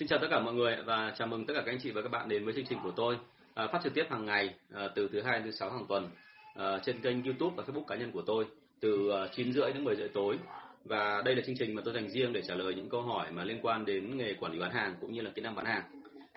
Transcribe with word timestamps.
Xin 0.00 0.08
chào 0.08 0.18
tất 0.18 0.26
cả 0.30 0.40
mọi 0.40 0.54
người 0.54 0.76
và 0.84 1.14
chào 1.18 1.28
mừng 1.28 1.46
tất 1.46 1.54
cả 1.54 1.62
các 1.66 1.72
anh 1.72 1.78
chị 1.82 1.90
và 1.90 2.02
các 2.02 2.08
bạn 2.08 2.28
đến 2.28 2.44
với 2.44 2.54
chương 2.54 2.64
trình 2.64 2.78
của 2.82 2.90
tôi. 2.90 3.18
À, 3.54 3.66
phát 3.66 3.80
trực 3.84 3.94
tiếp 3.94 4.04
hàng 4.10 4.24
ngày 4.24 4.54
à, 4.74 4.88
từ 4.94 5.08
thứ 5.12 5.22
hai 5.22 5.38
đến 5.38 5.44
thứ 5.44 5.50
sáu 5.50 5.70
hàng 5.70 5.86
tuần 5.88 6.08
à, 6.54 6.78
trên 6.84 7.00
kênh 7.00 7.24
YouTube 7.24 7.54
và 7.56 7.64
Facebook 7.66 7.84
cá 7.84 7.96
nhân 7.96 8.12
của 8.12 8.22
tôi 8.26 8.46
từ 8.80 9.10
à, 9.10 9.26
chín 9.26 9.46
9 9.46 9.52
rưỡi 9.52 9.72
đến 9.72 9.84
10 9.84 9.96
rưỡi 9.96 10.08
tối. 10.08 10.38
Và 10.84 11.22
đây 11.24 11.34
là 11.36 11.42
chương 11.46 11.56
trình 11.58 11.74
mà 11.74 11.82
tôi 11.84 11.94
dành 11.94 12.10
riêng 12.10 12.32
để 12.32 12.42
trả 12.42 12.54
lời 12.54 12.74
những 12.74 12.88
câu 12.88 13.02
hỏi 13.02 13.30
mà 13.30 13.44
liên 13.44 13.58
quan 13.62 13.84
đến 13.84 14.16
nghề 14.16 14.34
quản 14.34 14.52
lý 14.52 14.58
bán 14.58 14.70
hàng 14.70 14.94
cũng 15.00 15.12
như 15.12 15.20
là 15.20 15.30
kỹ 15.34 15.42
năng 15.42 15.54
bán 15.54 15.66
hàng. 15.66 15.82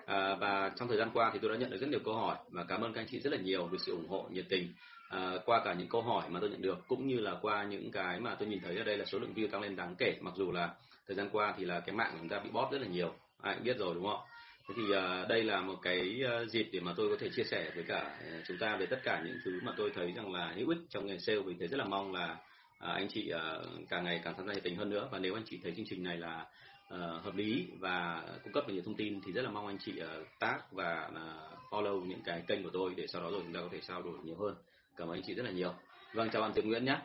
À, 0.06 0.34
và 0.34 0.70
trong 0.76 0.88
thời 0.88 0.98
gian 0.98 1.10
qua 1.14 1.30
thì 1.32 1.38
tôi 1.42 1.50
đã 1.50 1.56
nhận 1.56 1.70
được 1.70 1.78
rất 1.80 1.88
nhiều 1.90 2.00
câu 2.04 2.14
hỏi 2.14 2.36
và 2.50 2.64
cảm 2.68 2.80
ơn 2.80 2.92
các 2.92 3.00
anh 3.00 3.08
chị 3.10 3.20
rất 3.20 3.32
là 3.32 3.38
nhiều 3.38 3.66
vì 3.66 3.78
sự 3.78 3.92
ủng 3.92 4.08
hộ 4.08 4.28
nhiệt 4.30 4.44
tình 4.48 4.68
à, 5.08 5.32
qua 5.44 5.62
cả 5.64 5.74
những 5.74 5.88
câu 5.88 6.02
hỏi 6.02 6.22
mà 6.28 6.40
tôi 6.40 6.50
nhận 6.50 6.62
được 6.62 6.78
cũng 6.88 7.06
như 7.06 7.20
là 7.20 7.36
qua 7.42 7.64
những 7.64 7.90
cái 7.90 8.20
mà 8.20 8.34
tôi 8.34 8.48
nhìn 8.48 8.60
thấy 8.60 8.76
ở 8.76 8.84
đây 8.84 8.96
là 8.96 9.04
số 9.04 9.18
lượng 9.18 9.34
view 9.34 9.48
tăng 9.48 9.60
lên 9.60 9.76
đáng 9.76 9.94
kể 9.98 10.16
mặc 10.20 10.34
dù 10.36 10.52
là 10.52 10.74
thời 11.06 11.16
gian 11.16 11.28
qua 11.32 11.54
thì 11.56 11.64
là 11.64 11.80
cái 11.80 11.94
mạng 11.94 12.10
của 12.12 12.18
chúng 12.20 12.28
ta 12.28 12.38
bị 12.38 12.50
bóp 12.50 12.68
rất 12.72 12.80
là 12.80 12.86
nhiều 12.86 13.14
ai 13.44 13.54
cũng 13.54 13.64
biết 13.64 13.78
rồi 13.78 13.94
đúng 13.94 14.06
không? 14.06 14.20
Thế 14.68 14.74
thì 14.76 14.82
uh, 14.82 15.28
đây 15.28 15.44
là 15.44 15.60
một 15.60 15.76
cái 15.82 16.22
uh, 16.42 16.50
dịp 16.50 16.68
để 16.72 16.80
mà 16.80 16.92
tôi 16.96 17.08
có 17.08 17.16
thể 17.20 17.28
chia 17.36 17.44
sẻ 17.44 17.70
với 17.74 17.84
cả 17.84 18.18
uh, 18.20 18.44
chúng 18.48 18.58
ta 18.58 18.76
về 18.76 18.86
tất 18.86 19.00
cả 19.02 19.22
những 19.26 19.38
thứ 19.44 19.60
mà 19.62 19.72
tôi 19.76 19.92
thấy 19.94 20.12
rằng 20.12 20.32
là 20.32 20.52
hữu 20.56 20.68
ích 20.68 20.78
trong 20.90 21.06
nghề 21.06 21.18
sale. 21.18 21.38
Vì 21.38 21.54
thế 21.60 21.66
rất 21.66 21.76
là 21.76 21.84
mong 21.84 22.12
là 22.12 22.32
uh, 22.32 22.38
anh 22.78 23.08
chị 23.08 23.32
uh, 23.34 23.88
càng 23.88 24.04
ngày 24.04 24.20
càng 24.24 24.34
tham 24.36 24.46
gia 24.46 24.54
nhiệt 24.54 24.62
tình 24.62 24.76
hơn 24.76 24.90
nữa. 24.90 25.08
Và 25.12 25.18
nếu 25.18 25.34
anh 25.34 25.44
chị 25.46 25.60
thấy 25.62 25.72
chương 25.76 25.86
trình 25.88 26.02
này 26.02 26.16
là 26.16 26.46
uh, 26.94 27.24
hợp 27.24 27.34
lý 27.34 27.66
và 27.78 28.22
cung 28.44 28.52
cấp 28.52 28.68
được 28.68 28.74
nhiều 28.74 28.82
thông 28.86 28.96
tin 28.96 29.20
thì 29.26 29.32
rất 29.32 29.42
là 29.42 29.50
mong 29.50 29.66
anh 29.66 29.78
chị 29.78 29.92
uh, 30.02 30.26
tác 30.40 30.72
và 30.72 31.10
uh, 31.10 31.72
follow 31.72 32.04
những 32.04 32.22
cái 32.24 32.42
kênh 32.46 32.62
của 32.62 32.70
tôi 32.72 32.94
để 32.96 33.06
sau 33.06 33.22
đó 33.22 33.30
rồi 33.30 33.40
chúng 33.44 33.52
ta 33.54 33.60
có 33.60 33.68
thể 33.72 33.80
trao 33.80 34.02
đổi 34.02 34.18
nhiều 34.24 34.36
hơn. 34.36 34.54
Cảm 34.96 35.08
ơn 35.08 35.16
anh 35.16 35.22
chị 35.26 35.34
rất 35.34 35.42
là 35.42 35.50
nhiều. 35.50 35.74
Vâng 36.14 36.30
chào 36.30 36.42
bạn 36.42 36.52
Tiến 36.54 36.68
Nguyễn 36.68 36.84
nhé. 36.84 36.98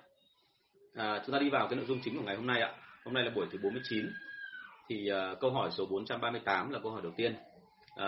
À, 0.96 1.22
chúng 1.26 1.34
ta 1.34 1.40
đi 1.40 1.50
vào 1.50 1.68
cái 1.68 1.76
nội 1.76 1.86
dung 1.86 2.00
chính 2.04 2.18
của 2.18 2.24
ngày 2.24 2.36
hôm 2.36 2.48
nay 2.48 2.62
ạ. 2.62 2.72
Hôm 3.06 3.14
nay 3.14 3.24
là 3.24 3.32
buổi 3.36 3.48
thứ 3.52 3.58
49 3.64 4.06
thì 4.90 5.10
uh, 5.12 5.40
câu 5.40 5.52
hỏi 5.52 5.70
số 5.72 5.86
438 5.86 6.70
là 6.72 6.80
câu 6.84 6.92
hỏi 6.92 7.02
đầu 7.04 7.12
tiên. 7.18 7.36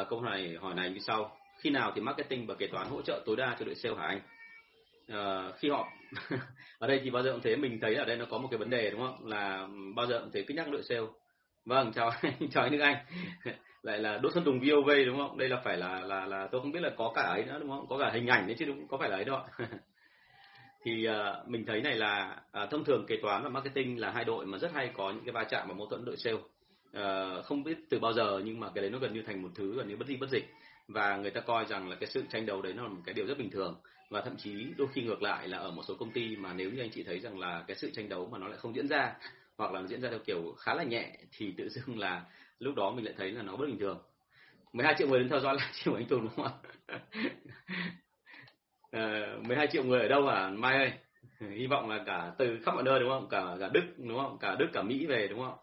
Uh, 0.02 0.10
câu 0.10 0.22
hỏi 0.22 0.32
này 0.32 0.58
hỏi 0.62 0.74
này 0.76 0.90
như 0.90 1.00
sau: 1.00 1.38
khi 1.58 1.70
nào 1.70 1.92
thì 1.96 2.02
marketing 2.02 2.48
và 2.48 2.56
kế 2.56 2.68
toán 2.68 2.88
hỗ 2.90 3.02
trợ 3.02 3.22
tối 3.26 3.36
đa 3.36 3.56
cho 3.60 3.66
đội 3.66 3.76
sale 3.76 3.96
hả 3.96 4.08
anh? 4.08 4.22
Uh, 5.12 5.56
khi 5.56 5.70
họ 5.70 5.88
ở 6.80 6.88
đây 6.88 7.02
thì 7.04 7.10
bao 7.10 7.24
giờ 7.24 7.32
cũng 7.32 7.42
thế 7.42 7.56
mình 7.56 7.80
thấy 7.82 7.96
ở 7.96 8.06
đây 8.06 8.18
nó 8.18 8.26
có 8.30 8.38
một 8.38 8.48
cái 8.52 8.58
vấn 8.58 8.70
đề 8.70 8.92
đúng 8.92 9.02
không? 9.02 9.26
Là 9.26 9.68
bao 9.96 10.08
giờ 10.08 10.20
cũng 10.20 10.32
thế 10.34 10.44
cứ 10.48 10.54
nhắc 10.54 10.72
đội 10.72 10.84
sale. 10.84 11.08
Vâng, 11.66 11.92
chào 11.94 12.10
anh, 12.10 12.34
chào 12.52 12.64
anh 12.64 12.72
Đức 12.72 12.80
Anh. 12.80 13.06
Lại 13.82 14.00
là 14.00 14.18
Đỗ 14.18 14.30
Xuân 14.32 14.44
Tùng 14.44 14.60
VOV 14.60 14.90
đúng 15.06 15.18
không? 15.18 15.38
Đây 15.38 15.50
là 15.50 15.62
phải 15.64 15.78
là 15.78 16.02
là 16.02 16.26
là 16.26 16.48
tôi 16.52 16.62
không 16.62 16.72
biết 16.72 16.82
là 16.82 16.90
có 16.98 17.12
cả 17.16 17.22
ấy 17.22 17.46
nữa 17.46 17.58
đúng 17.60 17.70
không? 17.70 17.86
Có 17.90 17.98
cả 17.98 18.12
hình 18.14 18.28
ảnh 18.28 18.48
đấy 18.48 18.56
chứ 18.60 18.66
đúng 18.66 18.88
có 18.88 18.98
phải 18.98 19.10
là 19.10 19.16
ấy 19.16 19.26
đâu 19.26 19.40
thì 20.84 21.08
uh, 21.10 21.50
mình 21.50 21.66
thấy 21.66 21.82
này 21.82 21.96
là 21.96 22.42
uh, 22.64 22.70
thông 22.70 22.84
thường 22.86 23.06
kế 23.08 23.18
toán 23.22 23.44
và 23.44 23.50
marketing 23.50 24.00
là 24.00 24.12
hai 24.12 24.26
đội 24.26 24.46
mà 24.46 24.58
rất 24.58 24.72
hay 24.74 24.92
có 24.94 25.12
những 25.12 25.26
cái 25.26 25.32
va 25.32 25.44
chạm 25.44 25.68
và 25.68 25.74
mâu 25.74 25.88
thuẫn 25.88 26.06
đội 26.06 26.18
sale 26.18 26.38
uh, 26.98 27.46
không 27.46 27.64
biết 27.64 27.78
từ 27.90 28.00
bao 28.00 28.14
giờ 28.14 28.42
nhưng 28.46 28.60
mà 28.60 28.70
cái 28.76 28.82
đấy 28.82 28.92
nó 28.92 29.00
gần 29.00 29.14
như 29.14 29.22
thành 29.22 29.42
một 29.42 29.50
thứ 29.56 29.76
gần 29.78 29.88
như 29.88 29.98
bất 29.98 30.08
di 30.08 30.16
bất 30.16 30.30
dịch 30.30 30.50
và 30.88 31.18
người 31.18 31.32
ta 31.32 31.42
coi 31.42 31.66
rằng 31.66 31.90
là 31.90 31.96
cái 31.96 32.10
sự 32.10 32.24
tranh 32.30 32.46
đấu 32.46 32.62
đấy 32.62 32.74
nó 32.74 32.84
là 32.84 32.90
một 32.90 33.02
cái 33.06 33.14
điều 33.14 33.26
rất 33.26 33.38
bình 33.38 33.50
thường 33.50 33.82
và 34.10 34.22
thậm 34.22 34.38
chí 34.38 34.74
đôi 34.78 34.88
khi 34.94 35.02
ngược 35.02 35.22
lại 35.22 35.48
là 35.48 35.58
ở 35.58 35.72
một 35.72 35.84
số 35.88 35.96
công 35.96 36.12
ty 36.12 36.36
mà 36.36 36.54
nếu 36.54 36.72
như 36.72 36.82
anh 36.82 36.90
chị 36.92 37.04
thấy 37.04 37.20
rằng 37.20 37.40
là 37.40 37.64
cái 37.68 37.78
sự 37.78 37.92
tranh 37.94 38.10
đấu 38.10 38.30
mà 38.32 38.38
nó 38.38 38.48
lại 38.48 38.58
không 38.58 38.76
diễn 38.76 38.88
ra 38.88 39.14
hoặc 39.58 39.72
là 39.72 39.82
nó 39.82 39.88
diễn 39.88 40.02
ra 40.02 40.10
theo 40.10 40.20
kiểu 40.26 40.56
khá 40.58 40.74
là 40.74 40.84
nhẹ 40.84 41.18
thì 41.38 41.54
tự 41.58 41.70
dưng 41.70 42.00
là 42.00 42.26
lúc 42.60 42.76
đó 42.76 42.92
mình 42.92 43.06
lại 43.06 43.14
thấy 43.18 43.32
là 43.32 43.42
nó 43.42 43.56
bất 43.56 43.66
bình 43.66 43.80
thường 43.80 44.02
12 44.74 44.96
triệu 44.98 45.08
người 45.08 45.20
đến 45.20 45.30
theo 45.30 45.40
dõi 45.40 45.56
là 45.56 45.72
triệu 45.74 45.94
anh 45.94 46.06
Tùng 46.06 46.22
đúng 46.22 46.36
không 46.36 46.46
ạ? 46.46 46.52
Ờ, 48.92 49.36
uh, 49.40 49.46
12 49.46 49.68
triệu 49.72 49.84
người 49.84 50.02
ở 50.02 50.08
đâu 50.08 50.28
à 50.28 50.50
Mai 50.50 50.78
ơi? 50.78 50.92
Hy 51.58 51.68
vọng 51.68 51.90
là 51.90 52.04
cả 52.06 52.32
từ 52.38 52.60
khắp 52.66 52.72
mọi 52.76 52.84
nơi 52.84 53.00
đúng 53.00 53.10
không? 53.10 53.28
Cả 53.30 53.56
cả 53.60 53.70
Đức 53.74 53.82
đúng 53.98 54.18
không? 54.18 54.38
Cả 54.42 54.56
Đức 54.60 54.68
cả 54.74 54.82
Mỹ 54.82 55.06
về 55.06 55.28
đúng 55.28 55.40
không? 55.40 55.58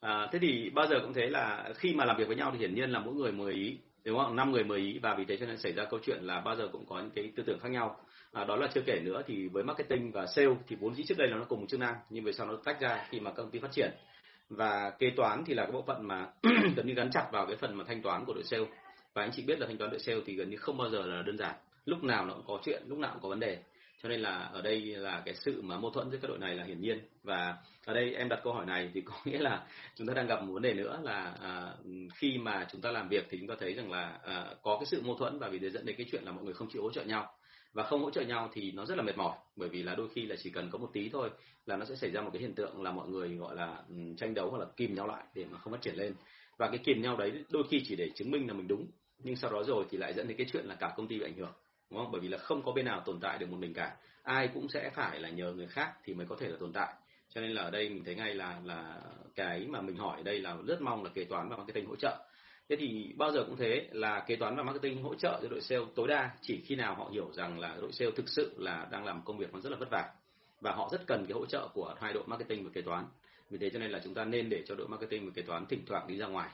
À, 0.00 0.28
thế 0.32 0.38
thì 0.38 0.70
bao 0.70 0.86
giờ 0.86 1.00
cũng 1.02 1.12
thế 1.14 1.26
là 1.26 1.72
khi 1.74 1.94
mà 1.94 2.04
làm 2.04 2.16
việc 2.16 2.26
với 2.26 2.36
nhau 2.36 2.50
thì 2.52 2.58
hiển 2.58 2.74
nhiên 2.74 2.90
là 2.90 2.98
mỗi 2.98 3.14
người 3.14 3.32
mười 3.32 3.52
ý 3.52 3.78
đúng 4.04 4.18
không? 4.18 4.36
Năm 4.36 4.52
người 4.52 4.64
mười 4.64 4.78
ý 4.78 4.98
và 4.98 5.14
vì 5.14 5.24
thế 5.24 5.36
cho 5.36 5.46
nên 5.46 5.58
xảy 5.58 5.72
ra 5.72 5.84
câu 5.84 6.00
chuyện 6.02 6.18
là 6.22 6.40
bao 6.40 6.56
giờ 6.56 6.68
cũng 6.72 6.86
có 6.86 7.00
những 7.00 7.10
cái 7.10 7.32
tư 7.36 7.42
tưởng 7.46 7.58
khác 7.58 7.68
nhau. 7.68 7.96
À, 8.32 8.44
đó 8.44 8.56
là 8.56 8.68
chưa 8.74 8.80
kể 8.86 9.00
nữa 9.04 9.22
thì 9.26 9.48
với 9.48 9.64
marketing 9.64 10.12
và 10.12 10.26
sale 10.26 10.48
thì 10.68 10.76
vốn 10.80 10.94
dĩ 10.94 11.04
trước 11.08 11.18
đây 11.18 11.28
là 11.28 11.36
nó 11.36 11.44
cùng 11.44 11.60
một 11.60 11.66
chức 11.68 11.80
năng 11.80 11.94
nhưng 12.10 12.24
về 12.24 12.32
sau 12.32 12.46
nó 12.46 12.56
tách 12.64 12.80
ra 12.80 13.06
khi 13.10 13.20
mà 13.20 13.30
công 13.30 13.50
ty 13.50 13.58
phát 13.58 13.72
triển. 13.72 13.90
Và 14.48 14.90
kế 14.98 15.10
toán 15.16 15.44
thì 15.46 15.54
là 15.54 15.62
cái 15.62 15.72
bộ 15.72 15.82
phận 15.82 16.08
mà 16.08 16.26
gần 16.76 16.86
như 16.86 16.94
gắn 16.94 17.10
chặt 17.10 17.28
vào 17.32 17.46
cái 17.46 17.56
phần 17.56 17.76
mà 17.76 17.84
thanh 17.88 18.02
toán 18.02 18.24
của 18.24 18.34
đội 18.34 18.44
sale. 18.44 18.64
Và 19.14 19.22
anh 19.22 19.30
chị 19.32 19.42
biết 19.46 19.60
là 19.60 19.66
thanh 19.66 19.78
toán 19.78 19.90
đội 19.90 20.00
sale 20.00 20.20
thì 20.26 20.34
gần 20.34 20.50
như 20.50 20.56
không 20.56 20.76
bao 20.76 20.90
giờ 20.90 21.06
là 21.06 21.22
đơn 21.22 21.38
giản. 21.38 21.54
Lúc 21.84 22.04
nào 22.04 22.26
nó 22.26 22.34
cũng 22.34 22.44
có 22.46 22.58
chuyện 22.64 22.82
lúc 22.86 22.98
nào 22.98 23.10
cũng 23.12 23.22
có 23.22 23.28
vấn 23.28 23.40
đề 23.40 23.58
cho 24.02 24.08
nên 24.08 24.20
là 24.20 24.38
ở 24.38 24.62
đây 24.62 24.80
là 24.80 25.22
cái 25.24 25.34
sự 25.34 25.62
mà 25.62 25.78
mâu 25.78 25.90
thuẫn 25.90 26.10
giữa 26.10 26.18
các 26.22 26.28
đội 26.28 26.38
này 26.38 26.54
là 26.54 26.64
hiển 26.64 26.80
nhiên. 26.80 26.98
Và 27.22 27.56
ở 27.86 27.94
đây 27.94 28.14
em 28.14 28.28
đặt 28.28 28.40
câu 28.44 28.52
hỏi 28.52 28.66
này 28.66 28.90
thì 28.94 29.00
có 29.00 29.14
nghĩa 29.24 29.38
là 29.38 29.66
chúng 29.94 30.06
ta 30.06 30.14
đang 30.14 30.26
gặp 30.26 30.42
một 30.42 30.52
vấn 30.52 30.62
đề 30.62 30.74
nữa 30.74 31.00
là 31.02 31.34
à, 31.40 31.74
khi 32.14 32.38
mà 32.38 32.66
chúng 32.72 32.80
ta 32.80 32.90
làm 32.90 33.08
việc 33.08 33.26
thì 33.30 33.38
chúng 33.38 33.48
ta 33.48 33.54
thấy 33.60 33.74
rằng 33.74 33.90
là 33.90 34.18
à, 34.24 34.54
có 34.62 34.76
cái 34.76 34.86
sự 34.86 35.02
mâu 35.02 35.14
thuẫn 35.14 35.38
và 35.38 35.48
vì 35.48 35.58
thế 35.58 35.70
dẫn 35.70 35.86
đến 35.86 35.96
cái 35.96 36.06
chuyện 36.10 36.24
là 36.24 36.32
mọi 36.32 36.44
người 36.44 36.54
không 36.54 36.68
chịu 36.72 36.82
hỗ 36.82 36.92
trợ 36.92 37.04
nhau. 37.04 37.32
Và 37.72 37.82
không 37.82 38.02
hỗ 38.02 38.10
trợ 38.10 38.22
nhau 38.22 38.50
thì 38.52 38.72
nó 38.72 38.84
rất 38.84 38.94
là 38.96 39.02
mệt 39.02 39.16
mỏi 39.16 39.36
bởi 39.56 39.68
vì 39.68 39.82
là 39.82 39.94
đôi 39.94 40.08
khi 40.14 40.26
là 40.26 40.36
chỉ 40.42 40.50
cần 40.50 40.70
có 40.70 40.78
một 40.78 40.90
tí 40.92 41.08
thôi 41.08 41.30
là 41.66 41.76
nó 41.76 41.84
sẽ 41.84 41.94
xảy 41.94 42.10
ra 42.10 42.20
một 42.20 42.30
cái 42.32 42.42
hiện 42.42 42.54
tượng 42.54 42.82
là 42.82 42.92
mọi 42.92 43.08
người 43.08 43.28
gọi 43.28 43.56
là 43.56 43.82
ừ, 43.88 43.94
tranh 44.16 44.34
đấu 44.34 44.50
hoặc 44.50 44.58
là 44.58 44.66
kìm 44.76 44.94
nhau 44.94 45.06
lại 45.06 45.24
để 45.34 45.44
mà 45.50 45.58
không 45.58 45.72
phát 45.72 45.82
triển 45.82 45.94
lên. 45.96 46.14
Và 46.58 46.68
cái 46.68 46.78
kìm 46.78 47.02
nhau 47.02 47.16
đấy 47.16 47.44
đôi 47.50 47.62
khi 47.70 47.82
chỉ 47.84 47.96
để 47.96 48.10
chứng 48.14 48.30
minh 48.30 48.48
là 48.48 48.54
mình 48.54 48.68
đúng 48.68 48.86
nhưng 49.22 49.36
sau 49.36 49.52
đó 49.52 49.62
rồi 49.66 49.84
thì 49.90 49.98
lại 49.98 50.12
dẫn 50.14 50.28
đến 50.28 50.36
cái 50.36 50.46
chuyện 50.52 50.64
là 50.66 50.74
cả 50.74 50.92
công 50.96 51.08
ty 51.08 51.18
bị 51.18 51.24
ảnh 51.24 51.36
hưởng 51.36 51.52
đúng 51.90 52.00
không? 52.00 52.12
Bởi 52.12 52.20
vì 52.20 52.28
là 52.28 52.38
không 52.38 52.62
có 52.62 52.72
bên 52.72 52.84
nào 52.84 53.00
tồn 53.00 53.20
tại 53.20 53.38
được 53.38 53.46
một 53.50 53.56
mình 53.60 53.74
cả. 53.74 53.96
Ai 54.22 54.48
cũng 54.54 54.68
sẽ 54.68 54.90
phải 54.94 55.20
là 55.20 55.28
nhờ 55.28 55.52
người 55.52 55.66
khác 55.66 55.92
thì 56.04 56.14
mới 56.14 56.26
có 56.26 56.36
thể 56.40 56.48
là 56.48 56.56
tồn 56.60 56.72
tại. 56.72 56.94
Cho 57.34 57.40
nên 57.40 57.50
là 57.50 57.62
ở 57.62 57.70
đây 57.70 57.88
mình 57.88 58.04
thấy 58.04 58.14
ngay 58.14 58.34
là 58.34 58.60
là 58.64 59.00
cái 59.34 59.66
mà 59.68 59.80
mình 59.80 59.96
hỏi 59.96 60.16
ở 60.16 60.22
đây 60.22 60.38
là 60.40 60.56
rất 60.66 60.82
mong 60.82 61.04
là 61.04 61.10
kế 61.14 61.24
toán 61.24 61.48
và 61.48 61.56
marketing 61.56 61.86
hỗ 61.86 61.96
trợ. 61.96 62.18
Thế 62.68 62.76
thì 62.76 63.12
bao 63.16 63.32
giờ 63.32 63.44
cũng 63.44 63.56
thế 63.56 63.88
là 63.92 64.24
kế 64.26 64.36
toán 64.36 64.56
và 64.56 64.62
marketing 64.62 65.02
hỗ 65.02 65.14
trợ 65.14 65.38
cho 65.42 65.48
đội 65.48 65.60
sale 65.60 65.84
tối 65.94 66.08
đa 66.08 66.30
chỉ 66.40 66.62
khi 66.66 66.76
nào 66.76 66.94
họ 66.94 67.10
hiểu 67.12 67.32
rằng 67.32 67.58
là 67.58 67.76
đội 67.80 67.92
sale 67.92 68.10
thực 68.10 68.28
sự 68.28 68.54
là 68.58 68.88
đang 68.90 69.04
làm 69.04 69.22
công 69.24 69.38
việc 69.38 69.54
nó 69.54 69.60
rất 69.60 69.70
là 69.70 69.76
vất 69.76 69.90
vả. 69.90 70.10
Và 70.60 70.72
họ 70.72 70.88
rất 70.92 71.06
cần 71.06 71.26
cái 71.26 71.34
hỗ 71.34 71.46
trợ 71.46 71.68
của 71.74 71.94
hai 72.00 72.12
đội 72.12 72.22
marketing 72.26 72.64
và 72.64 72.70
kế 72.74 72.82
toán. 72.82 73.04
Vì 73.50 73.58
thế 73.58 73.70
cho 73.70 73.78
nên 73.78 73.90
là 73.90 74.00
chúng 74.04 74.14
ta 74.14 74.24
nên 74.24 74.48
để 74.48 74.62
cho 74.66 74.74
đội 74.74 74.88
marketing 74.88 75.26
và 75.26 75.32
kế 75.34 75.42
toán 75.42 75.66
thỉnh 75.66 75.82
thoảng 75.86 76.06
đi 76.08 76.16
ra 76.16 76.26
ngoài. 76.26 76.50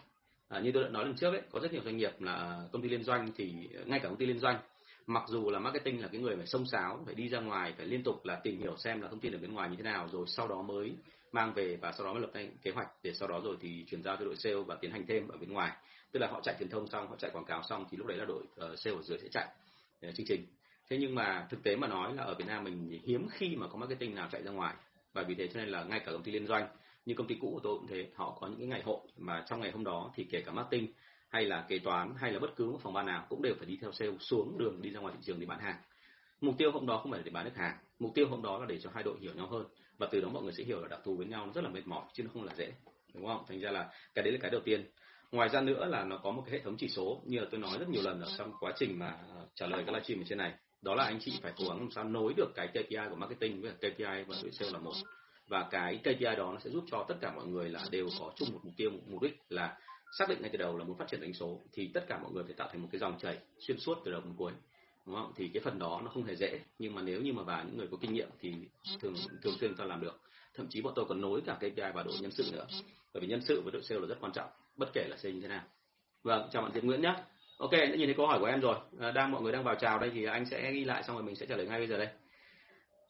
À, 0.48 0.60
như 0.60 0.72
tôi 0.72 0.82
đã 0.82 0.88
nói 0.88 1.04
lần 1.04 1.16
trước 1.16 1.30
ấy 1.30 1.42
có 1.50 1.60
rất 1.60 1.72
nhiều 1.72 1.82
doanh 1.84 1.96
nghiệp 1.96 2.20
là 2.20 2.60
công 2.72 2.82
ty 2.82 2.88
liên 2.88 3.02
doanh 3.02 3.32
thì 3.36 3.52
ngay 3.86 4.00
cả 4.00 4.08
công 4.08 4.16
ty 4.16 4.26
liên 4.26 4.38
doanh 4.38 4.58
mặc 5.06 5.22
dù 5.28 5.50
là 5.50 5.58
marketing 5.58 6.02
là 6.02 6.08
cái 6.08 6.20
người 6.20 6.36
phải 6.36 6.46
xông 6.46 6.66
xáo 6.66 7.02
phải 7.06 7.14
đi 7.14 7.28
ra 7.28 7.40
ngoài 7.40 7.74
phải 7.76 7.86
liên 7.86 8.02
tục 8.02 8.24
là 8.24 8.40
tìm 8.42 8.58
hiểu 8.58 8.76
xem 8.76 9.00
là 9.00 9.08
thông 9.08 9.20
tin 9.20 9.32
ở 9.32 9.38
bên 9.38 9.54
ngoài 9.54 9.70
như 9.70 9.76
thế 9.76 9.82
nào 9.82 10.08
rồi 10.12 10.26
sau 10.26 10.48
đó 10.48 10.62
mới 10.62 10.96
mang 11.32 11.52
về 11.54 11.76
và 11.76 11.92
sau 11.92 12.06
đó 12.06 12.12
mới 12.12 12.22
lập 12.22 12.30
ra 12.34 12.42
kế 12.62 12.70
hoạch 12.70 12.88
để 13.02 13.12
sau 13.14 13.28
đó 13.28 13.40
rồi 13.44 13.56
thì 13.60 13.84
chuyển 13.90 14.02
giao 14.02 14.16
cho 14.16 14.24
đội 14.24 14.36
sale 14.36 14.56
và 14.66 14.76
tiến 14.80 14.90
hành 14.90 15.06
thêm 15.06 15.28
ở 15.28 15.36
bên 15.36 15.52
ngoài. 15.52 15.72
Tức 16.12 16.20
là 16.20 16.26
họ 16.26 16.40
chạy 16.42 16.54
truyền 16.58 16.68
thông 16.68 16.86
xong 16.86 17.08
họ 17.08 17.16
chạy 17.18 17.30
quảng 17.30 17.44
cáo 17.44 17.62
xong 17.62 17.84
thì 17.90 17.96
lúc 17.96 18.06
đấy 18.06 18.18
là 18.18 18.24
đội 18.24 18.42
uh, 18.42 18.78
sale 18.78 18.96
ở 18.96 19.02
dưới 19.02 19.18
sẽ 19.18 19.28
chạy 19.32 19.46
uh, 20.08 20.14
chương 20.14 20.26
trình. 20.26 20.46
Thế 20.90 20.98
nhưng 21.00 21.14
mà 21.14 21.46
thực 21.50 21.62
tế 21.62 21.76
mà 21.76 21.86
nói 21.86 22.14
là 22.14 22.22
ở 22.22 22.34
Việt 22.34 22.44
Nam 22.48 22.64
mình 22.64 23.00
hiếm 23.04 23.28
khi 23.30 23.56
mà 23.56 23.68
có 23.68 23.76
marketing 23.76 24.14
nào 24.14 24.28
chạy 24.32 24.42
ra 24.42 24.50
ngoài. 24.50 24.74
Và 25.12 25.22
vì 25.22 25.34
thế 25.34 25.48
cho 25.48 25.60
nên 25.60 25.68
là 25.68 25.84
ngay 25.84 26.00
cả 26.00 26.12
công 26.12 26.22
ty 26.22 26.32
liên 26.32 26.46
doanh 26.46 26.68
như 27.06 27.14
công 27.14 27.26
ty 27.26 27.36
cũ 27.40 27.50
của 27.54 27.60
tôi 27.62 27.78
cũng 27.78 27.86
thế 27.86 28.08
họ 28.14 28.38
có 28.40 28.46
những 28.46 28.58
cái 28.58 28.66
ngày 28.66 28.82
hội 28.82 29.00
mà 29.16 29.44
trong 29.48 29.60
ngày 29.60 29.70
hôm 29.70 29.84
đó 29.84 30.10
thì 30.14 30.24
kể 30.30 30.42
cả 30.46 30.52
marketing 30.52 30.88
hay 31.36 31.44
là 31.44 31.64
kế 31.68 31.78
toán, 31.78 32.14
hay 32.16 32.32
là 32.32 32.38
bất 32.38 32.56
cứ 32.56 32.64
một 32.70 32.78
phòng 32.82 32.92
ban 32.92 33.06
nào 33.06 33.26
cũng 33.28 33.42
đều 33.42 33.54
phải 33.58 33.66
đi 33.66 33.78
theo 33.80 33.92
sale 33.92 34.12
xuống 34.20 34.58
đường 34.58 34.82
đi 34.82 34.90
ra 34.90 35.00
ngoài 35.00 35.14
thị 35.16 35.20
trường 35.22 35.40
để 35.40 35.46
bán 35.46 35.58
hàng. 35.60 35.76
Mục 36.40 36.54
tiêu 36.58 36.70
hôm 36.72 36.86
đó 36.86 37.00
không 37.02 37.12
phải 37.12 37.20
để 37.24 37.30
bán 37.30 37.44
được 37.44 37.56
hàng, 37.56 37.76
mục 37.98 38.12
tiêu 38.14 38.28
hôm 38.28 38.42
đó 38.42 38.58
là 38.58 38.66
để 38.66 38.78
cho 38.78 38.90
hai 38.94 39.02
đội 39.02 39.16
hiểu 39.20 39.34
nhau 39.34 39.46
hơn. 39.46 39.66
Và 39.98 40.08
từ 40.10 40.20
đó 40.20 40.28
mọi 40.28 40.42
người 40.42 40.52
sẽ 40.52 40.64
hiểu 40.64 40.80
là 40.80 40.88
đặc 40.88 41.00
thù 41.04 41.16
với 41.16 41.26
nhau 41.26 41.46
nó 41.46 41.52
rất 41.52 41.64
là 41.64 41.70
mệt 41.70 41.86
mỏi, 41.86 42.04
chứ 42.12 42.22
nó 42.22 42.30
không 42.32 42.44
là 42.44 42.54
dễ, 42.56 42.72
đúng 43.14 43.26
không? 43.26 43.44
Thành 43.48 43.60
ra 43.60 43.70
là 43.70 43.90
cái 44.14 44.22
đấy 44.22 44.32
là 44.32 44.38
cái 44.42 44.50
đầu 44.50 44.60
tiên. 44.64 44.86
Ngoài 45.32 45.48
ra 45.48 45.60
nữa 45.60 45.86
là 45.86 46.04
nó 46.04 46.18
có 46.18 46.30
một 46.30 46.42
cái 46.46 46.52
hệ 46.52 46.64
thống 46.64 46.76
chỉ 46.78 46.88
số, 46.88 47.22
như 47.24 47.40
là 47.40 47.46
tôi 47.50 47.60
nói 47.60 47.78
rất 47.78 47.88
nhiều 47.88 48.02
lần 48.02 48.20
ở 48.20 48.28
trong 48.38 48.52
quá 48.60 48.72
trình 48.76 48.98
mà 48.98 49.16
ờ, 49.34 49.46
trả 49.54 49.66
lời 49.66 49.82
các 49.86 49.92
livestream 49.92 50.20
ở 50.20 50.24
trên 50.28 50.38
này. 50.38 50.54
Đó 50.82 50.94
là 50.94 51.04
anh 51.04 51.18
chị 51.20 51.38
phải 51.42 51.52
cố 51.56 51.68
gắng 51.68 51.78
làm 51.78 51.90
sao 51.90 52.04
nối 52.04 52.34
được 52.36 52.52
cái 52.54 52.68
KPI 52.68 52.96
của 53.10 53.16
marketing 53.16 53.62
với 53.62 53.72
KPI 53.72 54.24
và 54.26 54.36
đội 54.42 54.52
sale 54.52 54.70
là 54.72 54.78
một. 54.78 54.94
Và 55.48 55.68
cái 55.70 55.98
KPI 55.98 56.36
đó 56.36 56.52
nó 56.52 56.58
sẽ 56.64 56.70
giúp 56.70 56.84
cho 56.90 57.04
tất 57.08 57.14
cả 57.20 57.32
mọi 57.32 57.46
người 57.46 57.70
là 57.70 57.80
đều 57.90 58.08
có 58.20 58.32
chung 58.36 58.48
một 58.52 58.60
mục 58.62 58.74
tiêu, 58.76 58.90
một 58.90 59.02
mục 59.06 59.22
đích 59.22 59.38
là 59.48 59.78
xác 60.18 60.28
định 60.28 60.38
ngay 60.40 60.50
từ 60.52 60.58
đầu 60.58 60.78
là 60.78 60.84
muốn 60.84 60.98
phát 60.98 61.08
triển 61.08 61.20
đánh 61.20 61.32
số 61.32 61.60
thì 61.72 61.90
tất 61.94 62.04
cả 62.08 62.18
mọi 62.18 62.32
người 62.32 62.44
phải 62.44 62.54
tạo 62.54 62.68
thành 62.72 62.82
một 62.82 62.88
cái 62.92 62.98
dòng 62.98 63.18
chảy 63.18 63.38
xuyên 63.58 63.78
suốt 63.78 63.98
từ 64.04 64.10
đầu 64.12 64.20
đến 64.20 64.34
cuối 64.36 64.52
đúng 65.06 65.14
không? 65.14 65.32
Thì 65.36 65.50
cái 65.54 65.60
phần 65.64 65.78
đó 65.78 66.00
nó 66.04 66.10
không 66.10 66.24
hề 66.24 66.36
dễ 66.36 66.60
nhưng 66.78 66.94
mà 66.94 67.02
nếu 67.02 67.20
như 67.20 67.32
mà 67.32 67.42
vào 67.42 67.64
những 67.64 67.78
người 67.78 67.88
có 67.90 67.96
kinh 68.00 68.12
nghiệm 68.12 68.28
thì 68.40 68.54
thường 69.00 69.14
thường 69.42 69.56
xuyên 69.60 69.74
ta 69.74 69.84
làm 69.84 70.00
được. 70.00 70.20
Thậm 70.54 70.66
chí 70.70 70.82
bọn 70.82 70.92
tôi 70.96 71.04
còn 71.08 71.20
nối 71.20 71.40
cả 71.46 71.54
KPI 71.54 71.92
và 71.94 72.02
đội 72.02 72.14
nhân 72.20 72.30
sự 72.30 72.44
nữa 72.52 72.66
bởi 73.14 73.20
vì 73.20 73.26
nhân 73.26 73.40
sự 73.42 73.60
với 73.60 73.72
đội 73.72 73.82
sale 73.82 74.00
là 74.00 74.06
rất 74.06 74.16
quan 74.20 74.32
trọng 74.32 74.48
bất 74.76 74.88
kể 74.92 75.06
là 75.08 75.16
sale 75.16 75.34
như 75.34 75.40
thế 75.40 75.48
nào. 75.48 75.62
Vâng 76.22 76.48
chào 76.52 76.62
bạn 76.62 76.72
Diệp 76.74 76.84
Nguyễn 76.84 77.02
nhé 77.02 77.14
ok 77.58 77.72
đã 77.72 77.86
nhìn 77.86 78.06
thấy 78.06 78.14
câu 78.14 78.26
hỏi 78.26 78.38
của 78.40 78.46
em 78.46 78.60
rồi. 78.60 78.76
À, 79.00 79.10
đang 79.10 79.32
mọi 79.32 79.42
người 79.42 79.52
đang 79.52 79.64
vào 79.64 79.74
chào 79.74 79.98
đây 79.98 80.10
thì 80.14 80.24
anh 80.24 80.46
sẽ 80.46 80.72
ghi 80.72 80.84
lại 80.84 81.02
xong 81.02 81.16
rồi 81.16 81.22
mình 81.22 81.34
sẽ 81.34 81.46
trả 81.46 81.56
lời 81.56 81.66
ngay 81.66 81.78
bây 81.78 81.88
giờ 81.88 81.98
đây. 81.98 82.08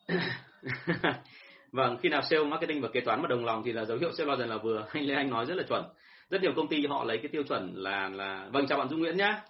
Vâng 1.72 1.98
khi 2.02 2.08
nào 2.08 2.22
sale 2.22 2.44
marketing 2.44 2.80
và 2.80 2.88
kế 2.92 3.00
toán 3.00 3.22
mà 3.22 3.28
đồng 3.28 3.44
lòng 3.44 3.62
thì 3.64 3.72
là 3.72 3.84
dấu 3.84 3.98
hiệu 3.98 4.12
sale 4.12 4.36
dần 4.36 4.48
là 4.48 4.56
vừa. 4.56 4.86
Anh 4.92 5.06
Lê 5.06 5.14
Anh 5.14 5.30
nói 5.30 5.46
rất 5.46 5.54
là 5.54 5.62
chuẩn 5.68 5.84
rất 6.30 6.42
nhiều 6.42 6.52
công 6.56 6.68
ty 6.68 6.86
họ 6.86 7.04
lấy 7.04 7.18
cái 7.18 7.28
tiêu 7.28 7.42
chuẩn 7.42 7.74
là 7.74 8.08
là 8.08 8.48
vâng 8.52 8.66
chào 8.66 8.78
bạn 8.78 8.88
Dung 8.88 9.00
Nguyễn 9.00 9.16
nhá. 9.16 9.42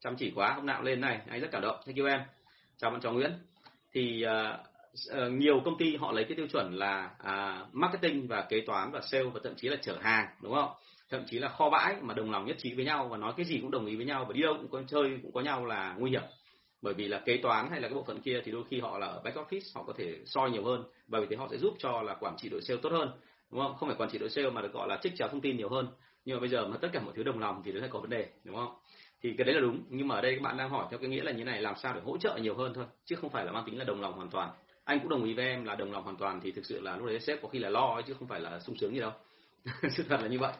Chăm 0.00 0.16
chỉ 0.16 0.32
quá 0.34 0.52
hôm 0.52 0.66
nào 0.66 0.82
lên 0.82 1.00
này. 1.00 1.20
Anh 1.28 1.40
rất 1.40 1.48
cảm 1.52 1.62
động. 1.62 1.76
Thank 1.86 1.98
you 1.98 2.06
em. 2.06 2.20
Chào 2.76 2.90
bạn 2.90 3.00
Trò 3.00 3.12
Nguyễn. 3.12 3.32
Thì 3.92 4.24
uh, 4.26 4.60
uh, 5.26 5.32
nhiều 5.32 5.60
công 5.64 5.78
ty 5.78 5.96
họ 5.96 6.12
lấy 6.12 6.24
cái 6.24 6.36
tiêu 6.36 6.46
chuẩn 6.52 6.74
là 6.74 7.10
uh, 7.20 7.74
marketing 7.74 8.26
và 8.26 8.46
kế 8.48 8.60
toán 8.60 8.90
và 8.92 9.00
sale 9.00 9.24
và 9.24 9.40
thậm 9.44 9.54
chí 9.56 9.68
là 9.68 9.76
chở 9.82 9.96
hàng 10.00 10.26
đúng 10.42 10.54
không? 10.54 10.70
Thậm 11.10 11.24
chí 11.26 11.38
là 11.38 11.48
kho 11.48 11.70
bãi 11.70 11.96
mà 12.00 12.14
đồng 12.14 12.30
lòng 12.30 12.46
nhất 12.46 12.56
trí 12.58 12.74
với 12.74 12.84
nhau 12.84 13.08
và 13.10 13.16
nói 13.16 13.32
cái 13.36 13.46
gì 13.46 13.58
cũng 13.62 13.70
đồng 13.70 13.86
ý 13.86 13.96
với 13.96 14.06
nhau 14.06 14.24
và 14.28 14.32
đi 14.32 14.42
đâu 14.42 14.54
cũng 14.60 14.70
có 14.70 14.82
chơi 14.88 15.18
cũng 15.22 15.32
có 15.32 15.40
nhau 15.40 15.66
là 15.66 15.94
nguy 15.98 16.10
hiểm. 16.10 16.22
Bởi 16.82 16.94
vì 16.94 17.08
là 17.08 17.18
kế 17.18 17.36
toán 17.36 17.70
hay 17.70 17.80
là 17.80 17.88
cái 17.88 17.94
bộ 17.94 18.04
phận 18.06 18.20
kia 18.20 18.40
thì 18.44 18.52
đôi 18.52 18.62
khi 18.70 18.80
họ 18.80 18.98
là 18.98 19.06
ở 19.06 19.20
back 19.24 19.36
office 19.36 19.70
họ 19.74 19.82
có 19.86 19.92
thể 19.96 20.18
soi 20.26 20.50
nhiều 20.50 20.64
hơn. 20.64 20.84
Và 21.08 21.20
vì 21.20 21.26
thế 21.30 21.36
họ 21.36 21.48
sẽ 21.50 21.56
giúp 21.56 21.74
cho 21.78 22.02
là 22.02 22.14
quản 22.14 22.36
trị 22.36 22.48
đội 22.48 22.62
sale 22.62 22.80
tốt 22.82 22.92
hơn 22.92 23.10
đúng 23.54 23.62
không? 23.62 23.76
Không 23.76 23.88
phải 23.88 23.96
quản 23.98 24.10
trị 24.10 24.18
đội 24.18 24.30
sale 24.30 24.50
mà 24.50 24.62
được 24.62 24.72
gọi 24.72 24.88
là 24.88 24.98
trích 25.02 25.12
chéo 25.16 25.28
thông 25.28 25.40
tin 25.40 25.56
nhiều 25.56 25.68
hơn. 25.68 25.88
Nhưng 26.24 26.36
mà 26.36 26.40
bây 26.40 26.48
giờ 26.48 26.68
mà 26.68 26.76
tất 26.76 26.88
cả 26.92 27.00
mọi 27.00 27.14
thứ 27.16 27.22
đồng 27.22 27.38
lòng 27.38 27.62
thì 27.64 27.72
nó 27.72 27.80
sẽ 27.80 27.88
có 27.88 27.98
vấn 27.98 28.10
đề 28.10 28.28
đúng 28.44 28.56
không? 28.56 28.74
Thì 29.22 29.34
cái 29.38 29.44
đấy 29.44 29.54
là 29.54 29.60
đúng. 29.60 29.82
Nhưng 29.88 30.08
mà 30.08 30.14
ở 30.14 30.20
đây 30.20 30.34
các 30.34 30.42
bạn 30.42 30.56
đang 30.56 30.70
hỏi 30.70 30.86
theo 30.90 30.98
cái 30.98 31.08
nghĩa 31.08 31.22
là 31.22 31.32
như 31.32 31.44
này 31.44 31.62
làm 31.62 31.74
sao 31.76 31.94
để 31.94 32.00
hỗ 32.04 32.18
trợ 32.18 32.38
nhiều 32.42 32.54
hơn 32.54 32.72
thôi 32.74 32.84
chứ 33.04 33.16
không 33.16 33.30
phải 33.30 33.44
là 33.44 33.52
mang 33.52 33.64
tính 33.66 33.78
là 33.78 33.84
đồng 33.84 34.00
lòng 34.00 34.12
hoàn 34.12 34.30
toàn. 34.30 34.50
Anh 34.84 35.00
cũng 35.00 35.08
đồng 35.08 35.24
ý 35.24 35.34
với 35.34 35.46
em 35.46 35.64
là 35.64 35.74
đồng 35.74 35.92
lòng 35.92 36.04
hoàn 36.04 36.16
toàn 36.16 36.40
thì 36.40 36.52
thực 36.52 36.66
sự 36.66 36.80
là 36.80 36.96
lúc 36.96 37.06
đấy 37.06 37.20
sếp 37.20 37.42
có 37.42 37.48
khi 37.48 37.58
là 37.58 37.68
lo 37.68 37.94
ấy, 37.94 38.02
chứ 38.02 38.14
không 38.18 38.28
phải 38.28 38.40
là 38.40 38.60
sung 38.60 38.76
sướng 38.76 38.94
gì 38.94 39.00
đâu. 39.00 39.12
Sự 39.90 40.04
thật 40.08 40.20
là 40.20 40.28
như 40.28 40.38
vậy. 40.38 40.52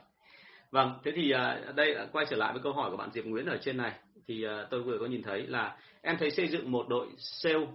Vâng 0.71 0.99
thế 1.05 1.13
thì 1.17 1.31
à, 1.31 1.73
đây 1.77 1.95
à, 1.95 2.07
quay 2.13 2.27
trở 2.31 2.37
lại 2.37 2.53
với 2.53 2.63
câu 2.63 2.73
hỏi 2.73 2.91
của 2.91 2.97
bạn 2.97 3.11
Diệp 3.13 3.25
Nguyễn 3.25 3.47
ở 3.47 3.59
trên 3.63 3.77
này. 3.77 3.93
Thì 4.27 4.45
à, 4.45 4.67
tôi 4.71 4.83
vừa 4.83 4.99
có 4.99 5.07
nhìn 5.07 5.23
thấy 5.23 5.47
là 5.47 5.77
em 6.03 6.17
thấy 6.19 6.31
xây 6.31 6.49
dựng 6.49 6.73
một 6.73 6.89
đội 6.89 7.07
sale 7.19 7.67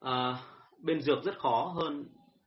à, 0.00 0.36
bên 0.82 1.00
dược 1.00 1.24
rất 1.24 1.38
khó 1.38 1.74
hơn 1.76 2.04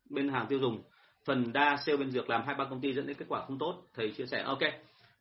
bên 0.09 0.29
hàng 0.29 0.45
tiêu 0.49 0.59
dùng 0.59 0.83
phần 1.29 1.53
đa 1.53 1.77
sale 1.85 1.97
bên 1.97 2.11
dược 2.11 2.29
làm 2.29 2.43
hai 2.45 2.55
ba 2.55 2.65
công 2.65 2.81
ty 2.81 2.93
dẫn 2.93 3.07
đến 3.07 3.17
kết 3.19 3.25
quả 3.29 3.45
không 3.45 3.57
tốt 3.59 3.83
thầy 3.95 4.11
chia 4.11 4.25
sẻ. 4.25 4.41
Ok. 4.41 4.59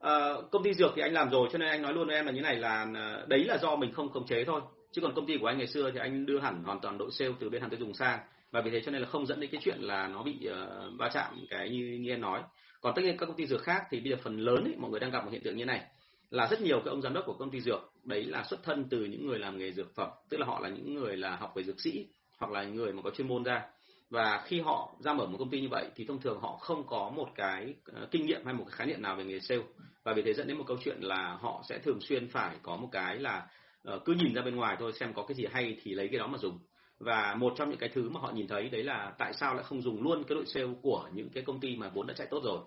À, 0.01 0.35
công 0.51 0.63
ty 0.63 0.75
dược 0.75 0.93
thì 0.97 1.03
anh 1.03 1.13
làm 1.13 1.31
rồi 1.31 1.49
cho 1.53 1.59
nên 1.59 1.69
anh 1.69 1.83
nói 1.83 1.93
luôn 1.93 2.07
với 2.07 2.17
em 2.17 2.27
là 2.27 2.33
như 2.33 2.41
này 2.41 2.57
là 2.57 2.87
ờ, 2.95 3.27
đấy 3.29 3.45
là 3.45 3.59
do 3.59 3.77
mình 3.77 3.93
không 3.93 4.11
khống 4.11 4.27
chế 4.27 4.45
thôi. 4.45 4.61
Chứ 4.93 5.01
còn 5.01 5.15
công 5.15 5.27
ty 5.27 5.39
của 5.39 5.47
anh 5.47 5.59
ngày 5.59 5.67
xưa 5.67 5.91
thì 5.91 5.99
anh 5.99 6.27
đưa 6.27 6.41
hẳn 6.41 6.65
hoàn 6.65 6.81
toàn 6.81 6.99
đội 6.99 7.11
sale 7.11 7.31
từ 7.41 7.51
bên 7.51 7.61
hàng 7.61 7.71
tiêu 7.71 7.81
dùng 7.81 7.95
sang. 7.95 8.19
Và 8.51 8.61
vì 8.61 8.71
thế 8.71 8.81
cho 8.85 8.93
nên 8.93 9.03
là 9.03 9.09
không 9.09 9.27
dẫn 9.27 9.41
đến 9.41 9.51
cái 9.51 9.61
chuyện 9.65 9.79
là 9.81 10.09
nó 10.09 10.23
bị 10.23 10.49
uh, 10.49 10.99
va 10.99 11.11
chạm 11.15 11.35
cái 11.51 11.71
như 11.71 11.99
như 12.01 12.11
em 12.11 12.21
nói. 12.21 12.43
Còn 12.81 12.93
tất 12.97 13.03
nhiên 13.03 13.17
các 13.17 13.27
công 13.27 13.37
ty 13.37 13.47
dược 13.47 13.63
khác 13.63 13.83
thì 13.91 14.01
bây 14.01 14.11
giờ 14.11 14.17
phần 14.23 14.39
lớn 14.39 14.65
ấy, 14.65 14.75
mọi 14.79 14.91
người 14.91 15.01
đang 15.01 15.11
gặp 15.11 15.25
một 15.25 15.31
hiện 15.33 15.43
tượng 15.45 15.57
như 15.57 15.65
này. 15.65 15.83
Là 16.31 16.47
rất 16.51 16.61
nhiều 16.61 16.81
cái 16.85 16.91
ông 16.91 17.03
giám 17.03 17.15
đốc 17.15 17.27
của 17.27 17.37
công 17.39 17.51
ty 17.51 17.61
dược 17.61 17.93
đấy 18.05 18.25
là 18.25 18.45
xuất 18.45 18.63
thân 18.63 18.85
từ 18.91 19.05
những 19.05 19.27
người 19.27 19.39
làm 19.39 19.59
nghề 19.59 19.73
dược 19.73 19.95
phẩm. 19.95 20.09
Tức 20.31 20.41
là 20.41 20.47
họ 20.47 20.61
là 20.61 20.69
những 20.69 20.95
người 20.95 21.17
là 21.17 21.37
học 21.37 21.53
về 21.55 21.63
dược 21.63 21.81
sĩ 21.81 22.07
hoặc 22.39 22.53
là 22.53 22.65
những 22.65 22.77
người 22.77 22.93
mà 22.93 23.03
có 23.03 23.11
chuyên 23.11 23.29
môn 23.29 23.43
ra 23.43 23.63
và 24.11 24.43
khi 24.45 24.61
họ 24.61 24.95
ra 25.01 25.13
mở 25.13 25.27
một 25.27 25.37
công 25.39 25.51
ty 25.51 25.61
như 25.61 25.69
vậy, 25.71 25.91
thì 25.97 26.05
thông 26.05 26.21
thường 26.21 26.41
họ 26.41 26.57
không 26.57 26.87
có 26.87 27.13
một 27.17 27.29
cái 27.35 27.75
ờ, 27.93 28.09
kinh 28.11 28.27
nghiệm 28.27 28.45
hay 28.45 28.55
một 28.55 28.65
cái 28.65 28.73
khái 28.73 28.87
niệm 28.87 29.03
nào 29.03 29.17
về 29.17 29.25
nghề 29.25 29.41
sale. 29.41 29.63
Và 30.05 30.13
vì 30.13 30.23
thế 30.23 30.35
dẫn 30.35 30.47
đến 30.47 30.59
một 30.59 30.65
câu 30.67 30.77
chuyện 30.85 31.01
là 31.01 31.39
họ 31.41 31.63
sẽ 31.69 31.79
thường 31.79 32.01
xuyên 32.01 32.29
phải 32.29 32.57
có 32.63 32.77
một 32.77 32.89
cái 32.93 33.19
là 33.19 33.47
ờ, 33.83 33.99
cứ 34.05 34.15
nhìn 34.15 34.35
ra 34.35 34.43
bên 34.43 34.57
ngoài 34.57 34.77
thôi, 34.81 34.93
xem 34.93 35.15
có 35.15 35.23
cái 35.23 35.35
gì 35.35 35.45
hay 35.53 35.77
thì 35.83 35.95
lấy 35.95 36.09
cái 36.09 36.19
đó 36.19 36.27
mà 36.27 36.39
dùng. 36.39 36.59
Và 36.99 37.35
một 37.35 37.55
trong 37.57 37.71
những 37.71 37.79
cái 37.79 37.89
thứ 37.89 38.11
mà 38.11 38.21
họ 38.21 38.31
nhìn 38.31 38.49
thấy 38.49 38.69
đấy 38.69 38.83
là 38.83 39.13
tại 39.19 39.33
sao 39.35 39.55
lại 39.55 39.65
không 39.65 39.83
dùng 39.83 40.03
luôn 40.03 40.25
cái 40.25 40.35
đội 40.35 40.47
sale 40.47 40.67
của 40.83 41.09
những 41.15 41.29
cái 41.31 41.43
công 41.47 41.61
ty 41.61 41.77
mà 41.77 41.89
vốn 41.89 42.07
đã 42.07 42.15
chạy 42.15 42.27
tốt 42.31 42.41
rồi. 42.45 42.61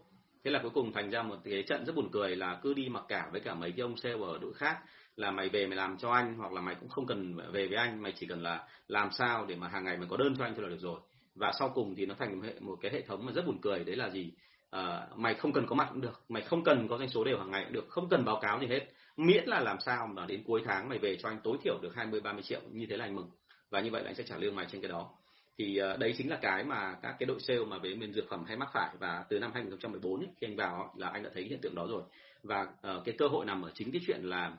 Thế 0.43 0.51
là 0.51 0.59
cuối 0.61 0.71
cùng 0.73 0.93
thành 0.93 1.09
ra 1.09 1.23
một 1.23 1.35
cái 1.43 1.63
trận 1.67 1.85
rất 1.85 1.95
buồn 1.95 2.09
cười 2.11 2.35
là 2.35 2.59
cứ 2.63 2.73
đi 2.73 2.89
mặc 2.89 3.03
cả 3.07 3.29
với 3.31 3.41
cả 3.41 3.53
mấy 3.53 3.71
cái 3.71 3.81
ông 3.81 3.97
sale 3.97 4.15
ở 4.21 4.37
đội 4.41 4.53
khác, 4.53 4.77
là 5.15 5.31
mày 5.31 5.49
về 5.49 5.67
mày 5.67 5.77
làm 5.77 5.97
cho 5.97 6.11
anh, 6.11 6.35
hoặc 6.37 6.53
là 6.53 6.61
mày 6.61 6.75
cũng 6.75 6.89
không 6.89 7.05
cần 7.05 7.35
về 7.35 7.67
với 7.67 7.77
anh, 7.77 8.01
mày 8.01 8.13
chỉ 8.15 8.25
cần 8.27 8.43
là 8.43 8.67
làm 8.87 9.11
sao 9.11 9.45
để 9.45 9.55
mà 9.55 9.67
hàng 9.67 9.83
ngày 9.83 9.97
mày 9.97 10.07
có 10.09 10.17
đơn 10.17 10.35
cho 10.37 10.43
anh 10.43 10.53
thôi 10.55 10.63
là 10.63 10.69
được 10.69 10.79
rồi 10.79 10.99
và 11.35 11.51
sau 11.59 11.69
cùng 11.69 11.95
thì 11.95 12.05
nó 12.05 12.15
thành 12.19 12.39
một, 12.39 12.45
hệ, 12.45 12.59
một 12.59 12.77
cái 12.81 12.91
hệ 12.91 13.01
thống 13.01 13.25
mà 13.25 13.31
rất 13.31 13.45
buồn 13.45 13.59
cười 13.61 13.83
đấy 13.83 13.95
là 13.95 14.09
gì? 14.09 14.31
À, 14.71 15.07
mày 15.15 15.33
không 15.33 15.53
cần 15.53 15.65
có 15.67 15.75
mặt 15.75 15.87
cũng 15.91 16.01
được 16.01 16.21
mày 16.29 16.43
không 16.43 16.63
cần 16.63 16.87
có 16.87 16.97
doanh 16.97 17.09
số 17.09 17.23
đều 17.23 17.37
hàng 17.37 17.51
ngày 17.51 17.63
cũng 17.63 17.73
được 17.73 17.89
không 17.89 18.09
cần 18.09 18.25
báo 18.25 18.39
cáo 18.41 18.59
gì 18.59 18.67
hết. 18.67 18.79
Miễn 19.17 19.45
là 19.47 19.59
làm 19.59 19.79
sao 19.79 20.07
mà 20.07 20.25
đến 20.25 20.43
cuối 20.45 20.61
tháng 20.65 20.89
mày 20.89 20.97
về 20.97 21.17
cho 21.17 21.29
anh 21.29 21.39
tối 21.43 21.57
thiểu 21.63 21.79
được 21.81 21.95
20 21.95 22.21
30 22.21 22.43
triệu 22.43 22.61
như 22.71 22.85
thế 22.89 22.97
là 22.97 23.05
anh 23.05 23.15
mừng. 23.15 23.29
Và 23.69 23.81
như 23.81 23.91
vậy 23.91 24.03
là 24.03 24.09
anh 24.09 24.15
sẽ 24.15 24.23
trả 24.23 24.37
lương 24.37 24.55
mày 24.55 24.65
trên 24.71 24.81
cái 24.81 24.89
đó. 24.89 25.09
Thì 25.57 25.81
uh, 25.93 25.99
đấy 25.99 26.13
chính 26.17 26.29
là 26.29 26.39
cái 26.41 26.63
mà 26.63 26.95
các 27.01 27.15
cái 27.19 27.27
đội 27.27 27.39
sale 27.39 27.65
mà 27.67 27.77
về 27.77 27.93
bên 27.93 28.13
dược 28.13 28.29
phẩm 28.29 28.43
hay 28.47 28.57
mắc 28.57 28.69
phải. 28.73 28.95
Và 28.99 29.25
từ 29.29 29.39
năm 29.39 29.51
2014 29.53 30.19
ấy, 30.19 30.29
khi 30.41 30.47
anh 30.47 30.55
vào 30.55 30.93
là 30.97 31.09
anh 31.09 31.23
đã 31.23 31.29
thấy 31.33 31.43
hiện 31.43 31.59
tượng 31.61 31.75
đó 31.75 31.87
rồi. 31.89 32.03
Và 32.43 32.61
uh, 32.61 33.05
cái 33.05 33.15
cơ 33.17 33.27
hội 33.27 33.45
nằm 33.45 33.61
ở 33.61 33.71
chính 33.73 33.91
cái 33.91 34.01
chuyện 34.07 34.21
là 34.23 34.57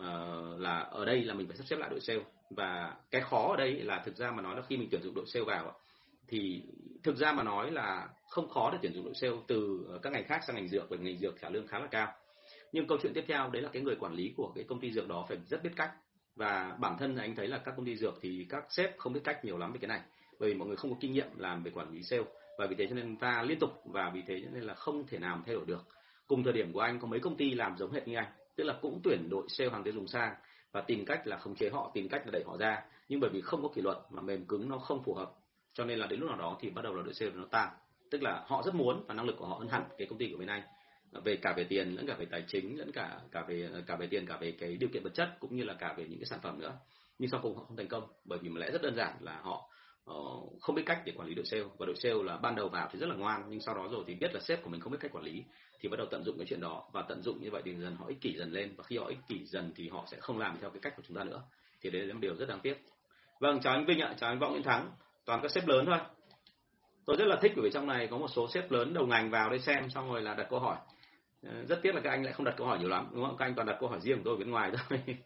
uh, 0.00 0.60
là 0.60 0.78
ở 0.78 1.04
đây 1.04 1.24
là 1.24 1.34
mình 1.34 1.48
phải 1.48 1.56
sắp 1.56 1.64
xếp 1.66 1.76
lại 1.76 1.90
đội 1.90 2.00
sale. 2.00 2.24
Và 2.50 2.96
cái 3.10 3.20
khó 3.20 3.50
ở 3.50 3.56
đây 3.56 3.72
là 3.72 4.02
thực 4.06 4.16
ra 4.16 4.30
mà 4.30 4.42
nói 4.42 4.56
là 4.56 4.62
khi 4.68 4.76
mình 4.76 4.88
tuyển 4.90 5.02
dụng 5.02 5.14
đội 5.14 5.26
sale 5.26 5.44
vào 5.44 5.74
thì 6.28 6.62
thực 7.02 7.16
ra 7.16 7.32
mà 7.32 7.42
nói 7.42 7.70
là 7.70 8.08
không 8.30 8.48
khó 8.48 8.70
để 8.72 8.78
tuyển 8.82 8.92
dụng 8.94 9.04
đội 9.04 9.14
sale 9.14 9.36
từ 9.46 9.86
ờ, 9.88 9.98
các 10.02 10.12
ngành 10.12 10.24
khác 10.24 10.40
sang 10.46 10.56
ngành 10.56 10.68
dược, 10.68 10.90
bởi 10.90 10.98
ngành 10.98 11.18
dược 11.18 11.40
trả 11.40 11.48
lương 11.48 11.66
khá 11.66 11.78
là 11.78 11.86
cao. 11.86 12.12
Nhưng 12.72 12.86
câu 12.86 12.98
chuyện 13.02 13.12
tiếp 13.14 13.24
theo, 13.28 13.50
đấy 13.50 13.62
là 13.62 13.68
cái 13.72 13.82
người 13.82 13.96
quản 14.00 14.14
lý 14.14 14.32
của 14.36 14.52
cái 14.54 14.64
công 14.64 14.80
ty 14.80 14.92
dược 14.92 15.08
đó 15.08 15.26
phải 15.28 15.38
rất 15.46 15.62
biết 15.62 15.70
cách. 15.76 15.90
Và 16.36 16.76
bản 16.80 16.96
thân 16.98 17.16
anh 17.16 17.36
thấy 17.36 17.48
là 17.48 17.58
các 17.58 17.74
công 17.76 17.86
ty 17.86 17.96
dược 17.96 18.14
thì 18.20 18.46
các 18.48 18.64
sếp 18.68 18.98
không 18.98 19.12
biết 19.12 19.20
cách 19.24 19.44
nhiều 19.44 19.58
lắm 19.58 19.72
về 19.72 19.78
cái 19.82 19.88
này, 19.88 20.00
bởi 20.40 20.50
vì 20.50 20.54
mọi 20.54 20.68
người 20.68 20.76
không 20.76 20.90
có 20.90 20.96
kinh 21.00 21.12
nghiệm 21.12 21.28
làm 21.36 21.62
về 21.62 21.70
quản 21.70 21.90
lý 21.90 22.02
sale. 22.02 22.24
Và 22.58 22.66
vì 22.66 22.76
thế 22.78 22.86
cho 22.86 22.94
nên 22.94 23.16
ta 23.16 23.42
liên 23.42 23.58
tục, 23.58 23.70
và 23.84 24.10
vì 24.14 24.22
thế 24.26 24.40
cho 24.44 24.50
nên 24.52 24.62
là 24.62 24.74
không 24.74 25.06
thể 25.06 25.18
nào 25.18 25.42
thay 25.46 25.54
đổi 25.54 25.64
được. 25.66 25.86
Cùng 26.26 26.44
thời 26.44 26.52
điểm 26.52 26.72
của 26.72 26.80
anh 26.80 27.00
có 27.00 27.08
mấy 27.08 27.20
công 27.20 27.36
ty 27.36 27.54
làm 27.54 27.76
giống 27.76 27.92
hệt 27.92 28.08
như 28.08 28.16
anh, 28.16 28.32
tức 28.56 28.64
là 28.64 28.74
cũng 28.82 29.00
tuyển 29.04 29.28
đội 29.30 29.46
sale 29.48 29.70
hàng 29.70 29.84
tiêu 29.84 29.94
dùng 29.94 30.06
sang 30.06 30.34
và 30.72 30.80
tìm 30.80 31.04
cách 31.04 31.26
là 31.26 31.36
khống 31.36 31.56
chế 31.56 31.70
họ, 31.70 31.90
tìm 31.94 32.08
cách 32.08 32.22
là 32.24 32.30
đẩy 32.30 32.44
họ 32.46 32.56
ra. 32.56 32.82
Nhưng 33.08 33.20
bởi 33.20 33.30
vì 33.30 33.40
không 33.40 33.62
có 33.62 33.68
kỷ 33.74 33.82
luật 33.82 33.96
mà 34.10 34.22
mềm 34.22 34.44
cứng, 34.44 34.68
nó 34.68 34.78
không 34.78 35.02
phù 35.04 35.14
hợp 35.14 35.32
cho 35.78 35.84
nên 35.84 35.98
là 35.98 36.06
đến 36.06 36.20
lúc 36.20 36.28
nào 36.28 36.38
đó 36.38 36.58
thì 36.60 36.70
bắt 36.70 36.82
đầu 36.82 36.94
là 36.94 37.02
đội 37.02 37.14
sale 37.14 37.32
nó 37.34 37.44
tăng 37.44 37.70
tức 38.10 38.22
là 38.22 38.44
họ 38.46 38.62
rất 38.62 38.74
muốn 38.74 39.04
và 39.06 39.14
năng 39.14 39.26
lực 39.26 39.36
của 39.38 39.46
họ 39.46 39.56
hơn 39.58 39.68
hẳn 39.68 39.84
cái 39.98 40.06
công 40.06 40.18
ty 40.18 40.28
của 40.30 40.38
bên 40.38 40.48
anh. 40.48 40.62
Ờ, 41.12 41.20
về 41.20 41.36
cả 41.36 41.54
về 41.56 41.64
tiền 41.64 41.94
lẫn 41.94 42.06
cả 42.06 42.14
về 42.18 42.26
tài 42.30 42.44
chính 42.48 42.78
lẫn 42.78 42.92
cả 42.92 43.20
cả 43.32 43.44
về 43.48 43.68
ờ, 43.72 43.82
cả 43.86 43.96
về 43.96 44.06
tiền 44.06 44.26
cả 44.26 44.36
về 44.40 44.52
cái 44.60 44.76
điều 44.76 44.88
kiện 44.92 45.02
vật 45.02 45.14
chất 45.14 45.36
cũng 45.40 45.56
như 45.56 45.64
là 45.64 45.74
cả 45.74 45.94
về 45.96 46.06
những 46.08 46.18
cái 46.18 46.26
sản 46.26 46.38
phẩm 46.42 46.60
nữa. 46.60 46.72
Nhưng 47.18 47.30
sau 47.30 47.40
cùng 47.42 47.56
họ 47.56 47.64
không 47.64 47.76
thành 47.76 47.88
công 47.88 48.06
bởi 48.24 48.38
vì 48.38 48.48
mà 48.48 48.60
lẽ 48.60 48.70
rất 48.70 48.82
đơn 48.82 48.96
giản 48.96 49.16
là 49.20 49.40
họ 49.42 49.70
uh, 50.10 50.60
không 50.60 50.74
biết 50.76 50.82
cách 50.86 51.02
để 51.04 51.12
quản 51.16 51.28
lý 51.28 51.34
đội 51.34 51.44
sale. 51.44 51.62
Và 51.78 51.86
đội 51.86 51.96
sale 51.96 52.22
là 52.24 52.36
ban 52.36 52.56
đầu 52.56 52.68
vào 52.68 52.88
thì 52.92 52.98
rất 52.98 53.08
là 53.08 53.14
ngoan 53.14 53.44
nhưng 53.48 53.60
sau 53.60 53.74
đó 53.74 53.88
rồi 53.90 54.04
thì 54.06 54.14
biết 54.14 54.34
là 54.34 54.40
sếp 54.40 54.62
của 54.62 54.70
mình 54.70 54.80
không 54.80 54.92
biết 54.92 54.98
cách 55.00 55.12
quản 55.12 55.24
lý 55.24 55.44
thì 55.80 55.88
bắt 55.88 55.96
đầu 55.96 56.06
tận 56.10 56.24
dụng 56.24 56.38
cái 56.38 56.46
chuyện 56.46 56.60
đó 56.60 56.84
và 56.92 57.02
tận 57.02 57.22
dụng 57.22 57.42
như 57.42 57.50
vậy 57.50 57.62
thì 57.64 57.74
dần 57.74 57.96
họ 57.96 58.06
ích 58.06 58.20
kỷ 58.20 58.36
dần 58.38 58.52
lên. 58.52 58.74
Và 58.76 58.84
khi 58.84 58.96
họ 58.96 59.06
ích 59.06 59.18
kỷ 59.28 59.44
dần 59.44 59.72
thì 59.76 59.88
họ 59.88 60.04
sẽ 60.10 60.16
không 60.20 60.38
làm 60.38 60.58
theo 60.60 60.70
cái 60.70 60.80
cách 60.82 60.96
của 60.96 61.02
chúng 61.08 61.16
ta 61.16 61.24
nữa. 61.24 61.42
Thì 61.80 61.90
đấy 61.90 62.02
là 62.02 62.14
một 62.14 62.20
điều 62.22 62.36
rất 62.36 62.48
đáng 62.48 62.60
tiếc. 62.60 62.84
Vâng 63.40 63.60
chào 63.60 63.72
anh 63.72 63.86
Vinh 63.86 64.00
ạ 64.00 64.14
chào 64.20 64.30
anh 64.30 64.38
Võ 64.38 64.50
Nguyễn 64.50 64.62
Thắng 64.62 64.90
toàn 65.28 65.40
các 65.42 65.50
sếp 65.50 65.66
lớn 65.66 65.86
thôi. 65.86 65.98
Tôi 67.06 67.16
rất 67.16 67.24
là 67.24 67.36
thích 67.42 67.52
bởi 67.56 67.64
vì 67.64 67.70
trong 67.72 67.86
này 67.86 68.08
có 68.10 68.18
một 68.18 68.28
số 68.28 68.48
sếp 68.54 68.70
lớn 68.70 68.94
đầu 68.94 69.06
ngành 69.06 69.30
vào 69.30 69.50
đây 69.50 69.58
xem 69.58 69.90
xong 69.90 70.12
rồi 70.12 70.22
là 70.22 70.34
đặt 70.34 70.46
câu 70.50 70.60
hỏi. 70.60 70.76
Ờ, 71.42 71.64
rất 71.68 71.78
tiếc 71.82 71.94
là 71.94 72.00
các 72.00 72.10
anh 72.10 72.24
lại 72.24 72.32
không 72.32 72.44
đặt 72.44 72.54
câu 72.56 72.66
hỏi 72.66 72.78
nhiều 72.78 72.88
lắm 72.88 73.08
đúng 73.14 73.24
không? 73.24 73.36
Các 73.36 73.44
anh 73.44 73.54
toàn 73.54 73.66
đặt 73.66 73.76
câu 73.80 73.88
hỏi 73.88 74.00
riêng 74.00 74.16
của 74.16 74.22
tôi 74.24 74.36
bên 74.36 74.50
ngoài 74.50 74.72
thôi. 74.88 74.98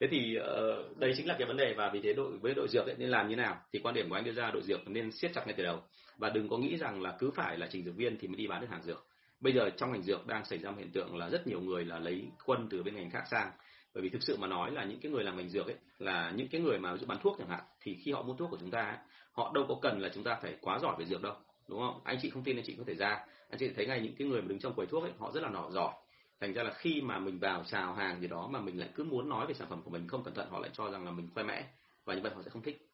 Thế 0.00 0.06
thì 0.10 0.36
uh, 0.38 0.98
đây 0.98 1.12
chính 1.16 1.26
là 1.26 1.36
cái 1.38 1.48
vấn 1.48 1.56
đề 1.56 1.74
và 1.76 1.90
vì 1.92 2.00
thế 2.00 2.12
đội 2.12 2.38
với 2.38 2.54
đội 2.54 2.68
dược 2.68 2.86
ấy, 2.86 2.94
nên 2.98 3.08
làm 3.08 3.28
như 3.28 3.36
nào? 3.36 3.60
Thì 3.72 3.78
quan 3.82 3.94
điểm 3.94 4.08
của 4.08 4.14
anh 4.14 4.24
đưa 4.24 4.32
ra 4.32 4.50
đội 4.50 4.62
dược 4.62 4.88
nên 4.88 5.12
siết 5.12 5.32
chặt 5.34 5.46
ngay 5.46 5.54
từ 5.56 5.64
đầu. 5.64 5.82
Và 6.16 6.30
đừng 6.30 6.48
có 6.48 6.58
nghĩ 6.58 6.76
rằng 6.76 7.02
là 7.02 7.16
cứ 7.18 7.30
phải 7.30 7.58
là 7.58 7.66
trình 7.70 7.84
dược 7.84 7.96
viên 7.96 8.18
thì 8.18 8.28
mới 8.28 8.36
đi 8.36 8.46
bán 8.46 8.60
được 8.60 8.70
hàng 8.70 8.82
dược. 8.82 9.06
Bây 9.40 9.52
giờ 9.52 9.70
trong 9.76 9.92
ngành 9.92 10.02
dược 10.02 10.26
đang 10.26 10.44
xảy 10.44 10.58
ra 10.58 10.70
một 10.70 10.76
hiện 10.78 10.92
tượng 10.92 11.16
là 11.16 11.30
rất 11.30 11.46
nhiều 11.46 11.60
người 11.60 11.84
là 11.84 11.98
lấy 11.98 12.28
quân 12.44 12.68
từ 12.70 12.82
bên 12.82 12.96
ngành 12.96 13.10
khác 13.10 13.24
sang. 13.30 13.50
Bởi 13.94 14.02
vì 14.02 14.08
thực 14.08 14.22
sự 14.22 14.36
mà 14.36 14.46
nói 14.46 14.70
là 14.70 14.84
những 14.84 15.00
cái 15.00 15.12
người 15.12 15.24
làm 15.24 15.36
ngành 15.36 15.48
dược 15.48 15.66
ấy 15.66 15.76
là 15.98 16.32
những 16.36 16.48
cái 16.48 16.60
người 16.60 16.78
mà 16.78 16.96
bán 17.06 17.18
thuốc 17.22 17.36
chẳng 17.38 17.48
hạn 17.48 17.64
thì 17.86 17.94
khi 17.94 18.12
họ 18.12 18.22
mua 18.22 18.34
thuốc 18.34 18.50
của 18.50 18.56
chúng 18.60 18.70
ta 18.70 18.80
ấy, 18.80 18.96
họ 19.32 19.52
đâu 19.54 19.64
có 19.68 19.74
cần 19.82 20.00
là 20.00 20.10
chúng 20.14 20.24
ta 20.24 20.38
phải 20.42 20.56
quá 20.60 20.78
giỏi 20.78 20.96
về 20.98 21.04
dược 21.04 21.22
đâu 21.22 21.34
đúng 21.68 21.80
không? 21.80 22.00
Anh 22.04 22.18
chị 22.22 22.30
không 22.30 22.42
tin 22.42 22.56
anh 22.56 22.64
chị 22.66 22.74
có 22.78 22.84
thể 22.86 22.94
ra. 22.94 23.26
Anh 23.50 23.58
chị 23.58 23.68
thấy 23.76 23.86
ngay 23.86 24.00
những 24.00 24.14
cái 24.18 24.28
người 24.28 24.42
mà 24.42 24.48
đứng 24.48 24.58
trong 24.58 24.74
quầy 24.74 24.86
thuốc 24.86 25.02
ấy 25.02 25.12
họ 25.18 25.30
rất 25.32 25.42
là 25.42 25.48
nỏ 25.48 25.70
giỏi. 25.70 25.94
Thành 26.40 26.52
ra 26.52 26.62
là 26.62 26.72
khi 26.72 27.00
mà 27.00 27.18
mình 27.18 27.38
vào 27.38 27.64
chào 27.66 27.94
hàng 27.94 28.20
gì 28.20 28.28
đó 28.28 28.48
mà 28.50 28.60
mình 28.60 28.78
lại 28.78 28.88
cứ 28.94 29.04
muốn 29.04 29.28
nói 29.28 29.46
về 29.46 29.54
sản 29.54 29.68
phẩm 29.70 29.82
của 29.82 29.90
mình 29.90 30.08
không 30.08 30.24
cẩn 30.24 30.34
thận 30.34 30.48
họ 30.50 30.58
lại 30.58 30.70
cho 30.72 30.90
rằng 30.90 31.04
là 31.04 31.10
mình 31.10 31.28
khoe 31.34 31.42
mẽ 31.42 31.64
và 32.04 32.14
như 32.14 32.20
vậy 32.22 32.32
họ 32.34 32.42
sẽ 32.42 32.50
không 32.50 32.62
thích 32.62 32.88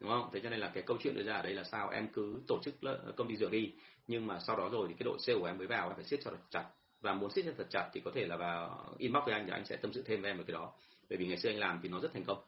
đúng 0.00 0.10
không? 0.10 0.28
Thế 0.32 0.40
cho 0.40 0.50
nên 0.50 0.60
là 0.60 0.70
cái 0.74 0.82
câu 0.82 0.96
chuyện 1.00 1.16
đưa 1.16 1.22
ra 1.22 1.34
ở 1.34 1.42
đây 1.42 1.54
là 1.54 1.64
sao 1.64 1.90
em 1.90 2.08
cứ 2.12 2.42
tổ 2.48 2.58
chức 2.62 2.74
công 3.16 3.28
ty 3.28 3.36
dược 3.36 3.50
đi 3.50 3.72
nhưng 4.06 4.26
mà 4.26 4.38
sau 4.46 4.56
đó 4.56 4.68
rồi 4.72 4.88
thì 4.88 4.94
cái 4.94 5.04
đội 5.04 5.18
sale 5.20 5.38
của 5.38 5.46
em 5.46 5.58
mới 5.58 5.66
vào 5.66 5.88
em 5.88 5.96
phải 5.96 6.04
siết 6.04 6.20
cho 6.24 6.30
thật 6.30 6.36
chặt. 6.50 6.64
Và 7.00 7.14
muốn 7.14 7.30
siết 7.30 7.44
cho 7.44 7.52
thật 7.58 7.66
chặt 7.70 7.90
thì 7.92 8.00
có 8.04 8.10
thể 8.14 8.26
là 8.26 8.36
vào 8.36 8.94
inbox 8.98 9.24
với 9.24 9.34
anh 9.34 9.46
thì 9.46 9.52
anh 9.52 9.64
sẽ 9.64 9.76
tâm 9.76 9.92
sự 9.92 10.02
thêm 10.02 10.22
với 10.22 10.30
em 10.30 10.38
về 10.38 10.44
cái 10.46 10.54
đó. 10.54 10.72
Bởi 11.10 11.18
vì 11.18 11.26
ngày 11.26 11.36
xưa 11.36 11.50
anh 11.50 11.58
làm 11.58 11.80
thì 11.82 11.88
nó 11.88 12.00
rất 12.00 12.12
thành 12.12 12.24
công 12.24 12.38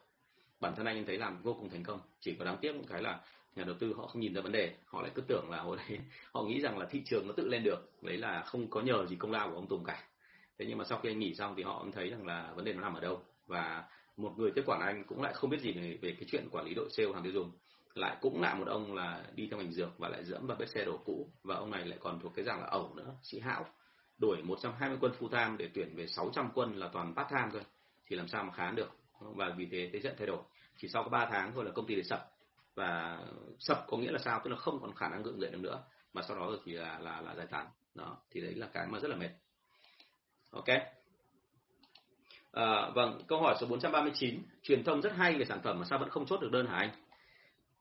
bản 0.59 0.73
thân 0.75 0.85
anh 0.85 1.05
thấy 1.05 1.17
làm 1.17 1.41
vô 1.41 1.53
cùng 1.53 1.69
thành 1.69 1.83
công. 1.83 1.99
Chỉ 2.19 2.35
có 2.39 2.45
đáng 2.45 2.57
tiếc 2.61 2.75
một 2.75 2.83
cái 2.87 3.01
là 3.01 3.19
nhà 3.55 3.63
đầu 3.63 3.75
tư 3.79 3.93
họ 3.97 4.07
không 4.07 4.21
nhìn 4.21 4.33
ra 4.33 4.41
vấn 4.41 4.51
đề. 4.51 4.75
Họ 4.85 5.01
lại 5.01 5.11
cứ 5.15 5.21
tưởng 5.21 5.49
là 5.49 5.59
hồi 5.59 5.77
đấy 5.77 5.99
họ 6.33 6.43
nghĩ 6.43 6.61
rằng 6.61 6.77
là 6.77 6.85
thị 6.91 7.01
trường 7.05 7.27
nó 7.27 7.33
tự 7.37 7.47
lên 7.47 7.63
được. 7.63 7.91
Đấy 8.01 8.17
là 8.17 8.43
không 8.45 8.69
có 8.69 8.81
nhờ 8.81 9.05
gì 9.05 9.15
công 9.15 9.31
lao 9.31 9.49
của 9.49 9.55
ông 9.55 9.67
Tùng 9.67 9.83
cả. 9.83 10.03
Thế 10.59 10.65
nhưng 10.69 10.77
mà 10.77 10.83
sau 10.83 10.99
khi 10.99 11.09
anh 11.09 11.19
nghỉ 11.19 11.35
xong 11.35 11.53
thì 11.57 11.63
họ 11.63 11.79
cũng 11.79 11.91
thấy 11.91 12.09
rằng 12.09 12.27
là 12.27 12.53
vấn 12.55 12.65
đề 12.65 12.73
nó 12.73 12.81
nằm 12.81 12.93
ở 12.93 12.99
đâu. 12.99 13.21
Và 13.47 13.83
một 14.17 14.33
người 14.37 14.51
tiếp 14.55 14.63
quản 14.65 14.81
anh 14.81 15.03
cũng 15.07 15.21
lại 15.21 15.33
không 15.33 15.49
biết 15.49 15.61
gì 15.61 15.71
về, 15.71 15.97
về 16.01 16.15
cái 16.19 16.27
chuyện 16.31 16.47
quản 16.51 16.65
lý 16.65 16.73
đội 16.73 16.89
sale 16.89 17.13
hàng 17.13 17.23
tiêu 17.23 17.31
dùng. 17.33 17.51
Lại 17.93 18.17
cũng 18.21 18.41
là 18.41 18.55
một 18.55 18.67
ông 18.67 18.95
là 18.95 19.25
đi 19.35 19.47
theo 19.51 19.59
ngành 19.59 19.71
dược 19.71 19.97
và 19.97 20.09
lại 20.09 20.23
dẫm 20.23 20.47
vào 20.47 20.57
bếp 20.57 20.69
xe 20.69 20.85
đổ 20.85 20.97
cũ. 21.05 21.29
Và 21.43 21.55
ông 21.55 21.71
này 21.71 21.85
lại 21.85 21.97
còn 22.01 22.19
thuộc 22.19 22.35
cái 22.35 22.45
dạng 22.45 22.59
là 22.61 22.67
ẩu 22.67 22.93
nữa 22.95 23.15
sĩ 23.23 23.39
hão. 23.39 23.65
Đuổi 24.17 24.41
120 24.43 24.97
quân 25.01 25.11
full 25.19 25.29
time 25.29 25.55
để 25.57 25.69
tuyển 25.73 25.95
về 25.95 26.07
600 26.07 26.49
quân 26.53 26.75
là 26.75 26.89
toàn 26.93 27.15
part 27.15 27.29
time 27.29 27.49
thôi. 27.51 27.61
Thì 28.07 28.15
làm 28.15 28.27
sao 28.27 28.43
mà 28.43 28.53
khán 28.53 28.75
được 28.75 28.89
và 29.19 29.49
vì 29.57 29.67
thế 29.71 29.89
thế 29.93 29.99
trận 29.99 30.15
thay 30.17 30.27
đổi. 30.27 30.39
Chỉ 30.77 30.87
sau 30.87 31.03
có 31.03 31.09
3 31.09 31.25
tháng 31.25 31.51
thôi 31.53 31.65
là 31.65 31.71
công 31.71 31.87
ty 31.87 31.95
để 31.95 32.03
sập. 32.03 32.31
Và 32.75 33.19
sập 33.59 33.85
có 33.87 33.97
nghĩa 33.97 34.11
là 34.11 34.19
sao? 34.19 34.41
Tức 34.43 34.51
là 34.51 34.57
không 34.57 34.79
còn 34.81 34.95
khả 34.95 35.09
năng 35.09 35.23
gượng 35.23 35.39
dậy 35.39 35.49
được 35.51 35.59
nữa. 35.61 35.83
Mà 36.13 36.21
sau 36.27 36.37
đó 36.37 36.51
thì 36.65 36.71
là 36.71 36.99
là 36.99 37.21
là 37.21 37.35
giải 37.35 37.47
tán. 37.47 37.67
Đó 37.95 38.17
thì 38.31 38.41
đấy 38.41 38.55
là 38.55 38.67
cái 38.73 38.87
mà 38.87 38.99
rất 38.99 39.07
là 39.07 39.15
mệt. 39.15 39.29
Ok. 40.51 40.67
À, 42.51 42.89
vâng 42.95 43.21
câu 43.27 43.41
hỏi 43.41 43.55
số 43.59 43.67
439 43.67 44.39
truyền 44.63 44.83
thông 44.83 45.01
rất 45.01 45.13
hay 45.13 45.35
về 45.35 45.45
sản 45.45 45.61
phẩm 45.63 45.79
mà 45.79 45.85
sao 45.89 45.99
vẫn 45.99 46.09
không 46.09 46.25
chốt 46.25 46.41
được 46.41 46.51
đơn 46.51 46.67
hả 46.67 46.77
anh? 46.77 46.89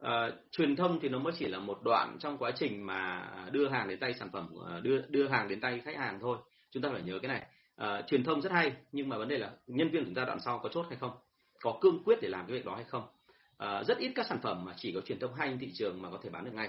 À, 0.00 0.30
truyền 0.50 0.76
thông 0.76 1.00
thì 1.00 1.08
nó 1.08 1.18
mới 1.18 1.32
chỉ 1.38 1.46
là 1.46 1.58
một 1.58 1.78
đoạn 1.84 2.16
trong 2.20 2.38
quá 2.38 2.50
trình 2.50 2.86
mà 2.86 3.30
đưa 3.52 3.68
hàng 3.68 3.88
đến 3.88 3.98
tay 3.98 4.14
sản 4.14 4.28
phẩm 4.32 4.48
ờ, 4.66 4.80
đưa 4.80 5.00
đưa 5.08 5.28
hàng 5.28 5.48
đến 5.48 5.60
tay 5.60 5.80
khách 5.84 5.96
hàng 5.96 6.18
thôi. 6.20 6.38
Chúng 6.70 6.82
ta 6.82 6.88
phải 6.92 7.02
nhớ 7.02 7.18
cái 7.22 7.28
này. 7.28 7.46
À, 7.76 8.02
truyền 8.06 8.24
thông 8.24 8.42
rất 8.42 8.52
hay 8.52 8.72
nhưng 8.92 9.08
mà 9.08 9.18
vấn 9.18 9.28
đề 9.28 9.38
là 9.38 9.50
nhân 9.66 9.90
viên 9.90 10.02
của 10.02 10.06
chúng 10.06 10.14
ta 10.14 10.24
đoạn 10.24 10.40
sau 10.40 10.58
có 10.58 10.68
chốt 10.68 10.86
hay 10.88 10.98
không? 10.98 11.10
Có 11.60 11.78
cương 11.80 12.02
quyết 12.04 12.18
để 12.22 12.28
làm 12.28 12.46
cái 12.46 12.56
việc 12.56 12.64
đó 12.64 12.74
hay 12.74 12.84
không. 12.84 13.06
À, 13.58 13.84
rất 13.84 13.98
ít 13.98 14.12
các 14.14 14.26
sản 14.26 14.38
phẩm 14.42 14.64
mà 14.64 14.74
chỉ 14.76 14.92
có 14.92 15.00
truyền 15.00 15.18
thông 15.18 15.34
hay 15.34 15.56
thị 15.60 15.70
trường 15.74 16.02
mà 16.02 16.10
có 16.10 16.18
thể 16.22 16.30
bán 16.30 16.44
được 16.44 16.54
ngay. 16.54 16.68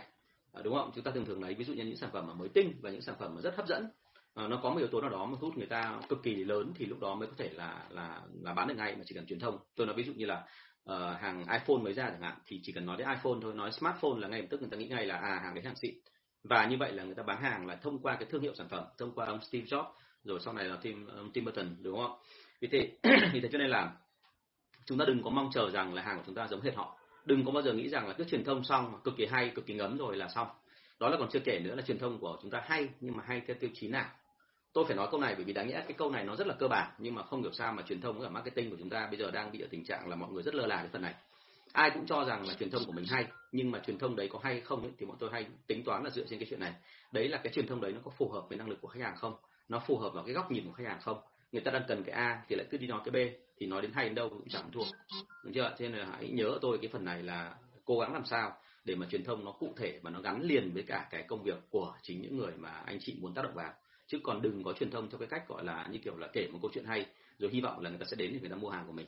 À, 0.53 0.61
đúng 0.63 0.75
không? 0.75 0.91
Chúng 0.95 1.03
ta 1.03 1.11
thường 1.11 1.25
thường 1.25 1.43
lấy 1.43 1.53
ví 1.53 1.65
dụ 1.65 1.73
như 1.73 1.83
những 1.83 1.97
sản 1.97 2.09
phẩm 2.13 2.27
mà 2.27 2.33
mới 2.33 2.49
tinh 2.49 2.73
và 2.81 2.89
những 2.89 3.01
sản 3.01 3.15
phẩm 3.19 3.35
mà 3.35 3.41
rất 3.41 3.55
hấp 3.55 3.67
dẫn. 3.67 3.89
À, 4.33 4.47
nó 4.47 4.59
có 4.63 4.69
một 4.69 4.77
yếu 4.77 4.87
tố 4.87 5.01
nào 5.01 5.09
đó 5.09 5.25
mà 5.25 5.37
thu 5.41 5.47
hút 5.47 5.57
người 5.57 5.67
ta 5.67 5.99
cực 6.09 6.23
kỳ 6.23 6.35
lớn 6.35 6.71
thì 6.75 6.85
lúc 6.85 6.99
đó 6.99 7.15
mới 7.15 7.27
có 7.27 7.33
thể 7.37 7.49
là 7.49 7.85
là 7.89 8.21
là 8.41 8.53
bán 8.53 8.67
được 8.67 8.75
ngay 8.77 8.95
mà 8.95 9.03
chỉ 9.05 9.15
cần 9.15 9.25
truyền 9.25 9.39
thông. 9.39 9.59
Tôi 9.75 9.87
nói 9.87 9.95
ví 9.95 10.03
dụ 10.03 10.13
như 10.13 10.25
là 10.25 10.43
uh, 10.91 11.21
hàng 11.21 11.39
iPhone 11.39 11.83
mới 11.83 11.93
ra 11.93 12.09
chẳng 12.09 12.21
hạn 12.21 12.37
thì 12.45 12.59
chỉ 12.63 12.71
cần 12.71 12.85
nói 12.85 12.97
đến 12.97 13.07
iPhone 13.07 13.39
thôi 13.41 13.53
nói 13.53 13.71
smartphone 13.71 14.19
là 14.19 14.27
ngay 14.27 14.41
lập 14.41 14.47
tức 14.49 14.61
người 14.61 14.69
ta 14.69 14.77
nghĩ 14.77 14.87
ngay 14.87 15.05
là 15.05 15.15
à 15.15 15.39
hàng 15.43 15.55
đấy 15.55 15.63
hàng 15.63 15.75
xịn. 15.75 15.95
Và 16.43 16.65
như 16.65 16.77
vậy 16.79 16.91
là 16.91 17.03
người 17.03 17.15
ta 17.15 17.23
bán 17.23 17.41
hàng 17.41 17.67
là 17.67 17.75
thông 17.75 17.99
qua 17.99 18.15
cái 18.15 18.27
thương 18.31 18.41
hiệu 18.41 18.55
sản 18.55 18.69
phẩm 18.69 18.85
thông 18.97 19.15
qua 19.15 19.25
ông 19.25 19.41
Steve 19.41 19.65
Jobs 19.65 19.91
rồi 20.23 20.39
sau 20.39 20.53
này 20.53 20.65
là 20.65 20.77
Tim 20.81 21.07
ông 21.07 21.31
Tim 21.31 21.45
Burton 21.45 21.75
đúng 21.81 21.97
không? 21.97 22.19
Vì 22.61 22.67
thế 22.71 22.91
vì 23.33 23.39
thế 23.41 23.49
cho 23.51 23.57
nên 23.57 23.69
là 23.69 23.93
chúng 24.87 24.97
ta 24.97 25.05
đừng 25.05 25.23
có 25.23 25.29
mong 25.29 25.49
chờ 25.53 25.69
rằng 25.69 25.93
là 25.93 26.01
hàng 26.01 26.17
của 26.17 26.23
chúng 26.25 26.35
ta 26.35 26.47
giống 26.47 26.61
hệt 26.61 26.75
họ. 26.75 26.97
Đừng 27.25 27.45
có 27.45 27.51
bao 27.51 27.63
giờ 27.63 27.73
nghĩ 27.73 27.89
rằng 27.89 28.07
là 28.07 28.13
cứ 28.13 28.23
truyền 28.23 28.43
thông 28.43 28.63
xong 28.63 28.91
mà 28.91 28.99
cực 29.03 29.13
kỳ 29.17 29.25
hay 29.25 29.49
cực 29.49 29.65
kỳ 29.65 29.73
ngấm 29.73 29.97
rồi 29.97 30.17
là 30.17 30.27
xong. 30.27 30.47
Đó 30.99 31.09
là 31.09 31.17
còn 31.17 31.29
chưa 31.31 31.39
kể 31.39 31.59
nữa 31.59 31.75
là 31.75 31.81
truyền 31.81 31.99
thông 31.99 32.19
của 32.19 32.37
chúng 32.41 32.51
ta 32.51 32.61
hay 32.65 32.89
nhưng 33.01 33.17
mà 33.17 33.23
hay 33.27 33.41
theo 33.47 33.55
tiêu 33.59 33.69
chí 33.73 33.87
nào. 33.87 34.09
Tôi 34.73 34.85
phải 34.85 34.95
nói 34.95 35.07
câu 35.11 35.19
này 35.19 35.35
bởi 35.35 35.43
vì 35.43 35.53
đáng 35.53 35.67
nhẽ 35.67 35.83
cái 35.87 35.93
câu 35.93 36.11
này 36.11 36.23
nó 36.23 36.35
rất 36.35 36.47
là 36.47 36.53
cơ 36.59 36.67
bản 36.67 36.91
nhưng 36.97 37.15
mà 37.15 37.23
không 37.23 37.41
hiểu 37.41 37.51
sao 37.51 37.73
mà 37.73 37.83
truyền 37.87 38.01
thông 38.01 38.19
và 38.19 38.29
marketing 38.29 38.69
của 38.69 38.75
chúng 38.79 38.89
ta 38.89 39.07
bây 39.07 39.19
giờ 39.19 39.31
đang 39.31 39.51
bị 39.51 39.61
ở 39.61 39.67
tình 39.69 39.85
trạng 39.85 40.09
là 40.09 40.15
mọi 40.15 40.31
người 40.31 40.43
rất 40.43 40.55
lơ 40.55 40.67
là 40.67 40.77
cái 40.77 40.87
phần 40.87 41.01
này. 41.01 41.13
Ai 41.73 41.89
cũng 41.93 42.05
cho 42.05 42.25
rằng 42.25 42.47
là 42.47 42.53
truyền 42.53 42.71
thông 42.71 42.85
của 42.85 42.91
mình 42.91 43.05
hay 43.09 43.25
nhưng 43.51 43.71
mà 43.71 43.79
truyền 43.79 43.97
thông 43.97 44.15
đấy 44.15 44.29
có 44.31 44.39
hay 44.43 44.61
không 44.61 44.81
ấy, 44.81 44.91
thì 44.97 45.05
bọn 45.05 45.17
tôi 45.19 45.29
hay 45.33 45.45
tính 45.67 45.83
toán 45.83 46.03
là 46.03 46.09
dựa 46.09 46.23
trên 46.29 46.39
cái 46.39 46.47
chuyện 46.49 46.59
này. 46.59 46.73
Đấy 47.11 47.27
là 47.27 47.37
cái 47.37 47.53
truyền 47.53 47.67
thông 47.67 47.81
đấy 47.81 47.91
nó 47.91 47.99
có 48.03 48.11
phù 48.17 48.29
hợp 48.29 48.45
với 48.49 48.57
năng 48.57 48.69
lực 48.69 48.81
của 48.81 48.87
khách 48.87 49.03
hàng 49.03 49.15
không? 49.15 49.35
Nó 49.69 49.79
phù 49.79 49.97
hợp 49.97 50.13
vào 50.13 50.23
cái 50.23 50.33
góc 50.33 50.51
nhìn 50.51 50.65
của 50.65 50.73
khách 50.73 50.87
hàng 50.87 50.99
không? 51.01 51.17
Người 51.51 51.61
ta 51.61 51.71
đang 51.71 51.83
cần 51.87 52.03
cái 52.03 52.15
a 52.15 52.41
thì 52.47 52.55
lại 52.55 52.65
cứ 52.69 52.77
đi 52.77 52.87
nói 52.87 53.01
cái 53.05 53.11
b 53.11 53.33
thì 53.57 53.67
nói 53.67 53.81
đến 53.81 53.91
hay 53.93 54.05
đến 54.05 54.15
đâu 54.15 54.29
cũng 54.29 54.47
chẳng 54.49 54.71
thua. 54.71 54.83
Đúng 55.43 55.53
chưa 55.53 55.75
cho 55.79 55.89
nên 55.89 55.91
là 55.91 56.05
hãy 56.05 56.29
nhớ 56.29 56.59
tôi 56.61 56.77
cái 56.81 56.89
phần 56.93 57.05
này 57.05 57.23
là 57.23 57.55
cố 57.85 57.99
gắng 57.99 58.13
làm 58.13 58.25
sao 58.25 58.57
để 58.85 58.95
mà 58.95 59.07
truyền 59.11 59.23
thông 59.23 59.45
nó 59.45 59.51
cụ 59.51 59.73
thể 59.77 59.99
và 60.03 60.09
nó 60.09 60.21
gắn 60.21 60.41
liền 60.41 60.71
với 60.73 60.83
cả 60.83 61.07
cái 61.11 61.23
công 61.27 61.43
việc 61.43 61.57
của 61.69 61.95
chính 62.01 62.21
những 62.21 62.37
người 62.37 62.51
mà 62.57 62.69
anh 62.69 62.97
chị 62.99 63.17
muốn 63.21 63.33
tác 63.33 63.41
động 63.41 63.53
vào. 63.53 63.73
Chứ 64.07 64.19
còn 64.23 64.41
đừng 64.41 64.63
có 64.63 64.73
truyền 64.73 64.91
thông 64.91 65.09
theo 65.09 65.19
cái 65.19 65.27
cách 65.27 65.47
gọi 65.47 65.63
là 65.63 65.87
như 65.91 65.99
kiểu 66.03 66.17
là 66.17 66.27
kể 66.33 66.47
một 66.51 66.59
câu 66.61 66.71
chuyện 66.73 66.85
hay 66.85 67.05
rồi 67.39 67.51
hy 67.53 67.61
vọng 67.61 67.79
là 67.79 67.89
người 67.89 67.99
ta 67.99 68.05
sẽ 68.05 68.15
đến 68.15 68.33
để 68.33 68.39
người 68.39 68.49
ta 68.49 68.55
mua 68.55 68.69
hàng 68.69 68.87
của 68.87 68.93
mình. 68.93 69.07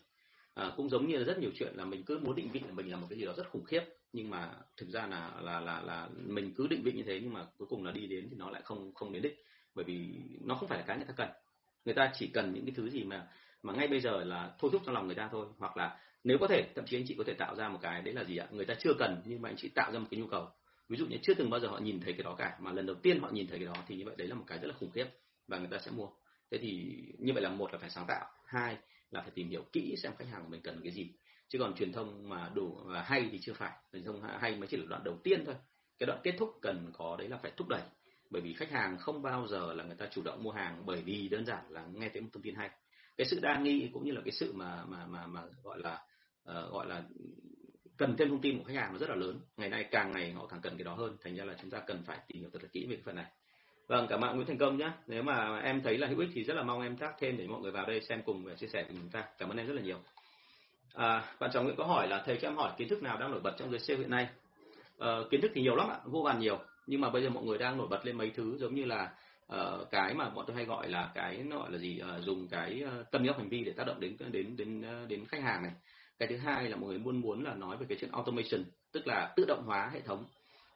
À, 0.53 0.71
cũng 0.77 0.89
giống 0.89 1.07
như 1.07 1.17
là 1.17 1.23
rất 1.23 1.39
nhiều 1.39 1.51
chuyện 1.55 1.73
là 1.75 1.85
mình 1.85 2.03
cứ 2.03 2.19
muốn 2.19 2.35
định 2.35 2.51
vị 2.51 2.59
là 2.59 2.71
mình 2.71 2.91
là 2.91 2.97
một 2.97 3.07
cái 3.09 3.19
gì 3.19 3.25
đó 3.25 3.33
rất 3.37 3.49
khủng 3.49 3.63
khiếp 3.63 3.81
nhưng 4.13 4.29
mà 4.29 4.51
thực 4.77 4.89
ra 4.89 5.07
là 5.07 5.41
là 5.41 5.59
là 5.59 5.81
là 5.81 6.09
mình 6.25 6.53
cứ 6.55 6.67
định 6.67 6.83
vị 6.83 6.91
như 6.91 7.03
thế 7.03 7.19
nhưng 7.23 7.33
mà 7.33 7.45
cuối 7.57 7.67
cùng 7.67 7.85
là 7.85 7.91
đi 7.91 8.07
đến 8.07 8.27
thì 8.29 8.35
nó 8.37 8.49
lại 8.49 8.61
không 8.61 8.93
không 8.93 9.13
đến 9.13 9.21
đích. 9.21 9.45
Bởi 9.75 9.85
vì 9.85 10.09
nó 10.41 10.55
không 10.55 10.69
phải 10.69 10.77
là 10.77 10.83
cái 10.87 10.97
người 10.97 11.05
ta 11.05 11.13
cần 11.17 11.29
người 11.89 11.95
ta 11.95 12.11
chỉ 12.13 12.27
cần 12.27 12.53
những 12.53 12.65
cái 12.65 12.73
thứ 12.75 12.89
gì 12.89 13.03
mà 13.03 13.27
mà 13.63 13.73
ngay 13.73 13.87
bây 13.87 13.99
giờ 13.99 14.23
là 14.23 14.51
thôi 14.59 14.71
thúc 14.73 14.81
trong 14.85 14.95
lòng 14.95 15.05
người 15.05 15.15
ta 15.15 15.29
thôi. 15.31 15.47
Hoặc 15.57 15.77
là 15.77 15.99
nếu 16.23 16.37
có 16.37 16.47
thể, 16.47 16.67
thậm 16.75 16.85
chí 16.85 16.97
anh 16.97 17.03
chị 17.07 17.15
có 17.17 17.23
thể 17.27 17.33
tạo 17.33 17.55
ra 17.55 17.69
một 17.69 17.79
cái 17.81 18.01
đấy 18.01 18.13
là 18.13 18.23
gì 18.23 18.37
ạ? 18.37 18.47
Người 18.51 18.65
ta 18.65 18.73
chưa 18.79 18.93
cần 18.99 19.21
nhưng 19.25 19.41
mà 19.41 19.49
anh 19.49 19.55
chị 19.57 19.69
tạo 19.69 19.91
ra 19.91 19.99
một 19.99 20.05
cái 20.11 20.19
nhu 20.19 20.27
cầu. 20.27 20.49
Ví 20.89 20.97
dụ 20.97 21.05
như 21.05 21.17
chưa 21.21 21.33
từng 21.33 21.49
bao 21.49 21.59
giờ 21.59 21.67
họ 21.67 21.79
nhìn 21.79 21.99
thấy 21.99 22.13
cái 22.13 22.23
đó 22.23 22.35
cả, 22.37 22.57
mà 22.59 22.71
lần 22.71 22.85
đầu 22.85 22.95
tiên 22.95 23.19
họ 23.19 23.29
nhìn 23.31 23.47
thấy 23.47 23.59
cái 23.59 23.65
đó 23.65 23.73
thì 23.87 23.95
như 23.95 24.05
vậy, 24.05 24.15
đấy 24.17 24.27
là 24.27 24.35
một 24.35 24.43
cái 24.47 24.57
rất 24.57 24.67
là 24.67 24.73
khủng 24.79 24.91
khiếp 24.91 25.05
và 25.47 25.57
người 25.57 25.67
ta 25.71 25.77
sẽ 25.77 25.91
mua. 25.91 26.07
Thế 26.51 26.57
thì 26.57 27.01
như 27.19 27.33
vậy 27.33 27.43
là 27.43 27.49
một 27.49 27.71
là 27.71 27.77
phải 27.77 27.89
sáng 27.89 28.05
tạo, 28.07 28.25
hai 28.45 28.77
là 29.11 29.21
phải 29.21 29.31
tìm 29.31 29.49
hiểu 29.49 29.65
kỹ 29.71 29.95
xem 30.03 30.11
khách 30.17 30.27
hàng 30.31 30.43
của 30.43 30.49
mình 30.49 30.61
cần 30.61 30.81
cái 30.83 30.91
gì. 30.91 31.11
Chứ 31.47 31.59
còn 31.59 31.75
truyền 31.75 31.93
thông 31.93 32.29
mà 32.29 32.51
đủ 32.53 32.81
và 32.85 33.01
hay 33.01 33.29
thì 33.31 33.39
chưa 33.41 33.53
phải. 33.53 33.71
Truyền 33.93 34.03
thông 34.03 34.21
hay 34.39 34.55
mới 34.55 34.67
chỉ 34.67 34.77
là 34.77 34.85
đoạn 34.87 35.03
đầu 35.03 35.17
tiên 35.23 35.43
thôi. 35.45 35.55
Cái 35.99 36.07
đoạn 36.07 36.19
kết 36.23 36.35
thúc 36.37 36.59
cần 36.61 36.91
có 36.93 37.15
đấy 37.19 37.29
là 37.29 37.37
phải 37.37 37.51
thúc 37.57 37.67
đẩy 37.67 37.81
bởi 38.29 38.41
vì 38.41 38.53
khách 38.53 38.71
hàng 38.71 38.97
không 38.97 39.21
bao 39.21 39.47
giờ 39.47 39.73
là 39.73 39.83
người 39.83 39.95
ta 39.95 40.05
chủ 40.11 40.21
động 40.25 40.43
mua 40.43 40.51
hàng 40.51 40.83
bởi 40.85 41.01
vì 41.01 41.29
đơn 41.29 41.45
giản 41.45 41.63
là 41.69 41.85
nghe 41.93 42.09
thấy 42.09 42.21
một 42.21 42.29
thông 42.33 42.43
tin 42.43 42.55
hay. 42.55 42.69
Cái 43.17 43.27
sự 43.27 43.39
đa 43.41 43.59
nghi 43.59 43.89
cũng 43.93 44.05
như 44.05 44.11
là 44.11 44.21
cái 44.25 44.31
sự 44.31 44.53
mà 44.53 44.83
mà 44.87 45.05
mà 45.05 45.27
mà 45.27 45.41
gọi 45.63 45.79
là 45.79 45.93
uh, 46.49 46.71
gọi 46.71 46.87
là 46.87 47.03
cần 47.97 48.15
thêm 48.17 48.29
thông 48.29 48.41
tin 48.41 48.57
của 48.57 48.63
khách 48.63 48.75
hàng 48.75 48.93
nó 48.93 48.99
rất 48.99 49.09
là 49.09 49.15
lớn. 49.15 49.39
Ngày 49.57 49.69
nay 49.69 49.83
càng 49.91 50.11
ngày 50.11 50.31
họ 50.31 50.47
càng 50.47 50.61
cần 50.61 50.77
cái 50.77 50.83
đó 50.83 50.93
hơn. 50.93 51.17
Thành 51.23 51.35
ra 51.35 51.45
là 51.45 51.55
chúng 51.61 51.69
ta 51.71 51.79
cần 51.79 52.03
phải 52.05 52.17
tìm 52.27 52.41
hiểu 52.41 52.49
thật 52.53 52.63
là 52.63 52.69
kỹ 52.71 52.85
về 52.89 52.95
cái 52.95 53.03
phần 53.05 53.15
này. 53.15 53.25
Vâng 53.87 54.07
cảm 54.09 54.21
ơn 54.21 54.35
nguyễn 54.35 54.47
thành 54.47 54.57
công 54.57 54.77
nhé 54.77 54.91
nếu 55.07 55.23
mà 55.23 55.59
em 55.59 55.81
thấy 55.81 55.97
là 55.97 56.07
hữu 56.07 56.19
ích 56.19 56.29
thì 56.33 56.43
rất 56.43 56.53
là 56.53 56.63
mong 56.63 56.81
em 56.81 56.97
tác 56.97 57.13
thêm 57.19 57.37
để 57.37 57.47
mọi 57.47 57.61
người 57.61 57.71
vào 57.71 57.85
đây 57.85 58.01
xem 58.01 58.21
cùng 58.25 58.43
và 58.43 58.55
chia 58.55 58.67
sẻ 58.67 58.85
cùng 58.87 58.97
chúng 58.97 59.09
ta. 59.09 59.23
Cảm 59.37 59.49
ơn 59.49 59.57
em 59.57 59.67
rất 59.67 59.73
là 59.73 59.81
nhiều. 59.81 59.99
À, 60.93 61.35
bạn 61.39 61.49
chồng 61.53 61.63
nguyễn 61.63 61.75
có 61.75 61.85
hỏi 61.85 62.07
là 62.07 62.23
thầy 62.25 62.37
cho 62.41 62.47
em 62.47 62.55
hỏi 62.55 62.71
kiến 62.77 62.89
thức 62.89 63.03
nào 63.03 63.17
đang 63.17 63.31
nổi 63.31 63.39
bật 63.43 63.55
trong 63.57 63.71
giới 63.71 63.79
sale 63.79 63.99
hiện 63.99 64.09
nay? 64.09 64.29
À, 64.99 65.17
kiến 65.31 65.41
thức 65.41 65.51
thì 65.55 65.61
nhiều 65.61 65.75
lắm 65.75 65.89
ạ 65.89 65.99
vô 66.05 66.21
vàn 66.21 66.39
nhiều 66.39 66.59
nhưng 66.89 67.01
mà 67.01 67.09
bây 67.09 67.23
giờ 67.23 67.29
mọi 67.29 67.43
người 67.43 67.57
đang 67.57 67.77
nổi 67.77 67.87
bật 67.87 68.05
lên 68.05 68.17
mấy 68.17 68.29
thứ 68.29 68.57
giống 68.57 68.75
như 68.75 68.85
là 68.85 69.13
uh, 69.53 69.91
cái 69.91 70.13
mà 70.13 70.29
bọn 70.29 70.45
tôi 70.47 70.55
hay 70.55 70.65
gọi 70.65 70.89
là 70.89 71.11
cái 71.15 71.37
nó 71.37 71.57
gọi 71.57 71.71
là 71.71 71.77
gì 71.77 72.01
uh, 72.01 72.23
dùng 72.23 72.47
cái 72.47 72.83
uh, 72.85 73.11
tâm 73.11 73.23
lý 73.23 73.29
hành 73.37 73.49
vi 73.49 73.63
để 73.63 73.71
tác 73.71 73.87
động 73.87 73.99
đến 73.99 74.17
đến 74.31 74.55
đến 74.57 74.83
đến 75.07 75.25
khách 75.25 75.41
hàng 75.41 75.63
này. 75.63 75.71
Cái 76.19 76.27
thứ 76.27 76.37
hai 76.37 76.69
là 76.69 76.75
mọi 76.75 76.89
người 76.89 76.99
muốn 76.99 77.21
muốn 77.21 77.43
là 77.43 77.53
nói 77.53 77.77
về 77.77 77.85
cái 77.89 77.97
chuyện 78.01 78.11
automation 78.11 78.63
tức 78.91 79.07
là 79.07 79.33
tự 79.35 79.45
động 79.47 79.63
hóa 79.65 79.89
hệ 79.93 80.01
thống. 80.01 80.25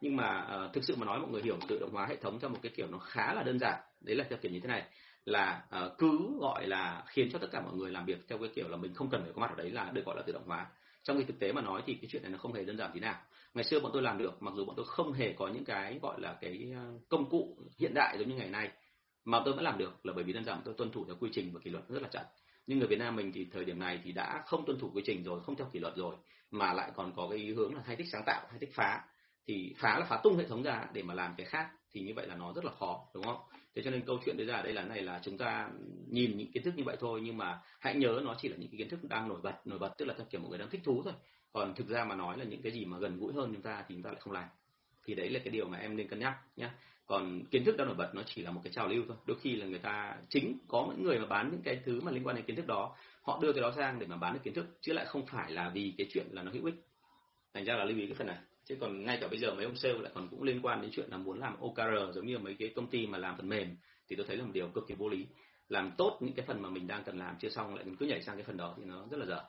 Nhưng 0.01 0.15
mà 0.15 0.47
uh, 0.65 0.73
thực 0.73 0.83
sự 0.83 0.95
mà 0.95 1.05
nói 1.05 1.19
mọi 1.19 1.31
người 1.31 1.41
hiểu 1.41 1.57
tự 1.67 1.77
động 1.79 1.93
hóa 1.93 2.05
hệ 2.05 2.15
thống 2.15 2.39
theo 2.39 2.49
một 2.49 2.59
cái 2.61 2.71
kiểu 2.75 2.87
nó 2.91 2.97
khá 2.97 3.33
là 3.33 3.43
đơn 3.43 3.59
giản. 3.59 3.81
Đấy 4.01 4.15
là 4.15 4.25
theo 4.29 4.39
kiểu 4.41 4.51
như 4.51 4.59
thế 4.59 4.67
này 4.67 4.83
là 5.25 5.63
uh, 5.85 5.97
cứ 5.97 6.37
gọi 6.39 6.67
là 6.67 7.03
khiến 7.07 7.29
cho 7.31 7.39
tất 7.39 7.47
cả 7.51 7.61
mọi 7.61 7.73
người 7.75 7.91
làm 7.91 8.05
việc 8.05 8.27
theo 8.27 8.37
cái 8.37 8.49
kiểu 8.55 8.67
là 8.67 8.77
mình 8.77 8.93
không 8.93 9.09
cần 9.09 9.21
phải 9.23 9.31
có 9.35 9.41
mặt 9.41 9.49
ở 9.49 9.55
đấy 9.55 9.71
là 9.71 9.91
được 9.93 10.05
gọi 10.05 10.15
là 10.15 10.23
tự 10.25 10.33
động 10.33 10.47
hóa. 10.47 10.67
Trong 11.03 11.17
cái 11.17 11.25
thực 11.25 11.39
tế 11.39 11.51
mà 11.51 11.61
nói 11.61 11.81
thì 11.85 11.93
cái 11.93 12.09
chuyện 12.11 12.21
này 12.21 12.31
nó 12.31 12.37
không 12.37 12.53
hề 12.53 12.63
đơn 12.63 12.77
giản 12.77 12.91
tí 12.93 12.99
nào 12.99 13.15
ngày 13.53 13.63
xưa 13.63 13.79
bọn 13.79 13.91
tôi 13.93 14.01
làm 14.01 14.17
được, 14.17 14.43
mặc 14.43 14.53
dù 14.55 14.65
bọn 14.65 14.75
tôi 14.75 14.85
không 14.85 15.13
hề 15.13 15.33
có 15.33 15.47
những 15.47 15.65
cái 15.65 15.99
gọi 16.01 16.21
là 16.21 16.37
cái 16.41 16.71
ờ, 16.75 16.93
công 17.09 17.29
cụ 17.29 17.57
hiện 17.79 17.93
đại 17.93 18.17
giống 18.19 18.29
như 18.29 18.35
ngày 18.35 18.49
nay, 18.49 18.71
mà 19.25 19.41
tôi 19.45 19.53
vẫn 19.53 19.63
làm 19.63 19.77
được 19.77 20.05
là 20.05 20.13
bởi 20.13 20.23
vì 20.23 20.33
đơn 20.33 20.45
giản 20.45 20.61
tôi 20.65 20.73
tuân 20.77 20.91
thủ 20.91 21.05
theo 21.05 21.15
quy 21.19 21.29
trình 21.33 21.51
và 21.53 21.59
kỷ 21.63 21.69
luật 21.69 21.87
rất 21.87 22.01
là 22.01 22.09
chặt. 22.11 22.25
Nhưng 22.67 22.79
người 22.79 22.87
Việt 22.87 22.99
Nam 22.99 23.15
mình 23.15 23.31
thì 23.33 23.47
thời 23.51 23.65
điểm 23.65 23.79
này 23.79 24.01
thì 24.03 24.11
đã 24.11 24.43
không 24.45 24.65
tuân 24.65 24.79
thủ 24.79 24.91
quy 24.93 25.01
trình 25.05 25.23
rồi, 25.23 25.41
không 25.43 25.55
theo 25.55 25.67
kỷ 25.73 25.79
luật 25.79 25.95
rồi, 25.95 26.15
mà 26.51 26.73
lại 26.73 26.91
còn 26.95 27.13
có 27.15 27.27
cái 27.29 27.39
ý 27.39 27.53
hướng 27.53 27.75
là 27.75 27.81
hay 27.85 27.95
thích 27.95 28.07
sáng 28.11 28.23
tạo 28.25 28.47
hay 28.49 28.59
thích 28.59 28.71
phá. 28.73 29.01
Thì 29.47 29.73
phá 29.77 29.99
là 29.99 30.05
phá 30.09 30.19
tung 30.23 30.37
hệ 30.37 30.43
thống 30.43 30.63
ra 30.63 30.87
để 30.93 31.03
mà 31.03 31.13
làm 31.13 31.33
cái 31.37 31.45
khác, 31.45 31.69
thì 31.91 32.01
như 32.01 32.13
vậy 32.15 32.27
là 32.27 32.35
nó 32.35 32.53
rất 32.53 32.65
là 32.65 32.71
khó, 32.71 33.05
đúng 33.13 33.23
không? 33.23 33.37
Thế 33.75 33.81
cho 33.85 33.91
nên 33.91 34.05
câu 34.05 34.19
chuyện 34.25 34.37
đưa 34.37 34.45
ra 34.45 34.61
đây 34.61 34.73
là, 34.73 34.83
này 34.83 35.01
là 35.01 35.19
chúng 35.23 35.37
ta 35.37 35.69
nhìn 36.09 36.37
những 36.37 36.51
kiến 36.51 36.63
thức 36.63 36.73
như 36.75 36.83
vậy 36.83 36.97
thôi, 36.99 37.21
nhưng 37.23 37.37
mà 37.37 37.61
hãy 37.79 37.95
nhớ 37.95 38.21
nó 38.23 38.35
chỉ 38.37 38.49
là 38.49 38.55
những 38.57 38.69
cái 38.71 38.77
kiến 38.77 38.89
thức 38.89 39.03
đang 39.03 39.27
nổi 39.27 39.41
bật 39.43 39.67
nổi 39.67 39.79
bật, 39.79 39.93
tức 39.97 40.05
là 40.05 40.13
theo 40.17 40.25
kiểu 40.29 40.41
mọi 40.41 40.49
người 40.49 40.59
đang 40.59 40.69
thích 40.69 40.81
thú 40.83 41.01
thôi 41.03 41.13
còn 41.53 41.75
thực 41.75 41.87
ra 41.87 42.05
mà 42.05 42.15
nói 42.15 42.37
là 42.37 42.43
những 42.43 42.61
cái 42.61 42.71
gì 42.71 42.85
mà 42.85 42.97
gần 42.97 43.19
gũi 43.19 43.33
hơn 43.33 43.51
chúng 43.53 43.61
ta 43.61 43.85
thì 43.87 43.95
chúng 43.95 44.03
ta 44.03 44.09
lại 44.09 44.19
không 44.21 44.33
làm. 44.33 44.45
Thì 45.05 45.15
đấy 45.15 45.29
là 45.29 45.39
cái 45.39 45.51
điều 45.51 45.67
mà 45.67 45.77
em 45.77 45.97
nên 45.97 46.07
cân 46.07 46.19
nhắc 46.19 46.37
nhé 46.55 46.69
còn 47.05 47.45
kiến 47.51 47.63
thức 47.63 47.77
đang 47.77 47.87
nổi 47.87 47.95
bật 47.95 48.11
nó 48.15 48.21
chỉ 48.25 48.41
là 48.41 48.51
một 48.51 48.61
cái 48.63 48.73
trào 48.73 48.87
lưu 48.87 49.03
thôi. 49.07 49.17
Đôi 49.25 49.37
khi 49.39 49.55
là 49.55 49.65
người 49.65 49.79
ta 49.79 50.17
chính 50.29 50.57
có 50.67 50.87
những 50.89 51.03
người 51.03 51.19
mà 51.19 51.25
bán 51.25 51.51
những 51.51 51.61
cái 51.63 51.81
thứ 51.85 52.01
mà 52.01 52.11
liên 52.11 52.27
quan 52.27 52.35
đến 52.35 52.45
kiến 52.45 52.55
thức 52.55 52.67
đó, 52.67 52.95
họ 53.21 53.39
đưa 53.41 53.53
cái 53.53 53.61
đó 53.61 53.73
sang 53.75 53.99
để 53.99 54.07
mà 54.07 54.17
bán 54.17 54.33
được 54.33 54.39
kiến 54.43 54.53
thức, 54.53 54.65
chứ 54.81 54.93
lại 54.93 55.05
không 55.05 55.25
phải 55.25 55.51
là 55.51 55.71
vì 55.73 55.93
cái 55.97 56.07
chuyện 56.13 56.27
là 56.31 56.43
nó 56.43 56.51
hữu 56.51 56.65
ích. 56.65 56.75
Thành 57.53 57.65
ra 57.65 57.75
là 57.75 57.85
lưu 57.85 57.97
ý 57.97 58.05
cái 58.05 58.15
phần 58.15 58.27
này. 58.27 58.37
Chứ 58.65 58.77
còn 58.79 59.03
ngay 59.03 59.17
cả 59.21 59.27
bây 59.27 59.39
giờ 59.39 59.55
mấy 59.55 59.65
ông 59.65 59.75
sale 59.75 59.99
lại 59.99 60.11
còn 60.15 60.27
cũng 60.27 60.43
liên 60.43 60.59
quan 60.61 60.81
đến 60.81 60.91
chuyện 60.93 61.09
là 61.09 61.17
muốn 61.17 61.39
làm 61.39 61.57
OKR 61.59 62.15
giống 62.15 62.25
như 62.25 62.39
mấy 62.39 62.55
cái 62.59 62.73
công 62.75 62.87
ty 62.87 63.07
mà 63.07 63.17
làm 63.17 63.37
phần 63.37 63.49
mềm, 63.49 63.75
thì 64.07 64.15
tôi 64.15 64.25
thấy 64.27 64.37
là 64.37 64.43
một 64.43 64.51
điều 64.53 64.67
cực 64.67 64.87
kỳ 64.87 64.95
vô 64.95 65.09
lý. 65.09 65.27
Làm 65.69 65.91
tốt 65.97 66.19
những 66.21 66.33
cái 66.33 66.45
phần 66.45 66.61
mà 66.61 66.69
mình 66.69 66.87
đang 66.87 67.03
cần 67.03 67.17
làm, 67.17 67.35
chưa 67.39 67.49
xong 67.49 67.75
lại 67.75 67.85
mình 67.85 67.95
cứ 67.95 68.05
nhảy 68.05 68.21
sang 68.21 68.35
cái 68.35 68.43
phần 68.43 68.57
đó 68.57 68.73
thì 68.77 68.83
nó 68.85 69.05
rất 69.11 69.17
là 69.17 69.25
dở 69.25 69.43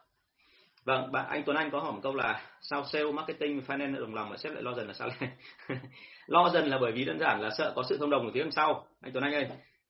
vâng 0.84 1.12
bạn 1.12 1.26
anh 1.28 1.42
Tuấn 1.46 1.56
Anh 1.56 1.70
có 1.70 1.80
hỏi 1.80 1.92
một 1.92 2.00
câu 2.02 2.14
là 2.14 2.42
sao 2.60 2.84
sale 2.84 3.12
marketing 3.12 3.60
finance 3.66 4.00
đồng 4.00 4.14
lòng 4.14 4.30
mà 4.30 4.36
xếp 4.36 4.50
lại 4.50 4.62
lo 4.62 4.74
dần 4.74 4.86
là 4.86 4.92
sao 4.92 5.08
lại 5.08 5.30
lo 6.26 6.50
dần 6.54 6.66
là 6.66 6.78
bởi 6.78 6.92
vì 6.92 7.04
đơn 7.04 7.18
giản 7.18 7.40
là 7.40 7.50
sợ 7.58 7.72
có 7.76 7.82
sự 7.88 7.98
thông 7.98 8.10
đồng 8.10 8.26
của 8.26 8.30
phía 8.34 8.40
đằng 8.40 8.52
sau 8.52 8.86
anh 9.00 9.12
Tuấn 9.12 9.24
Anh 9.24 9.34
ơi. 9.34 9.46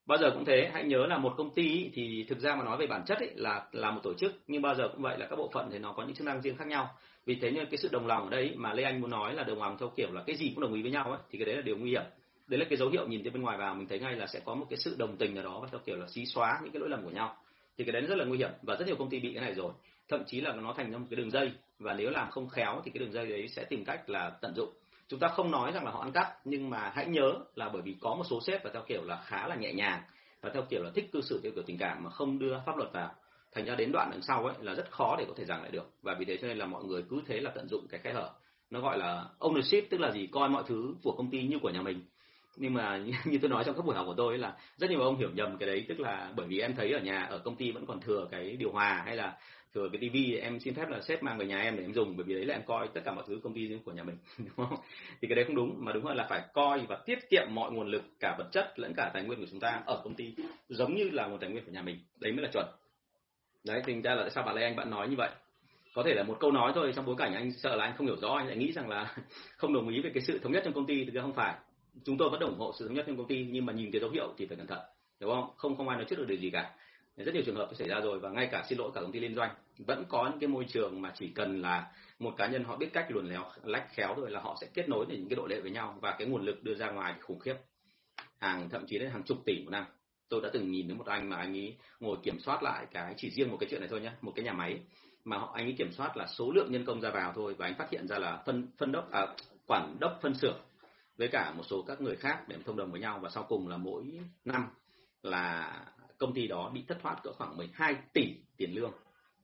Bao 0.06 0.18
giờ 0.18 0.30
cũng 0.30 0.44
thế 0.44 0.70
hãy 0.72 0.84
nhớ 0.84 1.06
là 1.06 1.18
một 1.18 1.34
công 1.36 1.54
ty 1.54 1.90
thì 1.94 2.24
thực 2.28 2.38
ra 2.38 2.54
mà 2.54 2.64
nói 2.64 2.76
về 2.76 2.86
bản 2.86 3.04
chất 3.06 3.18
ấy, 3.18 3.30
là 3.34 3.66
là 3.72 3.90
một 3.90 4.00
tổ 4.02 4.14
chức 4.14 4.32
nhưng 4.46 4.62
bao 4.62 4.74
giờ 4.74 4.88
cũng 4.88 5.02
vậy 5.02 5.18
là 5.18 5.26
các 5.26 5.36
bộ 5.36 5.50
phận 5.54 5.68
thì 5.72 5.78
nó 5.78 5.92
có 5.92 6.02
những 6.02 6.14
chức 6.14 6.26
năng 6.26 6.40
riêng 6.42 6.56
khác 6.56 6.66
nhau. 6.66 6.90
Vì 7.26 7.34
thế 7.34 7.50
nên 7.50 7.66
cái 7.66 7.76
sự 7.76 7.88
đồng 7.92 8.06
lòng 8.06 8.24
ở 8.24 8.30
đây 8.30 8.52
mà 8.56 8.72
lê 8.72 8.82
anh 8.82 9.00
muốn 9.00 9.10
nói 9.10 9.34
là 9.34 9.44
đồng 9.44 9.62
lòng 9.62 9.76
theo 9.80 9.92
kiểu 9.96 10.12
là 10.12 10.22
cái 10.26 10.36
gì 10.36 10.52
cũng 10.54 10.62
đồng 10.62 10.74
ý 10.74 10.82
với 10.82 10.90
nhau 10.90 11.04
ấy 11.04 11.18
thì 11.30 11.38
cái 11.38 11.46
đấy 11.46 11.56
là 11.56 11.62
điều 11.62 11.76
nguy 11.76 11.90
hiểm. 11.90 12.02
Đấy 12.46 12.60
là 12.60 12.66
cái 12.70 12.76
dấu 12.76 12.88
hiệu 12.88 13.08
nhìn 13.08 13.22
từ 13.24 13.30
bên 13.30 13.42
ngoài 13.42 13.58
vào 13.58 13.74
mình 13.74 13.88
thấy 13.88 13.98
ngay 13.98 14.16
là 14.16 14.26
sẽ 14.26 14.40
có 14.44 14.54
một 14.54 14.66
cái 14.70 14.76
sự 14.76 14.96
đồng 14.98 15.16
tình 15.16 15.36
ở 15.36 15.42
đó 15.42 15.58
và 15.62 15.68
theo 15.70 15.80
kiểu 15.86 15.96
là 15.96 16.06
xí 16.08 16.26
xóa 16.26 16.60
những 16.62 16.72
cái 16.72 16.80
lỗi 16.80 16.88
lầm 16.88 17.04
của 17.04 17.10
nhau. 17.10 17.36
Thì 17.78 17.84
cái 17.84 17.92
đấy 17.92 18.02
rất 18.02 18.18
là 18.18 18.24
nguy 18.24 18.38
hiểm 18.38 18.50
và 18.62 18.76
rất 18.76 18.86
nhiều 18.86 18.96
công 18.96 19.10
ty 19.10 19.20
bị 19.20 19.32
cái 19.34 19.44
này 19.44 19.54
rồi 19.54 19.72
thậm 20.08 20.25
chí 20.26 20.40
là 20.40 20.52
nó 20.52 20.75
thành 20.76 20.90
ra 20.90 20.99
một 20.99 21.06
cái 21.11 21.16
đường 21.16 21.30
dây. 21.30 21.52
Và 21.78 21.94
nếu 21.94 22.11
làm 22.11 22.30
không 22.30 22.49
khéo 22.49 22.80
thì 22.84 22.90
cái 22.90 22.99
đường 22.99 23.12
dây 23.12 23.26
đấy 23.26 23.49
sẽ 23.49 23.64
tìm 23.64 23.84
cách 23.84 24.11
là 24.11 24.30
tận 24.40 24.54
dụng. 24.56 24.70
Chúng 25.08 25.20
ta 25.20 25.28
không 25.28 25.50
nói 25.50 25.73
rằng 25.73 25.84
là 25.84 25.90
họ 25.90 26.00
ăn 26.00 26.12
cắp, 26.12 26.26
nhưng 26.44 26.70
mà 26.70 26.92
hãy 26.94 27.06
nhớ 27.06 27.32
là 27.54 27.68
bởi 27.68 27.82
vì 27.82 27.96
có 28.00 28.14
một 28.14 28.25
số 28.30 28.40
sếp 28.46 28.64
và 28.64 28.70
theo 28.73 28.82
kiểu 28.88 29.04
là 29.04 29.23
khá 29.26 29.49
là 29.49 29.54
nhẹ 29.54 29.73
nhàng 29.73 30.02
và 30.40 30.50
theo 30.54 30.62
kiểu 30.62 30.82
là 30.82 30.90
thích 30.94 31.08
cư 31.12 31.20
xử 31.20 31.40
theo 31.42 31.52
kiểu 31.54 31.64
tình 31.66 31.78
cảm 31.78 32.04
mà 32.04 32.11
không 32.11 32.38
đưa 32.38 32.61
pháp 32.66 32.76
luật 32.76 32.92
vào. 32.92 33.14
Thành 33.52 33.64
ra 33.64 33.75
đến 33.75 33.92
đoạn 33.92 34.08
đằng 34.11 34.23
sau 34.23 34.46
ấy 34.46 34.54
là 34.61 34.75
rất 34.75 34.90
khó 34.90 35.16
để 35.18 35.25
có 35.28 35.34
thể 35.37 35.44
giảng 35.44 35.62
lại 35.62 35.70
được. 35.70 35.90
Và 36.02 36.14
vì 36.18 36.25
thế 36.25 36.37
cho 36.37 36.49
nên 36.49 36.58
là 36.58 36.66
mọi 36.66 36.84
người 36.84 37.04
cứ 37.11 37.23
thế 37.26 37.40
là 37.40 37.50
tận 37.54 37.68
dụng 37.68 37.87
cái 37.90 38.00
kẽ 38.04 38.12
hở. 38.12 38.30
Nó 38.70 38.80
gọi 38.80 38.99
là 38.99 39.25
ownership, 39.38 39.82
tức 39.90 40.00
là 40.00 40.11
gì? 40.11 40.26
Coi 40.26 40.49
mọi 40.49 40.62
thứ 40.66 40.94
của 41.02 41.14
công 41.16 41.30
ty 41.30 41.42
như 41.42 41.58
của 41.58 41.70
nhà 41.70 41.82
mình. 41.82 42.02
Nhưng 42.56 42.75
mà 42.75 42.96
như 43.25 43.38
tôi 43.38 43.50
nói 43.50 43.64
trong 43.64 43.76
các 43.76 43.87
buổi 43.87 43.96
học 43.96 44.06
của 44.06 44.14
tôi 44.16 44.38
là 44.38 44.56
rất 44.76 44.90
nhiều 44.90 45.00
ông 45.00 45.16
hiểu 45.16 45.30
nhầm 45.34 45.56
cái 45.58 45.66
đấy. 45.66 45.84
Tức 45.88 46.00
là 46.00 46.32
bởi 46.37 46.46
vì 46.46 46.61
em 46.61 46.76
thấy 46.76 46.92
ở 46.92 47.00
nhà, 47.00 47.23
ở 47.23 47.38
công 47.38 47.56
ty 47.56 47.70
vẫn 47.70 47.87
còn 47.87 48.00
thừa 48.00 48.28
cái 48.30 48.56
điều 48.56 48.73
hòa 48.73 49.02
hay 49.06 49.16
là 49.16 49.37
thừa 49.74 49.88
cái 49.92 49.98
tivi 50.00 50.36
em 50.36 50.60
xin 50.60 50.74
phép 50.74 50.88
là 50.88 51.00
sếp 51.00 51.22
mang 51.22 51.38
về 51.38 51.46
nhà 51.46 51.60
em 51.60 51.76
để 51.76 51.82
em 51.82 51.92
dùng, 51.92 52.16
bởi 52.16 52.24
vì 52.24 52.34
đấy 52.34 52.44
là 52.44 52.54
em 52.54 52.62
coi 52.66 52.88
tất 52.94 53.00
cả 53.04 53.12
mọi 53.12 53.24
thứ 53.28 53.40
công 53.42 53.54
ty 53.54 53.70
của 53.84 53.92
nhà 53.92 54.02
mình, 54.02 54.16
đúng 54.38 54.68
không? 54.68 54.78
Thì 55.20 55.28
cái 55.28 55.36
đấy 55.36 55.44
không 55.44 55.56
đúng, 55.56 55.74
mà 55.78 55.92
đúng 55.92 56.04
hơn 56.04 56.16
là 56.16 56.26
phải 56.30 56.42
coi 56.52 56.86
và 56.88 56.98
tiết 57.06 57.18
kiệm 57.30 57.46
mọi 57.50 57.72
nguồn 57.72 57.88
lực, 57.88 58.02
cả 58.20 58.34
vật 58.38 58.48
chất 58.52 58.78
lẫn 58.78 58.92
cả 58.96 59.10
tài 59.14 59.24
nguyên 59.24 59.40
của 59.40 59.46
chúng 59.50 59.60
ta 59.60 59.82
ở 59.86 60.00
công 60.04 60.14
ty, 60.14 60.34
giống 60.68 60.94
như 60.94 61.10
là 61.12 61.28
một 61.28 61.36
tài 61.40 61.50
nguyên 61.50 61.64
của 61.64 61.72
nhà 61.72 61.82
mình. 61.82 61.98
Đấy 62.20 62.32
mới 62.32 62.42
là 62.42 62.50
chuẩn. 62.52 62.66
Đấy, 63.64 63.82
thành 63.86 64.02
ra 64.02 64.14
là 64.14 64.22
tại 64.22 64.30
sao 64.30 64.44
bạn 64.44 64.54
lê 64.54 64.62
anh 64.62 64.76
bạn 64.76 64.90
nói 64.90 65.08
như 65.08 65.16
vậy? 65.18 65.30
Có 65.94 66.02
thể 66.02 66.14
là 66.14 66.22
một 66.22 66.36
câu 66.40 66.52
nói 66.52 66.72
thôi, 66.74 66.92
trong 66.96 67.06
bối 67.06 67.14
cảnh 67.18 67.34
anh 67.34 67.52
sợ 67.52 67.76
là 67.76 67.84
anh 67.84 67.96
không 67.96 68.06
hiểu 68.06 68.16
rõ, 68.20 68.34
anh 68.34 68.46
lại 68.46 68.56
nghĩ 68.56 68.72
rằng 68.72 68.88
là 68.88 69.16
không 69.56 69.74
đồng 69.74 69.88
ý 69.88 70.00
về 70.00 70.10
cái 70.14 70.22
sự 70.26 70.38
thống 70.38 70.52
nhất 70.52 70.62
trong 70.64 70.74
công 70.74 70.86
ty 70.86 71.04
thì 71.04 71.18
không 71.20 71.34
phải. 71.34 71.54
Chúng 72.04 72.18
tôi 72.18 72.30
vẫn 72.30 72.40
ủng 72.40 72.58
hộ 72.58 72.72
sự 72.78 72.86
thống 72.86 72.94
nhất 72.94 73.04
trong 73.06 73.16
công 73.16 73.28
ty, 73.28 73.46
nhưng 73.50 73.66
mà 73.66 73.72
nhìn 73.72 73.90
cái 73.92 74.00
dấu 74.00 74.10
hiệu 74.10 74.34
thì 74.38 74.46
phải 74.46 74.56
cẩn 74.56 74.66
thận, 74.66 74.80
đúng 75.20 75.30
không? 75.30 75.50
Không 75.56 75.76
không 75.76 75.88
ai 75.88 75.96
nói 75.98 76.06
trước 76.08 76.18
được 76.18 76.26
điều 76.28 76.38
gì 76.38 76.50
cả 76.50 76.70
rất 77.16 77.35
nhiều 77.35 77.42
trường 77.47 77.56
hợp 77.56 77.71
xảy 77.75 77.88
ra 77.88 78.00
rồi 78.00 78.18
và 78.18 78.30
ngay 78.30 78.49
cả 78.52 78.64
xin 78.68 78.78
lỗi 78.78 78.90
cả 78.94 79.00
công 79.00 79.12
ty 79.12 79.21
liên 79.21 79.35
doanh. 79.35 79.54
Vẫn 79.78 80.04
có 80.09 80.28
những 80.30 80.40
cái 80.40 80.49
môi 80.49 80.64
trường 80.68 81.02
mà 81.02 81.12
chỉ 81.18 81.28
cần 81.28 81.62
là 81.62 81.92
một 82.18 82.35
cá 82.37 82.47
nhân 82.47 82.64
họ 82.64 82.76
biết 82.76 82.92
cách 82.92 83.06
luồn 83.09 83.26
léo 83.26 83.44
lách 83.62 83.88
khéo 83.94 84.14
rồi 84.16 84.30
là 84.30 84.40
họ 84.40 84.56
sẽ 84.61 84.66
kết 84.75 84.88
nối 84.88 85.06
để 85.09 85.16
những 85.16 85.28
cái 85.28 85.37
độ 85.37 85.47
lệ 85.47 85.61
với 85.61 85.71
nhau 85.71 85.99
và 86.00 86.14
cái 86.18 86.28
nguồn 86.28 86.44
lực 86.44 86.62
đưa 86.62 86.75
ra 86.75 86.90
ngoài 86.90 87.14
khủng 87.21 87.38
khiếp. 87.38 87.54
Hàng 88.40 88.68
thậm 88.71 88.85
chí 88.87 88.99
đến 88.99 89.11
hàng 89.11 89.23
chục 89.23 89.38
tỷ 89.44 89.64
một 89.64 89.71
năm. 89.71 89.85
Tôi 90.28 90.40
đã 90.40 90.50
từng 90.52 90.71
nhìn 90.71 90.88
thấy 90.88 90.97
một 90.97 91.06
anh 91.06 91.28
mà 91.28 91.37
anh 91.37 91.56
ấy 91.56 91.76
ngồi 92.00 92.16
kiểm 92.23 92.38
soát 92.38 92.62
lại 92.62 92.87
cái 92.92 93.14
chỉ 93.16 93.30
riêng 93.30 93.50
một 93.50 93.56
cái 93.61 93.68
chuyện 93.71 93.80
này 93.80 93.88
thôi 93.88 94.00
nhé 94.00 94.12
một 94.21 94.33
cái 94.37 94.44
nhà 94.44 94.52
máy 94.52 94.80
mà 95.25 95.38
họ 95.38 95.52
anh 95.54 95.66
ấy 95.66 95.75
kiểm 95.78 95.92
soát 95.92 96.16
là 96.16 96.26
số 96.26 96.52
lượng 96.52 96.73
nhân 96.73 96.85
công 96.85 97.00
ra 97.00 97.11
vào 97.11 97.33
thôi 97.35 97.54
và 97.59 97.66
anh 97.66 97.75
phát 97.78 97.90
hiện 97.90 98.09
ra 98.09 98.18
là 98.18 98.42
phân 98.47 98.68
phân 98.78 98.92
đốc 98.92 99.11
à, 99.11 99.26
quản 99.66 99.97
đốc 100.00 100.18
phân 100.23 100.35
xưởng 100.35 100.61
với 101.18 101.28
cả 101.28 101.52
một 101.56 101.62
số 101.66 101.83
các 101.83 102.00
người 102.00 102.16
khác 102.16 102.49
để 102.49 102.56
thông 102.66 102.76
đồng 102.76 102.90
với 102.90 103.00
nhau 103.00 103.18
và 103.23 103.28
sau 103.28 103.47
cùng 103.49 103.68
là 103.68 103.76
mỗi 103.76 104.04
năm 104.44 104.66
là 105.23 105.73
công 106.18 106.35
ty 106.35 106.47
đó 106.47 106.71
bị 106.75 106.85
thất 106.88 106.99
thoát 107.02 107.23
cỡ 107.23 107.33
khoảng 107.33 107.56
12 107.56 107.97
tỷ 108.12 108.35
tiền 108.56 108.75
lương. 108.75 108.92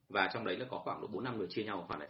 Và 0.09 0.31
trong 0.35 0.45
đấy 0.45 0.59
là 0.59 0.67
có 0.71 0.79
khoảng 0.79 1.01
độ 1.01 1.07
bốn 1.07 1.25
năm 1.25 1.39
người 1.39 1.47
chia 1.51 1.65
nhau 1.65 1.85
khoản 1.89 2.01
đấy. 2.01 2.09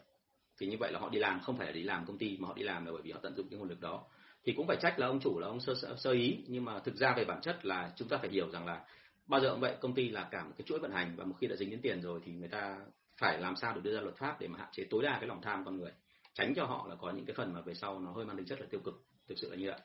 Thì 0.59 0.67
như 0.67 0.77
vậy 0.81 0.93
là 0.93 0.99
họ 1.01 1.09
đi 1.09 1.19
làm 1.19 1.41
không 1.41 1.57
phải 1.57 1.67
là 1.67 1.73
đi 1.73 1.83
làm 1.83 2.07
công 2.07 2.19
ty 2.19 2.37
mà 2.39 2.49
họ 2.49 2.55
đi 2.55 2.63
làm 2.63 2.87
là 2.87 2.93
bởi 2.93 3.03
vì 3.03 3.11
họ 3.11 3.21
tận 3.23 3.35
dụng 3.37 3.49
cái 3.51 3.59
nguồn 3.59 3.69
lực 3.69 3.81
đó. 3.81 4.05
Thì 4.45 4.53
cũng 4.57 4.67
phải 4.67 4.77
trách 4.81 4.99
là 4.99 5.07
ông 5.07 5.21
chủ 5.21 5.39
là 5.39 5.47
ông 5.47 5.61
sơ, 5.61 5.75
sơ, 5.75 5.97
sơ 5.97 6.11
ý 6.11 6.45
nhưng 6.49 6.65
mà 6.65 6.79
thực 6.79 6.97
ra 6.97 7.15
về 7.17 7.25
bản 7.25 7.41
chất 7.41 7.65
là 7.65 7.93
chúng 7.97 8.09
ta 8.09 8.17
phải 8.17 8.31
hiểu 8.31 8.51
rằng 8.51 8.67
là 8.67 8.85
bao 9.27 9.41
giờ 9.41 9.51
cũng 9.51 9.61
vậy 9.61 9.77
công 9.81 9.95
ty 9.95 10.09
là 10.09 10.29
cả 10.31 10.45
một 10.45 10.53
cái 10.59 10.65
chuỗi 10.67 10.79
vận 10.79 10.93
hành 10.93 11.17
và 11.17 11.25
một 11.25 11.35
khi 11.41 11.47
đã 11.47 11.57
dính 11.57 11.71
đến 11.71 11.81
tiền 11.83 12.03
rồi 12.03 12.21
thì 12.25 12.33
người 12.33 12.49
ta 12.49 12.79
phải 13.21 13.39
làm 13.39 13.57
sao 13.57 13.75
để 13.75 13.81
đưa 13.81 13.95
ra 13.95 14.01
luật 14.01 14.17
pháp 14.17 14.41
để 14.41 14.49
mà 14.49 14.59
hạn 14.59 14.69
chế 14.73 14.85
tối 14.91 15.03
đa 15.03 15.19
cái 15.21 15.29
lòng 15.29 15.41
tham 15.43 15.65
con 15.65 15.77
người. 15.77 15.91
Tránh 16.35 16.55
cho 16.55 16.65
họ 16.65 16.87
là 16.89 16.95
có 16.95 17.11
những 17.11 17.27
cái 17.27 17.35
phần 17.35 17.53
mà 17.53 17.61
về 17.61 17.75
sau 17.75 18.01
nó 18.01 18.13
hơi 18.13 18.25
mang 18.25 18.37
tính 18.37 18.47
chất 18.47 18.61
là 18.61 18.67
tiêu 18.71 18.81
cực. 18.85 18.95
Thực 19.29 19.39
sự 19.39 19.51
là 19.51 19.57
như 19.57 19.67
vậy. 19.71 19.81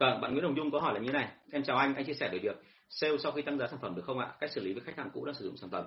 Vâng, 0.00 0.20
bạn 0.20 0.32
Nguyễn 0.32 0.44
Hồng 0.44 0.56
Dung 0.56 0.70
có 0.70 0.80
hỏi 0.80 0.94
là 0.94 1.00
như 1.00 1.12
này. 1.12 1.28
Em 1.52 1.62
chào 1.62 1.76
anh, 1.76 1.94
anh 1.94 2.04
chia 2.04 2.14
sẻ 2.14 2.28
về 2.32 2.38
việc 2.38 2.56
sale 2.94 3.18
sau 3.18 3.32
khi 3.32 3.42
tăng 3.42 3.58
giá 3.58 3.66
sản 3.66 3.78
phẩm 3.82 3.94
được 3.94 4.02
không 4.06 4.18
ạ? 4.18 4.28
Cách 4.40 4.50
xử 4.50 4.60
lý 4.60 4.72
với 4.72 4.82
khách 4.82 4.96
hàng 4.96 5.10
cũ 5.14 5.24
đang 5.24 5.34
sử 5.34 5.44
dụng 5.44 5.56
sản 5.56 5.70
phẩm. 5.70 5.84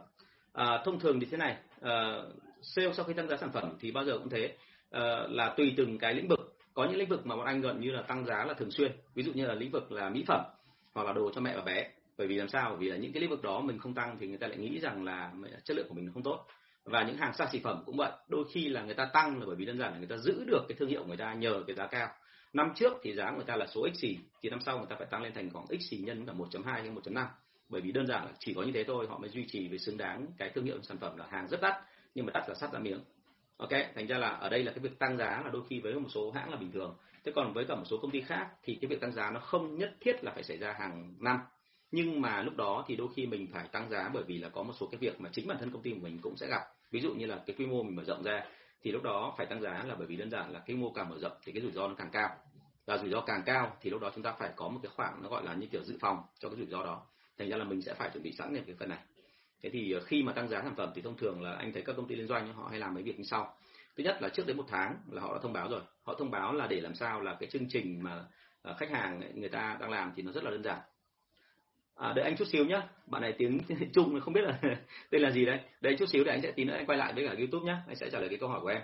À, 0.53 0.81
thông 0.85 0.99
thường 0.99 1.19
thì 1.19 1.27
thế 1.31 1.37
này, 1.37 1.57
à, 1.81 2.21
sale 2.61 2.93
sau 2.93 3.05
khi 3.05 3.13
tăng 3.13 3.27
giá 3.27 3.37
sản 3.37 3.51
phẩm 3.51 3.73
thì 3.79 3.91
bao 3.91 4.05
giờ 4.05 4.17
cũng 4.17 4.29
thế, 4.29 4.55
à, 4.91 5.27
là 5.29 5.53
tùy 5.57 5.73
từng 5.77 5.97
cái 5.97 6.13
lĩnh 6.13 6.27
vực. 6.27 6.55
Có 6.73 6.85
những 6.85 6.97
lĩnh 6.97 7.09
vực 7.09 7.25
mà 7.25 7.35
bọn 7.35 7.45
anh 7.45 7.61
gần 7.61 7.79
như 7.79 7.91
là 7.91 8.01
tăng 8.01 8.25
giá 8.25 8.45
là 8.45 8.53
thường 8.53 8.71
xuyên. 8.71 8.91
Ví 9.15 9.23
dụ 9.23 9.31
như 9.33 9.45
là 9.45 9.53
lĩnh 9.53 9.71
vực 9.71 9.91
là 9.91 10.09
mỹ 10.09 10.23
phẩm 10.27 10.41
hoặc 10.93 11.03
là 11.03 11.13
đồ 11.13 11.31
cho 11.35 11.41
mẹ 11.41 11.55
và 11.55 11.61
bé. 11.61 11.89
Bởi 12.17 12.27
vì 12.27 12.35
làm 12.35 12.47
sao? 12.47 12.69
Bởi 12.69 12.77
vì 12.79 12.89
là 12.89 12.97
những 12.97 13.13
cái 13.13 13.21
lĩnh 13.21 13.29
vực 13.29 13.43
đó 13.43 13.61
mình 13.61 13.79
không 13.79 13.93
tăng 13.93 14.17
thì 14.19 14.27
người 14.27 14.37
ta 14.37 14.47
lại 14.47 14.57
nghĩ 14.57 14.79
rằng 14.79 15.03
là 15.03 15.31
chất 15.63 15.77
lượng 15.77 15.87
của 15.89 15.95
mình 15.95 16.11
không 16.13 16.23
tốt. 16.23 16.45
Và 16.85 17.03
những 17.03 17.17
hàng 17.17 17.33
xa 17.33 17.47
xỉ 17.51 17.59
phẩm 17.59 17.83
cũng 17.85 17.97
vậy. 17.97 18.11
Đôi 18.27 18.43
khi 18.53 18.69
là 18.69 18.83
người 18.83 18.95
ta 18.95 19.05
tăng 19.13 19.39
là 19.39 19.45
bởi 19.45 19.55
vì 19.55 19.65
đơn 19.65 19.77
giản 19.77 19.91
là 19.91 19.97
người 19.97 20.07
ta 20.07 20.17
giữ 20.17 20.43
được 20.47 20.65
cái 20.67 20.75
thương 20.79 20.89
hiệu 20.89 21.01
của 21.01 21.07
người 21.07 21.17
ta 21.17 21.33
nhờ 21.33 21.63
cái 21.67 21.75
giá 21.75 21.87
cao 21.87 22.09
năm 22.57 22.71
trước 22.75 22.93
thì 23.03 23.13
giá 23.13 23.31
người 23.31 23.45
ta 23.47 23.55
là 23.55 23.67
số 23.67 23.87
x 23.93 23.99
xì, 23.99 24.17
thì 24.41 24.49
năm 24.49 24.59
sau 24.65 24.77
người 24.77 24.87
ta 24.89 24.95
phải 24.95 25.07
tăng 25.11 25.23
lên 25.23 25.33
thành 25.33 25.49
khoảng 25.49 25.65
x 25.67 25.83
xì 25.89 25.97
nhân 25.97 26.25
là 26.25 26.33
1.2 26.33 26.63
hay 26.63 26.89
1.5 26.89 27.25
bởi 27.69 27.81
vì 27.81 27.91
đơn 27.91 28.07
giản 28.07 28.25
là 28.25 28.31
chỉ 28.39 28.53
có 28.53 28.63
như 28.63 28.71
thế 28.71 28.83
thôi, 28.83 29.07
họ 29.09 29.17
mới 29.17 29.29
duy 29.29 29.45
trì 29.47 29.67
với 29.67 29.79
xứng 29.79 29.97
đáng 29.97 30.27
cái 30.37 30.49
thương 30.49 30.65
hiệu 30.65 30.81
sản 30.81 30.97
phẩm 30.97 31.17
là 31.17 31.25
hàng 31.29 31.47
rất 31.47 31.61
đắt, 31.61 31.75
nhưng 32.15 32.25
mà 32.25 32.31
đắt 32.33 32.49
là 32.49 32.55
sắt 32.55 32.73
ra 32.73 32.79
miếng. 32.79 32.99
Ok, 33.57 33.69
thành 33.95 34.07
ra 34.07 34.17
là 34.17 34.29
ở 34.29 34.49
đây 34.49 34.63
là 34.63 34.71
cái 34.71 34.79
việc 34.79 34.99
tăng 34.99 35.17
giá 35.17 35.41
là 35.43 35.49
đôi 35.53 35.61
khi 35.69 35.79
với 35.79 35.93
một 35.93 36.09
số 36.09 36.31
hãng 36.31 36.51
là 36.51 36.57
bình 36.57 36.71
thường. 36.71 36.97
Thế 37.25 37.31
còn 37.35 37.53
với 37.53 37.65
cả 37.65 37.75
một 37.75 37.83
số 37.85 37.97
công 37.97 38.11
ty 38.11 38.21
khác 38.21 38.47
thì 38.63 38.77
cái 38.81 38.89
việc 38.89 39.01
tăng 39.01 39.11
giá 39.11 39.31
nó 39.31 39.39
không 39.39 39.77
nhất 39.77 39.95
thiết 40.01 40.23
là 40.23 40.31
phải 40.31 40.43
xảy 40.43 40.57
ra 40.57 40.75
hàng 40.79 41.13
năm. 41.19 41.39
Nhưng 41.91 42.21
mà 42.21 42.41
lúc 42.41 42.55
đó 42.55 42.85
thì 42.87 42.95
đôi 42.95 43.07
khi 43.15 43.25
mình 43.25 43.47
phải 43.53 43.67
tăng 43.67 43.89
giá 43.89 44.09
bởi 44.13 44.23
vì 44.23 44.37
là 44.37 44.49
có 44.49 44.63
một 44.63 44.73
số 44.79 44.87
cái 44.87 44.99
việc 44.99 45.21
mà 45.21 45.29
chính 45.33 45.47
bản 45.47 45.57
thân 45.59 45.71
công 45.71 45.81
ty 45.81 45.91
của 45.91 45.99
mình 46.01 46.19
cũng 46.21 46.37
sẽ 46.37 46.47
gặp. 46.47 46.61
Ví 46.91 46.99
dụ 46.99 47.13
như 47.13 47.25
là 47.25 47.43
cái 47.45 47.55
quy 47.59 47.65
mô 47.65 47.83
mình 47.83 47.95
mở 47.95 48.03
rộng 48.03 48.23
ra, 48.23 48.43
thì 48.81 48.91
lúc 48.91 49.03
đó 49.03 49.33
phải 49.37 49.45
tăng 49.45 49.61
giá 49.61 49.83
là 49.87 49.95
bởi 49.95 50.07
vì 50.07 50.15
đơn 50.15 50.31
giản 50.31 50.51
là 50.51 50.59
cái 50.59 50.75
mô 50.75 50.91
càng 50.91 51.09
mở 51.09 51.19
rộng 51.19 51.37
thì 51.43 51.51
cái 51.51 51.61
rủi 51.61 51.71
ro 51.71 51.87
nó 51.87 51.95
càng 51.97 52.09
cao 52.11 52.29
và 52.87 52.97
rủi 52.97 53.09
ro 53.09 53.21
càng 53.21 53.43
cao 53.45 53.77
thì 53.81 53.89
lúc 53.89 54.01
đó 54.01 54.11
chúng 54.15 54.23
ta 54.23 54.33
phải 54.39 54.51
có 54.55 54.69
một 54.69 54.79
cái 54.83 54.91
khoảng 54.95 55.23
nó 55.23 55.29
gọi 55.29 55.43
là 55.43 55.53
như 55.53 55.67
kiểu 55.71 55.83
dự 55.83 55.97
phòng 55.99 56.23
cho 56.39 56.49
cái 56.49 56.57
rủi 56.57 56.67
ro 56.67 56.83
đó. 56.83 57.05
Thành 57.37 57.49
ra 57.49 57.57
là 57.57 57.63
mình 57.63 57.81
sẽ 57.81 57.93
phải 57.93 58.09
chuẩn 58.13 58.23
bị 58.23 58.31
sẵn 58.31 58.53
những 58.53 58.65
cái 58.65 58.75
phần 58.79 58.89
này. 58.89 58.99
Thế 59.63 59.69
thì 59.69 59.91
ờ, 59.91 59.99
khi 59.99 60.23
mà 60.23 60.33
tăng 60.33 60.47
giá 60.47 60.61
sản 60.61 60.75
phẩm 60.77 60.91
thì 60.95 61.01
thông 61.01 61.17
thường 61.17 61.41
là 61.41 61.51
anh 61.51 61.73
thấy 61.73 61.83
các 61.85 61.95
công 61.95 62.07
ty 62.07 62.15
liên 62.15 62.27
doanh 62.27 62.53
họ 62.53 62.67
hay 62.69 62.79
làm 62.79 62.93
mấy 62.93 63.03
việc 63.03 63.17
như 63.17 63.23
sau. 63.23 63.55
Thứ 63.97 64.03
nhất 64.03 64.21
là 64.21 64.29
trước 64.29 64.47
đến 64.47 64.57
một 64.57 64.65
tháng 64.67 64.95
là 65.11 65.21
họ 65.21 65.33
đã 65.33 65.39
thông 65.43 65.53
báo 65.53 65.69
rồi. 65.69 65.81
Họ 66.03 66.15
thông 66.19 66.31
báo 66.31 66.53
là 66.53 66.67
để 66.67 66.81
làm 66.81 66.95
sao 66.95 67.21
là 67.21 67.37
cái 67.39 67.49
chương 67.49 67.69
trình 67.69 68.03
mà 68.03 68.25
ờ, 68.61 68.75
khách 68.79 68.89
hàng 68.91 69.21
người 69.35 69.49
ta 69.49 69.77
đang 69.79 69.89
làm 69.89 70.13
thì 70.15 70.23
nó 70.23 70.31
rất 70.31 70.43
là 70.43 70.51
đơn 70.51 70.63
giản. 70.63 70.79
À, 71.95 72.13
đợi 72.15 72.25
anh 72.25 72.37
chút 72.37 72.47
xíu 72.47 72.65
nhé 72.65 72.81
bạn 73.07 73.21
này 73.21 73.33
tiếng 73.37 73.59
trung 73.93 74.19
không 74.21 74.33
biết 74.33 74.43
là 74.43 74.59
tên 75.09 75.21
là 75.21 75.31
gì 75.31 75.45
đấy. 75.45 75.59
Đợi 75.81 75.95
chút 75.99 76.09
xíu 76.09 76.23
để 76.23 76.31
anh 76.31 76.41
sẽ 76.41 76.51
tí 76.51 76.63
nữa 76.63 76.73
anh 76.73 76.85
quay 76.85 76.97
lại 76.97 77.13
với 77.13 77.27
cả 77.27 77.35
youtube 77.37 77.65
nhé 77.65 77.77
anh 77.87 77.95
sẽ 77.95 78.09
trả 78.11 78.19
lời 78.19 78.29
cái 78.29 78.37
câu 78.37 78.49
hỏi 78.49 78.59
của 78.61 78.67
em. 78.67 78.81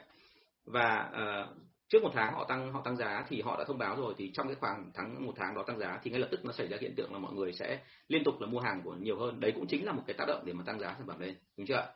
Và 0.65 1.11
uh, 1.11 1.57
trước 1.93 2.03
một 2.03 2.11
tháng 2.13 2.33
họ 2.33 2.45
tăng 2.45 2.73
họ 2.73 2.81
tăng 2.81 2.97
giá 2.97 3.25
thì 3.29 3.41
họ 3.41 3.57
đã 3.57 3.63
thông 3.67 3.77
báo 3.77 3.95
rồi, 3.95 4.13
thì 4.17 4.31
trong 4.33 4.47
cái 4.47 4.55
khoảng 4.55 4.91
tháng, 4.93 5.25
một 5.25 5.33
tháng 5.35 5.55
đó 5.55 5.63
tăng 5.63 5.79
giá 5.79 5.99
thì 6.03 6.11
ngay 6.11 6.19
lập 6.19 6.27
tức 6.31 6.45
nó 6.45 6.51
xảy 6.51 6.67
ra 6.67 6.77
hiện 6.81 6.95
tượng 6.95 7.13
là 7.13 7.19
mọi 7.19 7.33
người 7.33 7.53
sẽ 7.53 7.79
liên 8.07 8.23
tục 8.23 8.41
là 8.41 8.47
mua 8.47 8.59
hàng 8.59 8.81
của 8.83 8.95
nhiều 8.95 9.19
hơn. 9.19 9.39
Đấy 9.39 9.51
cũng 9.55 9.67
chính 9.67 9.85
là 9.85 9.91
một 9.91 10.03
cái 10.07 10.13
tác 10.17 10.25
động 10.27 10.43
để 10.45 10.53
mà 10.53 10.63
tăng 10.65 10.79
giá 10.79 10.95
sản 10.97 11.07
phẩm 11.07 11.19
lên, 11.19 11.35
đúng 11.57 11.67
chưa 11.67 11.93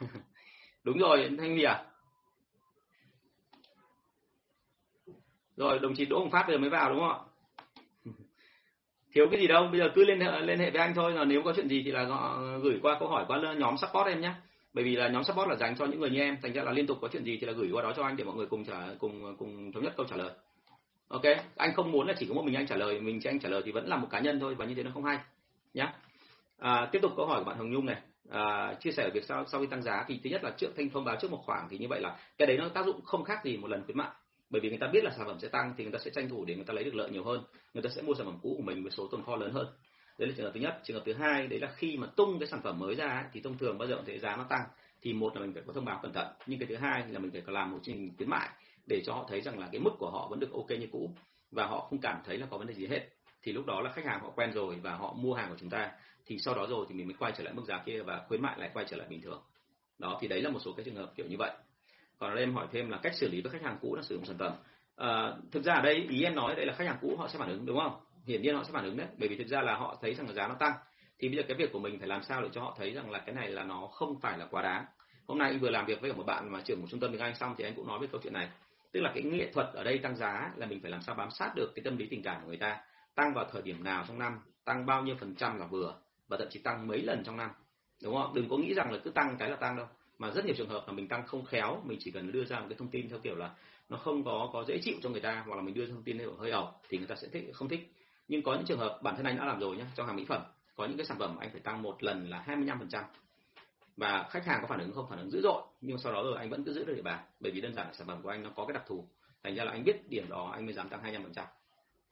đúng 0.84 0.98
rồi, 0.98 1.30
thanh 1.38 1.52
huy 1.52 1.62
à? 1.62 1.84
Rồi, 5.56 5.78
đồng 5.78 5.94
chí 5.94 6.04
đỗ 6.04 6.18
hồng 6.18 6.30
phát 6.30 6.44
vừa 6.48 6.58
mới 6.58 6.70
vào 6.70 6.90
đúng 6.90 7.00
không 7.00 7.10
ạ? 7.10 7.18
Thiếu 9.12 9.26
cái 9.30 9.40
gì 9.40 9.46
đâu, 9.46 9.68
bây 9.72 9.80
giờ 9.80 9.90
cứ 9.94 10.04
liên 10.04 10.20
hệ 10.20 10.40
liên 10.40 10.58
hệ 10.58 10.70
với 10.70 10.80
anh 10.80 10.94
thôi 10.94 11.12
là 11.12 11.24
nếu 11.24 11.42
có 11.44 11.52
chuyện 11.56 11.68
gì 11.68 11.82
thì 11.84 11.90
là 11.90 12.04
gửi 12.62 12.78
qua 12.82 12.96
câu 13.00 13.08
hỏi 13.08 13.24
qua 13.28 13.54
nhóm 13.58 13.76
support 13.76 14.06
em 14.06 14.20
nhé 14.20 14.34
bởi 14.74 14.84
vì 14.84 14.96
là 14.96 15.08
nhóm 15.08 15.24
support 15.24 15.48
là 15.48 15.56
dành 15.56 15.76
cho 15.76 15.86
những 15.86 16.00
người 16.00 16.10
như 16.10 16.20
em 16.20 16.36
thành 16.42 16.52
ra 16.52 16.62
là 16.62 16.72
liên 16.72 16.86
tục 16.86 16.98
có 17.00 17.08
chuyện 17.12 17.24
gì 17.24 17.38
thì 17.40 17.46
là 17.46 17.52
gửi 17.52 17.68
qua 17.72 17.82
đó 17.82 17.92
cho 17.96 18.02
anh 18.04 18.16
để 18.16 18.24
mọi 18.24 18.36
người 18.36 18.46
cùng 18.46 18.64
trả 18.64 18.88
cùng 18.98 19.36
cùng 19.38 19.72
thống 19.72 19.84
nhất 19.84 19.92
câu 19.96 20.06
trả 20.10 20.16
lời. 20.16 20.30
Ok 21.08 21.22
anh 21.56 21.74
không 21.74 21.92
muốn 21.92 22.06
là 22.08 22.14
chỉ 22.18 22.26
có 22.26 22.34
một 22.34 22.44
mình 22.44 22.54
anh 22.54 22.66
trả 22.66 22.76
lời 22.76 23.00
mình 23.00 23.20
cho 23.20 23.30
anh 23.30 23.40
trả 23.40 23.48
lời 23.48 23.62
thì 23.64 23.72
vẫn 23.72 23.88
là 23.88 23.96
một 23.96 24.08
cá 24.10 24.20
nhân 24.20 24.40
thôi 24.40 24.54
và 24.54 24.64
như 24.64 24.74
thế 24.74 24.82
nó 24.82 24.90
không 24.94 25.04
hay 25.04 25.18
nhá. 25.74 25.92
À, 26.58 26.88
tiếp 26.92 26.98
tục 27.02 27.12
câu 27.16 27.26
hỏi 27.26 27.40
của 27.40 27.50
bạn 27.50 27.58
Hồng 27.58 27.70
Nhung 27.70 27.86
này. 27.86 28.00
À, 28.30 28.74
chia 28.80 28.92
sẻ 28.92 29.10
việc 29.14 29.24
sau 29.24 29.44
sau 29.46 29.60
khi 29.60 29.66
tăng 29.66 29.82
giá 29.82 30.04
thì 30.08 30.20
thứ 30.24 30.30
nhất 30.30 30.44
là 30.44 30.50
trước 30.50 30.68
thanh 30.76 30.90
thông 30.90 31.04
báo 31.04 31.16
trước 31.20 31.30
một 31.30 31.42
khoảng 31.46 31.68
thì 31.70 31.78
như 31.78 31.88
vậy 31.88 32.00
là 32.00 32.18
cái 32.38 32.46
đấy 32.46 32.56
nó 32.56 32.68
tác 32.68 32.86
dụng 32.86 33.00
không 33.04 33.24
khác 33.24 33.44
gì 33.44 33.56
một 33.56 33.70
lần 33.70 33.84
khuyến 33.84 33.98
mại. 33.98 34.10
Bởi 34.50 34.60
vì 34.60 34.68
người 34.68 34.78
ta 34.78 34.86
biết 34.92 35.04
là 35.04 35.10
sản 35.16 35.26
phẩm 35.26 35.38
sẽ 35.40 35.48
tăng 35.48 35.74
thì 35.76 35.84
người 35.84 35.92
ta 35.92 35.98
sẽ 35.98 36.10
tranh 36.10 36.28
thủ 36.28 36.44
để 36.44 36.54
người 36.54 36.64
ta 36.64 36.74
lấy 36.74 36.84
được 36.84 36.94
lợi 36.94 37.10
nhiều 37.10 37.24
hơn 37.24 37.44
người 37.74 37.82
ta 37.82 37.90
sẽ 37.96 38.02
mua 38.02 38.14
sản 38.14 38.26
phẩm 38.26 38.38
cũ 38.42 38.54
của 38.56 38.62
mình 38.62 38.82
với 38.82 38.92
số 38.92 39.08
tồn 39.08 39.22
kho 39.24 39.36
lớn 39.36 39.52
hơn 39.52 39.66
đấy 40.18 40.28
là 40.28 40.34
trường 40.36 40.46
hợp 40.46 40.52
thứ 40.54 40.60
nhất. 40.60 40.80
Trường 40.84 40.96
hợp 40.96 41.02
thứ 41.06 41.12
hai 41.12 41.46
đấy 41.46 41.60
là 41.60 41.72
khi 41.76 41.96
mà 41.96 42.06
tung 42.16 42.38
cái 42.38 42.46
sản 42.46 42.60
phẩm 42.62 42.78
mới 42.78 42.94
ra 42.94 43.24
thì 43.32 43.40
thông 43.40 43.58
thường 43.58 43.78
bao 43.78 43.88
giờ 43.88 44.02
thấy 44.06 44.18
giá 44.18 44.36
nó 44.36 44.44
tăng 44.48 44.64
thì 45.02 45.12
một 45.12 45.36
là 45.36 45.40
mình 45.40 45.54
phải 45.54 45.62
có 45.66 45.72
thông 45.72 45.84
báo 45.84 46.00
cẩn 46.02 46.12
thận. 46.12 46.26
Nhưng 46.46 46.58
cái 46.58 46.68
thứ 46.68 46.76
hai 46.76 47.04
là 47.08 47.18
mình 47.18 47.30
phải 47.30 47.40
có 47.40 47.52
làm 47.52 47.72
một 47.72 47.78
chương 47.82 47.94
trình 47.94 48.16
khuyến 48.16 48.30
mại 48.30 48.48
để 48.86 49.02
cho 49.06 49.14
họ 49.14 49.26
thấy 49.28 49.40
rằng 49.40 49.58
là 49.58 49.68
cái 49.72 49.80
mức 49.80 49.90
của 49.98 50.10
họ 50.10 50.28
vẫn 50.30 50.40
được 50.40 50.52
ok 50.52 50.70
như 50.70 50.88
cũ 50.92 51.10
và 51.50 51.66
họ 51.66 51.80
không 51.90 51.98
cảm 51.98 52.22
thấy 52.26 52.38
là 52.38 52.46
có 52.50 52.58
vấn 52.58 52.66
đề 52.66 52.74
gì 52.74 52.86
hết. 52.86 53.08
Thì 53.42 53.52
lúc 53.52 53.66
đó 53.66 53.80
là 53.80 53.92
khách 53.92 54.04
hàng 54.04 54.20
họ 54.20 54.30
quen 54.30 54.52
rồi 54.52 54.76
và 54.82 54.94
họ 54.94 55.12
mua 55.12 55.34
hàng 55.34 55.50
của 55.50 55.56
chúng 55.60 55.70
ta 55.70 55.90
thì 56.26 56.38
sau 56.38 56.54
đó 56.54 56.66
rồi 56.66 56.86
thì 56.88 56.94
mình 56.94 57.06
mới 57.06 57.16
quay 57.18 57.32
trở 57.36 57.44
lại 57.44 57.54
mức 57.54 57.64
giá 57.68 57.82
kia 57.86 58.02
và 58.02 58.24
khuyến 58.28 58.42
mại 58.42 58.58
lại 58.58 58.70
quay 58.74 58.86
trở 58.88 58.96
lại 58.96 59.06
bình 59.10 59.22
thường. 59.22 59.42
Đó 59.98 60.18
thì 60.20 60.28
đấy 60.28 60.42
là 60.42 60.50
một 60.50 60.58
số 60.64 60.72
cái 60.72 60.84
trường 60.84 60.94
hợp 60.94 61.12
kiểu 61.16 61.26
như 61.26 61.36
vậy. 61.38 61.50
Còn 62.18 62.30
ở 62.30 62.34
đây 62.34 62.44
em 62.44 62.54
hỏi 62.54 62.66
thêm 62.72 62.90
là 62.90 62.98
cách 63.02 63.14
xử 63.14 63.28
lý 63.28 63.40
với 63.40 63.52
khách 63.52 63.62
hàng 63.62 63.78
cũ 63.80 63.94
là 63.96 64.02
sử 64.02 64.14
dụng 64.14 64.24
sản 64.24 64.38
phẩm. 64.38 64.52
À, 64.96 65.32
thực 65.52 65.64
ra 65.64 65.74
ở 65.74 65.82
đây 65.82 66.06
ý 66.10 66.22
em 66.22 66.34
nói 66.34 66.54
đây 66.54 66.66
là 66.66 66.74
khách 66.76 66.86
hàng 66.86 66.98
cũ 67.00 67.16
họ 67.18 67.28
sẽ 67.28 67.38
phản 67.38 67.48
ứng 67.48 67.66
đúng 67.66 67.78
không? 67.78 68.00
Hiển 68.24 68.42
nhiên 68.42 68.54
họ 68.54 68.64
sẽ 68.64 68.72
phản 68.72 68.84
ứng 68.84 68.96
đấy, 68.96 69.06
bởi 69.18 69.28
vì 69.28 69.36
thực 69.36 69.46
ra 69.48 69.62
là 69.62 69.74
họ 69.74 69.98
thấy 70.02 70.14
rằng 70.14 70.26
là 70.26 70.32
giá 70.32 70.48
nó 70.48 70.54
tăng. 70.54 70.72
Thì 71.18 71.28
bây 71.28 71.36
giờ 71.36 71.42
cái 71.48 71.56
việc 71.56 71.72
của 71.72 71.78
mình 71.78 71.98
phải 71.98 72.08
làm 72.08 72.22
sao 72.22 72.42
để 72.42 72.48
cho 72.52 72.60
họ 72.60 72.74
thấy 72.78 72.90
rằng 72.90 73.10
là 73.10 73.18
cái 73.18 73.34
này 73.34 73.48
là 73.48 73.64
nó 73.64 73.86
không 73.86 74.20
phải 74.20 74.38
là 74.38 74.46
quá 74.46 74.62
đáng. 74.62 74.84
Hôm 75.26 75.38
nay 75.38 75.50
anh 75.50 75.60
vừa 75.60 75.70
làm 75.70 75.86
việc 75.86 76.00
với 76.00 76.12
một 76.12 76.26
bạn 76.26 76.52
mà 76.52 76.60
trưởng 76.60 76.80
một 76.80 76.86
trung 76.90 77.00
tâm 77.00 77.12
tiếng 77.12 77.20
Anh 77.20 77.34
xong 77.34 77.54
thì 77.58 77.64
anh 77.64 77.74
cũng 77.74 77.86
nói 77.86 77.98
về 77.98 78.06
câu 78.12 78.20
chuyện 78.24 78.32
này. 78.32 78.48
Tức 78.92 79.00
là 79.00 79.12
cái 79.14 79.22
nghệ 79.22 79.50
thuật 79.52 79.66
ở 79.72 79.84
đây 79.84 79.98
tăng 79.98 80.16
giá 80.16 80.52
là 80.56 80.66
mình 80.66 80.80
phải 80.80 80.90
làm 80.90 81.02
sao 81.02 81.14
bám 81.14 81.30
sát 81.30 81.52
được 81.56 81.72
cái 81.74 81.82
tâm 81.84 81.96
lý 81.96 82.06
tình 82.06 82.22
cảm 82.22 82.42
của 82.42 82.48
người 82.48 82.56
ta. 82.56 82.80
Tăng 83.14 83.34
vào 83.34 83.44
thời 83.52 83.62
điểm 83.62 83.84
nào 83.84 84.04
trong 84.08 84.18
năm, 84.18 84.38
tăng 84.64 84.86
bao 84.86 85.02
nhiêu 85.02 85.16
phần 85.20 85.34
trăm 85.34 85.58
là 85.58 85.66
vừa, 85.66 85.94
và 86.28 86.36
thậm 86.36 86.48
chí 86.50 86.60
tăng 86.60 86.86
mấy 86.86 87.02
lần 87.02 87.24
trong 87.24 87.36
năm. 87.36 87.50
Đúng 88.02 88.14
không? 88.14 88.34
Đừng 88.34 88.48
có 88.48 88.56
nghĩ 88.56 88.74
rằng 88.74 88.92
là 88.92 88.98
cứ 89.04 89.10
tăng 89.10 89.36
cái 89.38 89.50
là 89.50 89.56
tăng 89.56 89.76
đâu. 89.76 89.86
Mà 90.18 90.30
rất 90.30 90.44
nhiều 90.44 90.54
trường 90.58 90.68
hợp 90.68 90.84
là 90.86 90.92
mình 90.92 91.08
tăng 91.08 91.26
không 91.26 91.44
khéo, 91.44 91.80
mình 91.84 91.98
chỉ 92.00 92.10
cần 92.10 92.32
đưa 92.32 92.44
ra 92.44 92.60
một 92.60 92.66
cái 92.68 92.78
thông 92.78 92.88
tin 92.88 93.08
theo 93.08 93.18
kiểu 93.18 93.36
là 93.36 93.50
nó 93.88 93.96
không 93.96 94.24
có 94.24 94.50
có 94.52 94.64
dễ 94.64 94.78
chịu 94.82 94.94
cho 95.02 95.08
người 95.10 95.20
ta, 95.20 95.42
hoặc 95.46 95.56
là 95.56 95.62
mình 95.62 95.74
đưa 95.74 95.86
thông 95.86 96.02
tin 96.02 96.18
hơi 96.38 96.50
ẩu 96.50 96.68
thì 96.88 96.98
người 96.98 97.06
ta 97.06 97.14
sẽ 97.14 97.28
thích, 97.32 97.44
không 97.52 97.68
thích 97.68 97.92
nhưng 98.28 98.42
có 98.42 98.54
những 98.54 98.64
trường 98.66 98.78
hợp 98.78 98.98
bản 99.02 99.16
thân 99.16 99.26
anh 99.26 99.38
đã 99.38 99.44
làm 99.44 99.60
rồi 99.60 99.76
nhé 99.76 99.84
trong 99.94 100.06
hàng 100.06 100.16
mỹ 100.16 100.24
phẩm 100.24 100.42
có 100.74 100.86
những 100.86 100.96
cái 100.96 101.06
sản 101.06 101.18
phẩm 101.18 101.36
anh 101.36 101.50
phải 101.50 101.60
tăng 101.60 101.82
một 101.82 102.02
lần 102.02 102.30
là 102.30 102.44
25% 102.46 103.02
và 103.96 104.28
khách 104.30 104.46
hàng 104.46 104.58
có 104.62 104.66
phản 104.66 104.80
ứng 104.80 104.92
không? 104.92 105.06
Phản 105.10 105.18
ứng 105.18 105.30
dữ 105.30 105.40
dội 105.42 105.62
nhưng 105.80 105.98
sau 105.98 106.12
đó 106.12 106.22
rồi 106.22 106.36
anh 106.38 106.50
vẫn 106.50 106.64
cứ 106.64 106.72
giữ 106.72 106.84
được 106.84 106.94
địa 106.94 107.02
bàn 107.02 107.24
bởi 107.40 107.52
vì 107.52 107.60
đơn 107.60 107.74
giản 107.74 107.86
là 107.86 107.92
sản 107.92 108.06
phẩm 108.06 108.22
của 108.22 108.28
anh 108.28 108.42
nó 108.42 108.50
có 108.56 108.66
cái 108.66 108.74
đặc 108.74 108.82
thù. 108.86 109.08
Thành 109.42 109.54
ra 109.54 109.64
là 109.64 109.72
anh 109.72 109.84
biết 109.84 110.10
điểm 110.10 110.28
đó 110.28 110.50
anh 110.52 110.64
mới 110.64 110.74
dám 110.74 110.88
tăng 110.88 111.02
25% 111.02 111.44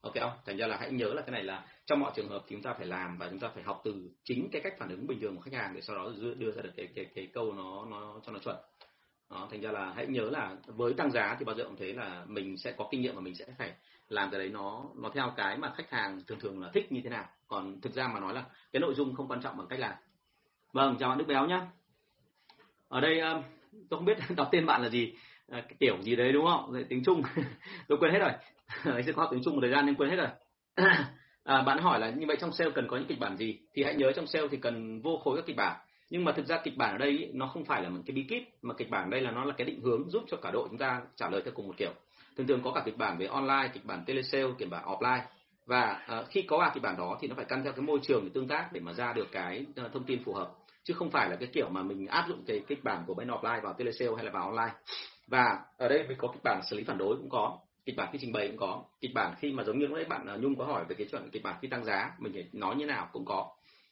ok 0.00 0.14
không? 0.20 0.32
Thành 0.46 0.56
ra 0.56 0.66
là 0.66 0.76
hãy 0.76 0.90
nhớ 0.90 1.12
là 1.14 1.22
cái 1.22 1.30
này 1.30 1.42
là 1.42 1.66
trong 1.86 2.00
mọi 2.00 2.12
trường 2.16 2.28
hợp 2.28 2.44
thì 2.46 2.56
chúng 2.56 2.62
ta 2.62 2.74
phải 2.74 2.86
làm 2.86 3.18
và 3.18 3.28
chúng 3.28 3.38
ta 3.38 3.48
phải 3.54 3.62
học 3.62 3.80
từ 3.84 4.10
chính 4.24 4.48
cái 4.52 4.62
cách 4.62 4.74
phản 4.78 4.88
ứng 4.88 5.06
bình 5.06 5.20
thường 5.20 5.36
của 5.36 5.42
khách 5.42 5.54
hàng 5.54 5.74
để 5.74 5.80
sau 5.80 5.96
đó 5.96 6.12
đưa 6.38 6.50
ra 6.52 6.62
được 6.62 6.72
cái 6.76 6.88
cái 6.94 7.04
cái 7.14 7.28
câu 7.32 7.52
nó 7.52 7.84
nó 7.90 8.20
cho 8.26 8.32
nó 8.32 8.38
chuẩn. 8.38 8.56
Đó, 9.30 9.48
thành 9.50 9.60
ra 9.60 9.70
là 9.72 9.92
hãy 9.96 10.06
nhớ 10.06 10.30
là 10.30 10.56
với 10.66 10.94
tăng 10.94 11.10
giá 11.10 11.36
thì 11.38 11.44
bao 11.44 11.56
giờ 11.56 11.64
cũng 11.64 11.76
thế 11.76 11.92
là 11.92 12.24
mình 12.26 12.56
sẽ 12.56 12.72
có 12.72 12.88
kinh 12.90 13.00
nghiệm 13.00 13.14
và 13.14 13.20
mình 13.20 13.34
sẽ 13.34 13.44
phải 13.58 13.72
làm 14.12 14.30
cái 14.30 14.40
đấy 14.40 14.48
nó 14.48 14.84
nó 14.96 15.10
theo 15.14 15.32
cái 15.36 15.56
mà 15.56 15.72
khách 15.76 15.90
hàng 15.90 16.20
thường 16.26 16.38
thường 16.40 16.62
là 16.62 16.70
thích 16.74 16.92
như 16.92 17.00
thế 17.04 17.10
nào. 17.10 17.24
Còn 17.48 17.80
thực 17.80 17.92
ra 17.92 18.08
mà 18.08 18.20
nói 18.20 18.34
là 18.34 18.44
cái 18.72 18.80
nội 18.80 18.94
dung 18.94 19.14
không 19.14 19.28
quan 19.28 19.42
trọng 19.42 19.56
bằng 19.56 19.66
cách 19.66 19.80
làm. 19.80 19.94
Vâng 20.72 20.96
chào 21.00 21.08
bạn 21.08 21.18
đức 21.18 21.24
béo 21.28 21.46
nhá. 21.46 21.66
Ở 22.88 23.00
đây 23.00 23.20
tôi 23.90 23.98
không 23.98 24.04
biết 24.04 24.18
đọc 24.36 24.48
tên 24.52 24.66
bạn 24.66 24.82
là 24.82 24.88
gì. 24.88 25.14
Ờ, 25.48 25.60
cái 25.60 25.74
kiểu 25.80 25.96
gì 26.02 26.16
đấy 26.16 26.32
đúng 26.32 26.46
không? 26.46 26.84
Tiếng 26.88 27.04
trung. 27.04 27.22
Tôi 27.88 27.98
quên 27.98 28.12
hết 28.12 28.18
rồi. 28.18 28.32
Anh 28.94 29.02
sẽ 29.06 29.12
có 29.12 29.28
tiếng 29.30 29.42
trung 29.44 29.54
một 29.54 29.60
thời 29.62 29.70
gian 29.70 29.86
nên 29.86 29.94
quên 29.94 30.10
hết 30.10 30.16
rồi. 30.16 30.28
À, 31.44 31.62
bạn 31.62 31.78
hỏi 31.78 32.00
là 32.00 32.10
như 32.10 32.26
vậy 32.26 32.36
trong 32.40 32.52
sale 32.52 32.70
cần 32.70 32.88
có 32.88 32.96
những 32.96 33.06
kịch 33.06 33.18
bản 33.18 33.36
gì? 33.36 33.58
Thì 33.74 33.82
hãy 33.84 33.94
nhớ 33.94 34.12
trong 34.12 34.26
sale 34.26 34.48
thì 34.50 34.56
cần 34.56 35.02
vô 35.02 35.20
khối 35.24 35.36
các 35.36 35.46
kịch 35.46 35.56
bản. 35.56 35.76
Nhưng 36.10 36.24
mà 36.24 36.32
thực 36.32 36.46
ra 36.46 36.60
kịch 36.64 36.76
bản 36.76 36.92
ở 36.92 36.98
đây 36.98 37.10
ý, 37.10 37.28
nó 37.32 37.46
không 37.46 37.64
phải 37.64 37.82
là 37.82 37.88
một 37.88 38.00
cái 38.06 38.14
bí 38.14 38.22
kíp 38.28 38.42
mà 38.62 38.74
kịch 38.74 38.90
bản 38.90 39.04
ở 39.04 39.10
đây 39.10 39.20
là 39.20 39.30
nó 39.30 39.44
là 39.44 39.54
cái 39.58 39.64
định 39.64 39.80
hướng 39.80 40.10
giúp 40.10 40.24
cho 40.30 40.36
cả 40.36 40.50
đội 40.50 40.68
chúng 40.68 40.78
ta 40.78 41.02
trả 41.16 41.30
lời 41.30 41.42
theo 41.44 41.52
cùng 41.56 41.66
một 41.68 41.74
kiểu 41.76 41.92
thường 42.36 42.46
thường 42.46 42.60
có 42.64 42.72
cả 42.72 42.82
kịch 42.84 42.98
bản 42.98 43.18
về 43.18 43.26
online 43.26 43.70
kịch 43.74 43.84
bản 43.84 44.04
telesale 44.06 44.48
kịch 44.58 44.70
bản 44.70 44.84
offline. 44.84 45.20
Và 45.66 46.06
uh, 46.20 46.28
khi 46.28 46.42
có 46.42 46.58
ba 46.58 46.70
kịch 46.74 46.82
bản 46.82 46.96
đó 46.98 47.18
thì 47.20 47.28
nó 47.28 47.34
phải 47.34 47.44
căn 47.44 47.64
theo 47.64 47.72
cái 47.72 47.82
môi 47.82 47.98
trường 48.02 48.24
để 48.24 48.30
tương 48.34 48.48
tác 48.48 48.72
để 48.72 48.80
mà 48.80 48.92
ra 48.92 49.12
được 49.12 49.28
cái 49.32 49.66
uh, 49.86 49.92
thông 49.92 50.04
tin 50.04 50.24
phù 50.24 50.32
hợp. 50.34 50.52
Chứ 50.84 50.94
không 50.94 51.10
phải 51.10 51.30
là 51.30 51.36
cái 51.36 51.48
kiểu 51.52 51.68
mà 51.68 51.82
mình 51.82 52.06
áp 52.06 52.24
dụng 52.28 52.44
cái 52.46 52.60
kịch 52.68 52.84
bản 52.84 53.04
của 53.06 53.14
bên 53.14 53.28
offline 53.28 53.62
vào 53.62 53.72
telesale 53.72 54.12
hay 54.16 54.24
là 54.24 54.30
vào 54.30 54.44
online. 54.44 54.74
Và 55.26 55.58
ở 55.78 55.88
đây 55.88 56.04
mình 56.08 56.18
có 56.18 56.28
kịch 56.28 56.42
bản 56.44 56.60
xử 56.70 56.76
lý 56.76 56.84
phản 56.84 56.98
đối 56.98 57.16
cũng 57.16 57.28
có 57.30 57.58
kịch 57.84 57.96
bản 57.96 58.08
khi 58.12 58.18
trình 58.20 58.32
bày 58.32 58.48
cũng 58.48 58.56
có. 58.56 58.84
Kịch 59.00 59.14
bản 59.14 59.34
khi 59.38 59.52
mà 59.52 59.64
giống 59.64 59.78
như 59.78 59.86
lúc 59.86 59.96
nãy 59.96 60.04
bạn 60.04 60.26
ờ, 60.26 60.38
nhung 60.38 60.56
có 60.56 60.64
hỏi 60.64 60.84
về 60.88 60.94
cái 60.98 61.06
chuyện 61.10 61.30
kịch 61.32 61.42
bản 61.42 61.56
khi 61.62 61.68
tăng 61.68 61.84
giá 61.84 62.10
mình 62.18 62.32
phải 62.32 62.48
nói 62.52 62.76
như 62.76 62.86
nào 62.86 63.08
cũng 63.12 63.24
có. 63.24 63.50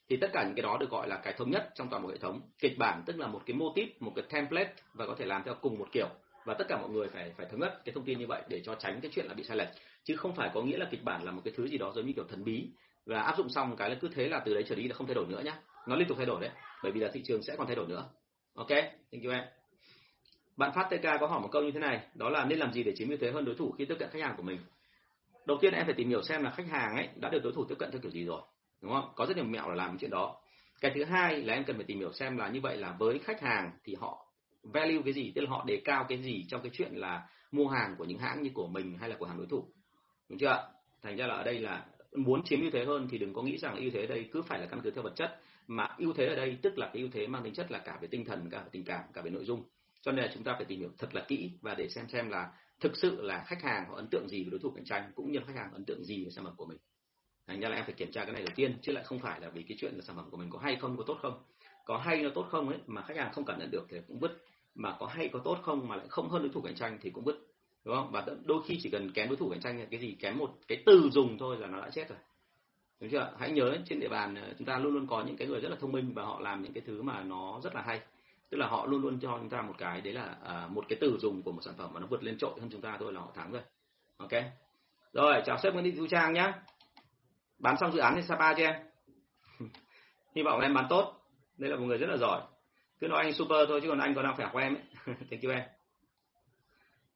Thì 0.09 0.17
tất 0.17 0.31
cả 0.33 0.45
những 0.45 0.55
cái 0.55 0.63
đó 0.63 0.77
được 0.81 0.91
gọi 0.91 1.09
là 1.09 1.17
cái 1.17 1.35
thống 1.39 1.51
nhất 1.51 1.71
trong 1.75 1.89
toàn 1.89 2.03
bộ 2.03 2.09
hệ 2.09 2.17
thống. 2.19 2.41
Kịch 2.59 2.79
bản 2.79 3.03
tức 3.07 3.19
là 3.19 3.27
một 3.27 3.41
cái 3.47 3.57
mô 3.57 3.73
típ 3.75 4.03
một 4.03 4.13
cái 4.17 4.25
template 4.33 4.75
và 4.95 5.07
có 5.07 5.15
thể 5.19 5.25
làm 5.25 5.43
theo 5.45 5.55
cùng 5.61 5.79
một 5.79 5.89
kiểu 5.93 6.09
và 6.51 6.57
tất 6.59 6.69
cả 6.69 6.77
mọi 6.77 6.91
người 6.91 7.09
phải 7.09 7.33
phải 7.37 7.47
thống 7.47 7.61
nhất 7.61 7.83
cái 7.85 7.93
thông 7.95 8.05
tin 8.05 8.19
như 8.19 8.27
vậy 8.27 8.43
để 8.49 8.61
cho 8.65 8.75
tránh 8.75 9.01
cái 9.01 9.11
chuyện 9.15 9.27
là 9.27 9.35
bị 9.35 9.43
sai 9.43 9.57
lệch. 9.57 9.69
Chứ 10.05 10.17
không 10.17 10.35
phải 10.35 10.51
có 10.55 10.63
nghĩa 10.63 10.79
là 10.79 10.87
kịch 10.91 11.05
bản 11.05 11.25
là 11.25 11.33
một 11.33 11.43
cái 11.45 11.55
thứ 11.57 11.69
gì 11.69 11.79
đó 11.79 11.93
giống 11.95 12.07
như 12.07 12.13
kiểu 12.13 12.25
thần 12.29 12.45
bí. 12.45 12.69
Và 13.07 13.21
áp 13.21 13.37
dụng 13.37 13.49
xong 13.49 13.77
cái 13.77 13.91
là 13.91 13.97
cứ 14.01 14.09
thế 14.15 14.29
là 14.29 14.43
từ 14.45 14.55
đấy 14.55 14.65
trở 14.69 14.75
đi 14.75 14.89
là 14.89 14.95
không 14.95 15.07
thay 15.07 15.15
đổi 15.15 15.27
nữa 15.29 15.43
nhá. 15.45 15.61
Nó 15.89 15.97
liên 15.97 16.09
tục 16.09 16.17
thay 16.17 16.27
đổi 16.27 16.41
đấy, 16.41 16.51
bởi 16.83 16.93
vì 16.93 17.01
là 17.01 17.09
thị 17.13 17.23
trường 17.25 17.43
sẽ 17.43 17.57
còn 17.57 17.67
thay 17.67 17.77
đổi 17.77 17.87
nữa. 17.87 18.09
Ok, 18.55 18.69
thank 19.13 19.25
you 19.25 19.33
em. 19.33 19.45
Bạn 20.57 20.73
phát 20.75 20.89
TK 20.91 21.21
có 21.21 21.27
hỏi 21.27 21.41
một 21.41 21.49
câu 21.53 21.63
như 21.63 21.71
thế 21.71 21.81
này, 21.81 22.01
đó 22.15 22.29
là 22.31 22.45
nên 22.45 22.59
làm 22.59 22.73
gì 22.73 22.83
để 22.83 22.93
chiếm 22.97 23.09
ưu 23.09 23.19
thế 23.21 23.31
hơn 23.31 23.45
đối 23.45 23.55
thủ 23.55 23.71
khi 23.79 23.85
tiếp 23.85 23.97
cận 23.99 24.11
khách 24.13 24.23
hàng 24.23 24.35
của 24.37 24.43
mình? 24.43 24.59
Đầu 25.47 25.59
tiên 25.61 25.75
em 25.75 25.87
phải 25.87 25.95
tìm 25.95 26.09
hiểu 26.09 26.23
xem 26.23 26.43
là 26.43 26.51
khách 26.51 26.69
hàng 26.71 26.97
ấy 26.97 27.09
đã 27.17 27.29
được 27.29 27.41
đối 27.45 27.53
thủ 27.53 27.65
tiếp 27.65 27.75
cận 27.79 27.91
theo 27.91 28.01
kiểu 28.01 28.11
gì 28.11 28.25
rồi, 28.25 28.41
đúng 28.83 28.93
không? 28.93 29.13
Có 29.17 29.27
rất 29.27 29.37
nhiều 29.37 29.47
mẹo 29.47 29.69
là 29.69 29.75
làm 29.75 29.99
chuyện 29.99 30.11
đó. 30.11 30.37
Cái 30.81 30.93
thứ 30.95 31.05
hai 31.05 31.43
là 31.43 31.55
em 31.55 31.65
cần 31.65 31.77
phải 31.77 31.85
tìm 31.85 31.99
hiểu 31.99 32.13
xem 32.13 32.37
là 32.37 32.49
như 32.49 32.61
vậy 32.61 32.77
là 32.77 32.97
với 32.99 33.19
khách 33.19 33.41
hàng 33.41 33.71
thì 33.85 33.95
họ 33.95 34.30
value 34.63 35.03
cái 35.05 35.13
gì, 35.13 35.33
tức 35.35 35.43
là 35.43 35.51
họ 35.51 35.65
đề 35.67 35.83
cao 35.85 36.07
cái 36.09 36.23
gì 36.23 36.45
trong 36.49 36.63
cái 36.63 36.71
chuyện 36.75 36.95
là 36.95 37.29
mua 37.53 37.69
hàng 37.69 37.95
của 37.99 38.05
những 38.05 38.19
hãng 38.19 38.43
như 38.43 38.51
của 38.55 38.67
mình 38.67 38.97
hay 39.01 39.09
là 39.09 39.17
của 39.19 39.27
hàng 39.27 39.39
đối 39.39 39.47
thủ. 39.47 39.69
Đúng 40.29 40.39
chưa 40.39 40.69
thành 41.03 41.17
ra 41.17 41.27
là 41.27 41.35
ở 41.35 41.45
đây 41.45 41.59
là 41.59 41.87
muốn 42.13 42.45
chiếm 42.45 42.61
ưu 42.61 42.71
thế 42.71 42.85
hơn 42.85 43.09
thì 43.11 43.19
đừng 43.19 43.35
có 43.35 43.43
nghĩ 43.43 43.59
rằng 43.59 43.77
ưu 43.77 43.91
thế 43.91 44.01
ở 44.01 44.07
đây 44.07 44.29
cứ 44.33 44.43
phải 44.43 44.59
là 44.59 44.67
căn 44.67 44.81
cứ 44.85 44.91
theo 44.91 45.03
vật 45.03 45.13
chất, 45.17 45.41
mà 45.67 45.89
ưu 45.99 46.13
thế 46.13 46.27
ở 46.27 46.37
đây 46.37 46.59
tức 46.63 46.79
là 46.79 46.91
cái 46.93 47.03
ưu 47.03 47.11
thế 47.13 47.27
mang 47.27 47.45
tính 47.45 47.55
chất 47.55 47.71
là 47.71 47.79
cả 47.79 47.99
về 48.03 48.09
tinh 48.09 48.25
thần, 48.25 48.51
cả 48.51 48.63
về 48.63 48.69
tình 48.73 48.85
cảm, 48.85 49.05
cả 49.13 49.23
về 49.23 49.31
nội 49.31 49.45
dung. 49.45 49.65
Cho 50.01 50.13
nên 50.13 50.25
là 50.25 50.31
chúng 50.35 50.45
ta 50.45 50.55
phải 50.57 50.65
tìm 50.65 50.81
hiểu 50.81 50.91
thật 50.99 51.15
là 51.15 51.25
kỹ 51.29 51.51
và 51.63 51.75
để 51.75 51.89
xem 51.89 52.09
xem 52.09 52.29
là 52.29 52.53
thực 52.81 52.97
sự 52.97 53.23
là 53.23 53.45
khách 53.47 53.63
hàng 53.63 53.85
họ 53.89 53.97
ấn 53.97 54.09
tượng 54.11 54.29
gì 54.29 54.43
với 54.45 54.51
đối 54.51 54.61
thủ 54.61 54.71
cạnh 54.71 54.85
tranh, 54.85 55.13
cũng 55.15 55.33
như 55.33 55.39
khách 55.47 55.57
hàng 55.57 55.73
ấn 55.73 55.85
tượng 55.85 56.05
gì 56.05 56.25
với 56.25 56.33
sản 56.33 56.45
phẩm 56.45 56.55
của 56.57 56.67
mình. 56.67 56.79
Thành 57.47 57.61
ra 57.61 57.69
là 57.69 57.77
em 57.77 57.85
phải 57.85 57.95
kiểm 57.95 58.13
tra 58.13 58.25
cái 58.25 58.33
này 58.33 58.43
đầu 58.43 58.53
tiên, 58.57 58.79
chứ 58.83 58.93
lại 58.93 59.05
không 59.05 59.19
phải 59.19 59.41
là 59.41 59.51
vì 59.51 59.63
cái 59.63 59.77
chuyện 59.81 59.95
là 59.95 60.01
sản 60.03 60.17
phẩm 60.17 60.31
của 60.31 60.37
mình 60.37 60.51
có 60.51 60.59
hay 60.59 60.77
không, 60.77 60.97
có 60.97 61.05
tốt 61.07 61.19
không. 61.23 61.43
Có 61.85 61.99
hay 61.99 62.23
nó 62.23 62.31
tốt 62.35 62.47
không 62.51 62.69
ấy 62.69 62.79
mà 62.87 63.03
khách 63.03 63.17
hàng 63.17 63.33
không 63.33 63.45
cảm 63.45 63.59
nhận 63.59 63.71
được 63.71 63.87
thì 63.91 63.97
cũng 64.09 64.19
vứt 64.19 64.45
mà 64.81 64.97
có 64.99 65.07
hay 65.07 65.29
có 65.33 65.39
tốt 65.45 65.59
không 65.63 65.89
mà 65.89 65.97
lại 65.97 66.07
không 66.09 66.29
hơn 66.29 66.43
đối 66.43 66.53
thủ 66.53 66.61
cạnh 66.61 66.75
tranh 66.75 66.99
thì 67.03 67.11
cũng 67.11 67.25
vứt 67.25 67.47
đúng 67.85 67.95
không? 67.95 68.11
Và 68.13 68.27
đôi 68.45 68.63
khi 68.67 68.79
chỉ 68.83 68.91
cần 68.91 69.13
kém 69.13 69.29
đối 69.29 69.37
thủ 69.37 69.51
cạnh 69.51 69.61
tranh 69.61 69.87
cái 69.91 70.01
gì 70.01 70.17
kém 70.21 70.39
một 70.39 70.51
cái 70.69 70.83
từ 70.87 71.11
dùng 71.13 71.39
thôi 71.39 71.57
là 71.61 71.67
nó 71.67 71.81
đã 71.81 71.91
chết 71.91 72.09
rồi. 72.09 72.19
Đúng 73.01 73.11
chưa? 73.11 73.33
Hãy 73.39 73.51
nhớ 73.51 73.77
trên 73.87 74.01
địa 74.01 74.09
bàn 74.09 74.35
ờ, 74.35 74.55
chúng 74.59 74.67
ta 74.67 74.79
luôn 74.79 74.95
luôn 74.95 75.07
có 75.07 75.25
những 75.27 75.37
cái 75.37 75.49
người 75.49 75.61
rất 75.61 75.69
là 75.69 75.77
thông 75.81 75.93
minh 75.93 76.13
và 76.15 76.25
họ 76.25 76.41
làm 76.41 76.63
những 76.63 76.73
cái 76.73 76.83
thứ 76.87 77.03
mà 77.03 77.23
nó 77.23 77.61
rất 77.65 77.75
là 77.75 77.83
hay. 77.83 78.01
Tức 78.51 78.59
là 78.59 78.67
họ 78.67 78.87
luôn 78.87 79.03
luôn 79.03 79.19
cho 79.21 79.39
chúng 79.39 79.51
ta 79.51 79.63
một 79.63 79.75
cái 79.79 80.01
đấy 80.01 80.13
là 80.13 80.37
à, 80.45 80.69
một 80.71 80.85
cái 80.89 80.99
từ 81.01 81.19
dùng 81.19 81.43
của 81.43 81.53
một 81.53 81.61
sản 81.65 81.75
phẩm 81.79 81.91
mà 81.95 82.01
nó 82.01 82.07
vượt 82.07 82.23
lên 82.23 82.39
trội 82.39 82.61
hơn 82.61 82.69
chúng 82.73 82.81
ta 82.81 82.97
thôi 83.01 83.13
là 83.13 83.21
họ 83.21 83.33
thắng 83.35 83.53
rồi. 83.53 83.63
Ok? 84.17 84.31
Rồi 85.13 85.43
chào 85.47 85.59
sếp 85.63 85.73
Nguyễn 85.73 85.85
Thị 85.85 85.93
Thu 85.99 86.07
Trang 86.07 86.33
nhá. 86.33 86.53
Bán 87.59 87.77
xong 87.81 87.93
dự 87.93 87.99
án 87.99 88.15
trên 88.15 88.25
Sapa 88.25 88.55
cho 88.55 88.65
em? 88.65 88.75
Hy 90.35 90.43
vọng 90.43 90.61
là 90.61 90.67
em 90.67 90.75
bán 90.75 90.87
tốt. 90.89 91.15
Đây 91.59 91.71
là 91.71 91.77
một 91.77 91.85
người 91.85 91.99
rất 91.99 92.07
là 92.11 92.17
giỏi 92.17 92.41
cứ 93.01 93.09
nói 93.09 93.23
anh 93.25 93.33
super 93.33 93.69
thôi 93.69 93.81
chứ 93.83 93.89
còn 93.89 93.99
anh 93.99 94.15
còn 94.15 94.25
đang 94.25 94.37
khỏe 94.37 94.49
của 94.53 94.59
em 94.59 94.75
ấy. 94.75 94.83
Thank 95.31 95.43
you 95.43 95.51
em. 95.51 95.63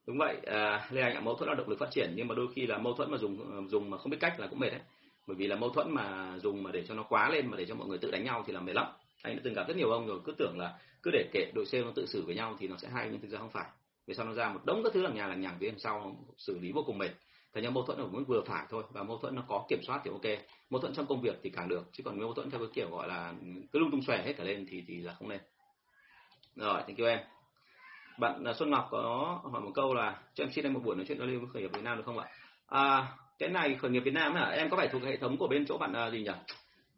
Đúng 0.07 0.19
vậy 0.19 0.37
à, 0.47 0.89
lê 0.91 1.03
anh 1.03 1.15
ạ 1.15 1.21
mâu 1.21 1.35
thuẫn 1.35 1.49
là 1.49 1.55
động 1.55 1.69
lực 1.69 1.79
phát 1.79 1.91
triển 1.91 2.13
nhưng 2.17 2.29
mà 2.29 2.35
đôi 2.35 2.47
khi 2.55 2.67
là 2.67 2.79
mâu 2.79 2.93
thuẫn 2.93 3.11
mà 3.11 3.19
dùng 3.19 3.53
ờ, 3.53 3.63
dùng 3.69 3.91
mà 3.91 3.99
không 3.99 4.11
biết 4.11 4.17
cách 4.21 4.41
là 4.41 4.47
cũng 4.47 4.59
mệt 4.59 4.71
đấy. 4.71 4.81
Bởi 5.27 5.37
vì 5.37 5.47
là 5.47 5.57
mâu 5.57 5.71
thuẫn 5.71 5.95
mà 5.95 6.39
dùng 6.39 6.63
mà 6.63 6.71
để 6.73 6.85
cho 6.89 6.95
nó 6.95 7.03
quá 7.03 7.31
lên 7.31 7.51
mà 7.51 7.57
để 7.57 7.67
cho 7.67 7.75
mọi 7.75 7.89
người 7.89 7.99
tự 7.99 8.11
đánh 8.11 8.25
nhau 8.25 8.45
thì 8.47 8.53
là 8.53 8.61
mệt 8.61 8.73
lắm. 8.73 8.87
Anh 9.23 9.37
đã 9.37 9.41
từng 9.45 9.55
gặp 9.55 9.69
rất 9.69 9.77
nhiều 9.77 9.91
ông 9.91 10.07
rồi 10.07 10.21
cứ 10.25 10.33
tưởng 10.39 10.59
là 10.59 10.79
cứ 11.03 11.11
để 11.11 11.29
kệ 11.33 11.51
đội 11.55 11.67
xe 11.67 11.83
nó 11.83 11.91
tự 11.95 12.07
xử 12.07 12.23
với 12.27 12.35
nhau 12.35 12.57
thì 12.59 12.69
nó 12.69 12.77
sẽ 12.77 12.89
hay 12.89 13.09
nhưng 13.11 13.21
thực 13.21 13.31
ra 13.31 13.39
không 13.39 13.51
phải. 13.51 13.67
Vì 14.07 14.15
sao 14.15 14.27
nó 14.27 14.33
ra 14.33 14.49
một 14.49 14.61
đống 14.65 14.83
các 14.85 14.93
thứ 14.93 15.03
lằng 15.03 15.15
nhà 15.15 15.27
lằng 15.27 15.41
nhằng 15.41 15.57
phía 15.61 15.73
sau 15.79 16.17
xử 16.39 16.59
lý 16.59 16.73
vô 16.73 16.83
cùng 16.87 16.99
mệt. 16.99 17.11
Thành 17.55 17.65
ra 17.65 17.71
mâu 17.71 17.83
thuẫn 17.83 17.99
ở 17.99 18.07
mức 18.07 18.25
vừa 18.27 18.43
phải 18.47 18.67
thôi 18.71 18.83
và 18.91 19.03
mâu 19.03 19.19
thuẫn 19.19 19.35
nó 19.35 19.43
có 19.49 19.67
kiểm 19.69 19.83
soát 19.83 20.01
thì 20.05 20.11
ok. 20.11 20.39
Mâu 20.71 20.81
thuẫn 20.81 20.95
trong 20.95 21.07
công 21.07 21.21
việc 21.21 21.41
thì 21.43 21.51
càng 21.51 21.69
được 21.69 21.83
chứ 21.93 22.03
còn 22.03 22.21
mâu 22.21 22.35
thuẫn 22.35 22.51
theo 22.51 22.61
cái 22.61 22.69
kiểu 22.75 22.91
gọi 22.91 23.09
là 23.09 23.35
cứ 23.73 23.79
lung 23.79 23.91
tung 23.91 24.03
xòe 24.03 24.23
hết 24.23 24.33
cả 24.37 24.45
lên 24.45 24.67
thì 24.71 24.85
thì 24.89 24.97
là 25.01 25.15
không 25.19 25.29
nên 25.29 25.41
rồi 26.57 26.83
thank 26.87 26.99
you 26.99 27.07
em. 27.07 27.19
Bạn 28.19 28.45
à, 28.45 28.53
Xuân 28.53 28.71
Ngọc 28.71 28.89
có 28.91 29.41
hỏi 29.53 29.61
một 29.61 29.71
câu 29.75 29.95
là 29.95 30.19
cho 30.35 30.45
em 30.45 30.51
xin 30.51 30.65
em 30.65 30.73
một 30.73 30.81
buổi 30.85 30.97
nói 30.97 31.05
chuyện 31.09 31.19
giao 31.19 31.27
lưu 31.27 31.41
với 31.41 31.49
khởi 31.53 31.63
nghiệp 31.63 31.71
Việt 31.75 31.83
Nam 31.83 31.97
được 31.97 32.03
không 32.07 32.19
ạ? 32.19 32.29
À, 32.67 33.07
cái 33.39 33.49
này 33.49 33.77
khởi 33.81 33.91
nghiệp 33.91 34.01
Việt 34.01 34.15
Nam 34.15 34.35
hả 34.35 34.45
em 34.45 34.71
có 34.71 34.77
phải 34.77 34.89
thuộc 34.89 35.03
hệ 35.03 35.17
thống 35.17 35.37
của 35.37 35.49
bên 35.49 35.67
chỗ 35.67 35.79
bạn 35.79 35.93
à, 35.93 36.11
gì 36.11 36.19
nhỉ? 36.19 36.33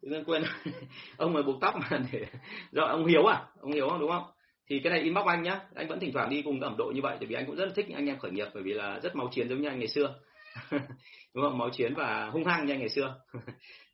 Tự 0.01 0.23
quên. 0.25 0.43
Ông 1.17 1.33
mới 1.33 1.43
buộc 1.43 1.61
tóc 1.61 1.75
mà 1.75 1.99
để 2.11 2.25
rồi 2.71 2.89
ông 2.89 3.05
Hiếu 3.05 3.25
à 3.25 3.43
ông 3.61 3.71
Hiếu 3.71 3.97
đúng 3.99 4.11
không? 4.11 4.23
Thì 4.69 4.79
cái 4.79 4.91
này 4.91 5.01
inbox 5.01 5.25
anh 5.25 5.43
nhá 5.43 5.59
anh 5.75 5.87
vẫn 5.87 5.99
thỉnh 5.99 6.13
thoảng 6.13 6.29
đi 6.29 6.41
cùng 6.41 6.59
ẩm 6.61 6.77
độ 6.77 6.85
như 6.95 7.01
vậy 7.01 7.17
bởi 7.19 7.27
vì 7.27 7.35
anh 7.35 7.45
cũng 7.45 7.55
rất 7.55 7.65
là 7.65 7.71
thích 7.75 7.85
những 7.89 7.97
anh 7.97 8.07
em 8.07 8.19
khởi 8.19 8.31
nghiệp 8.31 8.47
bởi 8.53 8.63
vì 8.63 8.73
là 8.73 8.99
rất 9.03 9.15
máu 9.15 9.29
chiến 9.31 9.49
giống 9.49 9.61
như 9.61 9.69
anh 9.69 9.79
ngày 9.79 9.87
xưa. 9.87 10.15
Đúng 11.33 11.43
không? 11.43 11.57
Máu 11.57 11.69
chiến 11.69 11.93
và 11.93 12.29
hung 12.33 12.45
hăng 12.45 12.65
như 12.65 12.73
anh 12.73 12.79
ngày 12.79 12.89
xưa. 12.89 13.15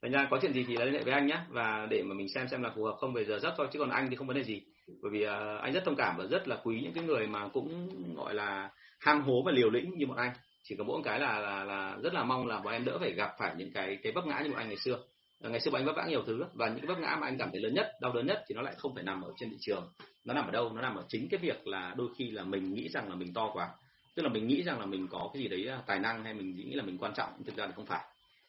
Thành 0.02 0.12
ra 0.12 0.28
có 0.30 0.38
chuyện 0.42 0.52
gì 0.52 0.64
thì 0.68 0.76
liên 0.76 0.92
hệ 0.92 1.02
với 1.02 1.12
anh 1.12 1.26
nhé 1.26 1.38
và 1.48 1.86
để 1.90 2.02
mà 2.02 2.14
mình 2.14 2.28
xem 2.28 2.48
xem 2.48 2.62
là 2.62 2.70
phù 2.76 2.84
hợp 2.84 2.96
không. 3.00 3.12
Về 3.12 3.24
giờ 3.24 3.38
giấc 3.38 3.54
thôi 3.56 3.66
chứ 3.72 3.78
còn 3.78 3.90
anh 3.90 4.10
thì 4.10 4.16
không 4.16 4.26
vấn 4.26 4.36
đề 4.36 4.42
gì 4.42 4.62
bởi 5.02 5.10
vì 5.12 5.24
uh, 5.24 5.60
anh 5.62 5.72
rất 5.72 5.84
thông 5.84 5.96
cảm 5.96 6.16
và 6.16 6.24
rất 6.26 6.48
là 6.48 6.56
quý 6.64 6.80
những 6.82 6.92
cái 6.92 7.04
người 7.04 7.26
mà 7.26 7.48
cũng 7.48 7.88
gọi 8.14 8.34
là 8.34 8.70
ham 9.00 9.22
hố 9.22 9.42
và 9.46 9.52
liều 9.52 9.70
lĩnh 9.70 9.98
như 9.98 10.06
bọn 10.06 10.16
anh. 10.16 10.32
Chỉ 10.62 10.76
có 10.78 10.84
mỗi 10.84 11.00
cái 11.04 11.20
là 11.20 11.38
là 11.38 11.64
là 11.64 11.96
rất 12.02 12.14
là 12.14 12.24
mong 12.24 12.46
là 12.46 12.60
bọn 12.60 12.72
em 12.72 12.84
đỡ 12.84 12.98
phải 12.98 13.12
gặp 13.12 13.30
phải 13.38 13.54
những 13.56 13.72
cái 13.72 13.98
cái 14.02 14.12
vấp 14.12 14.26
ngã 14.26 14.40
như 14.40 14.50
bọn 14.50 14.58
anh 14.58 14.68
ngày 14.68 14.76
xưa. 14.76 14.98
Ngày 15.40 15.60
xưa 15.60 15.70
bọn 15.70 15.80
anh 15.80 15.86
vấp 15.86 15.96
ngã 15.96 16.04
nhiều 16.08 16.22
thứ 16.26 16.44
và 16.54 16.68
những 16.68 16.78
cái 16.78 16.86
vấp 16.86 16.98
ngã 16.98 17.16
mà 17.20 17.26
anh 17.26 17.38
cảm 17.38 17.50
thấy 17.50 17.60
lớn 17.60 17.74
nhất 17.74 17.92
đau 18.00 18.12
đớn 18.12 18.26
nhất 18.26 18.44
thì 18.48 18.54
nó 18.54 18.62
lại 18.62 18.74
không 18.78 18.94
phải 18.94 19.04
nằm 19.04 19.22
ở 19.22 19.32
trên 19.36 19.50
thị 19.50 19.56
trường. 19.60 19.92
Nó 20.24 20.34
nằm 20.34 20.44
ở 20.44 20.50
đâu? 20.50 20.72
Nó 20.72 20.80
nằm 20.80 20.96
ở 20.96 21.04
chính 21.08 21.28
cái 21.28 21.40
việc 21.42 21.66
là 21.66 21.94
đôi 21.96 22.08
khi 22.18 22.30
là 22.30 22.44
mình 22.44 22.74
nghĩ 22.74 22.88
rằng 22.88 23.08
là 23.08 23.14
mình 23.14 23.34
to 23.34 23.50
quá. 23.52 23.68
Tức 24.14 24.22
là 24.22 24.28
mình 24.28 24.46
nghĩ 24.46 24.62
rằng 24.62 24.80
là 24.80 24.86
mình 24.86 25.08
có 25.10 25.30
cái 25.32 25.42
gì 25.42 25.48
đấy 25.48 25.66
à, 25.68 25.82
tài 25.86 26.00
năng 26.00 26.24
hay 26.24 26.34
mình 26.34 26.56
nghĩ 26.56 26.74
là 26.74 26.82
mình 26.82 26.98
quan 26.98 27.14
trọng 27.14 27.44
thực 27.44 27.56
ra 27.56 27.66
là 27.66 27.72
không 27.72 27.86
phải. 27.86 28.04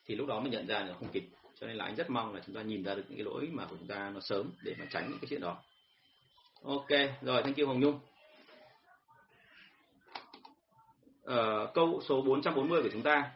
Thì 0.06 0.16
lúc 0.16 0.28
đó 0.28 0.40
mình 0.40 0.52
nhận 0.52 0.68
ra 0.68 0.80
là 0.80 0.94
không 0.94 1.10
kịp. 1.10 1.24
Cho 1.60 1.68
nên 1.68 1.76
là 1.76 1.86
anh 1.86 1.96
rất 1.96 2.10
mong 2.10 2.34
là 2.34 2.42
chúng 2.46 2.56
ta 2.56 2.62
nhìn 2.62 2.84
ra 2.84 2.96
được 2.96 3.04
những 3.10 3.18
cái 3.18 3.26
lỗi 3.26 3.50
mà 3.52 3.66
của 3.66 3.76
chúng 3.80 3.88
ta 3.88 4.12
nó 4.14 4.20
sớm 4.20 4.50
để 4.64 4.76
mà 4.80 4.86
tránh 4.92 5.10
những 5.10 5.20
cái 5.20 5.28
chuyện 5.30 5.42
đó 5.42 5.58
ok 6.66 6.90
rồi 7.22 7.44
thank 7.44 7.58
you 7.58 7.68
hồng 7.68 7.80
nhung. 7.80 8.00
Ờ, 11.24 11.72
câu 11.74 12.02
số 12.08 12.22
440 12.22 12.84
của 12.84 12.90
chúng 12.94 13.02
ta. 13.02 13.32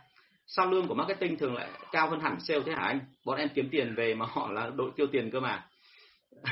Sao 0.48 0.66
lương 0.66 0.88
của 0.88 0.94
marketing 0.94 1.38
thường 1.38 1.56
lại 1.56 1.70
cao 1.92 2.10
hơn 2.10 2.20
hẳn 2.20 2.40
sale 2.40 2.60
thế 2.66 2.72
hả 2.72 2.82
anh? 2.82 3.00
Bọn 3.26 3.38
em 3.38 3.50
kiếm 3.56 3.70
tiền 3.72 3.96
về 3.96 4.16
mà 4.16 4.26
họ 4.30 4.52
là 4.52 4.72
đội 4.76 4.92
tiêu 4.96 5.08
tiền 5.12 5.32
cơ 5.32 5.40
mà. 5.40 5.68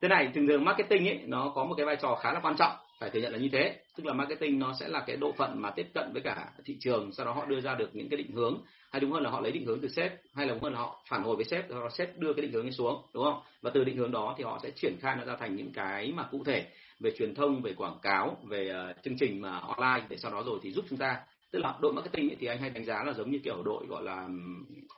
Thế 0.00 0.08
này 0.08 0.30
thường 0.34 0.46
thường 0.46 0.64
marketing 0.64 1.08
ấy 1.08 1.20
nó 1.26 1.52
có 1.54 1.64
một 1.64 1.74
cái 1.74 1.86
vai 1.86 1.96
trò 1.96 2.14
khá 2.14 2.32
là 2.32 2.40
quan 2.40 2.56
trọng 2.56 2.72
phải 3.00 3.10
thừa 3.10 3.20
nhận 3.20 3.32
là 3.32 3.38
như 3.38 3.48
thế. 3.52 3.76
Tức 3.96 4.06
là 4.06 4.12
marketing 4.12 4.58
nó 4.58 4.74
sẽ 4.80 4.88
là 4.88 5.04
cái 5.06 5.16
độ 5.16 5.32
phận 5.32 5.62
mà 5.62 5.70
tiếp 5.70 5.86
cận 5.94 6.12
với 6.12 6.22
cả 6.22 6.52
thị 6.64 6.76
trường 6.80 7.12
sau 7.12 7.26
đó 7.26 7.32
họ 7.32 7.44
đưa 7.44 7.60
ra 7.60 7.74
được 7.74 7.90
những 7.92 8.08
cái 8.08 8.16
định 8.16 8.32
hướng. 8.32 8.58
Hay 8.92 9.00
đúng 9.00 9.12
hơn 9.12 9.22
là 9.22 9.30
họ 9.30 9.40
lấy 9.40 9.52
định 9.52 9.66
hướng 9.66 9.80
từ 9.80 9.88
sếp 9.88 10.12
hay 10.34 10.46
là 10.46 10.52
đúng 10.52 10.62
hơn 10.62 10.72
là 10.72 10.78
họ 10.78 11.04
phản 11.08 11.22
hồi 11.22 11.36
với 11.36 11.44
sếp 11.44 11.68
rồi 11.68 11.90
sếp 11.90 12.18
đưa 12.18 12.32
cái 12.32 12.42
định 12.42 12.52
hướng 12.52 12.66
ấy 12.66 12.72
xuống 12.72 13.02
đúng 13.14 13.24
không? 13.24 13.40
Và 13.62 13.70
từ 13.74 13.84
định 13.84 13.96
hướng 13.96 14.10
đó 14.10 14.34
thì 14.38 14.44
họ 14.44 14.60
sẽ 14.62 14.70
triển 14.70 14.96
khai 15.00 15.16
nó 15.16 15.24
ra 15.24 15.36
thành 15.36 15.56
những 15.56 15.72
cái 15.72 16.12
mà 16.12 16.22
cụ 16.30 16.44
thể 16.44 16.66
về 17.00 17.10
truyền 17.18 17.34
thông 17.34 17.62
về 17.62 17.74
quảng 17.74 17.98
cáo 18.02 18.36
về 18.48 18.68
ờ, 18.68 18.92
chương 19.02 19.16
trình 19.18 19.40
mà 19.40 19.58
online 19.58 20.06
để 20.08 20.16
sau 20.16 20.32
đó 20.32 20.42
rồi 20.46 20.58
thì 20.62 20.72
giúp 20.72 20.84
chúng 20.88 20.98
ta. 20.98 21.20
Tức 21.52 21.58
là 21.58 21.74
đội 21.80 21.92
marketing 21.92 22.30
ấy, 22.30 22.36
thì 22.40 22.46
anh 22.46 22.58
hay 22.58 22.70
đánh 22.70 22.84
giá 22.84 23.04
là 23.04 23.12
giống 23.12 23.30
như 23.30 23.38
kiểu 23.44 23.62
đội 23.64 23.86
gọi 23.88 24.02
là 24.02 24.28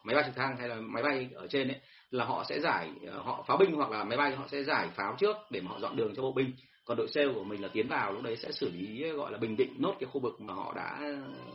máy 0.05 0.15
bay 0.15 0.25
trực 0.27 0.37
thăng 0.37 0.57
hay 0.57 0.69
là 0.69 0.75
máy 0.75 1.03
bay 1.03 1.29
ở 1.35 1.47
trên 1.47 1.69
ấy 1.69 1.81
là 2.11 2.25
họ 2.25 2.45
sẽ 2.49 2.61
giải 2.61 2.91
ờ, 3.07 3.23
họ 3.23 3.45
pháo 3.49 3.57
binh 3.57 3.73
hoặc 3.73 3.91
là 3.91 4.05
máy 4.05 4.19
bay 4.19 4.37
họ 4.37 4.45
sẽ 4.49 4.63
giải 4.63 4.89
pháo 4.95 5.17
trước 5.19 5.37
để 5.51 5.61
mà 5.61 5.71
họ 5.71 5.79
dọn 5.81 5.97
đường 5.97 6.15
cho 6.17 6.23
bộ 6.23 6.33
binh 6.33 6.53
còn 6.85 6.97
đội 6.97 7.09
sale 7.09 7.33
của 7.35 7.45
mình 7.45 7.63
là 7.63 7.69
tiến 7.69 7.89
vào 7.89 8.13
lúc 8.13 8.23
đấy 8.23 8.37
sẽ 8.37 8.53
xử 8.53 8.71
lý 8.71 9.11
gọi 9.11 9.33
là 9.33 9.39
bình 9.39 9.57
định 9.57 9.75
nốt 9.79 9.95
cái 10.01 10.11
khu 10.13 10.21
vực 10.21 10.41
mà 10.41 10.55
họ 10.55 10.73
đã 10.77 11.01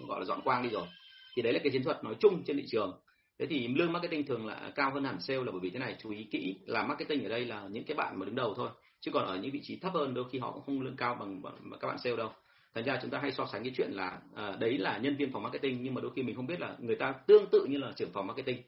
gọi 0.08 0.20
là 0.20 0.26
dọn 0.26 0.42
quang 0.42 0.64
đi 0.64 0.70
rồi. 0.70 0.88
Thì 1.36 1.42
đấy 1.42 1.54
là 1.54 1.60
cái 1.64 1.72
chiến 1.72 1.84
thuật 1.84 2.04
nói 2.04 2.16
chung 2.20 2.44
trên 2.44 2.58
thị 2.58 2.64
trường. 2.68 3.00
Thế 3.40 3.46
thì 3.46 3.68
lương 3.68 3.94
marketing 3.94 4.26
thường 4.26 4.46
là 4.46 4.72
cao 4.76 4.92
hơn 4.94 5.04
hẳn 5.04 5.20
sale 5.20 5.40
là 5.40 5.52
bởi 5.52 5.60
vì 5.60 5.70
thế 5.70 5.80
này 5.80 5.96
chú 6.00 6.12
ý 6.12 6.24
kỹ 6.32 6.56
là 6.66 6.84
marketing 6.84 7.24
ở 7.24 7.30
đây 7.30 7.46
là 7.46 7.68
những 7.72 7.84
cái 7.84 7.96
bạn 7.96 8.20
mà 8.20 8.26
đứng 8.26 8.36
đầu 8.36 8.54
thôi. 8.54 8.70
Chứ 9.00 9.12
còn 9.12 9.26
ở 9.26 9.38
những 9.38 9.52
vị 9.52 9.60
trí 9.64 9.76
thấp 9.76 9.94
hơn 9.94 10.14
đôi 10.14 10.26
khi 10.32 10.40
họ 10.40 10.52
cũng 10.52 10.64
không 10.66 10.82
lương 10.82 10.96
cao 10.96 11.16
bằng, 11.20 11.42
bằng 11.42 11.80
các 11.80 11.88
bạn 11.88 11.98
sale 11.98 12.16
đâu. 12.16 12.32
Thành 12.76 12.84
ra 12.84 13.00
chúng 13.02 13.12
ta 13.12 13.20
hay 13.20 13.32
so 13.32 13.46
sánh 13.46 13.64
cái 13.64 13.74
chuyện 13.78 13.92
là 13.92 14.20
à, 14.36 14.56
đấy 14.60 14.78
là 14.78 14.98
nhân 14.98 15.16
viên 15.16 15.32
phòng 15.32 15.44
marketing 15.44 15.84
nhưng 15.84 15.94
mà 15.94 16.02
đôi 16.02 16.12
khi 16.16 16.24
mình 16.24 16.36
không 16.36 16.48
biết 16.48 16.60
là 16.60 16.76
người 16.80 16.96
ta 16.96 17.12
tương 17.28 17.46
tự 17.52 17.66
như 17.66 17.78
là 17.78 17.92
trưởng 17.96 18.12
phòng 18.14 18.28
marketing 18.28 18.62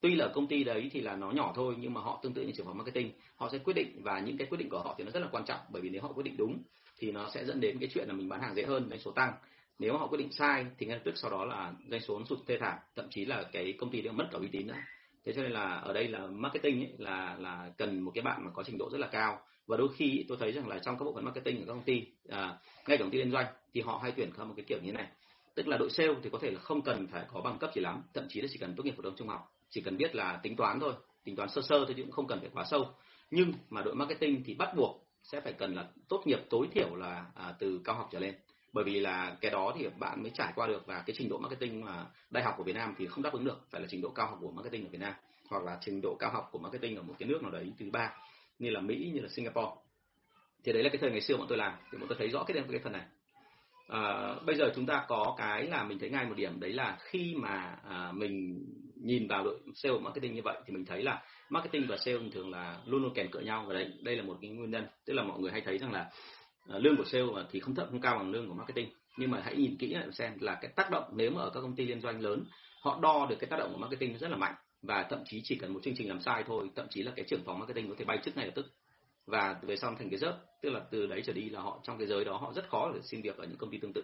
tuy 0.00 0.14
là 0.14 0.28
công 0.28 0.46
ty 0.46 0.64
đấy 0.64 0.90
thì 0.92 1.00
là 1.00 1.16
nó 1.16 1.30
nhỏ 1.30 1.52
thôi 1.56 1.74
nhưng 1.78 1.94
mà 1.94 2.00
họ 2.00 2.20
tương 2.22 2.34
tự 2.34 2.42
như 2.42 2.52
trưởng 2.52 2.66
phòng 2.66 2.78
marketing. 2.78 3.12
Họ 3.36 3.48
sẽ 3.52 3.58
quyết 3.58 3.74
định 3.74 4.02
và 4.02 4.20
những 4.20 4.36
cái 4.36 4.46
quyết 4.46 4.58
định 4.58 4.68
của 4.68 4.82
họ 4.82 4.94
thì 4.98 5.04
nó 5.04 5.10
rất 5.10 5.20
là 5.20 5.28
quan 5.32 5.44
trọng 5.44 5.60
bởi 5.68 5.82
vì 5.82 5.88
nếu 5.88 6.02
họ 6.02 6.12
quyết 6.12 6.24
định 6.24 6.36
đúng 6.36 6.62
thì 6.98 7.12
nó 7.12 7.30
sẽ 7.34 7.44
dẫn 7.44 7.60
đến 7.60 7.78
cái 7.78 7.88
chuyện 7.94 8.08
là 8.08 8.14
mình 8.14 8.28
bán 8.28 8.40
hàng 8.40 8.54
dễ 8.54 8.62
hơn 8.62 8.88
doanh 8.90 9.00
số 9.00 9.10
tăng. 9.10 9.32
Nếu 9.78 9.92
mà 9.92 9.98
họ 9.98 10.06
quyết 10.06 10.18
định 10.18 10.32
sai 10.32 10.66
thì 10.78 10.86
ngay 10.86 10.96
lập 10.96 11.02
tức 11.04 11.14
sau 11.16 11.30
đó 11.30 11.44
là 11.44 11.72
doanh 11.90 12.00
số 12.00 12.20
sụt 12.28 12.38
thê 12.46 12.58
thảm 12.58 12.78
thậm 12.96 13.06
chí 13.10 13.24
là 13.24 13.42
cái 13.52 13.74
công 13.78 13.90
ty 13.90 14.00
đã 14.00 14.12
mất 14.12 14.28
cả 14.32 14.38
uy 14.38 14.48
tín 14.52 14.66
nữa. 14.66 14.76
Thế 15.24 15.32
cho 15.32 15.42
nên 15.42 15.52
là 15.52 15.74
ở 15.74 15.92
đây 15.92 16.08
là 16.08 16.26
marketing 16.26 16.80
ấy, 16.80 16.92
là 16.98 17.36
là 17.38 17.70
cần 17.78 18.00
một 18.00 18.12
cái 18.14 18.22
bạn 18.22 18.44
mà 18.44 18.50
có 18.54 18.62
trình 18.62 18.78
độ 18.78 18.90
rất 18.92 18.98
là 18.98 19.06
cao. 19.06 19.40
Và 19.66 19.76
đôi 19.76 19.88
khi 19.96 20.24
tôi 20.28 20.38
thấy 20.40 20.52
rằng 20.52 20.68
là 20.68 20.78
trong 20.78 20.98
các 20.98 21.04
bộ 21.04 21.14
phận 21.14 21.24
marketing 21.24 21.56
của 21.56 21.64
các 21.66 21.72
công 21.72 21.82
ty 21.82 22.06
à, 22.28 22.58
ngay 22.86 22.98
cả 22.98 23.04
công 23.04 23.10
ty 23.10 23.18
liên 23.18 23.32
doanh 23.32 23.46
thì 23.74 23.80
họ 23.80 24.00
hay 24.02 24.12
tuyển 24.16 24.30
theo 24.36 24.46
một 24.46 24.54
cái 24.56 24.64
kiểu 24.68 24.78
như 24.78 24.86
thế 24.86 24.92
này. 24.92 25.06
Tức 25.54 25.68
là 25.68 25.76
đội 25.76 25.90
sale 25.90 26.14
thì 26.22 26.30
có 26.30 26.38
thể 26.42 26.50
là 26.50 26.60
không 26.60 26.82
cần 26.82 27.06
phải 27.06 27.24
có 27.32 27.40
bằng 27.40 27.58
cấp 27.58 27.70
gì 27.74 27.80
lắm 27.80 28.02
thậm 28.14 28.26
chí 28.28 28.40
là 28.40 28.48
chỉ 28.50 28.58
cần 28.58 28.74
tốt 28.76 28.84
nghiệp 28.84 28.94
phổ 28.96 29.02
thông 29.02 29.16
trung 29.16 29.28
học 29.28 29.52
chỉ 29.70 29.80
cần 29.80 29.96
biết 29.96 30.14
là 30.14 30.40
tính 30.42 30.56
toán 30.56 30.80
thôi 30.80 30.94
tính 31.24 31.36
toán 31.36 31.48
sơ 31.48 31.62
sơ 31.62 31.84
thôi 31.84 31.94
chứ 31.96 32.02
cũng 32.02 32.12
không 32.12 32.26
cần 32.26 32.40
phải 32.40 32.50
quá 32.52 32.64
sâu. 32.70 32.88
Nhưng 33.30 33.52
mà 33.70 33.82
đội 33.82 33.94
marketing 33.94 34.42
thì 34.46 34.54
bắt 34.54 34.74
buộc 34.76 35.06
sẽ 35.22 35.40
phải 35.40 35.52
cần 35.52 35.74
là 35.74 35.88
tốt 36.08 36.22
nghiệp 36.26 36.38
tối 36.50 36.68
thiểu 36.72 36.94
là 36.94 37.26
à, 37.34 37.54
từ 37.58 37.80
cao 37.84 37.96
học 37.96 38.08
trở 38.12 38.18
lên. 38.18 38.34
Bởi 38.72 38.84
vì 38.84 39.00
là 39.00 39.36
cái 39.40 39.50
đó 39.50 39.72
thì 39.78 39.86
bạn 39.98 40.22
mới 40.22 40.30
trải 40.34 40.52
qua 40.56 40.66
được 40.66 40.86
và 40.86 41.02
cái 41.06 41.16
trình 41.18 41.28
độ 41.28 41.38
marketing 41.38 41.84
mà 41.84 42.06
đại 42.30 42.44
học 42.44 42.54
của 42.56 42.64
Việt 42.64 42.76
Nam 42.76 42.94
thì 42.98 43.06
không 43.06 43.22
đáp 43.22 43.32
ứng 43.32 43.44
được 43.44 43.66
phải 43.70 43.80
là 43.80 43.86
trình 43.90 44.00
độ 44.00 44.10
cao 44.10 44.26
học 44.26 44.38
của 44.40 44.50
marketing 44.50 44.84
ở 44.84 44.88
Việt 44.90 45.00
Nam 45.00 45.12
hoặc 45.48 45.64
là 45.64 45.78
trình 45.80 46.00
độ 46.00 46.16
cao 46.18 46.30
học 46.30 46.48
của 46.52 46.58
marketing 46.58 46.96
ở 46.96 47.02
một 47.02 47.14
cái 47.18 47.28
nước 47.28 47.42
nào 47.42 47.50
đấy 47.50 47.72
thứ 47.78 47.90
ba 47.92 48.12
như 48.58 48.70
là 48.70 48.80
Mỹ 48.80 49.10
như 49.14 49.20
là 49.20 49.28
Singapore. 49.28 49.70
Thì 50.64 50.72
đấy 50.72 50.82
là 50.82 50.88
cái 50.88 50.98
thời 51.00 51.10
ngày 51.10 51.20
xưa 51.20 51.36
bọn 51.36 51.46
tôi 51.48 51.58
làm 51.58 51.72
thì 51.92 51.98
bọn 51.98 52.08
tôi 52.08 52.18
thấy 52.18 52.28
rõ 52.28 52.44
cái 52.44 52.64
cái 52.70 52.80
phần 52.84 52.92
này. 52.92 53.04
À, 53.88 54.34
bây 54.46 54.56
giờ 54.56 54.72
chúng 54.76 54.86
ta 54.86 55.04
có 55.08 55.34
cái 55.38 55.66
là 55.66 55.84
mình 55.84 55.98
thấy 55.98 56.10
ngay 56.10 56.26
một 56.26 56.34
điểm 56.36 56.60
đấy 56.60 56.72
là 56.72 56.98
khi 57.00 57.34
mà 57.36 57.76
à, 57.88 58.12
mình 58.12 58.64
nhìn 59.04 59.28
vào 59.28 59.44
đội 59.44 59.58
sale 59.74 59.98
marketing 59.98 60.34
như 60.34 60.42
vậy 60.44 60.56
thì 60.66 60.74
mình 60.74 60.84
thấy 60.84 61.02
là 61.02 61.22
marketing 61.50 61.86
và 61.88 61.96
sale 61.96 62.18
thường 62.32 62.50
là 62.50 62.80
luôn 62.86 63.02
luôn 63.02 63.14
kèm 63.14 63.30
cỡ 63.30 63.40
nhau. 63.40 63.64
Và 63.68 63.74
đấy, 63.74 63.92
đây 64.02 64.16
là 64.16 64.22
một 64.22 64.38
cái 64.40 64.50
nguyên 64.50 64.70
nhân. 64.70 64.86
Tức 65.06 65.12
là 65.12 65.22
mọi 65.22 65.40
người 65.40 65.52
hay 65.52 65.60
thấy 65.60 65.78
rằng 65.78 65.92
là 65.92 66.10
ờ, 66.66 66.78
lương 66.78 66.96
của 66.96 67.04
sale 67.04 67.24
thì 67.50 67.60
không 67.60 67.74
thấp, 67.74 67.86
không 67.90 68.00
cao 68.00 68.18
bằng 68.18 68.30
lương 68.30 68.48
của 68.48 68.54
marketing. 68.54 68.88
Nhưng 69.16 69.30
mà 69.30 69.40
hãy 69.44 69.56
nhìn 69.56 69.76
kỹ 69.76 69.94
lại 69.94 70.06
xem 70.12 70.32
là 70.40 70.58
cái 70.60 70.70
tác 70.76 70.90
động 70.90 71.04
nếu 71.16 71.30
mà 71.30 71.40
ở 71.40 71.50
các 71.54 71.60
công 71.60 71.76
ty 71.76 71.86
liên 71.86 72.00
doanh 72.00 72.20
lớn, 72.20 72.44
họ 72.80 72.98
đo 73.02 73.26
được 73.30 73.36
cái 73.38 73.50
tác 73.50 73.56
động 73.56 73.72
của 73.72 73.78
marketing 73.78 74.18
rất 74.18 74.30
là 74.30 74.36
mạnh. 74.36 74.54
Và 74.82 75.06
thậm 75.10 75.22
chí 75.26 75.40
chỉ 75.44 75.54
cần 75.54 75.74
một 75.74 75.80
chương 75.82 75.94
trình 75.96 76.08
làm 76.08 76.20
sai 76.20 76.44
thôi, 76.46 76.70
thậm 76.76 76.86
chí 76.90 77.02
là 77.02 77.12
cái 77.16 77.24
trưởng 77.28 77.44
phòng 77.44 77.58
marketing 77.58 77.88
có 77.88 77.94
thể 77.98 78.04
bay 78.04 78.18
chức 78.24 78.36
ngay 78.36 78.46
lập 78.46 78.52
tức. 78.54 78.66
Và 79.26 79.56
về 79.62 79.76
sau 79.76 79.94
thành 79.98 80.10
cái 80.10 80.18
rớt. 80.18 80.34
Tức 80.62 80.70
là 80.70 80.80
từ 80.90 81.06
đấy 81.06 81.22
trở 81.26 81.32
đi 81.32 81.50
là 81.50 81.60
họ, 81.60 81.80
trong 81.82 81.98
cái 81.98 82.06
giới 82.06 82.24
đó 82.24 82.36
họ 82.36 82.52
rất 82.52 82.68
khó 82.68 82.92
để 82.94 83.00
xin 83.02 83.22
việc 83.22 83.36
ở 83.36 83.44
những 83.44 83.58
công 83.58 83.70
ty 83.70 83.78
tương 83.78 83.92
tự 83.94 84.02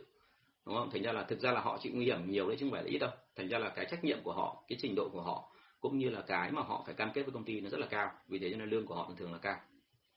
đúng 0.67 0.75
không? 0.75 0.91
Thành 0.91 1.03
ra 1.03 1.13
là 1.13 1.23
thực 1.23 1.41
ra 1.41 1.53
là 1.53 1.61
họ 1.61 1.79
chịu 1.83 1.93
nguy 1.95 2.05
hiểm 2.05 2.31
nhiều 2.31 2.49
đấy 2.49 2.57
chứ 2.61 2.67
không 2.67 2.73
phải 2.73 2.83
là 2.83 2.89
ít 2.89 2.99
đâu. 2.99 3.11
Thành 3.37 3.49
ra 3.49 3.59
là 3.59 3.69
cái 3.69 3.87
trách 3.91 4.05
nhiệm 4.05 4.23
của 4.23 4.33
họ 4.33 4.65
cái 4.69 4.79
trình 4.83 4.95
độ 4.95 5.09
của 5.09 5.23
họ 5.23 5.53
cũng 5.81 5.99
như 5.99 6.09
là 6.09 6.23
cái 6.27 6.51
mà 6.51 6.63
họ 6.63 6.83
phải 6.87 6.95
cam 6.95 7.13
kết 7.15 7.23
với 7.23 7.33
công 7.33 7.45
ty 7.45 7.61
nó 7.61 7.71
rất 7.71 7.81
là 7.81 7.87
cao. 7.87 8.11
Vì 8.29 8.39
thế 8.39 8.51
cho 8.51 8.57
nên 8.57 8.71
lương 8.71 8.87
của 8.87 8.95
họ 8.95 9.05
thường 9.09 9.17
thường 9.17 9.33
là 9.33 9.39
cao. 9.39 9.61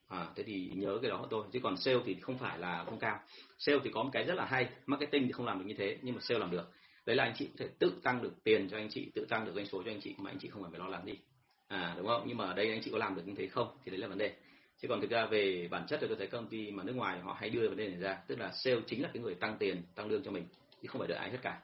À, 0.07 0.27
thế 0.35 0.43
thì 0.43 0.71
nhớ 0.75 0.99
cái 1.01 1.11
đó 1.11 1.27
thôi. 1.31 1.45
Chứ 1.51 1.59
còn 1.63 1.77
sale 1.77 1.99
thì 2.05 2.15
không 2.21 2.37
phải 2.37 2.59
là 2.59 2.83
không 2.85 2.99
cao. 2.99 3.19
Sale 3.57 3.79
thì 3.83 3.89
có 3.93 4.03
một 4.03 4.09
cái 4.13 4.23
rất 4.23 4.33
là 4.33 4.45
hay 4.45 4.69
marketing 4.85 5.25
thì 5.25 5.31
không 5.31 5.45
làm 5.45 5.59
được 5.59 5.65
như 5.67 5.75
thế 5.77 5.97
nhưng 6.01 6.15
mà 6.15 6.21
sale 6.21 6.39
làm 6.39 6.51
được. 6.51 6.71
Đấy 7.05 7.15
là 7.15 7.23
anh 7.23 7.33
chị 7.37 7.45
có 7.45 7.53
thể 7.57 7.67
tự 7.79 7.93
tăng 8.03 8.21
được 8.21 8.43
tiền 8.43 8.69
cho 8.69 8.77
anh 8.77 8.89
chị 8.89 9.11
tự 9.15 9.25
tăng 9.25 9.45
được 9.45 9.51
doanh 9.55 9.65
số 9.65 9.83
cho 9.83 9.91
anh 9.91 10.01
chị 10.01 10.15
mà 10.17 10.31
anh 10.31 10.39
chị 10.39 10.49
không 10.49 10.63
cần 10.63 10.71
phải 10.71 10.79
lo 10.79 10.87
lắng 10.87 11.05
gì. 11.05 11.17
À 11.67 11.93
đúng 11.97 12.07
không? 12.07 12.23
Nhưng 12.27 12.37
mà 12.37 12.45
ở 12.45 12.53
đây 12.53 12.71
anh 12.71 12.81
chị 12.83 12.91
có 12.91 12.97
làm 12.97 13.15
được 13.15 13.21
như 13.27 13.33
thế 13.37 13.47
không 13.47 13.67
thì 13.85 13.91
đấy 13.91 13.99
là 13.99 14.07
vấn 14.07 14.17
đề 14.17 14.35
chứ 14.81 14.87
còn 14.87 15.01
thực 15.01 15.09
ra 15.09 15.25
về 15.25 15.67
bản 15.71 15.87
chất 15.87 15.97
thì 16.01 16.07
tôi 16.07 16.17
thấy 16.17 16.27
công 16.27 16.47
ty 16.47 16.71
mà 16.71 16.83
nước 16.83 16.95
ngoài 16.95 17.19
họ 17.19 17.37
hay 17.39 17.49
đưa 17.49 17.69
vấn 17.69 17.77
đề 17.77 17.87
này 17.87 17.99
ra, 17.99 18.17
tức 18.27 18.39
là 18.39 18.51
sale 18.51 18.81
chính 18.87 19.03
là 19.03 19.09
cái 19.13 19.23
người 19.23 19.35
tăng 19.35 19.57
tiền, 19.59 19.83
tăng 19.95 20.07
lương 20.07 20.23
cho 20.23 20.31
mình, 20.31 20.45
chứ 20.81 20.87
không 20.87 20.99
phải 20.99 21.07
đợi 21.07 21.17
ai 21.17 21.31
hết 21.31 21.37
cả. 21.41 21.61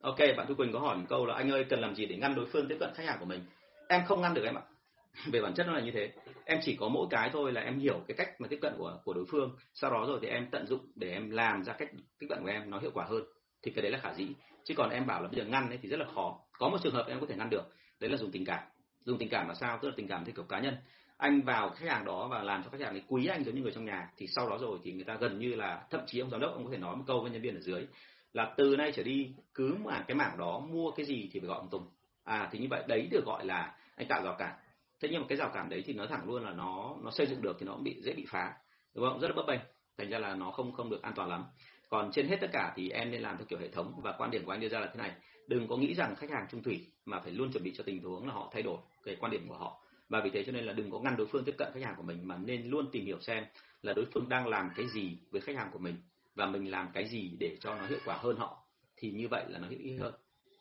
Ok, 0.00 0.18
bạn 0.18 0.46
thu 0.48 0.54
quỳnh 0.54 0.72
có 0.72 0.78
hỏi 0.78 0.96
một 0.96 1.04
câu 1.08 1.26
là, 1.26 1.34
anh 1.34 1.50
ơi, 1.50 1.64
cần 1.68 1.80
làm 1.80 1.94
gì 1.94 2.06
để 2.06 2.16
ngăn 2.16 2.34
đối 2.34 2.46
phương 2.46 2.68
tiếp 2.68 2.76
cận 2.80 2.90
khách 2.94 3.06
hàng 3.06 3.16
của 3.20 3.24
mình? 3.24 3.40
Em 3.88 4.04
không 4.06 4.20
ngăn 4.20 4.34
được 4.34 4.44
em 4.44 4.54
ạ. 4.54 4.62
Về 5.32 5.40
bản 5.40 5.54
chất 5.54 5.66
nó 5.66 5.72
là 5.72 5.80
như 5.80 5.90
thế. 5.90 6.12
Em 6.44 6.58
chỉ 6.62 6.76
có 6.76 6.88
mỗi 6.88 7.06
cái 7.10 7.30
thôi 7.32 7.52
là 7.52 7.60
em 7.60 7.78
hiểu 7.78 8.00
cái 8.08 8.16
cách 8.16 8.40
mà 8.40 8.48
tiếp 8.48 8.58
cận 8.62 8.74
của 8.78 9.00
của 9.04 9.14
đối 9.14 9.24
phương. 9.30 9.56
Sau 9.74 9.90
đó 9.90 10.04
rồi 10.08 10.18
thì 10.22 10.28
em 10.28 10.50
tận 10.50 10.66
dụng 10.66 10.80
để 10.94 11.10
em 11.10 11.30
làm 11.30 11.64
ra 11.64 11.72
cách 11.72 11.90
tiếp 12.18 12.26
cận 12.28 12.38
của 12.42 12.48
em, 12.48 12.70
nó 12.70 12.78
hiệu 12.78 12.90
quả 12.94 13.04
hơn, 13.04 13.22
thì 13.62 13.70
cái 13.70 13.82
đấy 13.82 13.92
là 13.92 13.98
khả 13.98 14.14
dĩ. 14.14 14.28
Chứ 14.64 14.74
còn 14.76 14.90
em 14.90 15.06
bảo 15.06 15.22
là 15.22 15.28
bây 15.28 15.40
giờ 15.40 15.44
ngăn 15.44 15.68
ấy 15.68 15.78
thì 15.82 15.88
rất 15.88 16.00
là 16.00 16.06
khó. 16.14 16.40
Có 16.58 16.68
một 16.68 16.78
trường 16.82 16.94
hợp 16.94 17.06
em 17.08 17.20
có 17.20 17.26
thể 17.26 17.36
ngăn 17.36 17.50
được. 17.50 17.64
Đấy 18.00 18.10
là 18.10 18.16
dùng 18.16 18.30
tình 18.30 18.44
cảm. 18.44 18.62
Dùng 19.04 19.18
tình 19.18 19.28
cảm 19.28 19.48
là 19.48 19.54
sao? 19.54 19.78
Tức 19.82 19.88
là 19.88 19.94
tình 19.96 20.08
cảm 20.08 20.24
theo 20.24 20.34
kiểu 20.34 20.44
cá 20.44 20.60
nhân 20.60 20.76
anh 21.18 21.42
vào 21.42 21.70
khách 21.70 21.88
hàng 21.88 22.04
đó 22.04 22.28
và 22.30 22.42
làm 22.42 22.62
cho 22.62 22.70
khách 22.70 22.80
hàng 22.80 22.94
ấy 22.94 23.02
quý 23.08 23.26
anh 23.26 23.44
giống 23.44 23.54
như 23.54 23.62
người 23.62 23.72
trong 23.72 23.84
nhà, 23.84 24.10
thì 24.16 24.26
sau 24.26 24.48
đó 24.50 24.58
rồi 24.60 24.78
thì 24.82 24.92
người 24.92 25.04
ta 25.04 25.14
gần 25.14 25.38
như 25.38 25.54
là, 25.54 25.86
thậm 25.90 26.00
chí 26.06 26.18
ông 26.18 26.30
giám 26.30 26.40
đốc 26.40 26.52
ông 26.52 26.64
có 26.64 26.70
thể 26.70 26.78
nói 26.78 26.96
một 26.96 27.04
câu 27.06 27.20
với 27.20 27.30
nhân 27.30 27.42
viên 27.42 27.54
ở 27.54 27.60
dưới 27.60 27.86
là 28.32 28.54
từ 28.56 28.76
nay 28.76 28.92
trở 28.94 29.02
đi 29.02 29.34
cứ 29.54 29.76
mà 29.84 30.04
cái 30.08 30.14
mảng 30.14 30.38
đó 30.38 30.58
mua 30.58 30.90
cái 30.90 31.06
gì 31.06 31.30
thì 31.32 31.40
phải 31.40 31.48
gọi 31.48 31.58
ông 31.58 31.68
Tùng. 31.70 31.86
À 32.24 32.48
thì 32.52 32.58
như 32.58 32.66
vậy, 32.70 32.82
đấy 32.88 33.08
được 33.10 33.24
gọi 33.26 33.44
là 33.44 33.74
anh 33.96 34.08
tạo 34.08 34.22
rào 34.24 34.36
cản. 34.38 34.54
Thế 35.02 35.08
nhưng 35.12 35.20
mà 35.20 35.26
cái 35.28 35.38
rào 35.38 35.50
cản 35.54 35.68
đấy 35.68 35.82
thì 35.86 35.92
nói 35.92 36.06
thẳng 36.06 36.28
luôn 36.28 36.44
là 36.44 36.50
nó 36.52 36.96
nó 37.04 37.10
xây 37.10 37.26
dựng 37.26 37.42
được 37.42 37.56
thì 37.60 37.66
nó 37.66 37.72
cũng 37.72 37.84
bị, 37.84 37.96
dễ 38.02 38.12
bị 38.12 38.26
phá. 38.28 38.52
Đúng 38.94 39.08
không? 39.08 39.20
Rất 39.20 39.28
là 39.28 39.34
bấp 39.36 39.46
bênh. 39.46 39.60
Thành 39.98 40.10
ra 40.10 40.18
là 40.18 40.34
nó 40.34 40.50
không 40.50 40.72
không 40.72 40.90
được 40.90 41.02
an 41.02 41.12
toàn 41.16 41.28
lắm. 41.28 41.44
Còn 41.88 42.10
trên 42.12 42.28
hết 42.28 42.36
tất 42.40 42.50
cả 42.52 42.72
thì 42.76 42.90
em 42.90 43.10
nên 43.10 43.22
làm 43.22 43.36
theo 43.36 43.46
kiểu 43.48 43.58
hệ 43.58 43.68
thống 43.68 44.00
và 44.02 44.12
quan 44.18 44.30
điểm 44.30 44.44
của 44.44 44.50
anh 44.50 44.60
đưa 44.60 44.68
ra 44.68 44.80
là 44.80 44.86
thế 44.86 44.98
này. 44.98 45.12
Đừng 45.46 45.68
có 45.68 45.76
nghĩ 45.76 45.94
rằng 45.94 46.16
khách 46.16 46.30
hàng 46.30 46.46
trung 46.50 46.62
thủy 46.62 46.86
mà 47.04 47.20
phải 47.20 47.32
luôn 47.32 47.52
chuẩn 47.52 47.64
bị 47.64 47.72
cho 47.76 47.84
tình 47.84 48.02
huống 48.02 48.26
là 48.26 48.34
họ 48.34 48.50
thay 48.52 48.62
đổi 48.62 48.78
cái 49.04 49.16
quan 49.20 49.32
điểm 49.32 49.48
của 49.48 49.56
họ 49.56 49.80
và 50.08 50.20
vì 50.24 50.30
thế 50.30 50.44
cho 50.44 50.52
nên 50.52 50.64
là 50.64 50.72
đừng 50.72 50.90
có 50.90 50.98
ngăn 50.98 51.16
đối 51.16 51.26
phương 51.26 51.44
tiếp 51.44 51.54
cận 51.58 51.68
khách 51.74 51.82
hàng 51.82 51.94
của 51.96 52.02
mình 52.02 52.28
mà 52.28 52.36
nên 52.36 52.70
luôn 52.70 52.88
tìm 52.92 53.06
hiểu 53.06 53.20
xem 53.20 53.44
là 53.82 53.92
đối 53.92 54.04
phương 54.14 54.28
đang 54.28 54.46
làm 54.46 54.70
cái 54.76 54.86
gì 54.88 55.18
với 55.30 55.40
khách 55.40 55.56
hàng 55.56 55.70
của 55.72 55.78
mình 55.78 55.96
và 56.34 56.46
mình 56.46 56.70
làm 56.70 56.88
cái 56.94 57.08
gì 57.08 57.36
để 57.38 57.56
cho 57.60 57.74
nó 57.74 57.86
hiệu 57.86 57.98
quả 58.04 58.16
hơn 58.16 58.36
họ. 58.36 58.62
Thì 58.96 59.10
như 59.10 59.28
vậy 59.28 59.44
là 59.48 59.58
nó 59.58 59.68
hữu 59.68 59.78
ích 59.78 60.00
hơn 60.00 60.14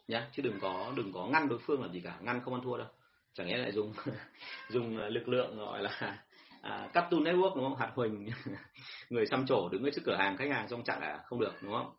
nhá. 0.07 0.29
Chứ 0.31 0.43
đừng 0.43 0.60
có 0.62 0.93
đừng 0.95 1.13
có 1.13 1.27
ngăn 1.27 1.49
đối 1.49 1.60
phương 1.60 1.81
làm 1.81 1.91
gì 1.91 1.99
cả 1.99 2.17
ngăn 2.21 2.41
không 2.41 2.53
ăn 2.53 2.63
thua 2.63 2.77
đâu. 2.77 2.88
Chẳng 3.33 3.47
lẽ 3.47 3.57
lại 3.57 3.71
dùng 3.71 3.93
dùng 4.69 4.97
à, 4.97 5.10
lực 5.10 5.27
lượng 5.27 5.57
gọi 5.57 5.83
là 5.83 6.23
à, 6.62 6.89
cắt 6.93 7.07
tu 7.12 7.19
network 7.19 7.55
đúng 7.55 7.63
không? 7.63 7.75
Hạt 7.75 7.91
huỳnh 7.95 8.29
người 9.10 9.25
xăm 9.25 9.45
trổ 9.45 9.69
đứng 9.69 9.83
ở 9.83 9.89
trước 9.95 10.01
cửa 10.05 10.15
hàng 10.15 10.38
khách 10.38 10.49
hàng 10.49 10.67
trong 10.69 10.83
chặn 10.83 10.99
là 11.01 11.23
không 11.25 11.39
được 11.39 11.53
đúng 11.62 11.73
không? 11.73 11.95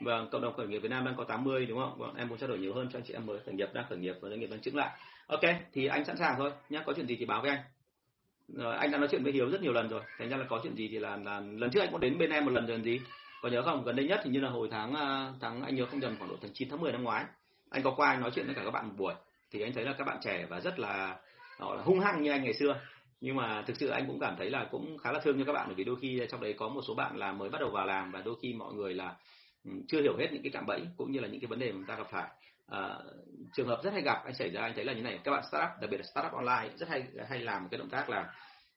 Vâng, 0.00 0.28
cộng 0.32 0.42
đồng 0.42 0.56
khởi 0.56 0.66
nghiệp 0.66 0.78
Việt 0.78 0.90
Nam 0.90 1.04
đang 1.04 1.16
có 1.16 1.24
80 1.24 1.66
đúng 1.66 1.78
không? 1.78 1.98
Vâng, 1.98 2.14
em 2.14 2.28
muốn 2.28 2.38
trao 2.38 2.48
đổi 2.48 2.58
nhiều 2.58 2.74
hơn 2.74 2.88
cho 2.92 2.98
anh 2.98 3.04
chị 3.06 3.14
em 3.14 3.26
mới 3.26 3.38
khởi 3.46 3.54
nghiệp 3.54 3.68
đang 3.72 3.84
khởi 3.88 3.98
nghiệp 3.98 4.14
và 4.20 4.28
doanh 4.28 4.40
nghiệp 4.40 4.50
đang 4.50 4.60
chứng 4.60 4.76
lại. 4.76 4.98
Ok, 5.26 5.40
thì 5.72 5.86
anh 5.86 6.04
sẵn 6.04 6.16
sàng 6.16 6.34
thôi 6.38 6.52
nhé, 6.68 6.82
có 6.86 6.92
chuyện 6.96 7.06
gì 7.06 7.16
thì 7.16 7.24
báo 7.24 7.42
với 7.42 7.50
anh. 7.50 7.60
Rồi, 8.48 8.76
anh 8.76 8.90
đã 8.90 8.98
nói 8.98 9.08
chuyện 9.10 9.22
với 9.22 9.32
Hiếu 9.32 9.50
rất 9.50 9.62
nhiều 9.62 9.72
lần 9.72 9.88
rồi, 9.88 10.00
thành 10.18 10.28
ra 10.28 10.36
là 10.36 10.44
có 10.48 10.60
chuyện 10.62 10.74
gì 10.74 10.88
thì 10.88 10.98
là, 10.98 11.16
là 11.16 11.40
lần 11.40 11.70
trước 11.70 11.80
anh 11.80 11.90
cũng 11.90 12.00
đến 12.00 12.18
bên 12.18 12.30
em 12.30 12.44
một 12.44 12.50
lần 12.50 12.66
rồi 12.66 12.80
gì. 12.82 13.00
Có 13.42 13.48
nhớ 13.48 13.62
không? 13.62 13.84
Gần 13.84 13.96
đây 13.96 14.06
nhất 14.06 14.20
thì 14.24 14.30
như 14.30 14.40
là 14.40 14.50
hồi 14.50 14.68
tháng 14.70 14.94
à, 14.94 15.32
tháng 15.40 15.62
anh 15.62 15.74
nhớ 15.74 15.86
không 15.86 16.00
nhầm 16.00 16.16
khoảng 16.18 16.30
độ 16.30 16.36
tháng 16.42 16.50
9 16.54 16.68
tháng 16.70 16.80
10 16.80 16.92
năm 16.92 17.02
ngoái. 17.02 17.24
Anh 17.70 17.82
có 17.82 17.94
qua 17.96 18.10
anh 18.10 18.20
nói 18.20 18.30
chuyện 18.34 18.46
với 18.46 18.54
cả 18.54 18.62
các 18.64 18.70
bạn 18.70 18.88
một 18.88 18.94
buổi 18.96 19.14
thì 19.50 19.62
anh 19.62 19.72
thấy 19.72 19.84
là 19.84 19.92
các 19.98 20.04
bạn 20.04 20.18
trẻ 20.22 20.46
và 20.50 20.60
rất 20.60 20.78
là, 20.78 21.16
họ 21.58 21.74
là 21.74 21.82
hung 21.82 22.00
hăng 22.00 22.22
như 22.22 22.30
anh 22.30 22.44
ngày 22.44 22.54
xưa 22.54 22.80
nhưng 23.20 23.36
mà 23.36 23.62
thực 23.66 23.76
sự 23.76 23.88
anh 23.88 24.06
cũng 24.06 24.20
cảm 24.20 24.34
thấy 24.38 24.50
là 24.50 24.68
cũng 24.70 24.98
khá 24.98 25.12
là 25.12 25.20
thương 25.24 25.38
cho 25.38 25.44
các 25.44 25.52
bạn 25.52 25.64
bởi 25.66 25.74
vì 25.74 25.84
đôi 25.84 25.96
khi 26.00 26.20
trong 26.30 26.40
đấy 26.40 26.54
có 26.58 26.68
một 26.68 26.80
số 26.88 26.94
bạn 26.94 27.16
là 27.16 27.32
mới 27.32 27.50
bắt 27.50 27.60
đầu 27.60 27.70
vào 27.70 27.86
làm 27.86 28.12
và 28.12 28.22
đôi 28.22 28.34
khi 28.42 28.52
mọi 28.52 28.74
người 28.74 28.94
là 28.94 29.16
ừ, 29.64 29.70
chưa 29.88 30.02
hiểu 30.02 30.16
hết 30.18 30.28
những 30.32 30.42
cái 30.42 30.50
cạm 30.52 30.66
bẫy 30.66 30.80
cũng 30.96 31.12
như 31.12 31.20
là 31.20 31.28
những 31.28 31.40
cái 31.40 31.46
vấn 31.46 31.58
đề 31.58 31.72
mà 31.72 31.76
chúng 31.78 31.86
ta 31.86 31.96
gặp 31.96 32.06
phải 32.10 32.28
à, 32.66 32.98
trường 33.52 33.68
hợp 33.68 33.80
rất 33.84 33.92
hay 33.92 34.02
gặp 34.02 34.22
anh 34.24 34.34
xảy 34.34 34.50
ra 34.50 34.60
anh 34.60 34.72
thấy 34.74 34.84
là 34.84 34.92
như 34.92 35.02
này 35.02 35.20
các 35.24 35.30
bạn 35.30 35.42
startup 35.48 35.70
đặc 35.80 35.90
biệt 35.90 35.98
là 35.98 36.04
startup 36.12 36.32
online 36.32 36.76
rất 36.76 36.88
hay 36.88 37.04
hay 37.28 37.40
làm 37.40 37.62
một 37.62 37.68
cái 37.70 37.78
động 37.78 37.90
tác 37.90 38.10
là 38.10 38.34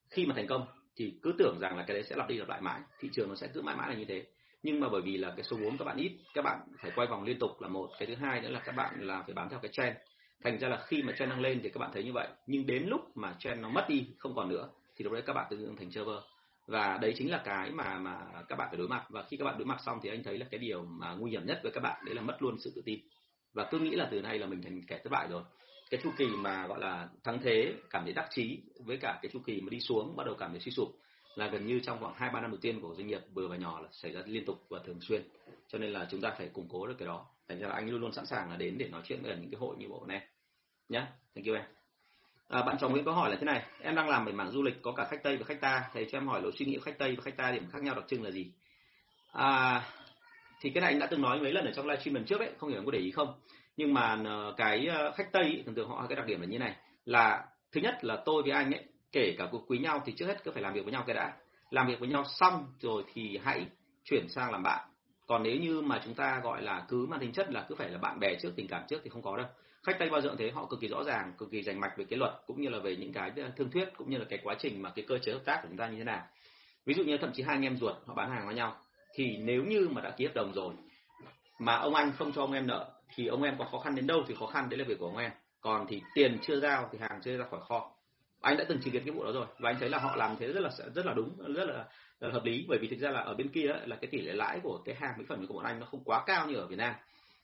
khi 0.10 0.26
mà 0.26 0.34
thành 0.36 0.48
công 0.48 0.68
thì 0.98 1.20
cứ 1.24 1.34
tưởng 1.38 1.60
rằng 1.60 1.78
là 1.78 1.84
cái 1.88 1.94
đấy 1.94 2.04
sẽ 2.04 2.16
lặp 2.16 2.28
đi 2.28 2.38
lặp 2.38 2.50
lại 2.50 2.62
mãi 2.62 2.82
thị 3.00 3.10
trường 3.14 3.30
nó 3.30 3.36
sẽ 3.36 3.48
cứ 3.54 3.62
mãi 3.62 3.76
mãi 3.76 3.90
là 3.90 3.96
như 3.96 4.06
thế. 4.06 4.26
Nhưng 4.64 4.80
mà 4.80 4.90
bởi 4.90 5.02
vì 5.02 5.18
là 5.18 5.34
cái 5.36 5.44
số 5.44 5.58
vốn 5.58 5.78
các 5.78 5.86
bạn 5.86 5.98
ít 5.98 6.12
các 6.34 6.42
bạn 6.42 6.60
phải 6.82 6.92
quay 6.96 7.08
vòng 7.08 7.24
liên 7.24 7.40
tục 7.40 7.62
là 7.62 7.68
một 7.68 7.90
cái 8.00 8.08
thứ 8.08 8.16
hai 8.16 8.42
nữa 8.42 8.50
là 8.50 8.60
các 8.60 8.76
bạn 8.76 8.94
là 9.00 9.22
phải 9.22 9.34
bám 9.34 9.50
theo 9.50 9.60
cái 9.60 9.72
trend. 9.74 9.96
Thành 10.44 10.60
ra 10.60 10.68
là 10.68 10.84
khi 10.88 11.04
mà 11.04 11.14
trend 11.18 11.32
đang 11.32 11.42
lên 11.42 11.60
thì 11.64 11.70
các 11.70 11.80
bạn 11.80 11.92
thấy 11.94 12.04
như 12.04 12.14
vậy 12.14 12.28
nhưng 12.48 12.66
đến 12.66 12.88
lúc 12.88 13.02
mà 13.16 13.36
trend 13.40 13.62
nó 13.62 13.70
mất 13.70 13.86
đi 13.90 14.08
không 14.18 14.36
còn 14.36 14.50
nữa 14.50 14.70
thì 14.96 15.04
lúc 15.04 15.14
đấy 15.14 15.22
các 15.26 15.34
bạn 15.34 15.48
tự 15.50 15.58
dưng 15.58 15.76
thành 15.76 15.92
server. 15.92 16.18
Và 16.68 16.98
đấy 17.02 17.14
chính 17.18 17.32
là 17.32 17.42
cái 17.46 17.72
mà 17.72 18.00
mà 18.00 18.18
các 18.48 18.56
bạn 18.56 18.68
phải 18.72 18.78
đối 18.78 18.88
mặt. 18.88 19.06
Và 19.10 19.24
khi 19.30 19.38
các 19.38 19.46
bạn 19.46 19.58
đối 19.58 19.66
mặt 19.66 19.78
xong 19.86 20.00
thì 20.04 20.10
anh 20.10 20.24
thấy 20.24 20.38
là 20.38 20.46
cái 20.52 20.60
điều 20.60 20.86
mà 20.86 21.12
nguy 21.14 21.32
hiểm 21.32 21.46
nhất 21.46 21.60
với 21.64 21.72
các 21.72 21.82
bạn 21.82 22.06
đấy 22.06 22.16
là 22.16 22.22
mất 22.22 22.42
luôn 22.42 22.56
sự 22.60 22.72
tự 22.76 22.82
tin 22.86 23.00
và 23.54 23.68
cứ 23.72 23.80
nghĩ 23.80 23.92
là 23.92 24.08
từ 24.12 24.22
nay 24.22 24.40
là 24.40 24.48
mình 24.48 24.62
thành 24.62 24.82
kẻ 24.88 25.00
thất 25.04 25.10
bại 25.10 25.28
rồi. 25.30 25.44
Cái 25.90 26.00
chu 26.04 26.12
kỳ 26.18 26.26
mà 26.26 26.68
gọi 26.68 26.80
là 26.80 27.10
thắng 27.24 27.40
thế 27.44 27.74
cảm 27.90 28.04
thấy 28.04 28.14
đắc 28.14 28.28
chí 28.30 28.60
với 28.86 28.98
cả 28.98 29.20
cái 29.22 29.30
chu 29.34 29.40
kỳ 29.46 29.62
mà 29.62 29.70
đi 29.70 29.80
xuống 29.80 30.16
bắt 30.16 30.26
đầu 30.26 30.36
cảm 30.36 30.52
thấy 30.52 30.60
suy 30.60 30.72
sụp 30.72 30.96
là 31.36 31.48
gần 31.48 31.66
như 31.66 31.80
trong 31.80 32.00
khoảng 32.00 32.14
hai 32.18 32.30
ba 32.34 32.42
năm 32.42 32.52
đầu 32.52 32.60
tiên 32.62 32.82
của 32.82 32.96
doanh 32.96 33.08
nghiệp 33.08 33.22
vừa 33.34 33.48
và 33.48 33.56
nhỏ 33.56 33.80
là 33.82 33.88
xảy 33.92 34.12
ra 34.12 34.22
liên 34.26 34.46
tục 34.46 34.66
và 34.70 34.80
thường 34.86 35.02
xuyên. 35.02 35.22
Cho 35.68 35.78
nên 35.78 35.94
là 35.94 36.08
chúng 36.12 36.22
ta 36.22 36.36
phải 36.38 36.50
củng 36.50 36.68
cố 36.70 36.88
được 36.88 36.96
cái 37.00 37.06
đó. 37.06 37.26
Thành 37.48 37.60
ra 37.60 37.68
là 37.68 37.76
anh 37.76 37.90
luôn 37.90 38.02
luôn 38.02 38.12
sẵn 38.12 38.26
sàng 38.26 38.50
là 38.50 38.58
đến 38.58 38.78
để 38.78 38.88
nói 38.88 39.02
chuyện 39.06 39.20
với 39.24 39.36
những 39.36 39.52
cái 39.52 39.60
hội 39.60 39.76
như 39.78 39.88
bộ 39.88 40.06
này. 40.08 40.28
Nhá 40.90 41.08
thank 41.36 41.48
you 41.48 41.56
em. 41.56 41.64
À, 42.48 42.64
bạn 42.64 42.78
chồng 42.80 42.92
Nguyễn 42.92 43.06
có 43.06 43.12
hỏi 43.12 43.30
là 43.30 43.36
thế 43.36 43.46
này 43.46 43.66
em 43.82 43.96
đang 43.96 44.10
làm 44.10 44.26
về 44.26 44.32
mảng 44.32 44.52
du 44.52 44.64
lịch 44.64 44.82
có 44.82 44.92
cả 44.92 45.08
khách 45.10 45.24
tây 45.24 45.38
và 45.38 45.46
khách 45.46 45.62
ta 45.62 45.90
thầy 45.94 46.08
cho 46.12 46.18
em 46.18 46.28
hỏi 46.28 46.42
lối 46.42 46.52
suy 46.52 46.66
nghĩ 46.66 46.80
khách 46.82 46.98
tây 46.98 47.16
và 47.16 47.24
khách 47.24 47.38
ta 47.38 47.52
điểm 47.52 47.68
khác 47.72 47.84
nhau 47.84 47.96
đặc 47.96 48.04
trưng 48.08 48.24
là 48.24 48.32
gì? 48.32 48.52
À, 49.32 49.84
thì 50.62 50.70
cái 50.70 50.82
này 50.82 50.92
anh 50.92 51.00
đã 51.00 51.08
từng 51.08 51.22
nói 51.22 51.40
mấy 51.40 51.52
lần 51.52 51.66
ở 51.66 51.72
trong 51.76 51.88
livestream 51.88 52.16
lần 52.16 52.26
trước 52.26 52.40
ấy 52.40 52.50
không 52.58 52.70
hiểu 52.70 52.80
em 52.80 52.86
có 52.86 52.92
để 52.92 53.00
ý 53.00 53.12
không? 53.12 53.34
Nhưng 53.78 53.94
mà 53.94 54.18
ờ, 54.26 54.54
cái 54.58 54.88
ờ, 54.88 55.12
khách 55.12 55.32
tây 55.32 55.44
ấy, 55.44 55.64
thường 55.66 55.76
thường 55.76 55.90
họ 55.90 56.06
cái 56.10 56.16
đặc 56.16 56.26
điểm 56.26 56.42
là 56.42 56.48
như 56.48 56.60
này. 56.60 56.76
Là 57.06 57.46
thứ 57.72 57.82
nhất 57.82 58.04
là 58.04 58.22
tôi 58.26 58.44
với 58.44 58.52
anh 58.52 58.72
ấy 58.72 58.84
kể 59.12 59.36
cả 59.38 59.48
cuộc 59.52 59.64
quý 59.68 59.78
nhau 59.78 60.04
thì 60.06 60.14
trước 60.18 60.26
hết 60.28 60.44
cứ 60.44 60.52
phải 60.52 60.64
làm 60.64 60.74
việc 60.74 60.84
với 60.84 60.94
nhau 60.94 61.04
cái 61.08 61.16
đã. 61.16 61.34
Làm 61.70 61.88
việc 61.88 62.00
với 62.00 62.10
nhau 62.10 62.24
xong 62.40 62.66
rồi 62.80 63.04
thì 63.14 63.40
hãy 63.44 63.66
chuyển 64.04 64.30
sang 64.30 64.52
làm 64.52 64.64
bạn. 64.64 64.90
Còn 65.28 65.44
nếu 65.44 65.56
như 65.56 65.82
mà 65.82 66.02
chúng 66.06 66.14
ta 66.14 66.40
gọi 66.44 66.62
là 66.62 66.86
cứ 66.90 67.06
mang 67.06 67.20
tính 67.20 67.32
chất 67.32 67.52
là 67.52 67.66
cứ 67.70 67.76
phải 67.76 67.90
là 67.90 67.98
bạn 67.98 68.20
bè 68.20 68.36
trước 68.42 68.54
tình 68.56 68.68
cảm 68.68 68.84
trước 68.90 69.02
thì 69.04 69.10
không 69.10 69.22
có 69.22 69.38
đâu. 69.38 69.48
Khách 69.84 70.00
tây 70.00 70.10
bao 70.10 70.22
giờ 70.22 70.36
thế 70.40 70.52
họ 70.52 70.66
cực 70.66 70.80
kỳ 70.80 70.88
rõ 70.88 71.04
ràng 71.04 71.34
cực 71.38 71.52
kỳ 71.52 71.62
rành 71.62 71.80
mạch 71.80 71.98
về 71.98 72.06
cái 72.10 72.20
luật 72.20 72.32
cũng 72.48 72.62
như 72.62 72.70
là 72.70 72.80
về 72.80 72.96
những 72.96 73.14
cái 73.14 73.32
ờ, 73.36 73.52
thương 73.58 73.72
thuyết 73.72 73.90
cũng 73.98 74.10
như 74.10 74.18
là 74.18 74.26
cái 74.30 74.40
quá 74.44 74.56
trình 74.60 74.82
mà 74.82 74.90
cái 74.90 75.06
cơ 75.08 75.18
chế 75.18 75.32
hợp 75.32 75.42
tác 75.46 75.60
của 75.62 75.68
chúng 75.68 75.78
ta 75.78 75.88
như 75.88 75.98
thế 75.98 76.04
nào. 76.04 76.22
Ví 76.86 76.94
dụ 76.94 77.04
như 77.04 77.18
thậm 77.18 77.32
chí 77.34 77.44
hai 77.44 77.56
anh 77.56 77.64
em 77.64 77.78
ruột 77.78 77.96
họ 78.06 78.14
bán 78.14 78.30
hàng 78.30 78.46
với 78.46 78.56
nhau 78.56 78.76
thì 79.18 79.38
nếu 79.38 79.64
như 79.64 79.90
mà 79.92 80.02
đã 80.02 80.12
ký 80.12 80.26
hợp 80.26 80.36
đồng 80.36 80.54
rồi 80.54 80.74
mà 81.60 81.76
ông 81.76 81.96
anh 81.96 82.12
không 82.18 82.34
cho 82.34 82.42
ông 82.42 82.54
em 82.54 82.68
nợ 82.68 82.92
thì 83.16 83.28
ông 83.28 83.44
em 83.44 83.56
có 83.60 83.66
khó 83.66 83.80
khăn 83.80 83.96
đến 83.96 84.08
đâu 84.08 84.24
thì 84.28 84.36
khó 84.40 84.46
khăn 84.46 84.70
đấy 84.70 84.80
là 84.80 84.86
việc 84.88 85.00
của 85.00 85.06
ông 85.06 85.18
em. 85.18 85.32
Còn 85.62 85.86
thì 85.88 86.02
tiền 86.14 86.38
chưa 86.42 86.60
giao 86.60 86.90
thì 86.92 87.00
hàng 87.02 87.22
chưa 87.24 87.38
ra 87.38 87.46
khỏi 87.52 87.60
kho. 87.68 87.92
Anh 88.42 88.58
đã 88.58 88.66
từng 88.70 88.80
chứng 88.82 88.94
kiến 88.94 89.04
cái 89.06 89.12
vụ 89.12 89.24
đó 89.24 89.32
rồi 89.32 89.46
và 89.60 89.70
anh 89.70 89.80
thấy 89.80 89.90
là 89.90 90.00
họ 90.00 90.16
làm 90.16 90.36
thế 90.40 90.48
rất 90.48 90.60
là 90.60 90.70
rất 90.96 91.06
là 91.06 91.14
đúng 91.14 91.54
rất 91.54 91.66
là, 91.66 91.86
là 92.20 92.30
hợp 92.32 92.46
lý. 92.46 92.66
Bởi 92.70 92.80
vì 92.82 92.88
thực 92.88 93.00
ra 93.00 93.12
là 93.12 93.20
ở 93.20 93.34
bên 93.34 93.50
kia 93.50 93.68
là 93.86 93.96
cái 93.96 94.08
tỷ 94.12 94.22
lệ 94.22 94.34
lãi 94.34 94.60
của 94.64 94.82
cái 94.86 94.96
hàng 94.96 95.14
mỹ 95.18 95.26
phẩm 95.30 95.48
của 95.48 95.54
bọn 95.54 95.66
anh 95.66 95.80
nó 95.80 95.86
không 95.86 96.04
quá 96.04 96.24
cao 96.26 96.48
như 96.48 96.56
ở 96.56 96.68
Việt 96.68 96.76
Nam. 96.76 96.94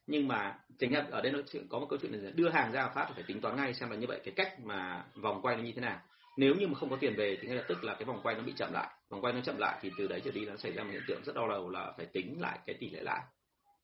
Nhưng 0.07 0.27
mà 0.27 0.59
chính 0.79 0.93
là 0.93 1.05
ở 1.11 1.21
đây 1.21 1.31
nó 1.31 1.39
có 1.69 1.79
một 1.79 1.87
câu 1.89 1.99
chuyện 2.01 2.11
là 2.11 2.31
đưa 2.35 2.49
hàng 2.49 2.71
ra 2.71 2.87
phát 2.87 3.09
phải 3.13 3.23
tính 3.27 3.41
toán 3.41 3.55
ngay 3.55 3.73
xem 3.73 3.89
là 3.89 3.95
như 3.95 4.07
vậy 4.07 4.21
cái 4.23 4.33
cách 4.35 4.59
mà 4.59 5.05
vòng 5.15 5.41
quay 5.41 5.55
nó 5.55 5.63
như 5.63 5.71
thế 5.75 5.81
nào 5.81 5.99
nếu 6.37 6.55
như 6.55 6.67
mà 6.67 6.73
không 6.75 6.89
có 6.89 6.95
tiền 6.95 7.15
về 7.15 7.37
thì 7.41 7.47
ngay 7.47 7.57
lập 7.57 7.65
tức 7.67 7.83
là 7.83 7.93
cái 7.93 8.05
vòng 8.05 8.19
quay 8.23 8.35
nó 8.35 8.43
bị 8.43 8.53
chậm 8.55 8.73
lại. 8.73 8.89
Vòng 9.09 9.21
quay 9.21 9.33
nó 9.33 9.41
chậm 9.41 9.57
lại 9.57 9.79
thì 9.81 9.91
từ 9.97 10.07
đấy 10.07 10.21
trở 10.25 10.31
đi 10.31 10.45
nó 10.45 10.55
xảy 10.55 10.71
ra 10.71 10.83
một 10.83 10.89
hiện 10.91 11.01
tượng 11.07 11.23
rất 11.23 11.35
đau 11.35 11.49
đầu 11.49 11.69
là 11.69 11.93
phải 11.97 12.05
tính 12.05 12.41
lại 12.41 12.59
cái 12.65 12.75
tỷ 12.79 12.89
lệ 12.89 13.01
lãi. 13.03 13.21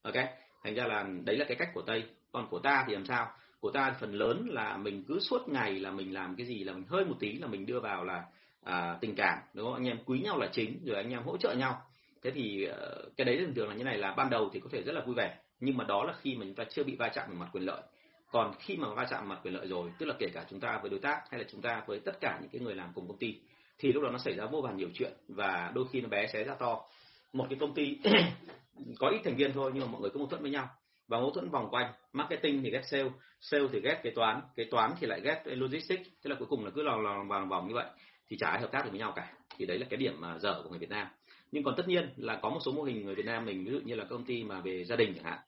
Ok? 0.01 0.15
Thành 0.63 0.75
ra 0.75 0.87
là 0.87 1.05
đấy 1.25 1.37
là 1.37 1.45
cái 1.45 1.57
cách 1.57 1.69
của 1.73 1.81
tây. 1.81 2.03
Còn 2.31 2.47
của 2.49 2.59
ta 2.59 2.83
thì 2.87 2.93
làm 2.93 3.05
sao? 3.05 3.31
Của 3.59 3.71
ta 3.71 3.95
phần 3.99 4.13
lớn 4.13 4.47
là 4.49 4.77
mình 4.77 5.03
cứ 5.07 5.19
suốt 5.19 5.49
ngày 5.49 5.79
là 5.79 5.91
mình 5.91 6.13
làm 6.13 6.35
cái 6.35 6.45
gì 6.45 6.63
là 6.63 6.73
mình 6.73 6.85
hơi 6.87 7.05
một 7.05 7.15
tí 7.19 7.33
là 7.33 7.47
mình 7.47 7.65
đưa 7.65 7.79
vào 7.79 8.03
là 8.03 8.23
à, 8.63 8.97
tình 9.01 9.15
cảm 9.15 9.39
đúng 9.53 9.65
không? 9.65 9.75
Anh 9.75 9.87
em 9.87 9.97
quý 10.05 10.19
nhau 10.19 10.37
là 10.37 10.49
chính 10.51 10.85
rồi 10.85 10.95
anh 10.95 11.09
em 11.09 11.23
hỗ 11.23 11.37
trợ 11.37 11.53
nhau. 11.53 11.81
Thế 12.23 12.31
thì 12.31 12.63
ờ, 12.63 13.09
cái 13.17 13.25
đấy 13.25 13.37
thường 13.37 13.53
thường 13.55 13.69
là 13.69 13.75
như 13.75 13.83
này 13.83 13.97
là 13.97 14.13
ban 14.17 14.29
đầu 14.29 14.49
thì 14.53 14.59
có 14.59 14.69
thể 14.71 14.81
rất 14.81 14.93
là 14.93 15.01
vui 15.05 15.15
vẻ 15.15 15.37
nhưng 15.59 15.77
mà 15.77 15.83
đó 15.83 16.03
là 16.03 16.13
khi 16.21 16.35
mà 16.35 16.45
chúng 16.45 16.55
ta 16.55 16.63
chưa 16.69 16.83
bị 16.83 16.95
va 16.95 17.09
chạm 17.09 17.29
về 17.29 17.35
mặt 17.35 17.49
quyền 17.51 17.63
lợi 17.63 17.81
còn 18.31 18.53
khi 18.59 18.77
mà 18.77 18.93
va 18.93 19.07
chạm 19.09 19.29
mặt 19.29 19.39
quyền 19.43 19.53
lợi 19.53 19.67
rồi, 19.67 19.91
tức 19.99 20.05
là 20.05 20.15
kể 20.19 20.27
cả 20.33 20.45
chúng 20.49 20.59
ta 20.59 20.79
với 20.81 20.89
đối 20.89 20.99
tác 20.99 21.21
hay 21.31 21.39
là 21.39 21.45
chúng 21.51 21.61
ta 21.61 21.83
với 21.87 21.99
tất 21.99 22.17
cả 22.21 22.37
những 22.41 22.49
cái 22.49 22.61
người 22.61 22.75
làm 22.75 22.91
cùng 22.95 23.07
công 23.07 23.17
ty, 23.17 23.39
thì 23.79 23.91
lúc 23.93 24.03
đó 24.03 24.09
nó 24.09 24.17
xảy 24.17 24.33
ra 24.33 24.45
vô 24.45 24.61
vàn 24.61 24.77
nhiều 24.77 24.89
chuyện 24.93 25.13
và 25.27 25.71
đôi 25.75 25.85
khi 25.91 26.01
nó 26.01 26.09
bé 26.09 26.27
xé 26.27 26.43
ra 26.43 26.55
to. 26.59 26.81
Một 27.33 27.45
cái 27.49 27.59
công 27.59 27.73
ty 27.73 27.97
có 28.99 29.09
ít 29.09 29.21
thành 29.23 29.35
viên 29.35 29.53
thôi 29.53 29.71
nhưng 29.73 29.83
mà 29.83 29.91
mọi 29.91 30.01
người 30.01 30.09
có 30.09 30.17
mâu 30.17 30.27
thuẫn 30.27 30.41
với 30.41 30.51
nhau. 30.51 30.67
Và 31.07 31.19
mâu 31.19 31.31
thuẫn 31.31 31.49
vòng 31.49 31.67
quanh, 31.71 31.93
marketing 32.13 32.63
thì 32.63 32.71
ghét 32.71 32.81
sale 32.83 33.09
sale 33.41 33.63
thì 33.71 33.79
ghét 33.79 33.99
kế 34.03 34.09
toán 34.09 34.41
kế 34.55 34.63
toán 34.71 34.91
thì 34.99 35.07
lại 35.07 35.21
ghét 35.21 35.43
logistics 35.45 36.09
thế 36.23 36.29
là 36.29 36.35
cuối 36.39 36.47
cùng 36.49 36.65
là 36.65 36.71
cứ 36.75 36.83
lòng 36.83 37.01
lòng 37.01 37.27
vòng 37.27 37.49
vòng 37.49 37.67
như 37.67 37.73
vậy, 37.73 37.85
thì 38.27 38.37
chả 38.39 38.49
ai 38.49 38.61
hợp 38.61 38.71
tác 38.71 38.83
được 38.83 38.89
với 38.91 38.99
nhau 38.99 39.13
cả. 39.15 39.33
Thì 39.57 39.65
đấy 39.65 39.79
là 39.79 39.85
cái 39.89 39.97
điểm 39.97 40.13
mà 40.19 40.37
dở 40.39 40.61
của 40.63 40.69
người 40.69 40.79
Việt 40.79 40.89
Nam. 40.89 41.07
Nhưng 41.51 41.63
còn 41.63 41.75
tất 41.77 41.87
nhiên 41.87 42.09
là 42.17 42.39
có 42.41 42.49
một 42.49 42.59
số 42.65 42.71
mô 42.71 42.83
hình 42.83 43.05
người 43.05 43.15
Việt 43.15 43.25
Nam 43.25 43.45
mình, 43.45 43.65
ví 43.65 43.71
dụ 43.71 43.79
như 43.83 43.95
là 43.95 44.05
công 44.09 44.25
ty 44.25 44.43
mà 44.43 44.61
về 44.61 44.83
gia 44.85 44.95
đình 44.95 45.13
chẳng 45.15 45.23
hạn 45.23 45.39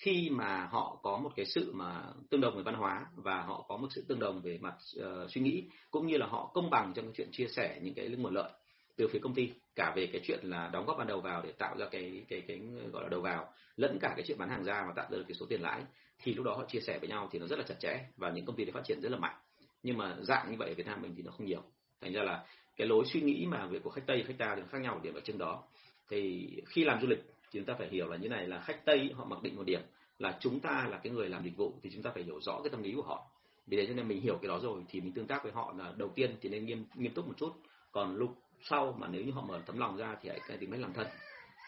khi 0.00 0.30
mà 0.30 0.68
họ 0.70 0.98
có 1.02 1.18
một 1.18 1.30
cái 1.36 1.46
sự 1.46 1.72
mà 1.74 2.02
tương 2.30 2.40
đồng 2.40 2.56
về 2.56 2.62
văn 2.62 2.74
hóa 2.74 3.06
và 3.14 3.42
họ 3.42 3.64
có 3.68 3.76
một 3.76 3.88
sự 3.90 4.04
tương 4.08 4.18
đồng 4.18 4.40
về 4.40 4.58
mặt 4.60 4.74
uh, 4.98 5.30
suy 5.30 5.40
nghĩ 5.40 5.64
cũng 5.90 6.06
như 6.06 6.16
là 6.16 6.26
họ 6.26 6.50
công 6.54 6.70
bằng 6.70 6.92
trong 6.94 7.04
cái 7.04 7.14
chuyện 7.16 7.28
chia 7.32 7.46
sẻ 7.48 7.80
những 7.82 7.94
cái 7.94 8.08
nguồn 8.08 8.34
lợi 8.34 8.50
từ 8.96 9.08
phía 9.08 9.18
công 9.18 9.34
ty 9.34 9.52
cả 9.74 9.92
về 9.96 10.06
cái 10.06 10.20
chuyện 10.24 10.40
là 10.42 10.68
đóng 10.72 10.86
góp 10.86 10.98
ban 10.98 11.06
đầu 11.06 11.20
vào 11.20 11.42
để 11.42 11.52
tạo 11.52 11.76
ra 11.78 11.86
cái 11.90 12.24
cái 12.28 12.40
cái 12.48 12.60
gọi 12.92 13.02
là 13.02 13.08
đầu 13.08 13.20
vào 13.20 13.52
lẫn 13.76 13.98
cả 14.00 14.12
cái 14.16 14.24
chuyện 14.26 14.38
bán 14.38 14.48
hàng 14.48 14.64
ra 14.64 14.84
và 14.86 14.92
tạo 14.96 15.06
ra 15.10 15.18
được 15.18 15.24
cái 15.28 15.34
số 15.34 15.46
tiền 15.46 15.60
lãi 15.60 15.82
thì 16.22 16.34
lúc 16.34 16.46
đó 16.46 16.54
họ 16.56 16.64
chia 16.68 16.80
sẻ 16.80 16.98
với 16.98 17.08
nhau 17.08 17.28
thì 17.32 17.38
nó 17.38 17.46
rất 17.46 17.58
là 17.58 17.64
chặt 17.68 17.74
chẽ 17.80 18.04
và 18.16 18.30
những 18.30 18.44
công 18.44 18.56
ty 18.56 18.64
để 18.64 18.72
phát 18.72 18.84
triển 18.84 19.00
rất 19.02 19.12
là 19.12 19.18
mạnh. 19.18 19.34
Nhưng 19.82 19.98
mà 19.98 20.16
dạng 20.20 20.50
như 20.50 20.56
vậy 20.58 20.68
ở 20.68 20.74
Việt 20.74 20.86
Nam 20.86 21.02
mình 21.02 21.14
thì 21.16 21.22
nó 21.22 21.30
không 21.30 21.46
nhiều. 21.46 21.62
Thành 22.00 22.12
ra 22.12 22.22
là 22.22 22.44
cái 22.76 22.88
lối 22.88 23.04
suy 23.12 23.20
nghĩ 23.20 23.46
mà 23.46 23.66
về 23.66 23.78
của 23.78 23.90
khách 23.90 24.06
Tây 24.06 24.24
khách 24.26 24.38
ta 24.38 24.54
thì 24.56 24.62
khác 24.70 24.78
nhau 24.78 24.94
ở 24.94 25.00
điểm 25.02 25.14
ở 25.14 25.20
trên 25.24 25.38
đó. 25.38 25.62
Thì 26.08 26.48
khi 26.66 26.84
làm 26.84 27.00
du 27.00 27.08
lịch 27.08 27.24
chúng 27.52 27.64
ta 27.64 27.74
phải 27.78 27.88
hiểu 27.88 28.08
là 28.08 28.16
như 28.16 28.28
này 28.28 28.46
là 28.46 28.60
khách 28.60 28.84
Tây 28.84 29.14
họ 29.16 29.24
mặc 29.24 29.42
định 29.42 29.56
một 29.56 29.66
điểm 29.66 29.80
là 30.18 30.38
chúng 30.40 30.60
ta 30.60 30.86
là 30.90 30.98
cái 30.98 31.12
người 31.12 31.28
làm 31.28 31.44
dịch 31.44 31.56
vụ 31.56 31.74
thì 31.82 31.90
chúng 31.92 32.02
ta 32.02 32.10
phải 32.14 32.22
hiểu 32.22 32.40
rõ 32.40 32.60
cái 32.62 32.70
tâm 32.70 32.82
lý 32.82 32.92
của 32.92 33.02
họ. 33.02 33.26
Vì 33.66 33.76
thế 33.76 33.86
cho 33.86 33.94
nên 33.94 34.08
mình 34.08 34.20
hiểu 34.20 34.38
cái 34.42 34.48
đó 34.48 34.58
rồi 34.62 34.84
thì 34.88 35.00
mình 35.00 35.12
tương 35.12 35.26
tác 35.26 35.42
với 35.42 35.52
họ 35.52 35.74
là 35.78 35.92
đầu 35.96 36.08
tiên 36.08 36.36
thì 36.40 36.48
nên 36.48 36.66
nghiêm 36.66 36.84
nghiêm 36.94 37.14
túc 37.14 37.26
một 37.26 37.34
chút. 37.36 37.52
Còn 37.92 38.16
lúc 38.16 38.34
sau 38.62 38.96
mà 38.98 39.08
nếu 39.08 39.22
như 39.22 39.32
họ 39.32 39.42
mở 39.42 39.62
tấm 39.66 39.78
lòng 39.78 39.96
ra 39.96 40.16
thì 40.22 40.28
hãy 40.28 40.58
tìm 40.58 40.70
cách 40.70 40.80
làm 40.80 40.92
thân. 40.92 41.06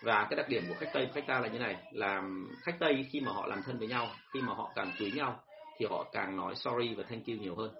Và 0.02 0.26
cái 0.30 0.36
đặc 0.36 0.48
điểm 0.48 0.62
của 0.68 0.74
khách 0.78 0.90
tây, 0.94 1.08
khách 1.14 1.26
ta 1.26 1.40
là 1.40 1.48
như 1.48 1.58
này, 1.58 1.76
là 1.92 2.22
khách 2.60 2.76
tây 2.80 3.06
khi 3.10 3.20
mà 3.20 3.32
họ 3.32 3.46
làm 3.46 3.62
thân 3.62 3.78
với 3.78 3.88
nhau, 3.88 4.08
khi 4.32 4.40
mà 4.40 4.54
họ 4.54 4.72
càng 4.74 4.92
quý 5.00 5.12
nhau 5.14 5.40
thì 5.78 5.86
họ 5.86 6.10
càng 6.12 6.36
nói 6.36 6.54
sorry 6.54 6.94
và 6.94 7.02
thank 7.02 7.26
you 7.26 7.36
nhiều 7.36 7.54
hơn. 7.54 7.74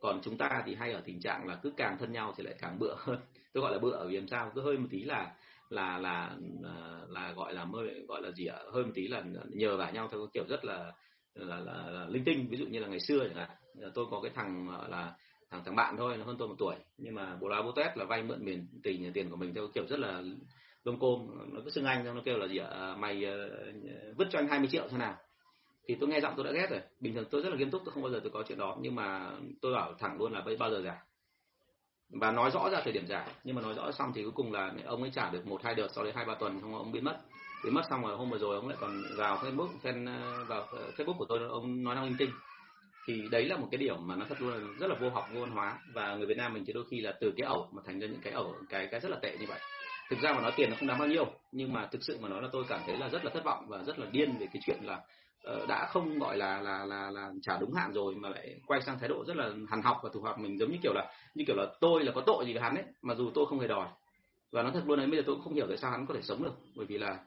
Còn 0.00 0.20
chúng 0.22 0.38
ta 0.38 0.62
thì 0.66 0.74
hay 0.74 0.92
ở 0.92 1.02
tình 1.04 1.20
trạng 1.20 1.48
là 1.48 1.54
cứ 1.62 1.72
càng 1.76 1.98
thân 1.98 2.12
nhau 2.12 2.34
thì 2.36 2.44
lại 2.44 2.54
càng 2.60 2.78
bựa 2.78 2.94
hơn. 2.98 3.18
Tôi 3.52 3.62
gọi 3.62 3.72
là 3.72 3.78
bựa 3.78 4.06
vì 4.08 4.16
làm 4.16 4.28
sao? 4.28 4.52
Cứ 4.54 4.60
hơi 4.60 4.78
một 4.78 4.88
tí 4.90 5.04
là 5.04 5.34
là 5.68 5.98
là 5.98 6.36
là, 6.60 7.00
là 7.08 7.32
gọi 7.32 7.54
là 7.54 7.64
mơ 7.64 7.78
gọi 8.08 8.22
là 8.22 8.30
gì 8.30 8.46
ạ? 8.46 8.58
Hơi 8.72 8.84
một 8.84 8.92
tí 8.94 9.08
là 9.08 9.22
nhờ 9.48 9.76
vả 9.76 9.90
nhau 9.90 10.08
theo 10.12 10.26
kiểu 10.32 10.44
rất 10.48 10.64
là 10.64 10.92
là, 11.34 11.60
là, 11.60 11.90
là 11.90 12.06
linh 12.08 12.24
tinh. 12.24 12.48
Ví 12.50 12.58
dụ 12.58 12.66
như 12.66 12.78
là 12.78 12.88
ngày 12.88 13.00
xưa 13.00 13.28
chẳng 13.28 13.36
hạn 13.36 13.50
tôi 13.94 14.06
có 14.10 14.20
cái 14.20 14.32
thằng 14.34 14.68
là 14.88 15.14
thằng 15.50 15.62
thằng 15.64 15.76
bạn 15.76 15.96
thôi 15.96 16.16
nó 16.16 16.24
hơn 16.24 16.36
tôi 16.38 16.48
một 16.48 16.54
tuổi. 16.58 16.74
Nhưng 16.98 17.14
mà 17.14 17.36
bố 17.40 17.48
lá 17.48 17.62
bố 17.62 17.72
tét 17.72 17.96
là 17.96 18.04
vay 18.04 18.22
mượn 18.22 18.44
tiền 18.44 18.68
tiền 18.82 19.12
tiền 19.12 19.30
của 19.30 19.36
mình 19.36 19.54
theo 19.54 19.68
kiểu 19.74 19.86
rất 19.86 19.98
là 19.98 20.22
lông 20.84 20.98
côm. 20.98 21.26
Nó 21.52 21.60
cứ 21.64 21.70
xưng 21.70 21.84
anh 21.84 22.04
nó 22.04 22.22
kêu 22.24 22.38
là 22.38 22.46
gì 22.46 22.58
ạ? 22.58 22.68
À, 22.70 22.96
mày 22.96 23.24
ờ, 23.24 23.48
vứt 24.16 24.28
cho 24.30 24.38
anh 24.38 24.48
20 24.48 24.68
triệu 24.72 24.88
thế 24.90 24.98
nào. 24.98 25.16
Thì 25.88 25.96
tôi 26.00 26.08
nghe 26.08 26.20
giọng 26.20 26.34
tôi 26.36 26.44
đã 26.44 26.52
ghét 26.52 26.66
rồi. 26.70 26.80
Bình 27.00 27.14
thường 27.14 27.24
tôi 27.30 27.42
rất 27.42 27.50
là 27.50 27.56
nghiêm 27.56 27.70
túc 27.70 27.82
tôi 27.84 27.92
không 27.92 28.02
bao 28.02 28.12
giờ 28.12 28.20
tôi 28.22 28.30
có 28.32 28.44
chuyện 28.48 28.58
đó. 28.58 28.76
Nhưng 28.80 28.94
mà 28.94 29.32
tôi 29.62 29.72
bảo 29.72 29.94
thẳng 29.98 30.18
luôn 30.18 30.32
là 30.32 30.44
bao 30.58 30.70
giờ 30.70 30.82
giả 30.84 31.02
và 32.10 32.30
nói 32.30 32.50
rõ 32.50 32.70
ra 32.70 32.80
thời 32.84 32.92
điểm 32.92 33.06
giả, 33.06 33.26
nhưng 33.44 33.56
mà 33.56 33.62
nói 33.62 33.74
rõ 33.74 33.92
xong 33.92 34.12
thì 34.14 34.22
cuối 34.22 34.32
cùng 34.32 34.52
là 34.52 34.72
ông 34.84 35.02
ấy 35.02 35.10
trả 35.14 35.30
được 35.30 35.46
một 35.46 35.64
hai 35.64 35.74
đợt 35.74 35.88
sau 35.94 36.04
đấy 36.04 36.12
hai 36.16 36.24
ba 36.24 36.34
tuần, 36.34 36.60
xong 36.60 36.74
ông 36.74 36.92
biến 36.92 37.04
mất. 37.04 37.16
Biến 37.64 37.74
mất 37.74 37.82
xong 37.90 38.02
rồi 38.02 38.16
hôm 38.16 38.30
vừa 38.30 38.38
rồi 38.38 38.56
ông 38.56 38.68
lại 38.68 38.76
còn 38.80 39.02
vào 39.16 39.36
facebook, 39.36 39.68
fan 39.82 40.06
ờ, 40.06 40.44
vào 40.44 40.60
ờ, 40.60 40.90
facebook 40.96 41.18
của 41.18 41.26
tôi, 41.28 41.38
ông 41.48 41.84
nói 41.84 41.94
năng 41.94 42.04
linh 42.04 42.16
tinh. 42.18 42.30
Thì 43.06 43.28
đấy 43.30 43.44
là 43.44 43.56
một 43.56 43.68
cái 43.70 43.78
điểm 43.78 43.96
mà 44.06 44.16
nó 44.16 44.26
thật 44.28 44.40
luôn 44.40 44.50
là 44.52 44.68
rất 44.80 44.86
là 44.86 44.96
vô 45.00 45.10
học, 45.10 45.28
vô 45.34 45.40
văn 45.40 45.50
hóa. 45.50 45.78
Và 45.94 46.14
người 46.14 46.26
Việt 46.26 46.36
Nam 46.36 46.54
mình 46.54 46.64
thì 46.66 46.72
đôi 46.72 46.84
khi 46.90 47.00
là 47.00 47.12
từ 47.20 47.32
cái 47.36 47.46
ẩu 47.46 47.68
mà 47.72 47.82
thành 47.86 48.00
ra 48.00 48.06
những 48.06 48.20
cái 48.22 48.32
ẩu, 48.32 48.54
cái 48.68 48.88
cái 48.90 49.00
rất 49.00 49.08
là 49.08 49.16
tệ 49.22 49.36
như 49.40 49.46
vậy. 49.48 49.60
Thực 50.10 50.20
ra 50.20 50.32
mà 50.32 50.40
nói 50.40 50.52
tiền 50.56 50.70
nó 50.70 50.76
không 50.78 50.88
đáng 50.88 50.98
bao 50.98 51.08
nhiêu, 51.08 51.26
nhưng 51.52 51.72
mà 51.72 51.86
thực 51.86 52.02
sự 52.02 52.18
mà 52.20 52.28
nói 52.28 52.42
là 52.42 52.48
tôi 52.52 52.64
cảm 52.68 52.80
thấy 52.86 52.96
là 52.96 53.08
rất 53.08 53.24
là 53.24 53.30
thất 53.34 53.44
vọng 53.44 53.64
và 53.68 53.82
rất 53.82 53.98
là 53.98 54.06
điên 54.12 54.36
về 54.38 54.46
cái 54.52 54.62
chuyện 54.66 54.78
là 54.82 55.00
Ờ, 55.46 55.66
đã 55.66 55.86
không 55.90 56.18
gọi 56.18 56.36
là 56.36 56.60
là 56.62 56.84
là 56.84 57.10
là 57.10 57.32
trả 57.42 57.58
đúng 57.60 57.72
hạn 57.74 57.92
rồi 57.92 58.14
mà 58.14 58.28
lại 58.28 58.60
quay 58.66 58.80
sang 58.82 58.98
thái 58.98 59.08
độ 59.08 59.24
rất 59.26 59.36
là 59.36 59.50
hằn 59.68 59.82
học 59.82 59.96
và 60.02 60.10
thủ 60.12 60.20
hoạt 60.20 60.38
mình, 60.38 60.58
giống 60.58 60.70
như 60.70 60.78
kiểu 60.82 60.92
là, 60.94 61.12
như 61.34 61.44
kiểu 61.46 61.56
là 61.56 61.66
tôi 61.80 62.04
là 62.04 62.12
có 62.14 62.20
tội 62.20 62.46
gì 62.46 62.52
với 62.52 62.62
hắn 62.62 62.74
ấy, 62.74 62.84
mà 63.02 63.14
dù 63.14 63.30
tôi 63.34 63.46
không 63.46 63.60
hề 63.60 63.68
đòi. 63.68 63.88
Và 64.52 64.62
nó 64.62 64.70
thật 64.70 64.82
luôn 64.86 64.98
đấy, 64.98 65.06
bây 65.06 65.16
giờ 65.16 65.22
tôi 65.26 65.34
cũng 65.34 65.44
không 65.44 65.54
hiểu 65.54 65.66
tại 65.68 65.76
sao 65.76 65.90
hắn 65.90 66.06
có 66.06 66.14
thể 66.14 66.22
sống 66.22 66.42
được, 66.42 66.54
bởi 66.76 66.86
vì 66.86 66.98
là 66.98 67.18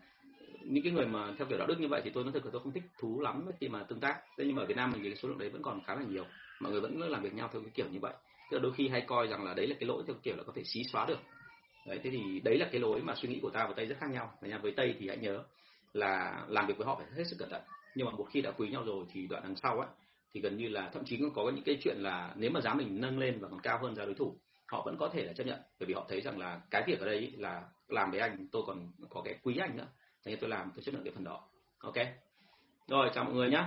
những 0.62 0.84
cái 0.84 0.94
người 0.94 1.06
mà 1.06 1.34
theo 1.38 1.48
kiểu 1.48 1.58
đạo 1.58 1.68
đức 1.68 1.80
như 1.80 1.88
vậy 1.88 2.02
thì 2.04 2.10
tôi 2.14 2.24
nói 2.24 2.34
thật 2.34 2.46
là 2.46 2.52
tôi 2.54 2.62
không 2.64 2.74
thích 2.74 2.84
thú 2.98 3.22
lắm 3.22 3.46
khi 3.60 3.68
mà 3.68 3.84
tương 3.84 4.00
tác. 4.00 4.16
Thế 4.38 4.44
nhưng 4.48 4.56
mà 4.56 4.62
ở 4.62 4.66
Việt 4.66 4.78
Nam 4.78 4.92
mình 4.92 5.02
thì 5.04 5.10
cái 5.10 5.18
số 5.18 5.30
lượng 5.30 5.38
đấy 5.38 5.50
vẫn 5.50 5.62
còn 5.62 5.84
khá 5.88 5.96
là 5.96 6.02
nhiều, 6.10 6.26
mọi 6.60 6.72
người 6.72 6.82
vẫn 6.82 7.00
làm 7.00 7.24
việc 7.24 7.34
nhau 7.34 7.50
theo 7.54 7.62
cái 7.62 7.72
kiểu 7.74 7.86
như 7.92 8.00
vậy. 8.02 8.14
Tức 8.50 8.58
là 8.58 8.64
đôi 8.64 8.74
khi 8.74 8.88
hay 8.88 9.02
coi 9.08 9.28
rằng 9.28 9.44
là 9.44 9.54
đấy 9.54 9.68
là 9.68 9.76
cái 9.80 9.88
lỗi 9.88 10.04
theo 10.08 10.16
kiểu 10.24 10.36
là 10.36 10.44
có 10.44 10.54
thể 10.56 10.64
xí 10.66 10.84
xóa 10.92 11.06
được. 11.06 11.20
Đấy, 11.86 12.00
thế 12.04 12.10
thì 12.10 12.42
đấy 12.44 12.58
là 12.58 12.70
cái 12.72 12.82
lối 12.82 13.02
mà 13.02 13.16
suy 13.16 13.30
nghĩ 13.30 13.40
của 13.42 13.50
ta 13.50 13.66
và 13.68 13.74
tây 13.78 13.86
rất 13.86 13.96
khác 14.00 14.08
nhau. 14.12 14.32
Nhà 14.42 14.58
với 14.58 14.74
tây 14.78 14.96
thì 15.00 15.08
hãy 15.08 15.18
nhớ 15.18 15.44
là 15.94 16.46
làm 16.48 16.68
việc 16.68 16.78
với 16.78 16.88
họ 16.88 16.96
phải 16.96 17.08
hết 17.18 17.24
sức 17.28 17.36
cẩn 17.40 17.50
thận 17.50 17.62
nhưng 17.96 18.06
mà 18.06 18.12
một 18.12 18.28
khi 18.30 18.42
đã 18.42 18.52
quý 18.52 18.70
nhau 18.70 18.84
rồi 18.84 19.06
thì 19.12 19.28
đoạn 19.28 19.44
đằng 19.44 19.56
sau 19.56 19.80
á, 19.80 19.88
thì 20.34 20.42
gần 20.42 20.58
như 20.58 20.68
là 20.68 20.90
thậm 20.94 21.06
chí 21.06 21.18
cũng 21.18 21.34
có 21.34 21.52
những 21.56 21.64
cái 21.64 21.78
chuyện 21.84 21.98
là 21.98 22.34
nếu 22.36 22.52
mà 22.52 22.62
giá 22.62 22.74
mình 22.74 23.02
nâng 23.02 23.20
lên 23.20 23.40
và 23.40 23.48
còn 23.48 23.62
cao 23.62 23.80
hơn 23.82 23.96
giá 23.96 24.06
đối 24.06 24.14
thủ, 24.14 24.36
họ 24.68 24.82
vẫn 24.86 24.98
có 24.98 25.10
thể 25.10 25.24
là 25.24 25.34
chấp 25.34 25.44
nhận. 25.44 25.60
Bởi 25.80 25.88
vì 25.88 25.94
họ 25.94 26.06
thấy 26.10 26.22
rằng 26.22 26.40
là 26.40 26.62
cái 26.72 26.84
việc 26.88 27.00
ở 27.00 27.06
đây 27.06 27.34
là 27.38 27.64
làm 27.88 28.12
với 28.12 28.20
anh, 28.20 28.48
tôi 28.52 28.64
còn 28.68 28.92
có 29.10 29.22
cái 29.22 29.40
quý 29.44 29.58
anh 29.58 29.78
nữa. 29.78 29.88
Thế 30.26 30.36
tôi 30.36 30.50
làm, 30.50 30.72
tôi 30.76 30.84
chấp 30.84 30.92
nhận 30.92 31.04
cái 31.04 31.14
phần 31.14 31.24
đó. 31.24 31.48
Ok. 31.80 31.96
Rồi, 32.88 33.10
chào 33.14 33.24
mọi 33.24 33.34
người 33.34 33.50
nhé 33.50 33.64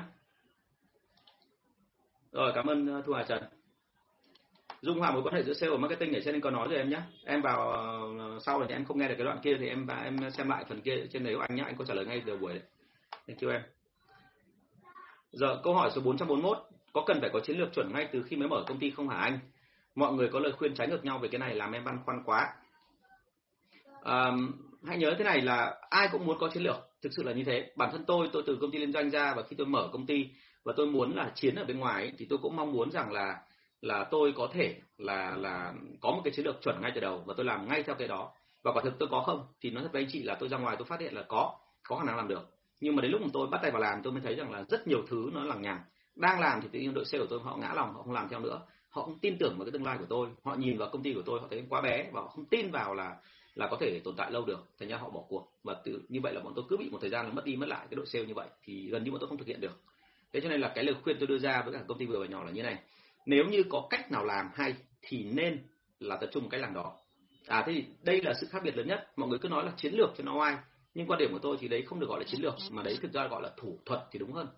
rồi, 2.32 2.52
cảm 2.54 2.66
ơn 2.66 2.86
ờ, 2.86 3.02
thu 3.06 3.12
hà 3.12 3.22
trần. 3.22 3.42
Dung 4.80 4.98
hòa 4.98 5.12
mối 5.12 5.22
quan 5.22 5.34
hệ 5.34 5.42
giữa 5.42 5.52
sale 5.52 5.72
và 5.72 5.78
marketing 5.78 6.14
ở 6.14 6.20
trên 6.24 6.40
có 6.40 6.50
nói 6.50 6.68
rồi 6.68 6.78
em 6.78 6.90
nhé 6.90 7.00
em 7.24 7.42
vào 7.42 7.70
ờ, 7.70 8.38
sau 8.46 8.58
rồi 8.58 8.66
thì 8.68 8.74
em 8.74 8.84
không 8.84 8.98
nghe 8.98 9.08
được 9.08 9.14
cái 9.18 9.24
đoạn 9.24 9.38
kia 9.42 9.56
thì 9.60 9.68
em 9.68 9.86
và 9.86 10.02
em 10.02 10.30
xem 10.30 10.48
lại 10.48 10.64
phần 10.68 10.80
kia 10.80 11.06
trên 11.12 11.24
đấy 11.24 11.34
của 11.34 11.40
anh 11.40 11.56
nhé 11.56 11.62
anh 11.66 11.76
có 11.76 11.84
trả 11.84 11.94
lời 11.94 12.06
ngay 12.06 12.22
từ 12.26 12.36
buổi 12.36 12.52
đấy. 12.52 12.62
Thank 13.26 13.40
you 13.40 13.50
em 13.50 13.62
giờ 15.32 15.60
câu 15.64 15.74
hỏi 15.74 15.90
số 15.94 16.00
441 16.00 16.58
có 16.92 17.04
cần 17.06 17.20
phải 17.20 17.30
có 17.32 17.40
chiến 17.40 17.58
lược 17.58 17.74
chuẩn 17.74 17.92
ngay 17.92 18.08
từ 18.12 18.22
khi 18.22 18.36
mới 18.36 18.48
mở 18.48 18.64
công 18.66 18.78
ty 18.78 18.90
không 18.90 19.08
hả 19.08 19.16
anh? 19.16 19.38
Mọi 19.94 20.12
người 20.12 20.28
có 20.28 20.38
lời 20.38 20.52
khuyên 20.52 20.74
trái 20.74 20.88
ngược 20.88 21.04
nhau 21.04 21.18
về 21.18 21.28
cái 21.28 21.38
này 21.38 21.54
làm 21.54 21.72
em 21.72 21.84
băn 21.84 21.98
khoăn 22.04 22.22
quá. 22.24 22.54
À, 24.02 24.32
hãy 24.84 24.98
nhớ 24.98 25.14
thế 25.18 25.24
này 25.24 25.40
là 25.40 25.80
ai 25.90 26.08
cũng 26.12 26.26
muốn 26.26 26.38
có 26.38 26.48
chiến 26.54 26.62
lược 26.62 26.76
thực 27.02 27.12
sự 27.16 27.22
là 27.22 27.32
như 27.32 27.44
thế. 27.44 27.72
Bản 27.76 27.90
thân 27.92 28.04
tôi 28.04 28.28
tôi 28.32 28.42
từ 28.46 28.58
công 28.60 28.70
ty 28.70 28.78
liên 28.78 28.92
doanh 28.92 29.10
ra 29.10 29.34
và 29.34 29.42
khi 29.42 29.56
tôi 29.56 29.66
mở 29.66 29.88
công 29.92 30.06
ty 30.06 30.28
và 30.64 30.72
tôi 30.76 30.86
muốn 30.86 31.16
là 31.16 31.32
chiến 31.34 31.54
ở 31.54 31.64
bên 31.64 31.78
ngoài 31.78 32.02
ấy, 32.02 32.12
thì 32.18 32.26
tôi 32.30 32.38
cũng 32.42 32.56
mong 32.56 32.72
muốn 32.72 32.90
rằng 32.90 33.12
là 33.12 33.40
là 33.80 34.04
tôi 34.10 34.32
có 34.36 34.48
thể 34.52 34.76
là 34.98 35.36
là 35.36 35.72
có 36.00 36.10
một 36.10 36.20
cái 36.24 36.32
chiến 36.36 36.44
lược 36.44 36.62
chuẩn 36.62 36.80
ngay 36.80 36.92
từ 36.94 37.00
đầu 37.00 37.22
và 37.26 37.34
tôi 37.36 37.46
làm 37.46 37.68
ngay 37.68 37.82
theo 37.82 37.94
cái 37.94 38.08
đó. 38.08 38.32
Và 38.62 38.72
quả 38.72 38.82
thực 38.84 38.98
tôi 38.98 39.08
có 39.12 39.22
không 39.26 39.46
thì 39.60 39.70
nói 39.70 39.82
thật 39.82 39.88
với 39.92 40.02
anh 40.02 40.08
chị 40.12 40.22
là 40.22 40.34
tôi 40.34 40.48
ra 40.48 40.58
ngoài 40.58 40.76
tôi 40.78 40.86
phát 40.86 41.00
hiện 41.00 41.14
là 41.14 41.22
có 41.28 41.58
có 41.88 41.96
khả 41.96 42.04
năng 42.04 42.16
làm 42.16 42.28
được 42.28 42.51
nhưng 42.82 42.96
mà 42.96 43.02
đến 43.02 43.10
lúc 43.10 43.20
mà 43.20 43.28
tôi 43.32 43.46
bắt 43.46 43.58
tay 43.62 43.70
vào 43.70 43.82
làm, 43.82 44.02
tôi 44.02 44.12
mới 44.12 44.22
thấy 44.22 44.34
rằng 44.34 44.50
là 44.50 44.64
rất 44.68 44.86
nhiều 44.86 45.02
thứ 45.08 45.30
nó 45.32 45.44
lằng 45.44 45.62
nhằng. 45.62 45.80
Đang 46.16 46.40
làm 46.40 46.60
thì 46.62 46.68
tự 46.72 46.78
nhiên 46.78 46.94
đội 46.94 47.04
sale 47.04 47.24
của 47.24 47.26
tôi, 47.30 47.40
họ 47.42 47.56
ngã 47.56 47.72
lòng, 47.74 47.94
họ 47.94 48.02
không 48.02 48.12
làm 48.12 48.28
theo 48.28 48.40
nữa. 48.40 48.60
Họ 48.88 49.02
không 49.02 49.18
tin 49.18 49.38
tưởng 49.38 49.54
vào 49.58 49.64
cái 49.64 49.72
tương 49.72 49.84
lai 49.84 49.96
của 49.98 50.06
tôi. 50.08 50.28
Họ 50.42 50.54
nhìn 50.54 50.78
vào 50.78 50.88
công 50.92 51.02
ty 51.02 51.14
của 51.14 51.22
tôi, 51.26 51.40
họ 51.40 51.46
thấy 51.50 51.64
quá 51.68 51.80
bé 51.80 52.10
và 52.12 52.20
họ 52.20 52.28
không 52.28 52.44
tin 52.44 52.70
vào 52.70 52.94
là 52.94 53.16
là 53.54 53.68
có 53.70 53.76
thể 53.80 54.00
tồn 54.04 54.14
tại 54.16 54.30
lâu 54.30 54.44
được. 54.44 54.68
Thành 54.78 54.88
ra 54.88 54.96
họ 54.96 55.10
bỏ 55.10 55.20
cuộc. 55.28 55.52
Và 55.64 55.74
tự, 55.84 56.02
như 56.08 56.20
vậy 56.22 56.34
là 56.34 56.40
bọn 56.40 56.52
tôi 56.56 56.64
cứ 56.68 56.76
bị 56.76 56.88
một 56.90 56.98
thời 57.00 57.10
gian 57.10 57.26
là 57.26 57.32
mất 57.32 57.44
đi, 57.44 57.56
mất 57.56 57.68
lại 57.68 57.86
cái 57.90 57.96
đội 57.96 58.06
sale 58.06 58.24
như 58.24 58.34
vậy, 58.34 58.48
thì 58.64 58.88
gần 58.88 59.04
như 59.04 59.10
bọn 59.10 59.20
tôi 59.20 59.28
không 59.28 59.38
thực 59.38 59.46
hiện 59.46 59.60
được. 59.60 59.80
Thế 60.32 60.40
cho 60.40 60.48
nên 60.48 60.60
là 60.60 60.72
cái 60.74 60.84
lời 60.84 60.94
khuyên 61.02 61.16
tôi 61.18 61.26
đưa 61.26 61.38
ra 61.38 61.62
với 61.62 61.72
cả 61.72 61.80
công 61.88 61.98
ty 61.98 62.06
vừa 62.06 62.20
và 62.20 62.26
nhỏ 62.26 62.44
là 62.44 62.50
như 62.50 62.62
này. 62.62 62.78
Nếu 63.26 63.44
như 63.44 63.62
có 63.70 63.86
cách 63.90 64.12
nào 64.12 64.24
làm 64.24 64.50
hay 64.54 64.74
thì 65.02 65.24
nên 65.24 65.58
là 66.00 66.16
tập 66.16 66.30
trung 66.32 66.48
cái 66.48 66.60
làm 66.60 66.74
đó. 66.74 66.96
À 67.46 67.62
thế 67.66 67.72
thì 67.72 67.84
đây 68.02 68.22
là 68.22 68.34
sự 68.40 68.46
khác 68.50 68.62
biệt 68.64 68.76
lớn 68.76 68.88
nhất. 68.88 69.12
Mọi 69.16 69.28
người 69.28 69.38
cứ 69.38 69.48
nói 69.48 69.64
là 69.64 69.72
chiến 69.76 69.94
lược 69.94 70.10
cho 70.18 70.24
nó 70.24 70.38
oai 70.38 70.56
nhưng 70.94 71.06
quan 71.06 71.18
điểm 71.18 71.32
của 71.32 71.38
tôi 71.38 71.56
thì 71.60 71.68
đấy 71.68 71.82
không 71.82 72.00
được 72.00 72.06
gọi 72.08 72.20
là 72.20 72.24
chiến 72.28 72.40
lược, 72.40 72.54
mà 72.70 72.82
đấy 72.82 72.98
thực 73.02 73.12
ra 73.12 73.26
gọi 73.26 73.42
là 73.42 73.50
thủ 73.56 73.78
thuật 73.86 74.00
thì 74.10 74.18
đúng 74.18 74.32
hơn. 74.32 74.48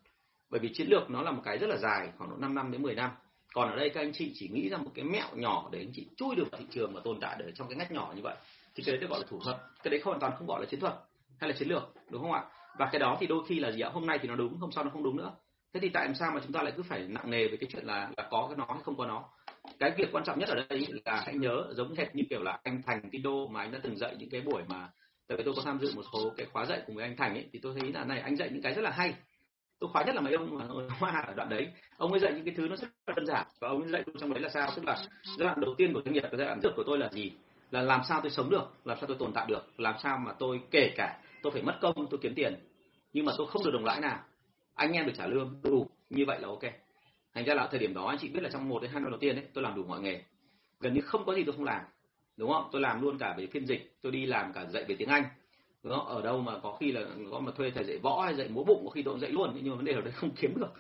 Bởi 0.51 0.61
vì 0.61 0.74
chiến 0.74 0.87
lược 0.91 1.11
nó 1.11 1.22
là 1.22 1.30
một 1.30 1.43
cái 1.45 1.59
rất 1.59 1.66
là 1.66 1.76
dài, 1.76 2.12
khoảng 2.18 2.30
độ 2.30 2.37
5 2.37 2.55
năm 2.55 2.72
đến 2.72 2.82
10 2.82 2.95
năm. 2.95 3.11
Còn 3.55 3.70
ở 3.70 3.76
đây 3.76 3.91
các 3.91 4.01
anh 4.01 4.12
chị 4.12 4.32
chỉ 4.35 4.49
nghĩ 4.49 4.68
ra 4.68 4.76
một 4.76 4.91
cái 4.95 5.05
mẹo 5.05 5.28
nhỏ 5.35 5.68
để 5.72 5.78
anh 5.78 5.91
chị 5.95 6.07
chui 6.16 6.37
được 6.37 6.45
vào 6.53 6.61
thị 6.61 6.66
trường 6.70 6.95
và 6.95 7.01
tồn 7.05 7.20
tại 7.20 7.37
được 7.39 7.51
trong 7.55 7.68
cái 7.68 7.76
ngách 7.76 7.93
nhỏ 7.93 8.12
như 8.16 8.22
vậy. 8.22 8.37
Thì 8.74 8.82
cái 8.87 8.93
đấy 8.93 9.01
được 9.01 9.11
gọi 9.11 9.20
là 9.20 9.26
thủ 9.28 9.41
thuật. 9.45 9.57
Cái 9.82 9.91
đấy 9.91 10.01
hoàn 10.05 10.20
toàn 10.20 10.32
không 10.39 10.47
gọi 10.47 10.61
là 10.61 10.66
chiến 10.66 10.80
thuật 10.80 10.95
hay 11.41 11.51
là 11.51 11.57
chiến 11.59 11.68
lược, 11.68 11.82
đúng 12.11 12.22
không 12.22 12.32
ạ? 12.32 12.45
Và 12.78 12.89
cái 12.93 12.99
đó 12.99 13.16
thì 13.20 13.26
đôi 13.26 13.45
khi 13.49 13.61
là 13.61 13.70
gì 13.72 13.80
ạ? 13.80 13.91
Hôm 13.93 14.07
nay 14.07 14.18
thì 14.22 14.28
nó 14.28 14.37
đúng, 14.37 14.57
hôm 14.57 14.72
sau 14.72 14.85
nó 14.85 14.91
không 14.91 15.03
đúng 15.03 15.16
nữa. 15.16 15.32
Thế 15.72 15.80
thì 15.80 15.89
tại 15.89 16.14
sao 16.14 16.30
mà 16.35 16.41
chúng 16.45 16.53
ta 16.53 16.62
lại 16.62 16.72
cứ 16.76 16.82
phải 16.82 17.07
nặng 17.09 17.30
nề 17.30 17.49
về 17.49 17.57
cái 17.57 17.68
chuyện 17.72 17.85
là 17.85 18.11
là 18.16 18.28
có 18.30 18.47
cái 18.49 18.57
nó 18.57 18.66
hay 18.68 18.82
không 18.85 18.97
có 18.97 19.07
nó? 19.07 19.24
Cái 19.78 19.91
việc 19.97 20.09
quan 20.12 20.24
trọng 20.24 20.39
nhất 20.39 20.49
ở 20.49 20.55
đây 20.68 20.87
là 21.05 21.22
hãy 21.26 21.35
nhớ 21.35 21.64
giống 21.70 21.95
hệt 21.95 22.14
như 22.14 22.22
kiểu 22.30 22.43
là 22.43 22.61
anh 22.64 22.82
Thành 22.87 23.11
Tindo 23.11 23.47
mà 23.51 23.61
anh 23.61 23.72
đã 23.72 23.78
từng 23.82 23.97
dạy 23.99 24.16
những 24.18 24.30
cái 24.30 24.41
buổi 24.41 24.62
mà 24.68 24.91
tại 25.29 25.39
vì 25.39 25.45
tôi 25.45 25.55
có 25.57 25.62
tham 25.64 25.79
dự 25.79 25.93
một 25.97 26.03
số 26.12 26.33
cái 26.37 26.47
khóa 26.53 26.66
dạy 26.66 26.83
cùng 26.87 26.97
với 26.97 27.05
anh 27.05 27.16
Thành 27.16 27.35
ấy, 27.35 27.49
thì 27.53 27.59
tôi 27.62 27.75
thấy 27.81 27.93
là 27.93 28.05
này, 28.05 28.20
anh 28.20 28.37
dạy 28.37 28.51
những 28.53 28.62
cái 28.62 28.75
rất 28.75 28.83
là 28.83 28.91
hay. 28.91 29.14
Tôi 29.79 29.91
khoái 29.93 30.05
nhất 30.05 30.14
là 30.14 30.20
mấy 30.20 30.35
ông 30.35 30.59
mà 30.59 30.64
hoa 30.99 31.25
ở 31.27 31.35
đoạn 31.35 31.49
đấy. 31.49 31.68
Ông 31.97 32.11
ấy 32.11 32.20
dạy 32.20 32.33
những 32.33 32.45
cái 32.45 32.55
thứ 32.57 32.68
nó 32.68 32.77
rất 32.77 32.89
là 33.07 33.14
đơn 33.16 33.27
giản 33.27 33.47
và 33.61 33.68
ông 33.68 33.83
ấy 33.83 33.91
dạy 33.91 34.05
trong 34.20 34.33
đấy 34.35 34.43
là 34.43 34.49
sao? 34.49 34.70
Tức 34.77 34.85
là 34.85 34.97
giai 35.39 35.47
đoạn 35.47 35.61
đầu 35.61 35.75
tiên 35.79 35.93
của 35.93 36.03
doanh 36.05 36.14
nghiệp 36.14 36.22
cái 36.22 36.39
giai 36.39 36.47
đoạn 36.47 36.61
trước 36.62 36.72
của 36.77 36.85
tôi 36.87 36.99
là 36.99 37.09
gì? 37.12 37.33
Là 37.70 37.83
làm 37.83 38.01
sao 38.09 38.20
tôi 38.20 38.31
sống 38.31 38.51
được, 38.51 38.72
làm 38.85 38.99
sao 39.01 39.07
tôi 39.07 39.16
tồn 39.20 39.33
tại 39.33 39.47
được, 39.49 39.81
làm 39.81 39.95
sao 40.03 40.18
mà 40.18 40.33
tôi 40.39 40.61
kể 40.70 40.93
cả 40.97 41.20
tôi 41.43 41.53
phải 41.53 41.62
mất 41.62 41.79
công, 41.81 42.07
tôi 42.11 42.20
kiếm 42.22 42.35
tiền, 42.35 42.55
nhưng 43.12 43.25
mà 43.25 43.33
tôi 43.39 43.47
không 43.47 43.64
được 43.64 43.70
đồng 43.72 43.85
lãi 43.85 44.01
nào. 44.01 44.18
Anh 44.75 44.93
em 44.93 45.07
được 45.07 45.12
trả 45.16 45.27
lương, 45.27 45.61
đủ, 45.62 45.87
như 46.11 46.25
vậy 46.27 46.41
là 46.41 46.49
ok. 46.49 46.62
Thành 47.35 47.45
ra 47.45 47.55
là 47.55 47.68
thời 47.70 47.81
điểm 47.81 47.95
đó 47.95 48.07
anh 48.07 48.18
chị 48.20 48.29
biết 48.29 48.43
là 48.43 48.51
trong 48.53 48.68
một 48.68 48.83
đến 48.83 48.91
hai 48.91 49.01
năm 49.01 49.11
đầu 49.11 49.20
tiên 49.20 49.37
ấy, 49.37 49.45
tôi 49.55 49.64
làm 49.64 49.75
đủ 49.75 49.85
mọi 49.85 50.01
nghề. 50.01 50.22
Gần 50.81 50.95
như 50.95 51.01
không 51.01 51.25
có 51.27 51.35
gì 51.35 51.43
tôi 51.47 51.55
không 51.57 51.64
làm 51.64 51.83
đúng 52.37 52.53
không? 52.53 52.68
Tôi 52.72 52.80
làm 52.80 53.03
luôn 53.03 53.18
cả 53.18 53.35
về 53.39 53.47
phiên 53.47 53.66
dịch, 53.66 53.97
tôi 54.03 54.12
đi 54.12 54.26
làm 54.26 54.53
cả 54.53 54.64
dạy 54.64 54.85
về 54.89 54.95
tiếng 54.99 55.09
anh. 55.09 55.24
Đúng 55.82 55.93
không? 55.93 56.07
ở 56.07 56.22
đâu 56.22 56.41
mà 56.41 56.59
có 56.62 56.76
khi 56.80 56.93
là 56.93 57.01
có 57.30 57.41
mà 57.41 57.53
thuê 57.57 57.70
thầy 57.70 57.85
dạy 57.85 57.99
võ 57.99 58.22
hay 58.24 58.35
dạy 58.35 58.49
múa 58.49 58.64
bụng, 58.64 58.82
có 58.85 58.91
khi 58.91 59.03
tôi 59.03 59.14
cũng 59.14 59.20
dạy 59.20 59.30
luôn. 59.30 59.51
Nhưng 59.55 59.70
mà 59.70 59.76
vấn 59.76 59.85
đề 59.85 59.93
ở 59.93 60.01
đây 60.01 60.12
không 60.12 60.30
kiếm 60.30 60.55
được. 60.57 60.72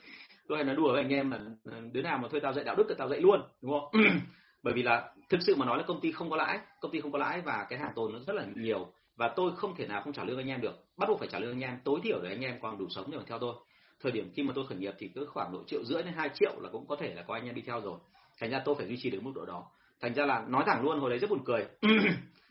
Tôi 0.48 0.58
hay 0.58 0.64
nói 0.64 0.76
đùa 0.76 0.92
với 0.92 1.02
anh 1.02 1.10
em 1.10 1.30
là 1.30 1.40
ừ, 1.64 1.72
đứa 1.92 2.02
nào 2.02 2.18
mà 2.18 2.28
thuê 2.28 2.40
tao 2.40 2.52
dạy 2.52 2.64
đạo 2.64 2.76
đức 2.76 2.84
thì 2.88 2.94
tao 2.98 3.08
dạy 3.08 3.20
luôn, 3.20 3.42
đúng 3.62 3.70
không? 3.70 4.02
Bởi 4.62 4.74
vì 4.74 4.82
là 4.82 5.14
thực 5.28 5.40
sự 5.46 5.56
mà 5.56 5.66
nói 5.66 5.78
là 5.78 5.84
công 5.86 6.00
ty 6.00 6.12
không 6.12 6.30
có 6.30 6.36
lãi, 6.36 6.58
công 6.80 6.92
ty 6.92 7.00
không 7.00 7.12
có 7.12 7.18
lãi 7.18 7.40
và 7.40 7.66
cái 7.68 7.78
hàng 7.78 7.92
tồn 7.94 8.12
nó 8.12 8.18
rất 8.26 8.36
là 8.36 8.46
nhiều. 8.54 8.92
Và 9.16 9.32
tôi 9.36 9.52
không 9.56 9.74
thể 9.76 9.86
nào 9.86 10.02
không 10.02 10.12
trả 10.12 10.24
lương 10.24 10.38
anh 10.38 10.48
em 10.48 10.60
được. 10.60 10.84
Bắt 10.96 11.08
buộc 11.08 11.18
phải 11.18 11.28
trả 11.32 11.38
lương 11.38 11.50
anh 11.50 11.60
em. 11.60 11.78
Tối 11.84 12.00
thiểu 12.02 12.20
để 12.22 12.28
anh 12.28 12.40
em 12.40 12.58
còn 12.62 12.78
đủ 12.78 12.86
sống 12.90 13.10
để 13.10 13.18
mà 13.18 13.24
theo 13.26 13.38
tôi. 13.38 13.54
Thời 14.00 14.12
điểm 14.12 14.30
khi 14.34 14.42
mà 14.42 14.52
tôi 14.56 14.66
khởi 14.66 14.78
nghiệp 14.78 14.94
thì 14.98 15.08
cứ 15.14 15.26
khoảng 15.26 15.52
độ 15.52 15.64
triệu 15.66 15.84
rưỡi 15.84 16.02
đến 16.02 16.12
hai 16.16 16.30
triệu 16.34 16.60
là 16.60 16.68
cũng 16.72 16.86
có 16.86 16.96
thể 16.96 17.14
là 17.14 17.22
có 17.22 17.34
anh 17.34 17.46
em 17.46 17.54
đi 17.54 17.62
theo 17.66 17.80
rồi. 17.80 17.98
Thành 18.40 18.50
ra 18.50 18.62
tôi 18.64 18.74
phải 18.74 18.86
duy 18.86 18.96
trì 18.98 19.10
được 19.10 19.22
mức 19.22 19.32
độ 19.34 19.44
đó 19.44 19.64
thành 20.00 20.14
ra 20.14 20.26
là 20.26 20.44
nói 20.48 20.64
thẳng 20.66 20.82
luôn 20.82 21.00
hồi 21.00 21.10
đấy 21.10 21.18
rất 21.18 21.30
buồn 21.30 21.44
cười. 21.44 21.66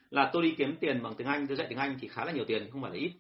Là 0.09 0.29
tôi 0.33 0.43
đi 0.43 0.55
kiếm 0.57 0.75
tiền 0.79 1.03
bằng 1.03 1.13
tiếng 1.17 1.27
Anh 1.27 1.47
tôi 1.47 1.57
dạy 1.57 1.67
tiếng 1.69 1.77
Anh 1.77 1.97
thì 2.01 2.07
khá 2.07 2.25
là 2.25 2.31
nhiều 2.31 2.45
tiền 2.45 2.69
không 2.71 2.81
phải 2.81 2.91
là 2.91 2.97
ít. 2.97 3.11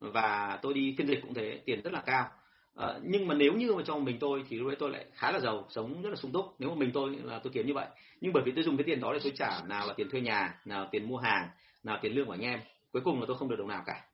Và 0.00 0.58
tôi 0.62 0.74
đi 0.74 0.94
phiên 0.98 1.06
dịch 1.06 1.18
cũng 1.22 1.34
thế 1.34 1.60
tiền 1.64 1.82
rất 1.82 1.92
là 1.92 2.02
cao. 2.06 2.28
À, 2.76 2.94
nhưng 3.02 3.28
mà 3.28 3.34
nếu 3.34 3.52
như 3.52 3.74
mà 3.74 3.82
cho 3.86 3.98
mình 3.98 4.16
tôi 4.20 4.44
thì 4.48 4.58
lúc 4.58 4.68
đấy 4.68 4.76
tôi 4.78 4.90
lại 4.90 5.06
khá 5.14 5.32
là 5.32 5.40
giàu 5.40 5.66
sống 5.70 6.02
rất 6.02 6.10
là 6.10 6.16
sung 6.16 6.32
túc. 6.32 6.54
Nếu 6.58 6.70
mà 6.70 6.76
mình 6.76 6.90
tôi 6.94 7.18
là 7.22 7.40
tôi 7.42 7.52
kiếm 7.52 7.66
như 7.66 7.74
vậy. 7.74 7.86
Nhưng 8.20 8.32
bởi 8.32 8.42
vì 8.46 8.52
tôi 8.52 8.64
dùng 8.64 8.76
cái 8.76 8.84
tiền 8.84 9.00
đó 9.00 9.12
để 9.12 9.18
tôi 9.22 9.32
trả 9.36 9.62
nào 9.68 9.86
là 9.86 9.94
tiền 9.96 10.10
thuê 10.10 10.20
nhà 10.20 10.60
nào 10.64 10.88
tiền 10.90 11.08
mua 11.08 11.16
hàng 11.16 11.48
nào 11.82 11.98
tiền 12.02 12.12
lương 12.12 12.26
của 12.26 12.32
anh 12.32 12.40
em. 12.40 12.60
Cuối 12.92 13.02
cùng 13.04 13.20
là 13.20 13.24
tôi 13.28 13.36
không 13.36 13.48
được 13.48 13.56
đồng 13.58 13.68
nào 13.68 13.82
cả. 13.86 14.04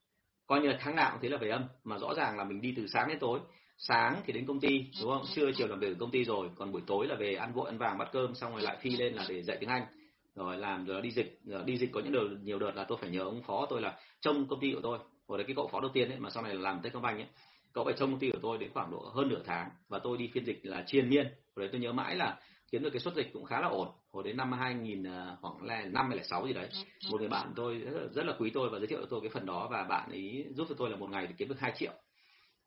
Coi 0.46 0.60
như 0.60 0.68
là 0.68 0.78
tháng 0.80 0.96
nào 0.96 1.10
cũng 1.10 1.20
thế 1.22 1.28
là 1.28 1.36
về 1.36 1.48
âm. 1.48 1.64
Mà 1.84 1.98
rõ 1.98 2.14
ràng 2.14 2.38
là 2.38 2.44
mình 2.44 2.60
đi 2.60 2.74
từ 2.76 2.86
sáng 2.86 3.08
đến 3.08 3.18
tối 3.18 3.40
sáng 3.78 4.22
thì 4.26 4.32
đến 4.32 4.46
công 4.46 4.60
ty 4.60 4.68
đúng 5.00 5.10
không? 5.10 5.24
Trưa 5.34 5.50
chiều 5.56 5.66
làm 5.68 5.80
việc 5.80 5.88
ở 5.88 5.96
công 5.98 6.10
ty 6.10 6.24
rồi 6.24 6.50
còn 6.54 6.72
buổi 6.72 6.82
tối 6.86 7.06
là 7.06 7.14
về 7.14 7.34
ăn 7.34 7.52
vội 7.52 7.66
ăn 7.66 7.78
vàng 7.78 7.98
bắt 7.98 8.08
cơm 8.12 8.34
xong 8.34 8.52
rồi 8.52 8.62
lại 8.62 8.76
phi 8.80 8.90
lên 8.90 9.14
là 9.14 9.24
để 9.28 9.42
dạy 9.42 9.56
tiếng 9.60 9.70
anh. 9.70 9.86
Rồi 10.34 10.56
làm 10.56 10.84
rồi 10.86 11.02
đi 11.02 11.10
dịch 11.10 11.40
rồi 11.44 11.62
đi 11.64 11.76
dịch 11.76 11.92
có 11.92 12.00
những 12.00 12.12
đợt 12.12 12.28
nhiều 12.42 12.58
đợt 12.58 12.72
là 12.74 12.84
tôi 12.84 12.98
phải 13.00 13.10
nhờ 13.10 13.20
ông 13.20 13.42
phó 13.42 13.66
tôi 13.70 13.80
là 13.80 13.98
trông 14.20 14.46
công 14.48 14.60
ty 14.60 14.72
của 14.72 14.80
tôi. 14.82 14.98
Hồi 15.28 15.38
đấy 15.38 15.44
cái 15.46 15.56
cậu 15.56 15.68
phó 15.72 15.80
đầu 15.80 15.90
tiên 15.94 16.08
ấy 16.08 16.18
mà 16.18 16.30
sau 16.30 16.42
này 16.42 16.54
là 16.54 16.60
làm 16.60 16.80
Techcombank 16.82 17.18
ấy 17.18 17.26
cậu 17.72 17.84
phải 17.84 17.94
trông 17.98 18.10
công 18.10 18.20
ty 18.20 18.30
của 18.30 18.38
tôi 18.42 18.58
đến 18.58 18.70
khoảng 18.74 18.90
độ 18.90 19.10
hơn 19.14 19.28
nửa 19.28 19.42
tháng 19.44 19.70
và 19.88 19.98
tôi 19.98 20.18
đi 20.18 20.30
phiên 20.34 20.44
dịch 20.44 20.60
là 20.62 20.84
triền 20.86 21.10
miên. 21.10 21.26
Hồi 21.26 21.56
đấy 21.56 21.68
tôi 21.72 21.80
nhớ 21.80 21.92
mãi 21.92 22.16
là 22.16 22.38
kiếm 22.70 22.82
được 22.82 22.90
cái 22.90 23.00
suất 23.00 23.14
dịch 23.14 23.32
cũng 23.32 23.44
khá 23.44 23.60
là 23.60 23.68
ổn. 23.68 23.88
Hồi 24.12 24.22
đến 24.22 24.36
năm 24.36 24.52
2000 24.52 25.06
à, 25.06 25.36
khoảng 25.40 25.64
là 25.64 25.84
năm 25.84 26.08
hay 26.08 26.16
là 26.16 26.24
sáu 26.24 26.46
gì 26.46 26.52
đấy 26.52 26.68
một 27.10 27.20
người 27.20 27.28
bạn 27.28 27.52
tôi 27.56 27.78
rất 27.78 28.00
là, 28.00 28.06
rất 28.12 28.26
là 28.26 28.34
quý 28.38 28.50
tôi 28.54 28.70
và 28.70 28.78
giới 28.78 28.86
thiệu 28.86 28.98
cho 29.00 29.06
tôi 29.10 29.20
cái 29.20 29.30
phần 29.30 29.46
đó 29.46 29.68
và 29.70 29.84
bạn 29.84 30.10
ấy 30.10 30.46
giúp 30.50 30.66
cho 30.68 30.74
tôi 30.78 30.90
là 30.90 30.96
một 30.96 31.10
ngày 31.10 31.26
thì 31.26 31.34
kiếm 31.38 31.48
được 31.48 31.60
2 31.60 31.72
triệu 31.78 31.92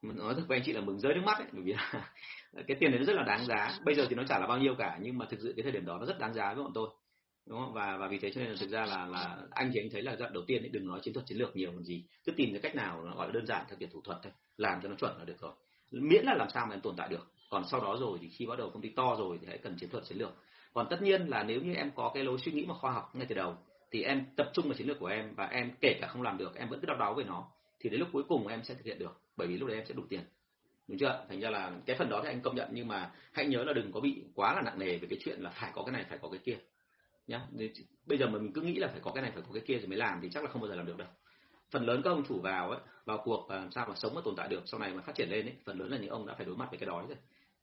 nói 0.02 0.34
thật 0.36 0.44
với 0.48 0.58
anh 0.58 0.66
chị 0.66 0.74
là 0.74 0.82
mừng 0.82 1.00
rơi 1.00 1.14
nước 1.14 1.22
mắt 1.26 1.38
ấy 1.38 1.48
bởi 1.52 1.62
vì 1.64 1.74
là 1.74 2.12
cái 2.68 2.78
tiền 2.80 2.92
đấy 2.92 3.00
nó 3.00 3.06
rất 3.06 3.16
là 3.16 3.24
đáng 3.24 3.46
giá. 3.46 3.80
Bây 3.86 3.96
giờ 3.96 4.06
thì 4.10 4.16
nó 4.16 4.24
chả 4.24 4.40
là 4.40 4.48
bao 4.48 4.58
nhiêu 4.58 4.76
cả 4.76 4.98
nhưng 5.02 5.18
mà 5.18 5.26
thực 5.30 5.40
sự 5.44 5.54
cái 5.56 5.64
thời 5.64 5.72
điểm 5.72 5.86
đó 5.86 5.98
nó 6.00 6.06
rất 6.06 6.20
đáng 6.20 6.34
giá 6.34 6.54
với 6.54 6.64
bọn 6.64 6.72
tôi 6.76 6.90
đúng 7.50 7.60
không? 7.60 7.74
Và 7.74 7.98
và 7.98 8.08
vì 8.08 8.18
thế 8.20 8.32
cho 8.32 8.42
nên 8.42 8.50
là 8.50 8.56
thực 8.60 8.70
ra 8.70 8.86
là 8.86 9.06
là 9.06 9.38
anh 9.52 9.72
thì 9.74 9.80
anh 9.80 9.90
thấy 9.92 10.02
là 10.02 10.12
giai 10.12 10.20
đoạn 10.20 10.34
đầu 10.34 10.44
tiên 10.48 10.64
ấy, 10.64 10.70
đừng 10.70 10.88
nói 10.88 11.00
chiến 11.04 11.14
thuật 11.14 11.26
chiến 11.26 11.38
lược 11.38 11.56
nhiều 11.56 11.72
còn 11.72 11.84
gì. 11.84 12.06
Cứ 12.26 12.32
tìm 12.32 12.50
cái 12.52 12.62
cách 12.62 12.76
nào 12.76 13.04
nó 13.06 13.16
gọi 13.16 13.28
là 13.28 13.34
đơn 13.34 13.46
giản 13.46 13.66
theo 13.70 13.78
kiểu 13.80 13.90
thủ 13.92 14.02
thuật 14.02 14.18
thôi 14.24 14.34
làm 14.58 14.80
cho 14.82 14.90
nó 14.90 14.96
chuẩn 14.96 15.18
là 15.18 15.26
được 15.26 15.40
rồi. 15.42 15.52
Miễn 15.92 16.26
là 16.26 16.34
làm 16.34 16.50
sao 16.50 16.66
mà 16.66 16.76
em 16.76 16.82
tồn 16.82 16.96
tại 16.96 17.10
được. 17.10 17.32
Còn 17.50 17.64
sau 17.72 17.82
đó 17.82 17.98
rồi 18.00 18.18
thì 18.22 18.30
khi 18.30 18.46
bắt 18.46 18.58
đầu 18.58 18.70
công 18.70 18.82
ty 18.82 18.90
to 18.90 19.16
rồi 19.20 19.38
thì 19.42 19.48
hãy 19.48 19.58
cần 19.58 19.76
chiến 19.80 19.90
thuật 19.90 20.04
chiến 20.06 20.18
lược. 20.18 20.34
Còn 20.74 20.88
tất 20.90 21.02
nhiên 21.02 21.28
là 21.28 21.44
nếu 21.44 21.62
như 21.62 21.74
em 21.74 21.92
có 21.96 22.12
cái 22.14 22.24
lối 22.24 22.38
suy 22.38 22.52
nghĩ 22.52 22.66
mà 22.66 22.74
khoa 22.74 22.92
học 22.92 23.16
ngay 23.16 23.26
từ 23.30 23.36
đầu 23.36 23.58
thì 23.92 24.04
em 24.04 24.26
tập 24.36 24.50
trung 24.54 24.66
vào 24.66 24.74
chiến 24.74 24.88
lược 24.88 25.00
của 25.00 25.08
em 25.08 25.36
và 25.36 25.46
em 25.46 25.72
kể 25.82 25.98
cả 26.02 26.08
không 26.08 26.22
làm 26.22 26.38
được 26.38 26.56
em 26.56 26.70
vẫn 26.70 26.80
cứ 26.80 26.86
đau 26.86 26.98
đáu 26.98 27.14
về 27.14 27.24
nó 27.24 27.48
thì 27.80 27.90
đến 27.90 28.00
lúc 28.00 28.10
cuối 28.14 28.24
cùng 28.28 28.48
em 28.48 28.64
sẽ 28.64 28.74
thực 28.74 28.86
hiện 28.86 29.00
được 29.00 29.22
bởi 29.40 29.48
vì 29.48 29.58
lúc 29.58 29.68
đấy 29.68 29.78
em 29.78 29.86
sẽ 29.86 29.94
đủ 29.94 30.04
tiền. 30.10 30.22
Đúng 30.88 30.98
chưa? 30.98 31.26
Thành 31.30 31.40
ra 31.40 31.50
là 31.50 31.72
cái 31.86 31.96
phần 31.96 32.10
đó 32.10 32.20
thì 32.24 32.30
anh 32.30 32.42
công 32.42 32.56
nhận, 32.56 32.70
nhưng 32.72 32.88
mà 32.88 33.12
hãy 33.32 33.46
nhớ 33.46 33.64
là 33.64 33.74
đừng 33.74 33.92
có 33.92 34.00
bị 34.00 34.24
quá 34.36 34.54
là 34.54 34.62
nặng 34.62 34.80
nề 34.80 34.98
về 34.98 35.08
cái 35.10 35.20
chuyện 35.22 35.40
là 35.42 35.50
phải 35.50 35.72
có 35.76 35.84
cái 35.84 35.92
này, 35.92 36.06
phải 36.10 36.18
có 36.22 36.30
cái 36.30 36.40
kia. 36.44 36.58
Nhá. 37.28 37.42
Bây 38.06 38.18
giờ 38.18 38.28
mà 38.28 38.40
mình 38.40 38.54
cứ 38.54 38.62
nghĩ 38.62 38.80
là 38.80 38.88
phải 38.88 39.00
có 39.00 39.12
cái 39.12 39.22
này, 39.22 39.32
phải 39.32 39.44
có 39.48 39.54
cái 39.54 39.64
kia 39.66 39.78
rồi 39.78 39.88
mới 39.88 39.98
làm 39.98 40.20
thì 40.22 40.30
chắc 40.32 40.44
là 40.44 40.50
không 40.50 40.62
bao 40.62 40.70
giờ 40.70 40.76
làm 40.76 40.86
được 40.86 40.98
đâu. 40.98 41.08
Phần 41.72 41.86
lớn 41.86 42.02
các 42.04 42.10
ông 42.10 42.24
chủ 42.28 42.42
vào 42.42 42.70
ấy, 42.70 42.80
vào 43.06 43.22
cuộc 43.24 43.46
và 43.50 43.56
làm 43.56 43.72
sao 43.72 43.86
mà 43.90 43.96
sống 43.96 44.12
và 44.16 44.22
tồn 44.26 44.36
tại 44.38 44.48
được, 44.48 44.64
sau 44.66 44.80
này 44.80 44.94
mà 44.94 45.02
phát 45.02 45.16
triển 45.16 45.30
lên 45.30 45.46
ấy, 45.46 45.56
phần 45.66 45.80
lớn 45.80 45.92
là 45.92 45.98
những 45.98 46.10
ông 46.10 46.28
đã 46.28 46.34
phải 46.36 46.46
đối 46.46 46.56
mặt 46.56 46.68
với 46.70 46.80
cái 46.80 46.88
đói 46.88 47.06
rồi. 47.08 47.18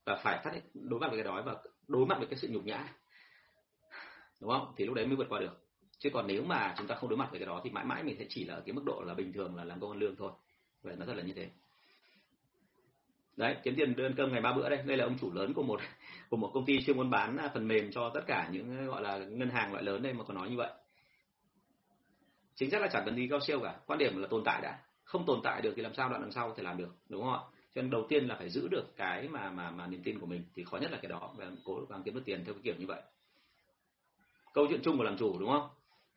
Và 0.04 0.20
phải 0.24 0.40
phát, 0.44 0.60
đối 0.74 1.00
mặt 1.00 1.08
với 1.10 1.18
cái 1.18 1.24
đói 1.24 1.42
và 1.42 1.56
đối 1.88 2.06
mặt 2.06 2.18
với 2.18 2.26
cái 2.26 2.38
sự 2.38 2.48
nhục 2.48 2.64
nhã. 2.64 2.94
Đúng 4.40 4.50
không? 4.50 4.74
Thì 4.76 4.84
lúc 4.84 4.94
đấy 4.94 5.06
mới 5.06 5.16
vượt 5.16 5.26
qua 5.28 5.40
được. 5.40 5.62
Chứ 5.98 6.10
còn 6.12 6.26
nếu 6.26 6.44
mà 6.44 6.74
chúng 6.78 6.86
ta 6.86 6.94
không 6.94 7.10
đối 7.10 7.16
mặt 7.16 7.28
với 7.30 7.40
cái 7.40 7.46
đó 7.46 7.60
thì 7.64 7.70
mãi 7.70 7.84
mãi 7.84 8.02
mình 8.02 8.16
sẽ 8.18 8.26
chỉ 8.28 8.44
là 8.44 8.54
ở 8.54 8.62
cái 8.66 8.72
mức 8.72 8.82
độ 8.86 9.02
là 9.06 9.14
bình 9.14 9.32
thường 9.32 9.56
là 9.56 9.64
làm 9.64 9.80
công 9.80 9.90
ăn 9.90 9.98
lương 9.98 10.16
thôi. 10.16 10.32
Vậy 10.82 10.96
nó 10.98 11.06
rất 11.06 11.14
là 11.14 11.22
như 11.22 11.32
thế 11.32 11.50
đấy 13.36 13.56
kiếm 13.62 13.74
tiền 13.76 13.96
đơn 13.96 14.14
cơm 14.16 14.32
ngày 14.32 14.40
ba 14.40 14.52
bữa 14.52 14.68
đây. 14.68 14.82
Đây 14.84 14.96
là 14.96 15.04
ông 15.04 15.18
chủ 15.20 15.32
lớn 15.32 15.54
của 15.54 15.62
một 15.62 15.80
của 16.30 16.36
một 16.36 16.50
công 16.54 16.64
ty 16.64 16.84
chuyên 16.84 16.96
muốn 16.96 17.10
bán 17.10 17.36
à, 17.36 17.50
phần 17.54 17.68
mềm 17.68 17.90
cho 17.92 18.10
tất 18.14 18.20
cả 18.26 18.48
những 18.52 18.78
à, 18.78 18.84
gọi 18.84 19.02
là 19.02 19.18
ngân 19.18 19.50
hàng 19.50 19.72
loại 19.72 19.84
lớn 19.84 20.02
đây 20.02 20.12
mà 20.12 20.24
còn 20.24 20.36
nói 20.36 20.50
như 20.50 20.56
vậy. 20.56 20.70
Chính 22.54 22.70
xác 22.70 22.82
là 22.82 22.88
chẳng 22.92 23.02
cần 23.04 23.16
gì 23.16 23.28
cao 23.30 23.40
siêu 23.40 23.60
cả. 23.60 23.74
Quan 23.86 23.98
điểm 23.98 24.16
là 24.16 24.28
tồn 24.30 24.42
tại 24.44 24.60
đã. 24.62 24.78
Không 25.04 25.26
tồn 25.26 25.40
tại 25.44 25.62
được 25.62 25.72
thì 25.76 25.82
làm 25.82 25.94
sao 25.94 26.08
đoạn 26.08 26.22
đằng 26.22 26.32
sau 26.32 26.48
có 26.48 26.54
thể 26.56 26.62
làm 26.62 26.76
được 26.76 26.94
đúng 27.08 27.22
không 27.22 27.32
ạ? 27.32 27.40
Cho 27.74 27.82
nên 27.82 27.90
đầu 27.90 28.06
tiên 28.08 28.26
là 28.26 28.36
phải 28.38 28.50
giữ 28.50 28.68
được 28.68 28.96
cái 28.96 29.28
mà 29.28 29.50
mà 29.50 29.70
mà 29.70 29.86
niềm 29.86 30.02
tin 30.02 30.18
của 30.20 30.26
mình. 30.26 30.44
Thì 30.54 30.64
khó 30.64 30.76
nhất 30.76 30.90
là 30.90 30.98
cái 31.02 31.08
đó 31.08 31.30
và 31.36 31.50
cố 31.64 31.80
gắng 31.90 32.02
kiếm 32.04 32.14
được 32.14 32.22
tiền 32.24 32.44
theo 32.44 32.54
cái 32.54 32.62
kiểu 32.64 32.74
như 32.78 32.86
vậy. 32.86 33.02
Câu 34.54 34.66
chuyện 34.68 34.80
chung 34.82 34.98
của 34.98 35.04
làm 35.04 35.16
chủ 35.18 35.38
đúng 35.38 35.50
không? 35.50 35.68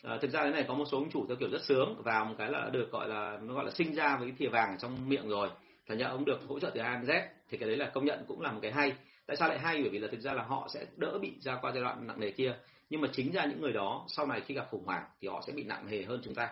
À, 0.03 0.17
thực 0.21 0.31
ra 0.31 0.41
cái 0.41 0.51
này 0.51 0.65
có 0.67 0.73
một 0.73 0.85
số 0.91 0.97
ông 0.97 1.09
chủ 1.09 1.25
theo 1.27 1.37
kiểu 1.37 1.49
rất 1.49 1.61
sướng 1.61 2.01
vào 2.03 2.25
một 2.25 2.35
cái 2.37 2.51
là 2.51 2.69
được 2.73 2.91
gọi 2.91 3.07
là 3.07 3.39
nó 3.41 3.53
gọi 3.53 3.65
là 3.65 3.71
sinh 3.71 3.93
ra 3.93 4.17
với 4.17 4.29
cái 4.29 4.35
thìa 4.39 4.49
vàng 4.49 4.69
ở 4.69 4.77
trong 4.79 5.09
miệng 5.09 5.29
rồi 5.29 5.49
thành 5.89 5.97
ra 5.97 6.07
ông 6.07 6.25
được 6.25 6.39
hỗ 6.47 6.59
trợ 6.59 6.71
từ 6.73 6.81
A 6.81 6.95
đến 6.95 7.05
Z, 7.05 7.27
thì 7.49 7.57
cái 7.57 7.69
đấy 7.69 7.77
là 7.77 7.91
công 7.93 8.05
nhận 8.05 8.25
cũng 8.27 8.41
là 8.41 8.51
một 8.51 8.59
cái 8.61 8.71
hay. 8.71 8.93
Tại 9.25 9.37
sao 9.37 9.49
lại 9.49 9.59
hay? 9.59 9.81
Bởi 9.81 9.89
vì 9.89 9.99
là 9.99 10.07
thực 10.11 10.19
ra 10.19 10.33
là 10.33 10.43
họ 10.43 10.67
sẽ 10.73 10.85
đỡ 10.97 11.19
bị 11.21 11.33
ra 11.39 11.57
qua 11.61 11.71
giai 11.71 11.83
đoạn 11.83 12.07
nặng 12.07 12.19
nề 12.19 12.31
kia. 12.31 12.53
Nhưng 12.89 13.01
mà 13.01 13.07
chính 13.11 13.31
ra 13.31 13.45
những 13.45 13.61
người 13.61 13.73
đó, 13.73 14.05
sau 14.07 14.27
này 14.27 14.41
khi 14.41 14.53
gặp 14.53 14.67
khủng 14.71 14.85
hoảng 14.85 15.03
thì 15.21 15.27
họ 15.27 15.43
sẽ 15.47 15.53
bị 15.53 15.63
nặng 15.63 15.85
nề 15.91 16.03
hơn 16.03 16.21
chúng 16.23 16.35
ta. 16.35 16.49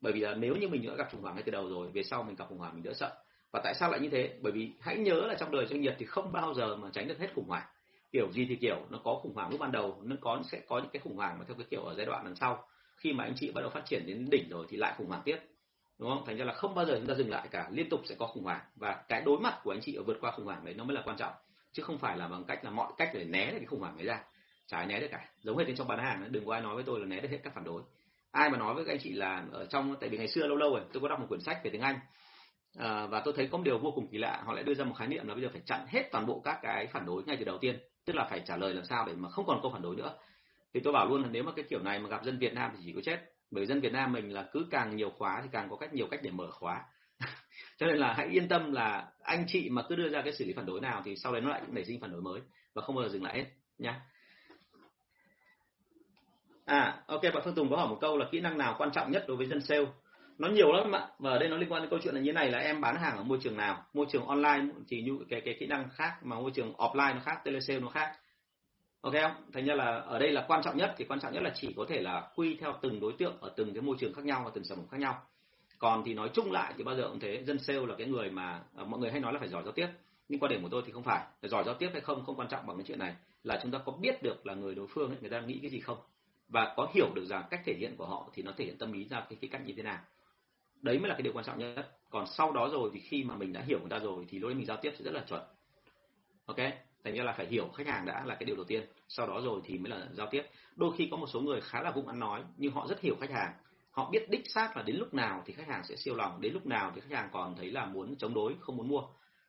Bởi 0.00 0.12
vì 0.12 0.20
là 0.20 0.34
nếu 0.34 0.56
như 0.56 0.68
mình 0.68 0.86
đã 0.86 0.94
gặp 0.94 1.08
khủng 1.12 1.22
hoảng 1.22 1.34
ngay 1.34 1.42
từ 1.46 1.52
đầu 1.52 1.68
rồi, 1.68 1.88
về 1.92 2.02
sau 2.02 2.22
mình 2.22 2.36
gặp 2.36 2.44
khủng 2.48 2.58
hoảng 2.58 2.74
mình 2.74 2.82
đỡ 2.82 2.92
sợ. 2.94 3.16
Và 3.52 3.60
tại 3.64 3.74
sao 3.74 3.90
lại 3.90 4.00
như 4.00 4.08
thế? 4.08 4.38
Bởi 4.42 4.52
vì 4.52 4.70
hãy 4.80 4.96
nhớ 4.96 5.20
là 5.20 5.34
trong 5.34 5.50
đời 5.50 5.66
doanh 5.66 5.80
nghiệp 5.80 5.94
thì 5.98 6.06
không 6.06 6.32
bao 6.32 6.54
giờ 6.54 6.76
mà 6.76 6.88
tránh 6.92 7.08
được 7.08 7.18
hết 7.18 7.28
khủng 7.34 7.48
hoảng. 7.48 7.66
Kiểu 8.12 8.32
gì 8.32 8.46
thì 8.48 8.56
kiểu, 8.56 8.86
nó 8.90 8.98
có 9.04 9.20
khủng 9.22 9.34
hoảng 9.34 9.50
lúc 9.50 9.60
ban 9.60 9.72
đầu, 9.72 10.02
nó 10.04 10.16
có, 10.20 10.42
sẽ 10.52 10.60
có 10.68 10.78
những 10.78 10.90
cái 10.92 11.00
khủng 11.00 11.16
hoảng 11.16 11.38
mà 11.38 11.44
theo 11.48 11.56
cái 11.56 11.66
kiểu 11.70 11.84
ở 11.84 11.94
giai 11.94 12.06
đoạn 12.06 12.24
đằng 12.24 12.36
sau. 12.36 12.64
Khi 12.96 13.12
mà 13.12 13.24
anh 13.24 13.34
chị 13.36 13.52
bắt 13.52 13.60
đầu 13.60 13.70
phát 13.70 13.82
triển 13.86 14.06
đến 14.06 14.26
đỉnh 14.30 14.48
rồi 14.50 14.66
thì 14.68 14.76
lại 14.76 14.94
khủng 14.98 15.08
hoảng 15.08 15.22
tiếp 15.24 15.38
đúng 15.98 16.10
không? 16.10 16.22
Thành 16.26 16.36
ra 16.36 16.44
là 16.44 16.52
không 16.52 16.74
bao 16.74 16.84
giờ 16.86 16.94
chúng 16.98 17.06
ta 17.06 17.14
dừng 17.14 17.30
lại 17.30 17.48
cả 17.50 17.68
liên 17.70 17.88
tục 17.88 18.00
sẽ 18.04 18.14
có 18.14 18.26
khủng 18.26 18.44
hoảng. 18.44 18.60
Và 18.76 19.02
cái 19.08 19.22
đối 19.22 19.40
mặt 19.40 19.60
của 19.62 19.70
anh 19.70 19.80
chị 19.80 19.94
ở 19.94 20.02
vượt 20.02 20.18
qua 20.20 20.30
khủng 20.30 20.46
hoảng 20.46 20.64
đấy 20.64 20.74
nó 20.74 20.84
mới 20.84 20.94
là 20.94 21.02
quan 21.04 21.16
trọng 21.16 21.32
chứ 21.72 21.82
không 21.82 21.98
phải 21.98 22.16
là 22.16 22.28
bằng 22.28 22.44
cách 22.44 22.64
là 22.64 22.70
mọi 22.70 22.92
cách 22.96 23.10
để 23.14 23.24
né 23.24 23.50
cái 23.50 23.64
khủng 23.66 23.80
hoảng 23.80 23.96
ấy 23.96 24.06
ra. 24.06 24.20
Chả 24.66 24.84
né 24.84 25.00
được 25.00 25.08
cả. 25.10 25.28
Giống 25.42 25.56
như 25.56 25.74
trong 25.76 25.88
bán 25.88 25.98
hàng 25.98 26.32
đừng 26.32 26.46
có 26.46 26.52
ai 26.52 26.60
nói 26.60 26.74
với 26.74 26.84
tôi 26.84 27.00
là 27.00 27.06
né 27.06 27.20
được 27.20 27.30
hết 27.30 27.38
các 27.44 27.54
phản 27.54 27.64
đối. 27.64 27.82
Ai 28.30 28.50
mà 28.50 28.58
nói 28.58 28.74
với 28.74 28.84
các 28.84 28.92
anh 28.92 29.00
chị 29.00 29.12
là 29.12 29.44
ở 29.52 29.66
trong 29.66 29.96
tại 30.00 30.08
vì 30.08 30.18
ngày 30.18 30.28
xưa 30.28 30.46
lâu 30.46 30.56
lâu 30.56 30.70
rồi 30.70 30.82
tôi 30.92 31.00
có 31.00 31.08
đọc 31.08 31.20
một 31.20 31.26
quyển 31.28 31.40
sách 31.40 31.60
về 31.64 31.70
tiếng 31.70 31.80
Anh 31.80 31.98
à, 32.78 33.06
và 33.06 33.20
tôi 33.24 33.34
thấy 33.36 33.46
có 33.46 33.58
một 33.58 33.64
điều 33.64 33.78
vô 33.78 33.92
cùng 33.94 34.08
kỳ 34.08 34.18
lạ 34.18 34.42
họ 34.44 34.52
lại 34.52 34.64
đưa 34.64 34.74
ra 34.74 34.84
một 34.84 34.94
khái 34.98 35.08
niệm 35.08 35.28
là 35.28 35.34
bây 35.34 35.42
giờ 35.42 35.48
phải 35.52 35.62
chặn 35.66 35.86
hết 35.88 36.08
toàn 36.12 36.26
bộ 36.26 36.40
các 36.44 36.58
cái 36.62 36.86
phản 36.86 37.06
đối 37.06 37.22
ngay 37.24 37.36
từ 37.36 37.44
đầu 37.44 37.58
tiên 37.58 37.78
tức 38.04 38.16
là 38.16 38.26
phải 38.30 38.42
trả 38.46 38.56
lời 38.56 38.74
làm 38.74 38.84
sao 38.84 39.06
để 39.06 39.14
mà 39.14 39.28
không 39.28 39.46
còn 39.46 39.58
câu 39.62 39.70
phản 39.72 39.82
đối 39.82 39.96
nữa. 39.96 40.18
Thì 40.74 40.80
tôi 40.80 40.92
bảo 40.92 41.06
luôn 41.08 41.22
là 41.22 41.28
nếu 41.32 41.42
mà 41.42 41.52
cái 41.56 41.64
kiểu 41.68 41.82
này 41.82 41.98
mà 41.98 42.08
gặp 42.08 42.24
dân 42.24 42.38
Việt 42.38 42.54
Nam 42.54 42.70
thì 42.76 42.82
chỉ 42.86 42.92
có 42.92 43.00
chết 43.04 43.20
bởi 43.50 43.66
dân 43.66 43.80
Việt 43.80 43.92
Nam 43.92 44.12
mình 44.12 44.32
là 44.32 44.48
cứ 44.52 44.66
càng 44.70 44.96
nhiều 44.96 45.10
khóa 45.10 45.40
thì 45.42 45.48
càng 45.52 45.70
có 45.70 45.76
cách 45.76 45.94
nhiều 45.94 46.06
cách 46.10 46.20
để 46.22 46.30
mở 46.30 46.50
khóa. 46.50 46.84
Cho 47.76 47.86
nên 47.86 47.96
là 47.96 48.12
hãy 48.12 48.26
yên 48.26 48.48
tâm 48.48 48.72
là 48.72 49.08
anh 49.22 49.44
chị 49.48 49.68
mà 49.70 49.82
cứ 49.88 49.96
đưa 49.96 50.08
ra 50.08 50.22
cái 50.22 50.32
xử 50.32 50.44
lý 50.44 50.52
phản 50.52 50.66
đối 50.66 50.80
nào 50.80 51.02
thì 51.04 51.16
sau 51.16 51.32
đấy 51.32 51.40
nó 51.40 51.48
lại 51.48 51.62
nảy 51.68 51.84
sinh 51.84 52.00
phản 52.00 52.12
đối 52.12 52.20
mới 52.20 52.40
và 52.74 52.82
không 52.82 52.96
bao 52.96 53.04
giờ 53.04 53.08
dừng 53.12 53.24
lại 53.24 53.38
hết, 53.38 53.46
nhá. 53.78 54.00
À 56.64 57.02
ok, 57.06 57.22
bạn 57.22 57.42
Phương 57.44 57.54
Tùng 57.54 57.70
có 57.70 57.76
hỏi 57.76 57.88
một 57.88 57.98
câu 58.00 58.18
là 58.18 58.26
kỹ 58.30 58.40
năng 58.40 58.58
nào 58.58 58.74
quan 58.78 58.90
trọng 58.92 59.10
nhất 59.10 59.24
đối 59.28 59.36
với 59.36 59.46
dân 59.46 59.60
sale? 59.60 59.86
Nó 60.38 60.48
nhiều 60.48 60.72
lắm 60.72 60.92
ạ, 60.92 61.08
và 61.18 61.30
ở 61.30 61.38
đây 61.38 61.48
nó 61.48 61.56
liên 61.56 61.72
quan 61.72 61.82
đến 61.82 61.90
câu 61.90 61.98
chuyện 62.02 62.14
là 62.14 62.20
như 62.20 62.32
này 62.32 62.50
là 62.50 62.58
em 62.58 62.80
bán 62.80 62.96
hàng 62.96 63.16
ở 63.16 63.22
môi 63.22 63.38
trường 63.42 63.56
nào? 63.56 63.84
Môi 63.94 64.06
trường 64.10 64.26
online 64.26 64.64
thì 64.88 65.02
như 65.02 65.18
cái 65.28 65.40
cái 65.44 65.56
kỹ 65.60 65.66
năng 65.66 65.88
khác 65.90 66.12
mà 66.22 66.36
môi 66.36 66.50
trường 66.54 66.72
offline 66.72 67.14
nó 67.14 67.20
khác, 67.20 67.40
telesale 67.44 67.80
nó 67.80 67.88
khác 67.88 68.12
ok 69.00 69.12
không? 69.22 69.32
Thành 69.52 69.64
ra 69.64 69.74
là 69.74 70.00
ở 70.00 70.18
đây 70.18 70.32
là 70.32 70.44
quan 70.48 70.62
trọng 70.64 70.76
nhất 70.76 70.94
thì 70.96 71.04
quan 71.04 71.20
trọng 71.20 71.32
nhất 71.32 71.42
là 71.42 71.52
chỉ 71.54 71.72
có 71.76 71.84
thể 71.88 72.00
là 72.00 72.30
quy 72.36 72.56
theo 72.60 72.74
từng 72.82 73.00
đối 73.00 73.12
tượng 73.18 73.40
ở 73.40 73.52
từng 73.56 73.74
cái 73.74 73.82
môi 73.82 73.96
trường 74.00 74.14
khác 74.14 74.24
nhau 74.24 74.42
và 74.44 74.50
từng 74.54 74.64
sản 74.64 74.78
phẩm 74.78 74.88
khác 74.90 75.00
nhau. 75.00 75.22
Còn 75.78 76.02
thì 76.06 76.14
nói 76.14 76.30
chung 76.34 76.52
lại 76.52 76.74
thì 76.76 76.84
bao 76.84 76.96
giờ 76.96 77.08
cũng 77.08 77.20
thế 77.20 77.44
dân 77.46 77.58
sale 77.58 77.86
là 77.86 77.94
cái 77.98 78.06
người 78.06 78.30
mà 78.30 78.62
à, 78.76 78.84
mọi 78.84 79.00
người 79.00 79.10
hay 79.10 79.20
nói 79.20 79.32
là 79.32 79.38
phải 79.38 79.48
giỏi 79.48 79.62
giao 79.64 79.72
tiếp. 79.72 79.88
Nhưng 80.28 80.40
quan 80.40 80.50
điểm 80.50 80.62
của 80.62 80.68
tôi 80.68 80.82
thì 80.86 80.92
không 80.92 81.02
phải 81.02 81.26
giỏi 81.42 81.64
giao 81.66 81.74
tiếp 81.74 81.88
hay 81.92 82.00
không 82.00 82.24
không 82.24 82.36
quan 82.36 82.48
trọng 82.48 82.66
bằng 82.66 82.76
cái 82.76 82.84
chuyện 82.88 82.98
này 82.98 83.14
là 83.42 83.60
chúng 83.62 83.72
ta 83.72 83.78
có 83.78 83.92
biết 83.92 84.22
được 84.22 84.46
là 84.46 84.54
người 84.54 84.74
đối 84.74 84.86
phương 84.86 85.10
ấy, 85.10 85.18
người 85.20 85.30
ta 85.30 85.40
nghĩ 85.40 85.58
cái 85.62 85.70
gì 85.70 85.80
không? 85.80 85.98
Và 86.48 86.74
có 86.76 86.88
hiểu 86.94 87.06
được 87.14 87.24
rằng 87.24 87.44
cách 87.50 87.60
thể 87.64 87.74
hiện 87.74 87.96
của 87.96 88.06
họ 88.06 88.30
thì 88.34 88.42
nó 88.42 88.52
thể 88.56 88.64
hiện 88.64 88.78
tâm 88.78 88.92
lý 88.92 89.08
ra 89.08 89.20
cái, 89.20 89.38
cái 89.40 89.50
cách 89.52 89.62
như 89.66 89.74
thế 89.76 89.82
nào. 89.82 89.98
Đấy 90.82 90.98
mới 90.98 91.08
là 91.08 91.14
cái 91.14 91.22
điều 91.22 91.32
quan 91.32 91.44
trọng 91.44 91.58
nhất. 91.58 91.98
Còn 92.10 92.26
sau 92.26 92.52
đó 92.52 92.68
rồi 92.72 92.90
thì 92.94 93.00
khi 93.00 93.24
mà 93.24 93.36
mình 93.36 93.52
đã 93.52 93.60
hiểu 93.60 93.80
người 93.80 93.90
ta 93.90 93.98
rồi 93.98 94.26
thì 94.28 94.38
lúc 94.38 94.48
đấy 94.48 94.54
mình 94.54 94.66
giao 94.66 94.76
tiếp 94.76 94.92
sẽ 94.98 95.04
rất 95.04 95.14
là 95.14 95.24
chuẩn. 95.28 95.42
Ok? 96.46 96.58
Thành 97.08 97.18
ra 97.18 97.24
là 97.24 97.32
phải 97.32 97.46
hiểu 97.46 97.68
khách 97.68 97.86
hàng 97.86 98.06
đã 98.06 98.24
là 98.24 98.34
cái 98.34 98.44
điều 98.44 98.56
đầu 98.56 98.64
tiên, 98.64 98.82
sau 99.08 99.26
đó 99.26 99.40
rồi 99.44 99.60
thì 99.64 99.78
mới 99.78 99.90
là 99.90 100.06
giao 100.12 100.26
tiếp. 100.30 100.42
Đôi 100.76 100.92
khi 100.96 101.08
có 101.10 101.16
một 101.16 101.26
số 101.26 101.40
người 101.40 101.60
khá 101.60 101.82
là 101.82 101.90
vụng 101.90 102.08
ăn 102.08 102.18
nói, 102.18 102.42
nhưng 102.56 102.72
họ 102.72 102.86
rất 102.88 103.00
hiểu 103.00 103.16
khách 103.20 103.30
hàng. 103.30 103.52
Họ 103.90 104.10
biết 104.10 104.30
đích 104.30 104.50
xác 104.54 104.76
là 104.76 104.82
đến 104.82 104.96
lúc 104.96 105.14
nào 105.14 105.42
thì 105.46 105.52
khách 105.52 105.68
hàng 105.68 105.84
sẽ 105.84 105.96
siêu 105.96 106.14
lòng, 106.14 106.40
đến 106.40 106.52
lúc 106.52 106.66
nào 106.66 106.92
thì 106.94 107.00
khách 107.00 107.16
hàng 107.16 107.28
còn 107.32 107.56
thấy 107.56 107.70
là 107.70 107.86
muốn 107.86 108.16
chống 108.16 108.34
đối, 108.34 108.54
không 108.60 108.76
muốn 108.76 108.88
mua. 108.88 109.02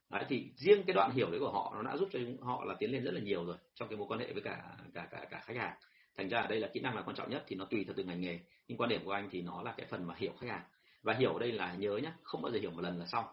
Đấy, 0.10 0.26
thì 0.30 0.52
riêng 0.56 0.84
cái 0.84 0.94
đoạn 0.94 1.12
hiểu 1.12 1.32
đấy 1.32 1.40
của 1.40 1.52
họ 1.52 1.74
nó 1.76 1.92
đã 1.92 1.98
giúp 1.98 2.10
cho 2.12 2.20
họ 2.42 2.66
là 2.66 2.76
tiến 2.80 2.92
lên 2.92 3.04
rất 3.04 3.12
là 3.14 3.20
nhiều 3.20 3.46
rồi 3.46 3.56
trong 3.76 3.90
cái 3.90 3.98
mối 3.98 4.08
quan 4.10 4.20
hệ 4.20 4.34
với 4.34 4.42
cả 4.42 4.64
cả 4.94 5.08
cả 5.12 5.26
cả 5.32 5.42
khách 5.46 5.58
hàng. 5.58 5.76
Thành 6.18 6.30
ra 6.30 6.40
ở 6.40 6.48
đây 6.48 6.60
là 6.60 6.68
kỹ 6.74 6.80
năng 6.80 6.96
là 6.96 7.02
quan 7.02 7.16
trọng 7.16 7.30
nhất 7.30 7.44
thì 7.48 7.56
nó 7.56 7.66
tùy 7.66 7.84
theo 7.84 7.94
từng 7.98 8.08
ngành 8.08 8.22
nghề, 8.22 8.40
nhưng 8.68 8.78
quan 8.78 8.90
điểm 8.90 9.02
của 9.06 9.12
anh 9.12 9.30
thì 9.32 9.42
nó 9.42 9.62
là 9.62 9.74
cái 9.78 9.88
phần 9.90 10.08
mà 10.08 10.14
hiểu 10.18 10.32
khách 10.40 10.50
hàng. 10.50 10.64
Và 11.04 11.14
hiểu 11.14 11.34
ở 11.34 11.40
đây 11.40 11.52
là 11.52 11.74
nhớ 11.74 11.98
nhé 12.04 12.12
không 12.24 12.42
bao 12.42 12.52
giờ 12.52 12.60
hiểu 12.60 12.72
một 12.72 12.82
lần 12.82 13.00
là 13.00 13.06
xong 13.06 13.26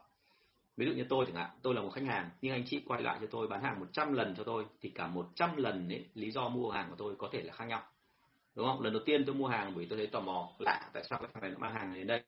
ví 0.76 0.86
dụ 0.86 0.92
như 0.92 1.04
tôi 1.08 1.26
chẳng 1.26 1.36
hạn, 1.36 1.50
tôi 1.62 1.74
là 1.74 1.80
một 1.82 1.90
khách 1.90 2.04
hàng, 2.04 2.30
nhưng 2.42 2.52
anh 2.52 2.64
chị 2.66 2.82
quay 2.86 3.02
lại 3.02 3.18
cho 3.20 3.26
tôi 3.30 3.48
bán 3.48 3.62
hàng 3.62 3.80
100 3.80 4.12
lần 4.12 4.34
cho 4.36 4.44
tôi, 4.44 4.64
thì 4.80 4.90
cả 4.90 5.06
100 5.06 5.56
lần 5.56 5.88
ấy, 5.88 6.06
lý 6.14 6.30
do 6.30 6.48
mua 6.48 6.70
hàng 6.70 6.86
của 6.90 6.96
tôi 6.98 7.14
có 7.18 7.28
thể 7.32 7.42
là 7.42 7.52
khác 7.52 7.64
nhau. 7.64 7.82
Đúng 8.54 8.66
không? 8.66 8.80
Lần 8.80 8.92
đầu 8.92 9.02
tiên 9.06 9.24
tôi 9.26 9.34
mua 9.34 9.46
hàng 9.46 9.72
bởi 9.74 9.84
vì 9.84 9.88
tôi 9.88 9.98
thấy 9.98 10.06
tò 10.06 10.20
mò, 10.20 10.48
lạ, 10.58 10.90
tại 10.92 11.04
sao 11.04 11.18
cái 11.18 11.28
thằng 11.34 11.42
này 11.42 11.50
nó 11.50 11.58
mang 11.58 11.74
hàng 11.74 11.88
này 11.90 11.98
đến 11.98 12.06
đây? 12.06 12.22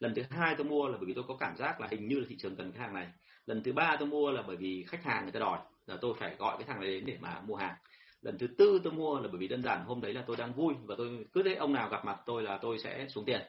Lần 0.00 0.14
thứ 0.14 0.22
hai 0.30 0.54
tôi 0.54 0.64
mua 0.64 0.88
là 0.88 0.96
bởi 0.96 1.06
vì 1.06 1.14
tôi 1.14 1.24
có 1.28 1.36
cảm 1.36 1.56
giác 1.56 1.80
là 1.80 1.88
hình 1.90 2.08
như 2.08 2.20
là 2.20 2.26
thị 2.28 2.36
trường 2.38 2.56
cần 2.56 2.72
cái 2.72 2.80
hàng 2.80 2.94
này. 2.94 3.08
Lần 3.46 3.62
thứ 3.62 3.72
ba 3.72 3.96
tôi 3.98 4.08
mua 4.08 4.30
là 4.30 4.42
bởi 4.42 4.56
vì 4.56 4.84
khách 4.88 5.04
hàng 5.04 5.22
người 5.22 5.32
ta 5.32 5.40
đòi, 5.40 5.58
là 5.86 5.96
tôi 6.00 6.14
phải 6.18 6.34
gọi 6.38 6.56
cái 6.58 6.66
thằng 6.66 6.80
này 6.80 6.90
đến 6.90 7.04
để 7.06 7.18
mà 7.20 7.40
mua 7.40 7.56
hàng. 7.56 7.74
Lần 8.22 8.38
thứ 8.38 8.46
tư 8.46 8.80
tôi 8.84 8.92
mua 8.92 9.20
là 9.20 9.28
bởi 9.28 9.38
vì 9.38 9.48
đơn 9.48 9.62
giản 9.62 9.84
hôm 9.84 10.00
đấy 10.00 10.14
là 10.14 10.24
tôi 10.26 10.36
đang 10.36 10.52
vui 10.52 10.74
và 10.84 10.94
tôi 10.98 11.26
cứ 11.32 11.42
thấy 11.42 11.54
ông 11.54 11.72
nào 11.72 11.88
gặp 11.88 12.04
mặt 12.04 12.20
tôi 12.26 12.42
là 12.42 12.58
tôi 12.58 12.78
sẽ 12.78 13.06
xuống 13.08 13.24
tiền. 13.24 13.40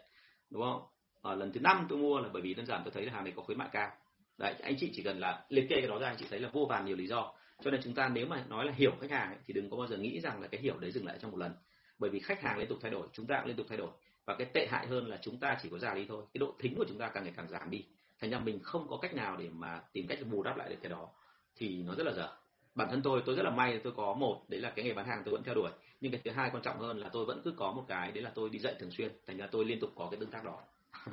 Đúng 0.49 0.61
không? 0.61 0.81
Ở 1.21 1.35
lần 1.35 1.53
thứ 1.53 1.59
năm 1.59 1.85
tôi 1.89 1.99
mua 1.99 2.19
là 2.19 2.29
bởi 2.33 2.41
vì 2.41 2.53
đơn 2.53 2.65
giản 2.65 2.81
tôi 2.83 2.91
thấy 2.91 3.05
là 3.05 3.13
hàng 3.13 3.23
này 3.23 3.33
có 3.35 3.43
khuyến 3.43 3.57
mại 3.57 3.69
cao 3.71 3.91
đấy 4.37 4.55
anh 4.61 4.75
chị 4.79 4.91
chỉ 4.93 5.03
cần 5.03 5.19
là 5.19 5.45
liệt 5.49 5.65
kê 5.69 5.75
cái 5.75 5.87
đó 5.87 5.99
ra 5.99 6.07
anh 6.07 6.17
chị 6.19 6.25
thấy 6.29 6.39
là 6.39 6.49
vô 6.53 6.65
vàn 6.69 6.85
nhiều 6.85 6.95
lý 6.95 7.07
do. 7.07 7.33
Cho 7.63 7.71
nên 7.71 7.81
chúng 7.83 7.93
ta 7.93 8.09
nếu 8.09 8.27
mà 8.27 8.45
nói 8.49 8.65
là 8.65 8.71
hiểu 8.75 8.91
khách 9.01 9.11
hàng 9.11 9.27
ấy, 9.27 9.37
thì 9.45 9.53
đừng 9.53 9.69
có 9.69 9.77
bao 9.77 9.87
giờ 9.87 9.97
nghĩ 9.97 10.19
rằng 10.19 10.41
là 10.41 10.47
cái 10.47 10.61
hiểu 10.61 10.77
đấy 10.79 10.91
dừng 10.91 11.05
lại 11.05 11.17
trong 11.21 11.31
một 11.31 11.37
lần. 11.37 11.51
Bởi 11.99 12.09
vì 12.09 12.19
khách 12.19 12.41
hàng 12.41 12.57
liên 12.57 12.67
tục 12.67 12.77
thay 12.81 12.91
đổi 12.91 13.07
chúng 13.13 13.27
ta 13.27 13.37
cũng 13.39 13.47
liên 13.47 13.57
tục 13.57 13.65
thay 13.69 13.77
đổi. 13.77 13.89
Và 14.25 14.35
cái 14.37 14.47
tệ 14.53 14.67
hại 14.71 14.87
hơn 14.87 15.07
là 15.07 15.19
chúng 15.21 15.39
ta 15.39 15.57
chỉ 15.63 15.69
có 15.69 15.77
già 15.77 15.93
đi 15.93 16.05
thôi. 16.09 16.23
Cái 16.33 16.39
độ 16.39 16.55
thính 16.59 16.75
của 16.75 16.85
chúng 16.87 16.97
ta 16.97 17.07
càng 17.07 17.23
ngày 17.23 17.33
càng 17.37 17.47
giảm 17.49 17.69
đi. 17.69 17.85
Thành 18.21 18.29
ra 18.29 18.39
mình 18.39 18.59
không 18.63 18.87
có 18.89 18.97
cách 18.97 19.13
nào 19.13 19.37
để 19.37 19.49
mà 19.49 19.81
tìm 19.93 20.07
cách 20.07 20.19
bù 20.31 20.43
đắp 20.43 20.57
lại 20.57 20.69
được 20.69 20.77
cái 20.81 20.89
đó. 20.89 21.09
Thì 21.55 21.83
nó 21.83 21.95
rất 21.95 22.03
là 22.03 22.13
dở. 22.13 22.37
Bản 22.75 22.87
thân 22.89 23.01
tôi 23.01 23.23
tôi 23.25 23.35
rất 23.35 23.43
là 23.43 23.49
may 23.49 23.79
tôi 23.83 23.93
có 23.95 24.13
một 24.13 24.43
đấy 24.47 24.61
là 24.61 24.69
cái 24.75 24.85
nghề 24.85 24.93
bán 24.93 25.07
hàng 25.07 25.21
tôi 25.25 25.31
vẫn 25.31 25.43
theo 25.43 25.55
đuổi. 25.55 25.71
Nhưng 26.01 26.11
cái 26.11 26.21
thứ 26.23 26.31
hai 26.31 26.49
quan 26.53 26.63
trọng 26.63 26.79
hơn 26.79 26.97
là 26.97 27.09
tôi 27.09 27.25
vẫn 27.25 27.41
cứ 27.43 27.53
có 27.57 27.71
một 27.71 27.85
cái 27.87 28.11
đấy 28.11 28.23
là 28.23 28.31
tôi 28.35 28.49
đi 28.49 28.59
dạy 28.59 28.75
thường 28.79 28.91
xuyên. 28.91 29.11
Thành 29.27 29.37
ra 29.37 29.47
tôi 29.51 29.65
liên 29.65 29.79
tục 29.79 29.91
có 29.95 30.07
cái 30.11 30.19
tương 30.19 30.31
tác 30.31 30.43
đó. 30.43 30.59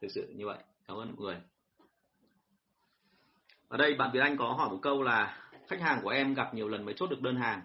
Thực 0.00 0.08
sự 0.10 0.32
như 0.36 0.46
vậy. 0.46 0.58
Cảm 0.88 0.96
ơn 0.96 1.08
mọi 1.16 1.16
người 1.18 1.36
ở 3.68 3.76
đây 3.76 3.94
bạn 3.94 4.10
Việt 4.12 4.20
Anh 4.20 4.36
có 4.36 4.52
hỏi 4.52 4.70
một 4.70 4.78
câu 4.82 5.02
là 5.02 5.38
khách 5.68 5.80
hàng 5.80 6.00
của 6.02 6.08
em 6.08 6.34
gặp 6.34 6.54
nhiều 6.54 6.68
lần 6.68 6.84
mới 6.84 6.94
chốt 6.94 7.10
được 7.10 7.22
đơn 7.22 7.36
hàng. 7.36 7.62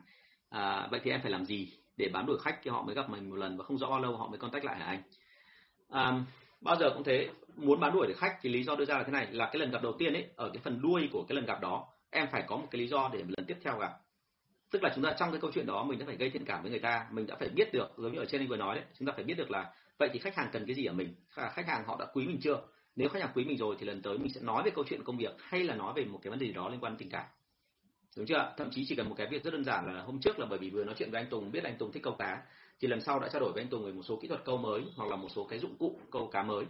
À, 0.50 0.88
vậy 0.92 1.00
thì 1.04 1.12
em 1.12 1.22
phải 1.22 1.32
làm 1.32 1.46
gì 1.46 1.74
để 1.98 2.10
bán 2.14 2.26
đuổi 2.26 2.38
khách 2.44 2.60
khi 2.62 2.70
họ 2.70 2.84
mới 2.84 2.96
gặp 2.96 3.10
mình 3.10 3.30
một 3.30 3.36
lần 3.36 3.58
và 3.58 3.64
không 3.64 3.78
rõ 3.78 3.90
bao 3.90 4.00
lâu 4.00 4.18
họ 4.18 4.28
mới 4.28 4.40
contact 4.40 4.66
lại 4.66 4.80
hả 4.80 4.86
anh? 4.86 5.02
À, 5.90 6.14
bao 6.62 6.76
giờ 6.76 6.90
cũng 6.94 7.04
thế 7.04 7.30
muốn 7.56 7.80
bán 7.80 7.94
đuổi 7.94 8.08
được 8.08 8.18
khách 8.18 8.38
thì 8.42 8.50
lý 8.50 8.64
do 8.64 8.76
đưa 8.76 8.86
ra 8.86 8.98
là 8.98 9.04
thế 9.04 9.12
này 9.12 9.28
là 9.32 9.46
cái 9.46 9.60
lần 9.60 9.72
gặp 9.72 9.84
đầu 9.84 9.94
tiên 10.00 10.14
ấy 10.14 10.28
ở 10.36 10.50
cái 10.50 10.62
phần 10.64 10.82
đuôi 10.82 11.10
của 11.12 11.26
cái 11.30 11.36
lần 11.36 11.46
gặp 11.46 11.62
đó 11.62 11.88
em 12.10 12.28
phải 12.32 12.44
có 12.48 12.58
một 12.58 12.68
cái 12.72 12.82
lý 12.82 12.88
do 12.88 13.10
để 13.14 13.20
lần 13.20 13.46
tiếp 13.46 13.58
theo 13.64 13.78
gặp. 13.78 13.92
Tức 14.72 14.84
là 14.84 14.92
chúng 14.96 15.04
ta 15.04 15.16
trong 15.20 15.32
cái 15.32 15.42
câu 15.42 15.52
chuyện 15.54 15.66
đó 15.66 15.84
mình 15.84 16.00
đã 16.00 16.06
phải 16.06 16.16
gây 16.16 16.30
thiện 16.30 16.46
cảm 16.46 16.62
với 16.62 16.72
người 16.72 16.80
ta 16.80 17.06
mình 17.12 17.28
đã 17.28 17.36
phải 17.40 17.50
biết 17.50 17.74
được 17.74 17.92
giống 17.98 18.14
như 18.14 18.20
ở 18.20 18.26
trên 18.26 18.42
anh 18.42 18.48
vừa 18.48 18.58
nói 18.58 18.76
đấy 18.76 18.86
chúng 19.00 19.08
ta 19.08 19.14
phải 19.16 19.24
biết 19.24 19.38
được 19.38 19.52
là 19.52 19.74
vậy 20.00 20.10
thì 20.14 20.20
khách 20.20 20.36
hàng 20.36 20.50
cần 20.52 20.66
cái 20.66 20.76
gì 20.76 20.86
ở 20.86 20.94
mình? 20.94 21.16
Khách 21.30 21.68
hàng 21.68 21.84
họ 21.88 21.98
đã 22.00 22.06
quý 22.14 22.28
mình 22.28 22.40
chưa? 22.42 22.62
Nếu 22.96 23.10
khách 23.10 23.22
hàng 23.22 23.32
quý 23.36 23.46
mình 23.46 23.58
rồi 23.58 23.76
thì 23.80 23.86
lần 23.86 24.02
tới 24.02 24.18
mình 24.18 24.34
sẽ 24.34 24.42
nói 24.42 24.64
về 24.64 24.72
câu 24.72 24.84
chuyện 24.88 25.04
công 25.04 25.18
việc 25.18 25.36
hay 25.40 25.64
là 25.64 25.76
nói 25.76 25.94
về 25.96 26.06
một 26.06 26.20
cái 26.24 26.30
vấn 26.30 26.40
đề 26.40 26.48
gì 26.48 26.54
đó 26.54 26.70
liên 26.70 26.80
quan 26.80 26.94
đến 26.94 27.00
tình 27.00 27.10
cảm. 27.10 27.26
Đúng 28.18 28.26
chưa 28.26 28.54
thậm 28.58 28.70
chí 28.72 28.86
chỉ 28.88 28.96
cần 28.96 29.10
một 29.10 29.16
cái 29.18 29.28
việc 29.28 29.44
rất 29.44 29.54
đơn 29.54 29.64
giản 29.64 29.86
là 29.86 30.02
hôm 30.02 30.20
trước 30.20 30.40
là 30.40 30.46
bởi 30.50 30.60
vì 30.60 30.70
vừa 30.70 30.84
nói 30.84 30.96
chuyện 30.98 31.12
với 31.12 31.22
anh 31.22 31.30
Tùng 31.30 31.52
biết 31.52 31.64
anh 31.64 31.78
Tùng 31.78 31.92
thích 31.92 32.04
câu 32.04 32.16
cá 32.20 32.44
thì 32.80 32.88
lần 32.88 33.02
sau 33.02 33.20
đã 33.20 33.30
trao 33.34 33.40
đổi 33.40 33.52
với 33.54 33.64
anh 33.64 33.70
Tùng 33.70 33.86
về 33.86 33.92
một 33.92 34.04
số 34.04 34.20
kỹ 34.22 34.28
thuật 34.28 34.46
câu 34.46 34.58
mới 34.58 34.84
hoặc 34.96 35.10
là 35.10 35.16
một 35.16 35.30
số 35.36 35.46
cái 35.46 35.60
dụng 35.60 35.78
cụ 35.78 36.00
câu 36.12 36.28
cá 36.28 36.44
mới 36.44 36.66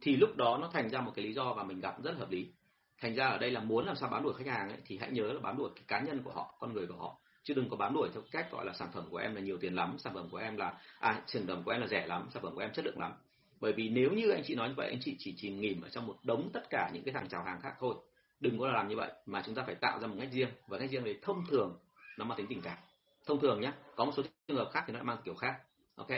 thì 0.00 0.16
lúc 0.16 0.36
đó 0.36 0.58
nó 0.60 0.70
thành 0.72 0.90
ra 0.90 1.00
một 1.00 1.12
cái 1.14 1.24
lý 1.24 1.32
do 1.32 1.54
và 1.54 1.64
mình 1.64 1.80
gặp 1.80 2.02
rất 2.02 2.16
hợp 2.18 2.30
lý. 2.30 2.52
Thành 3.00 3.14
ra 3.14 3.26
ở 3.26 3.38
đây 3.38 3.50
là 3.50 3.60
muốn 3.60 3.86
làm 3.86 3.96
sao 3.96 4.08
bám 4.08 4.22
đuổi 4.22 4.34
khách 4.34 4.46
hàng 4.46 4.68
ấy, 4.68 4.78
thì 4.86 4.98
hãy 4.98 5.10
nhớ 5.10 5.32
là 5.32 5.40
bám 5.40 5.58
đuổi 5.58 5.70
cái 5.74 5.84
cá 5.88 6.00
nhân 6.00 6.22
của 6.22 6.32
họ 6.32 6.56
con 6.60 6.72
người 6.72 6.86
của 6.86 6.96
họ. 6.96 7.20
Chứ 7.42 7.54
đừng 7.54 7.68
có 7.68 7.76
bám 7.76 7.94
đuổi 7.94 8.08
theo 8.12 8.22
cách 8.30 8.52
gọi 8.52 8.66
là 8.66 8.72
sản 8.72 8.88
phẩm 8.92 9.04
của 9.10 9.16
em 9.16 9.34
là 9.34 9.40
nhiều 9.40 9.58
tiền 9.60 9.74
lắm 9.74 9.96
sản 9.98 10.14
phẩm 10.14 10.28
của 10.30 10.36
em 10.36 10.56
là 10.56 10.78
à 11.00 11.22
sản 11.26 11.46
phẩm 11.46 11.62
của 11.64 11.70
em 11.70 11.80
là 11.80 11.86
rẻ 11.86 12.06
lắm 12.06 12.28
sản 12.34 12.42
phẩm 12.42 12.54
của 12.54 12.60
em 12.60 12.72
chất 12.72 12.84
lượng 12.84 12.98
lắm 12.98 13.12
bởi 13.60 13.72
vì 13.72 13.88
nếu 13.88 14.10
như 14.10 14.30
anh 14.30 14.42
chị 14.46 14.54
nói 14.54 14.68
như 14.68 14.74
vậy 14.76 14.88
anh 14.88 15.00
chị 15.00 15.16
chỉ 15.18 15.34
chìm 15.36 15.60
nghỉm 15.60 15.82
ở 15.82 15.88
trong 15.88 16.06
một 16.06 16.16
đống 16.22 16.50
tất 16.52 16.70
cả 16.70 16.90
những 16.94 17.04
cái 17.04 17.14
thằng 17.14 17.28
chào 17.28 17.42
hàng 17.42 17.60
khác 17.60 17.74
thôi. 17.78 17.94
Đừng 18.40 18.58
có 18.58 18.68
làm 18.68 18.88
như 18.88 18.96
vậy 18.96 19.12
mà 19.26 19.42
chúng 19.46 19.54
ta 19.54 19.62
phải 19.66 19.74
tạo 19.74 20.00
ra 20.00 20.06
một 20.06 20.16
cách 20.20 20.28
riêng. 20.32 20.48
Và 20.66 20.78
cách 20.78 20.90
riêng 20.90 21.04
đấy 21.04 21.18
thông 21.22 21.44
thường 21.50 21.78
nó 22.18 22.24
mang 22.24 22.38
tính 22.38 22.46
tình 22.48 22.62
cảm. 22.62 22.78
Thông 23.26 23.40
thường 23.40 23.60
nhé 23.60 23.72
có 23.96 24.04
một 24.04 24.12
số 24.16 24.22
trường 24.48 24.56
hợp 24.56 24.70
khác 24.72 24.84
thì 24.86 24.92
nó 24.92 25.02
mang 25.02 25.18
kiểu 25.24 25.34
khác 25.34 25.54
ok? 25.94 26.08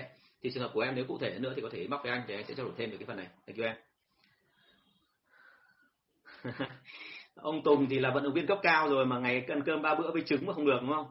Thì 0.42 0.50
trường 0.50 0.62
hợp 0.62 0.70
của 0.74 0.80
em 0.80 0.94
nếu 0.94 1.04
cụ 1.08 1.18
thể 1.18 1.38
nữa 1.38 1.52
thì 1.56 1.62
có 1.62 1.68
thể 1.72 1.86
móc 1.88 2.02
với 2.02 2.12
anh 2.12 2.22
để 2.26 2.34
anh 2.34 2.44
sẽ 2.48 2.54
trao 2.54 2.66
đổi 2.66 2.74
thêm 2.78 2.90
về 2.90 2.96
cái 2.96 3.06
phần 3.06 3.16
này. 3.16 3.28
Thank 3.46 3.58
you 3.58 3.64
em. 3.64 3.76
Ông 7.34 7.62
Tùng 7.62 7.86
thì 7.88 7.98
là 7.98 8.10
vận 8.14 8.22
động 8.24 8.32
viên 8.32 8.46
cấp 8.46 8.58
cao 8.62 8.88
rồi 8.88 9.06
mà 9.06 9.18
ngày 9.18 9.44
ăn 9.48 9.62
cơm 9.66 9.82
ba 9.82 9.94
bữa 9.94 10.10
với 10.12 10.22
trứng 10.26 10.46
mà 10.46 10.52
không 10.52 10.66
được 10.66 10.78
đúng 10.80 10.92
không? 10.92 11.06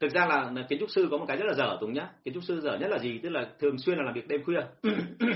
Thực 0.00 0.12
ra 0.12 0.26
là, 0.26 0.50
là 0.50 0.66
kiến 0.68 0.78
trúc 0.80 0.90
sư 0.90 1.08
có 1.10 1.16
một 1.16 1.24
cái 1.28 1.36
rất 1.36 1.46
là 1.46 1.54
dở 1.54 1.78
Tùng 1.80 1.92
nhá. 1.92 2.10
Kiến 2.24 2.34
trúc 2.34 2.44
sư 2.44 2.60
dở 2.60 2.78
nhất 2.80 2.90
là 2.90 2.98
gì? 2.98 3.20
Tức 3.22 3.28
là 3.28 3.50
thường 3.58 3.78
xuyên 3.78 3.98
là 3.98 4.04
làm 4.04 4.14
việc 4.14 4.28
đêm 4.28 4.44
khuya. 4.44 4.60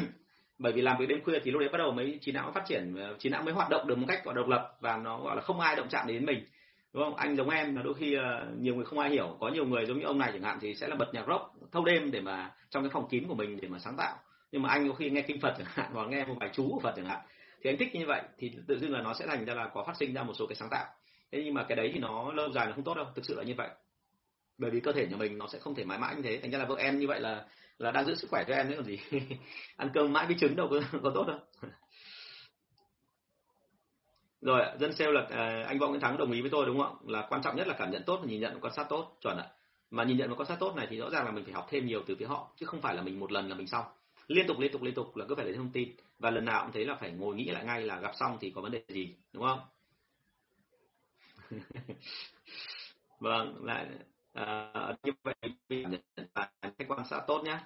bởi 0.61 0.72
vì 0.72 0.82
làm 0.82 0.98
việc 0.98 1.06
đêm 1.06 1.24
khuya 1.24 1.38
thì 1.42 1.50
lúc 1.50 1.61
đấy 1.61 1.68
bắt 1.72 1.78
đầu 1.78 1.92
mới 1.92 2.18
trí 2.20 2.32
não 2.32 2.52
phát 2.52 2.64
triển 2.66 2.94
ờ, 2.96 3.16
trí 3.18 3.28
não 3.28 3.42
mới 3.42 3.54
hoạt 3.54 3.70
động 3.70 3.86
được 3.86 3.98
một 3.98 4.06
cách, 4.08 4.24
gọi, 4.24 4.34
độc 4.34 4.48
lập 4.48 4.76
và 4.80 4.96
nó, 4.96 5.20
gọi 5.20 5.36
là, 5.36 5.42
không 5.42 5.61
ai 5.61 5.76
động 5.76 5.86
chạm 5.90 6.06
đến 6.06 6.26
mình. 6.26 6.44
Đúng 6.92 7.04
không? 7.04 7.16
Anh 7.16 7.36
giống 7.36 7.50
em 7.50 7.76
là 7.76 7.82
đôi 7.82 7.94
khi 7.94 8.14
ờ, 8.14 8.46
nhiều 8.58 8.74
người 8.74 8.84
không 8.84 8.98
ai 8.98 9.11
hiểu. 9.11 9.36
Có 9.40 9.48
nhiều 9.48 9.66
người 9.66 9.86
giống 9.86 9.98
như 9.98 10.04
ông 10.06 10.18
này 10.18 10.30
chẳng 10.32 10.42
hạn 10.42 10.58
thì 10.61 10.74
sẽ 10.74 10.88
là 10.88 10.96
bật 10.96 11.14
nhạc 11.14 11.24
rock 11.28 11.72
thâu 11.72 11.84
đêm 11.84 12.11
để 12.11 12.20
mà 12.20 12.50
trong 12.70 12.82
cái 12.82 12.90
phòng 12.92 13.08
kín 13.08 13.28
của 13.28 13.34
mình 13.34 13.58
để 13.61 13.68
mà 13.68 13.78
sáng 13.78 13.96
tạo. 13.96 14.16
Nhưng 14.52 14.62
mà 14.62 14.68
anh 14.68 14.88
có 14.88 14.94
khi 14.94 15.11
nghe 15.11 15.20
kinh 15.20 15.40
phật 15.40 15.54
chẳng 15.58 15.66
hạn, 15.70 15.90
hoặc 15.92 16.08
nghe 16.08 16.24
một 16.24 16.34
bài 16.40 16.50
chú 16.52 16.68
của 16.72 16.80
phật 16.80 16.92
chẳng 16.96 17.06
hạn. 17.06 17.20
Thì 17.62 17.70
anh 17.70 17.76
thích 17.78 17.94
như 17.94 18.06
vậy 18.06 18.22
thì 18.38 18.52
tự 18.66 18.78
dưng 18.78 18.92
là 18.92 19.02
nó 19.02 19.14
sẽ 19.14 19.26
thành 19.26 19.44
ra 19.44 19.54
là 19.54 19.68
có 19.74 19.84
phát 19.84 19.96
sinh 19.96 20.14
ra 20.14 20.22
một 20.22 20.32
số 20.38 20.46
cái 20.46 20.56
sáng 20.56 20.68
tạo. 20.70 20.86
Thế 21.32 21.42
nhưng 21.44 21.54
mà 21.54 21.64
cái 21.68 21.76
đấy 21.76 21.90
thì 21.94 22.00
nó 22.00 22.32
lâu 22.32 22.52
dài 22.52 22.66
là 22.66 22.72
không 22.72 22.84
tốt 22.84 22.94
đâu, 22.94 23.06
thực 23.14 23.24
sự 23.24 23.34
là 23.36 23.42
như 23.42 23.54
vậy. 23.56 23.68
Bởi 24.58 24.70
vì 24.70 24.80
cơ 24.80 24.92
thể 24.92 25.06
nhà 25.06 25.16
mình 25.16 25.38
nó 25.38 25.46
sẽ 25.46 25.58
không 25.58 25.74
thể 25.74 25.84
mãi 25.84 25.98
mãi 25.98 26.14
như 26.16 26.22
thế. 26.22 26.38
Thành 26.42 26.50
ra 26.50 26.58
là 26.58 26.64
vợ 26.64 26.76
em 26.78 26.98
như 26.98 27.06
vậy 27.06 27.20
là 27.20 27.44
là 27.81 27.91
đang 27.91 28.05
giữ 28.05 28.14
sức 28.14 28.31
khỏe 28.31 28.45
cho 28.49 28.55
em 28.55 28.68
đấy 28.68 28.76
còn 28.76 28.87
gì. 28.87 28.99
Ăn 29.76 29.91
cơm 29.95 30.12
mãi 30.12 30.26
với 30.26 30.37
trứng 30.41 30.57
đâu 30.57 30.68
có, 30.70 30.81
có 31.03 31.11
tốt 31.14 31.24
đâu. 31.26 31.39
Rồi 34.41 34.62
dân 34.81 34.93
sale 34.93 35.12
là 35.12 35.26
à, 35.31 35.64
anh 35.66 35.78
võ 35.78 35.89
nguyễn 35.89 36.01
thắng 36.01 36.18
đồng 36.18 36.33
ý 36.33 36.41
với 36.41 36.51
tôi 36.51 36.66
đúng 36.66 36.81
không 36.81 36.97
là 37.09 37.26
quan 37.31 37.43
trọng 37.43 37.57
nhất 37.57 37.66
là 37.66 37.74
cảm 37.78 37.91
nhận 37.91 38.03
tốt 38.07 38.18
và 38.22 38.26
nhìn 38.26 38.41
nhận 38.41 38.55
và 38.55 38.61
quan 38.61 38.74
sát 38.74 38.87
tốt 38.89 39.16
chuẩn 39.20 39.39
ạ. 39.39 39.47
Mà 39.91 40.05
nhìn 40.05 40.16
nhận 40.16 40.31
và 40.31 40.35
quan 40.37 40.49
sát 40.49 40.57
tốt 40.61 40.76
này 40.76 40.87
thì 40.91 40.97
rõ 40.97 41.11
ràng 41.11 41.24
là 41.24 41.31
mình 41.31 41.45
phải 41.45 41.53
học 41.53 41.66
thêm 41.70 41.87
nhiều 41.87 42.03
từ 42.07 42.16
phía 42.18 42.26
họ 42.26 42.53
chứ 42.57 42.66
không 42.66 42.81
phải 42.81 42.95
là 42.95 43.03
mình 43.03 43.20
một 43.20 43.33
lần 43.33 43.49
là 43.49 43.55
mình 43.55 43.66
xong. 43.66 43.85
Liên 44.26 44.47
tục 44.47 44.59
liên 44.59 44.72
tục 44.72 44.83
liên 44.83 44.95
tục 44.95 45.16
là 45.16 45.24
cứ 45.28 45.35
phải 45.35 45.45
lấy 45.45 45.55
thông 45.55 45.72
tin. 45.72 45.97
Và 46.18 46.31
lần 46.31 46.45
nào 46.45 46.62
cũng 46.62 46.72
thấy 46.72 46.85
là 46.85 46.95
phải 46.95 47.11
ngồi 47.11 47.35
nghĩ 47.35 47.45
lại 47.45 47.64
ngay 47.64 47.83
là 47.83 48.01
gặp 48.01 48.12
xong 48.20 48.39
thì 48.41 48.51
có 48.51 48.61
vấn 48.61 48.72
đề 48.72 48.83
gì 48.89 49.14
đúng 49.33 49.45
không? 49.45 49.61
Vâng 53.20 53.64
lại 53.64 53.87
à, 54.33 54.72
như 55.03 55.12
vậy 55.22 55.35
khách 56.62 56.89
quan 56.89 57.05
sát 57.11 57.20
tốt 57.26 57.43
nhé 57.45 57.59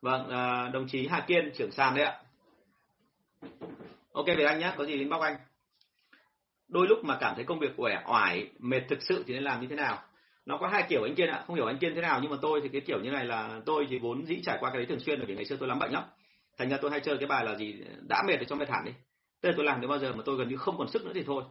vâng 0.00 0.28
à, 0.30 0.68
đồng 0.68 0.86
chí 0.88 1.06
Hà 1.06 1.20
Kiên 1.20 1.50
trưởng 1.54 1.72
sàn 1.72 1.94
đấy 1.94 2.04
ạ. 2.04 2.20
Ok 4.12 4.26
về 4.26 4.44
anh 4.44 4.58
nhé 4.58 4.72
có 4.76 4.84
gì 4.84 4.98
đến 4.98 5.08
bóc 5.08 5.20
anh. 5.20 5.36
Đôi 6.68 6.86
lúc 6.88 7.04
mà 7.04 7.18
cảm 7.20 7.34
thấy 7.34 7.44
công 7.44 7.58
việc 7.58 7.72
uể 7.76 7.96
oải 8.06 8.50
mệt 8.58 8.80
thực 8.88 9.02
sự 9.02 9.24
thì 9.26 9.34
nên 9.34 9.42
làm 9.42 9.60
như 9.60 9.66
thế 9.66 9.76
nào? 9.76 10.02
Nó 10.46 10.58
có 10.58 10.68
hai 10.68 10.84
kiểu 10.88 11.02
anh 11.02 11.14
kiên 11.14 11.28
ạ 11.28 11.44
không 11.46 11.56
hiểu 11.56 11.66
anh 11.66 11.78
kiên 11.78 11.94
thế 11.94 12.00
nào 12.00 12.20
nhưng 12.22 12.30
mà 12.30 12.36
tôi 12.42 12.60
thì 12.62 12.68
cái 12.68 12.80
kiểu 12.80 13.00
như 13.00 13.10
này 13.10 13.24
là 13.24 13.60
tôi 13.66 13.86
thì 13.90 13.98
vốn 13.98 14.26
dĩ 14.26 14.42
trải 14.44 14.56
qua 14.60 14.70
cái 14.70 14.78
đấy 14.78 14.86
thường 14.86 15.00
xuyên 15.00 15.18
bởi 15.18 15.26
vì 15.26 15.34
ngày 15.34 15.44
xưa 15.44 15.56
tôi 15.56 15.68
lắm 15.68 15.78
bệnh 15.78 15.92
lắm. 15.92 16.04
Thành 16.58 16.68
ra 16.68 16.78
tôi 16.82 16.90
hay 16.90 17.00
chơi 17.00 17.16
cái 17.18 17.26
bài 17.26 17.44
là 17.44 17.56
gì 17.56 17.80
đã 18.08 18.22
mệt 18.26 18.36
thì 18.40 18.46
cho 18.48 18.56
mệt 18.56 18.68
hẳn 18.68 18.84
đi. 18.84 18.92
Tức 19.40 19.48
là 19.48 19.54
tôi 19.56 19.66
làm 19.66 19.80
đến 19.80 19.90
bao 19.90 19.98
giờ 19.98 20.12
mà 20.12 20.22
tôi 20.24 20.36
gần 20.36 20.48
như 20.48 20.56
không 20.56 20.78
còn 20.78 20.88
sức 20.88 21.04
nữa 21.04 21.12
thì 21.14 21.22
thôi 21.26 21.44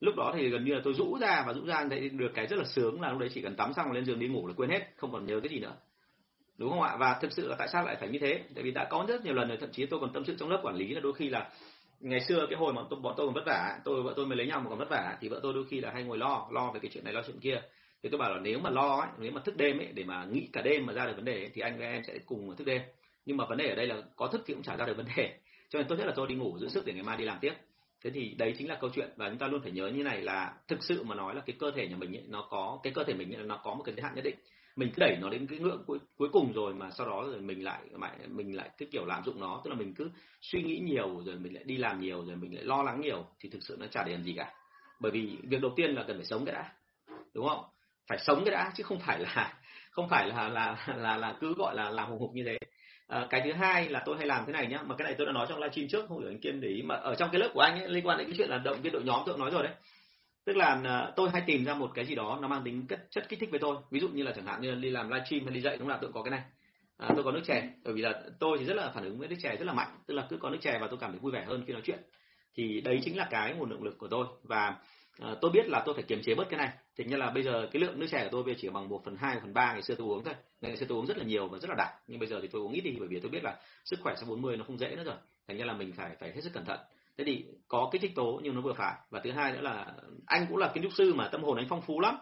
lúc 0.00 0.14
đó 0.16 0.32
thì 0.36 0.48
gần 0.48 0.64
như 0.64 0.74
là 0.74 0.80
tôi 0.84 0.94
rũ 0.94 1.18
ra 1.20 1.44
và 1.46 1.52
rũ 1.52 1.66
ra 1.66 1.86
thấy 1.90 2.08
được 2.08 2.30
cái 2.34 2.46
rất 2.46 2.56
là 2.56 2.64
sướng 2.64 3.00
là 3.00 3.10
lúc 3.10 3.18
đấy 3.18 3.28
chỉ 3.34 3.42
cần 3.42 3.56
tắm 3.56 3.72
xong 3.76 3.92
lên 3.92 4.04
giường 4.04 4.18
đi 4.18 4.28
ngủ 4.28 4.46
là 4.46 4.54
quên 4.56 4.70
hết 4.70 4.80
không 4.96 5.12
còn 5.12 5.26
nhớ 5.26 5.40
cái 5.40 5.48
gì 5.48 5.58
nữa. 5.58 5.76
Đúng 6.58 6.70
không 6.70 6.82
ạ? 6.82 6.96
Và 6.98 7.18
thực 7.22 7.32
sự 7.32 7.48
là 7.48 7.56
tại 7.58 7.68
sao 7.72 7.84
lại 7.84 7.96
phải 8.00 8.08
như 8.08 8.18
thế? 8.18 8.40
Tại 8.54 8.64
vì 8.64 8.70
đã 8.70 8.86
có 8.90 9.04
rất 9.08 9.24
nhiều 9.24 9.34
lần 9.34 9.48
rồi 9.48 9.56
thậm 9.60 9.72
chí 9.72 9.86
tôi 9.86 10.00
còn 10.00 10.12
tâm 10.12 10.24
sự 10.24 10.36
trong 10.38 10.50
lớp 10.50 10.60
quản 10.62 10.76
lý 10.76 10.94
là 10.94 11.00
đôi 11.00 11.12
khi 11.12 11.28
là 11.28 11.50
ngày 12.00 12.20
xưa 12.20 12.46
cái 12.50 12.58
hồi 12.58 12.72
mà 12.72 12.82
tôi, 12.90 13.00
bọn 13.00 13.14
tôi 13.16 13.26
còn 13.26 13.34
vất 13.34 13.44
vả 13.46 13.78
tôi 13.84 14.02
vợ 14.02 14.12
tôi 14.16 14.26
mới 14.26 14.38
lấy 14.38 14.46
nhau 14.46 14.60
mà 14.60 14.70
còn 14.70 14.78
vất 14.78 14.88
vả 14.90 15.16
thì 15.20 15.28
vợ 15.28 15.40
tôi 15.42 15.54
đôi 15.54 15.64
khi 15.70 15.80
là 15.80 15.90
hay 15.94 16.04
ngồi 16.04 16.18
lo 16.18 16.48
lo 16.52 16.70
về 16.72 16.80
cái 16.80 16.90
chuyện 16.94 17.04
này 17.04 17.12
lo 17.12 17.22
chuyện 17.26 17.40
kia. 17.40 17.60
Thì 18.02 18.08
tôi 18.08 18.18
bảo 18.18 18.30
là 18.30 18.40
nếu 18.40 18.58
mà 18.58 18.70
lo 18.70 18.96
ấy, 18.96 19.08
nếu 19.18 19.32
mà 19.32 19.40
thức 19.44 19.56
đêm 19.56 19.78
ấy 19.78 19.88
để 19.94 20.04
mà 20.04 20.24
nghĩ 20.24 20.48
cả 20.52 20.62
đêm 20.62 20.86
mà 20.86 20.92
ra 20.92 21.06
được 21.06 21.12
vấn 21.16 21.24
đề 21.24 21.32
ấy, 21.32 21.50
thì 21.54 21.62
anh 21.62 21.78
với 21.78 21.86
em 21.86 22.02
sẽ 22.04 22.18
cùng 22.26 22.56
thức 22.56 22.66
đêm. 22.66 22.82
Nhưng 23.26 23.36
mà 23.36 23.44
vấn 23.48 23.58
đề 23.58 23.68
ở 23.68 23.74
đây 23.74 23.86
là 23.86 24.02
có 24.16 24.26
thức 24.26 24.40
thì 24.46 24.54
cũng 24.54 24.62
chả 24.62 24.76
ra 24.76 24.86
được 24.86 24.96
vấn 24.96 25.06
đề. 25.16 25.38
Cho 25.68 25.78
nên 25.78 25.88
tốt 25.88 25.96
nhất 25.96 26.06
là 26.06 26.12
tôi 26.16 26.26
đi 26.26 26.34
ngủ 26.34 26.58
giữ 26.58 26.68
sức 26.68 26.86
để 26.86 26.92
ngày 26.92 27.02
mai 27.02 27.16
đi 27.16 27.24
làm 27.24 27.38
tiếp 27.40 27.52
thế 28.04 28.10
thì 28.10 28.34
đấy 28.38 28.54
chính 28.58 28.68
là 28.68 28.78
câu 28.80 28.90
chuyện 28.94 29.10
và 29.16 29.28
chúng 29.28 29.38
ta 29.38 29.46
luôn 29.46 29.60
phải 29.62 29.72
nhớ 29.72 29.88
như 29.88 30.02
này 30.02 30.22
là 30.22 30.54
thực 30.68 30.82
sự 30.82 31.02
mà 31.02 31.14
nói 31.14 31.34
là 31.34 31.40
cái 31.46 31.56
cơ 31.58 31.70
thể 31.70 31.88
nhà 31.88 31.96
mình 31.96 32.16
ấy, 32.16 32.24
nó 32.28 32.46
có 32.50 32.80
cái 32.82 32.92
cơ 32.92 33.04
thể 33.04 33.14
mình 33.14 33.34
ấy, 33.34 33.44
nó 33.44 33.60
có 33.64 33.74
một 33.74 33.82
cái 33.84 33.94
giới 33.94 34.02
hạn 34.02 34.14
nhất 34.14 34.24
định. 34.24 34.36
Mình 34.76 34.90
cứ 34.96 35.00
đẩy 35.00 35.16
nó 35.20 35.30
đến 35.30 35.46
cái 35.46 35.58
ngưỡng 35.58 35.84
cuối, 35.86 35.98
cuối 36.16 36.28
cùng 36.32 36.52
rồi 36.52 36.74
mà 36.74 36.90
sau 36.90 37.06
đó 37.06 37.24
rồi 37.26 37.40
mình 37.40 37.64
lại 37.64 37.80
mình 38.28 38.56
lại 38.56 38.70
cái 38.78 38.88
kiểu 38.92 39.06
lạm 39.06 39.24
dụng 39.24 39.40
nó. 39.40 39.60
Tức 39.64 39.70
là 39.70 39.76
mình 39.76 39.94
cứ 39.94 40.10
suy 40.40 40.62
nghĩ 40.62 40.78
nhiều 40.78 41.22
rồi 41.26 41.36
mình 41.36 41.54
lại 41.54 41.64
đi 41.64 41.76
làm 41.76 42.00
nhiều 42.00 42.24
rồi 42.24 42.36
mình 42.36 42.54
lại 42.54 42.64
lo 42.64 42.82
lắng 42.82 43.00
nhiều 43.00 43.26
thì 43.40 43.48
thực 43.48 43.62
sự 43.62 43.76
nó 43.80 43.86
chả 43.86 44.02
để 44.02 44.12
làm 44.12 44.22
gì 44.22 44.34
cả. 44.36 44.52
Bởi 45.00 45.12
vì 45.12 45.36
việc 45.42 45.60
đầu 45.60 45.72
tiên 45.76 45.94
là 45.94 46.04
cần 46.06 46.16
phải 46.16 46.26
sống 46.26 46.44
cái 46.44 46.54
đã 46.54 46.72
đúng 47.34 47.48
không? 47.48 47.64
Phải 48.08 48.18
sống 48.18 48.44
cái 48.44 48.52
đã 48.54 48.72
chứ 48.76 48.82
không 48.82 48.98
phải 49.00 49.18
là 49.18 49.54
không 49.90 50.08
phải 50.08 50.28
là 50.28 50.48
là 50.48 50.86
là 50.96 51.16
là 51.16 51.36
cứ 51.40 51.54
gọi 51.54 51.74
là 51.76 51.90
làm 51.90 52.10
hùng 52.10 52.20
hục 52.20 52.30
như 52.34 52.44
thế 52.46 52.57
à, 53.08 53.26
cái 53.30 53.40
thứ 53.44 53.52
hai 53.52 53.88
là 53.88 54.02
tôi 54.06 54.16
hay 54.16 54.26
làm 54.26 54.46
thế 54.46 54.52
này 54.52 54.66
nhá 54.66 54.82
mà 54.82 54.94
cái 54.96 55.04
này 55.04 55.14
tôi 55.18 55.26
đã 55.26 55.32
nói 55.32 55.46
trong 55.48 55.58
livestream 55.58 55.88
trước 55.88 56.08
không 56.08 56.20
hiểu 56.20 56.30
anh 56.30 56.38
kiên 56.38 56.60
để 56.60 56.68
ý 56.68 56.82
mà 56.82 56.94
ở 56.94 57.14
trong 57.14 57.28
cái 57.32 57.40
lớp 57.40 57.50
của 57.54 57.60
anh 57.60 57.78
ấy, 57.78 57.88
liên 57.88 58.06
quan 58.06 58.18
đến 58.18 58.26
cái 58.26 58.34
chuyện 58.38 58.50
là 58.50 58.58
động 58.58 58.82
viên 58.82 58.92
đội 58.92 59.02
nhóm 59.02 59.22
tôi 59.26 59.34
cũng 59.34 59.40
nói 59.40 59.50
rồi 59.50 59.62
đấy. 59.62 59.72
Tức 60.44 60.56
là 60.56 60.80
à, 60.84 61.12
tôi 61.16 61.30
hay 61.30 61.42
tìm 61.46 61.64
ra 61.64 61.74
một 61.74 61.90
cái 61.94 62.04
gì 62.04 62.14
đó 62.14 62.38
nó 62.42 62.48
mang 62.48 62.62
tính 62.64 62.86
chất, 62.86 63.00
chất 63.10 63.28
kích 63.28 63.40
thích 63.40 63.50
với 63.50 63.60
tôi. 63.60 63.76
Ví 63.90 64.00
dụ 64.00 64.08
như 64.08 64.22
là 64.22 64.32
chẳng 64.36 64.46
hạn 64.46 64.60
như 64.60 64.70
là 64.70 64.76
đi 64.76 64.90
làm 64.90 65.10
livestream 65.10 65.44
hay 65.44 65.54
đi 65.54 65.60
dạy 65.60 65.76
đúng 65.76 65.88
là 65.88 65.98
tôi 66.02 66.10
có 66.14 66.22
cái 66.22 66.30
này. 66.30 66.42
À, 66.96 67.10
tôi 67.14 67.24
có 67.24 67.32
nước 67.32 67.42
chè 67.44 67.62
bởi 67.84 67.94
vì 67.94 68.02
là 68.02 68.22
tôi 68.40 68.58
thì 68.58 68.64
rất 68.64 68.74
là 68.74 68.90
phản 68.94 69.04
ứng 69.04 69.18
với 69.18 69.28
nước 69.28 69.36
chè 69.42 69.56
rất 69.56 69.64
là 69.64 69.72
mạnh 69.72 69.98
tức 70.06 70.14
là 70.14 70.26
cứ 70.30 70.36
có 70.36 70.50
nước 70.50 70.58
chè 70.60 70.78
và 70.80 70.86
tôi 70.90 70.98
cảm 71.00 71.10
thấy 71.10 71.18
vui 71.18 71.32
vẻ 71.32 71.44
hơn 71.46 71.64
khi 71.66 71.72
nói 71.72 71.82
chuyện. 71.84 71.98
Thì 72.54 72.80
đấy 72.80 73.00
chính 73.04 73.16
là 73.16 73.28
cái 73.30 73.54
nguồn 73.54 73.70
động 73.70 73.82
lực 73.82 73.98
của 73.98 74.08
tôi. 74.08 74.26
Và 74.42 74.76
à, 75.18 75.34
tôi 75.40 75.50
biết 75.50 75.68
là 75.68 75.82
tôi 75.86 75.94
phải 75.94 76.04
kiềm 76.04 76.22
chế 76.22 76.34
bớt 76.34 76.44
cái 76.50 76.58
này. 76.58 76.70
Thì 76.96 77.04
như 77.04 77.16
là 77.16 77.30
bây 77.30 77.42
giờ 77.42 77.68
cái 77.72 77.82
lượng 77.82 78.00
nước 78.00 78.06
chè 78.10 78.18
của 78.22 78.28
tôi 78.32 78.42
bây 78.42 78.54
giờ 78.54 78.58
chỉ 78.60 78.68
bằng 78.68 78.88
một 78.88 79.04
phần 79.04 79.16
hai 79.16 79.36
phần 79.40 79.54
ba 79.54 79.72
ngày 79.72 79.82
xưa 79.82 79.94
tôi 79.94 80.06
uống 80.06 80.24
thôi. 80.24 80.34
Ngày 80.60 80.76
xưa 80.76 80.86
tôi 80.88 80.98
uống 80.98 81.06
rất 81.06 81.18
là 81.18 81.24
nhiều 81.24 81.48
và 81.48 81.58
rất 81.58 81.70
là 81.70 81.74
đặc 81.78 81.92
nhưng 82.06 82.18
bây 82.18 82.28
giờ 82.28 82.38
thì 82.42 82.48
tôi 82.48 82.62
uống 82.62 82.72
ít 82.72 82.80
đi 82.80 82.96
bởi 82.98 83.08
vì 83.08 83.20
tôi 83.20 83.30
biết 83.30 83.44
là 83.44 83.56
sức 83.84 83.98
khỏe 84.02 84.14
sau 84.16 84.28
40 84.28 84.56
nó 84.56 84.64
không 84.64 84.78
dễ 84.78 84.96
nữa 84.96 85.04
rồi. 85.04 85.16
Thành 85.48 85.58
ra 85.58 85.64
là 85.64 85.72
mình 85.72 85.92
phải 85.92 86.16
phải 86.20 86.32
hết 86.32 86.40
sức 86.40 86.52
cẩn 86.52 86.64
thận. 86.64 86.80
Thế 87.18 87.24
thì 87.24 87.44
có 87.68 87.88
kích 87.92 88.02
thích 88.02 88.12
tố 88.14 88.40
nhưng 88.42 88.54
nó 88.54 88.60
vừa 88.60 88.72
phải. 88.72 88.94
Và 89.10 89.20
thứ 89.24 89.30
hai 89.30 89.52
nữa 89.52 89.60
là 89.60 89.92
anh 90.26 90.46
cũng 90.48 90.56
là 90.56 90.70
kiến 90.74 90.82
trúc 90.82 90.92
sư 90.92 91.14
mà 91.14 91.28
tâm 91.28 91.42
hồn 91.42 91.56
anh 91.56 91.66
phong 91.68 91.82
phú 91.82 92.00
lắm. 92.00 92.18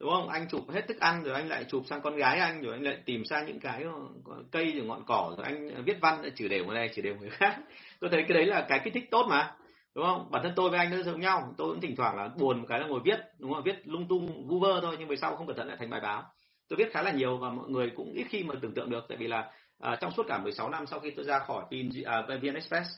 Đúng 0.00 0.10
không? 0.10 0.28
Anh 0.28 0.46
chụp 0.50 0.70
hết 0.70 0.88
thức 0.88 1.00
ăn 1.00 1.22
rồi 1.22 1.34
anh 1.34 1.48
lại 1.48 1.64
chụp 1.64 1.82
sang 1.86 2.00
con 2.02 2.16
gái 2.16 2.38
anh 2.38 2.62
rồi 2.62 2.72
anh 2.72 2.82
lại 2.82 2.98
tìm 3.04 3.24
sang 3.24 3.46
những 3.46 3.60
cái 3.60 3.84
ờ, 4.24 4.42
cây 4.50 4.72
rồi 4.76 4.86
ngọn 4.86 5.04
cỏ 5.06 5.34
rồi 5.36 5.46
anh 5.46 5.84
viết 5.84 5.96
văn 6.00 6.30
chửi 6.36 6.48
đều 6.48 6.64
người 6.64 6.74
này 6.74 6.90
chửi 6.94 7.02
đều 7.02 7.16
người 7.16 7.30
khác. 7.30 7.56
Tôi 8.00 8.10
thấy 8.10 8.24
cái 8.28 8.34
đấy 8.34 8.46
là 8.46 8.66
cái 8.68 8.80
kích 8.84 8.94
thích 8.94 9.10
tốt 9.10 9.26
mà 9.30 9.54
đúng 9.94 10.04
không? 10.04 10.30
Bản 10.30 10.42
thân 10.42 10.52
tôi 10.56 10.70
với 10.70 10.78
anh 10.78 10.90
nó 10.90 11.02
giống 11.02 11.20
nhau. 11.20 11.54
Tôi 11.56 11.68
cũng 11.72 11.80
thỉnh 11.80 11.96
thoảng 11.96 12.16
là 12.16 12.28
buồn 12.38 12.58
một 12.58 12.66
cái 12.68 12.80
là 12.80 12.86
ngồi 12.86 13.00
viết 13.04 13.18
đúng 13.38 13.52
không? 13.52 13.62
Viết 13.62 13.76
lung 13.84 14.08
tung 14.08 14.48
vu 14.48 14.58
vơ 14.58 14.80
thôi 14.82 14.96
nhưng 14.98 15.08
về 15.08 15.16
sau 15.16 15.36
không 15.36 15.46
cẩn 15.46 15.56
thận 15.56 15.68
lại 15.68 15.76
thành 15.80 15.90
bài 15.90 16.00
báo. 16.00 16.24
Tôi 16.68 16.76
viết 16.76 16.92
khá 16.92 17.02
là 17.02 17.12
nhiều 17.12 17.36
và 17.36 17.50
mọi 17.50 17.68
người 17.68 17.90
cũng 17.96 18.12
ít 18.12 18.26
khi 18.28 18.42
mà 18.42 18.54
tưởng 18.62 18.74
tượng 18.74 18.90
được 18.90 19.04
tại 19.08 19.18
vì 19.18 19.26
là 19.26 19.50
à, 19.80 19.96
trong 20.00 20.12
suốt 20.16 20.26
cả 20.28 20.38
16 20.38 20.70
năm 20.70 20.86
sau 20.86 21.00
khi 21.00 21.10
tôi 21.10 21.24
ra 21.24 21.38
khỏi 21.38 21.64
pin 21.70 21.90
à, 22.04 22.22
VN 22.42 22.54
Express 22.54 22.88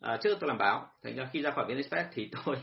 à, 0.00 0.16
trước 0.22 0.38
tôi 0.40 0.48
làm 0.48 0.58
báo 0.58 0.86
thành 1.02 1.16
ra 1.16 1.28
khi 1.32 1.42
ra 1.42 1.50
khỏi 1.50 1.64
VN 1.68 1.76
Express 1.76 2.08
thì 2.12 2.30
tôi 2.44 2.56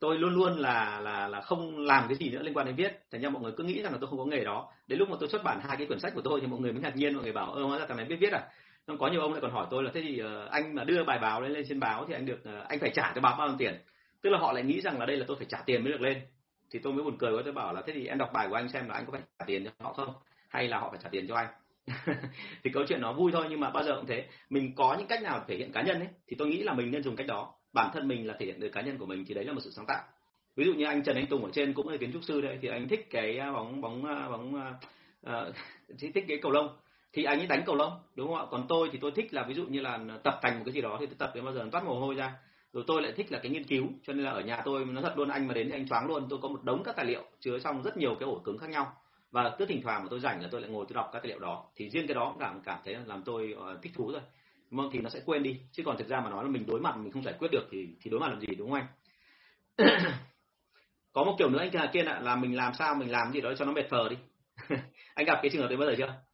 tôi 0.00 0.18
luôn 0.18 0.34
luôn 0.34 0.58
là 0.58 1.00
là 1.00 1.28
là 1.28 1.40
không 1.40 1.78
làm 1.78 2.08
cái 2.08 2.16
gì 2.16 2.30
nữa 2.30 2.42
liên 2.42 2.54
quan 2.54 2.66
đến 2.66 2.76
viết. 2.76 3.02
Thành 3.12 3.20
ra 3.20 3.30
mọi 3.30 3.42
người 3.42 3.52
cứ 3.56 3.64
nghĩ 3.64 3.82
rằng 3.82 3.92
là 3.92 3.98
tôi 4.00 4.10
không 4.10 4.18
có 4.18 4.24
nghề 4.24 4.44
đó. 4.44 4.72
Đến 4.86 4.98
lúc 4.98 5.08
mà 5.10 5.16
tôi 5.20 5.28
xuất 5.28 5.44
bản 5.44 5.60
hai 5.60 5.76
cái 5.76 5.86
quyển 5.86 6.00
sách 6.00 6.12
của 6.14 6.22
tôi 6.24 6.40
thì 6.40 6.46
mọi 6.46 6.60
người 6.60 6.72
mới 6.72 6.82
ngạc 6.82 6.96
nhiên 6.96 7.14
mọi 7.14 7.22
người 7.22 7.32
bảo 7.32 7.52
ơ 7.52 7.62
hóa 7.62 7.78
ra 7.78 7.86
thằng 7.86 7.96
này 7.96 8.06
biết 8.06 8.16
viết 8.20 8.32
à? 8.32 8.48
Xong 8.88 8.98
có 8.98 9.08
nhiều 9.08 9.20
ông 9.20 9.32
lại 9.32 9.40
còn 9.40 9.50
hỏi 9.50 9.66
tôi 9.70 9.82
là 9.82 9.90
thế 9.94 10.02
thì 10.02 10.18
ờ, 10.18 10.48
anh 10.50 10.74
mà 10.74 10.84
đưa 10.84 11.04
bài 11.04 11.18
báo 11.18 11.40
lên 11.40 11.52
lên 11.52 11.64
trên 11.68 11.80
báo 11.80 12.04
thì 12.08 12.14
anh 12.14 12.26
được 12.26 12.44
ờ, 12.44 12.64
anh 12.68 12.78
phải 12.78 12.90
trả 12.94 13.12
cho 13.14 13.20
báo 13.20 13.36
bao 13.38 13.48
nhiêu 13.48 13.56
tiền? 13.58 13.74
Tức 14.22 14.30
là 14.30 14.38
họ 14.38 14.52
lại 14.52 14.62
nghĩ 14.62 14.80
rằng 14.80 14.98
là 14.98 15.06
đây 15.06 15.16
là 15.16 15.24
tôi 15.28 15.36
phải 15.36 15.46
trả 15.50 15.58
tiền 15.66 15.84
mới 15.84 15.92
được 15.92 16.00
lên. 16.00 16.20
Thì 16.70 16.78
tôi 16.78 16.92
mới 16.92 17.04
buồn 17.04 17.18
cười 17.18 17.32
quá 17.32 17.42
tôi 17.44 17.52
bảo 17.52 17.72
là 17.72 17.82
thế 17.86 17.92
thì 17.92 18.06
em 18.06 18.18
đọc 18.18 18.30
bài 18.32 18.46
của 18.50 18.54
anh 18.54 18.68
xem 18.68 18.88
là 18.88 18.94
anh 18.94 19.06
có 19.06 19.12
phải 19.12 19.20
trả 19.38 19.44
tiền 19.46 19.64
cho 19.64 19.70
họ 19.78 19.92
không? 19.92 20.14
Hay 20.48 20.68
là 20.68 20.78
họ 20.78 20.90
phải 20.90 21.00
trả 21.02 21.08
tiền 21.08 21.26
cho 21.28 21.34
anh? 21.34 21.46
Thì 22.64 22.70
câu 22.74 22.84
chuyện 22.88 23.00
nó 23.00 23.12
vui 23.12 23.32
thôi 23.32 23.46
nhưng 23.50 23.60
mà 23.60 23.70
bao 23.70 23.84
giờ 23.84 23.96
cũng 23.96 24.06
thế. 24.06 24.26
Mình 24.50 24.74
có 24.76 24.96
những 24.98 25.06
cách 25.06 25.22
nào 25.22 25.44
thể 25.48 25.56
hiện 25.56 25.72
cá 25.72 25.82
nhân 25.82 25.98
ấy 25.98 26.08
thì 26.26 26.36
tôi 26.38 26.48
nghĩ 26.48 26.62
là 26.62 26.74
mình 26.74 26.90
nên 26.90 27.02
dùng 27.02 27.16
cách 27.16 27.26
đó. 27.26 27.54
Bản 27.72 27.90
thân 27.94 28.08
mình 28.08 28.26
là 28.26 28.34
thể 28.38 28.46
hiện 28.46 28.60
được 28.60 28.68
cá 28.68 28.80
nhân 28.80 28.98
của 28.98 29.06
mình 29.06 29.24
thì 29.28 29.34
đấy 29.34 29.44
là 29.44 29.52
một 29.52 29.60
sự 29.64 29.70
sáng 29.70 29.86
tạo. 29.88 30.02
Ví 30.56 30.64
dụ 30.64 30.74
như 30.74 30.84
anh 30.84 31.02
Trần 31.02 31.16
Anh 31.16 31.26
Tùng 31.26 31.44
ở 31.44 31.50
trên 31.52 31.72
cũng 31.72 31.88
là 31.88 31.96
kiến 31.96 32.12
trúc 32.12 32.24
sư 32.24 32.40
đây 32.40 32.58
thì 32.62 32.68
anh 32.68 32.88
thích 32.88 33.06
cái 33.10 33.38
ờ, 33.38 33.52
bóng 33.52 33.80
bóng 33.80 34.02
bóng 34.30 34.54
uh, 35.26 35.54
thích 36.14 36.24
cái 36.28 36.38
cầu 36.42 36.52
lông 36.52 36.76
thì 37.12 37.24
anh 37.24 37.38
ấy 37.38 37.46
đánh 37.46 37.62
cầu 37.66 37.76
lông 37.76 37.92
đúng 38.14 38.28
không 38.28 38.36
ạ? 38.38 38.44
Còn 38.50 38.66
tôi 38.68 38.88
thì 38.92 38.98
tôi 39.02 39.10
thích 39.10 39.34
là 39.34 39.44
ví 39.48 39.54
dụ 39.54 39.66
như 39.66 39.80
là 39.80 39.98
tập 40.24 40.38
thành 40.42 40.58
một 40.58 40.62
cái 40.64 40.72
gì 40.72 40.80
đó 40.80 40.96
thì 41.00 41.06
tôi 41.06 41.16
tập 41.18 41.32
đến 41.34 41.44
bao 41.44 41.54
giờ 41.54 41.62
nó 41.64 41.70
toát 41.70 41.84
mồ 41.84 42.00
hôi 42.00 42.14
ra. 42.14 42.32
Rồi 42.72 42.84
tôi 42.86 43.02
lại 43.02 43.12
thích 43.12 43.32
là 43.32 43.38
cái 43.38 43.52
nghiên 43.52 43.64
cứu 43.64 43.86
cho 44.06 44.12
nên 44.12 44.24
là 44.24 44.30
ở 44.30 44.40
nhà 44.40 44.62
tôi 44.64 44.84
nó 44.84 45.00
thật 45.00 45.18
luôn 45.18 45.28
anh 45.28 45.48
mà 45.48 45.54
đến 45.54 45.68
thì 45.68 45.74
anh 45.74 45.88
choáng 45.88 46.06
luôn. 46.06 46.26
Tôi 46.30 46.38
có 46.42 46.48
một 46.48 46.64
đống 46.64 46.82
các 46.84 46.96
tài 46.96 47.04
liệu 47.04 47.22
chứa 47.40 47.58
trong 47.58 47.82
rất 47.82 47.96
nhiều 47.96 48.14
cái 48.20 48.28
ổ 48.28 48.38
cứng 48.38 48.58
khác 48.58 48.70
nhau. 48.70 48.92
Và 49.30 49.56
cứ 49.58 49.64
thỉnh 49.64 49.82
thoảng 49.82 50.02
mà 50.02 50.08
tôi 50.10 50.20
rảnh 50.20 50.42
là 50.42 50.48
tôi 50.50 50.60
lại 50.60 50.70
ngồi 50.70 50.86
tôi 50.88 50.94
đọc 50.94 51.10
các 51.12 51.22
tài 51.22 51.28
liệu 51.28 51.38
đó. 51.38 51.64
Thì 51.76 51.90
riêng 51.90 52.06
cái 52.06 52.14
đó 52.14 52.30
cũng 52.30 52.40
cảm 52.40 52.60
cảm 52.64 52.78
thấy 52.84 52.96
làm 53.06 53.22
tôi 53.22 53.54
uh, 53.58 53.82
thích 53.82 53.92
thú 53.96 54.12
rồi. 54.12 54.22
Mong 54.70 54.90
thì 54.92 54.98
nó 54.98 55.10
sẽ 55.10 55.20
quên 55.26 55.42
đi 55.42 55.60
chứ 55.72 55.82
còn 55.86 55.96
thực 55.98 56.08
ra 56.08 56.20
mà 56.20 56.30
nói 56.30 56.44
là 56.44 56.50
mình 56.50 56.66
đối 56.66 56.80
mặt 56.80 56.96
mình 56.96 57.12
không 57.12 57.22
giải 57.22 57.34
quyết 57.38 57.48
được 57.52 57.68
thì 57.70 57.88
thì 58.00 58.10
đối 58.10 58.20
mặt 58.20 58.28
làm 58.28 58.40
gì 58.40 58.54
đúng 58.58 58.70
không 58.70 58.80
anh? 58.80 58.86
Có 61.12 61.24
một 61.24 61.34
kiểu 61.38 61.50
nữa 61.50 61.58
anh 61.58 61.90
kia 61.92 62.02
là 62.02 62.36
mình 62.36 62.56
làm 62.56 62.72
sao 62.78 62.94
mình 62.94 63.10
làm 63.10 63.32
gì 63.32 63.40
đó 63.40 63.54
cho 63.58 63.64
nó 63.64 63.72
mệt 63.72 63.90
phờ 63.90 64.08
đi. 64.08 64.16
Anh 65.14 65.26
gặp 65.26 65.38
cái 65.42 65.50
trường 65.50 65.62
hợp 65.62 65.68
đấy 65.68 65.76
bao 65.76 65.88
giờ 65.90 65.94
chưa? 65.98 66.27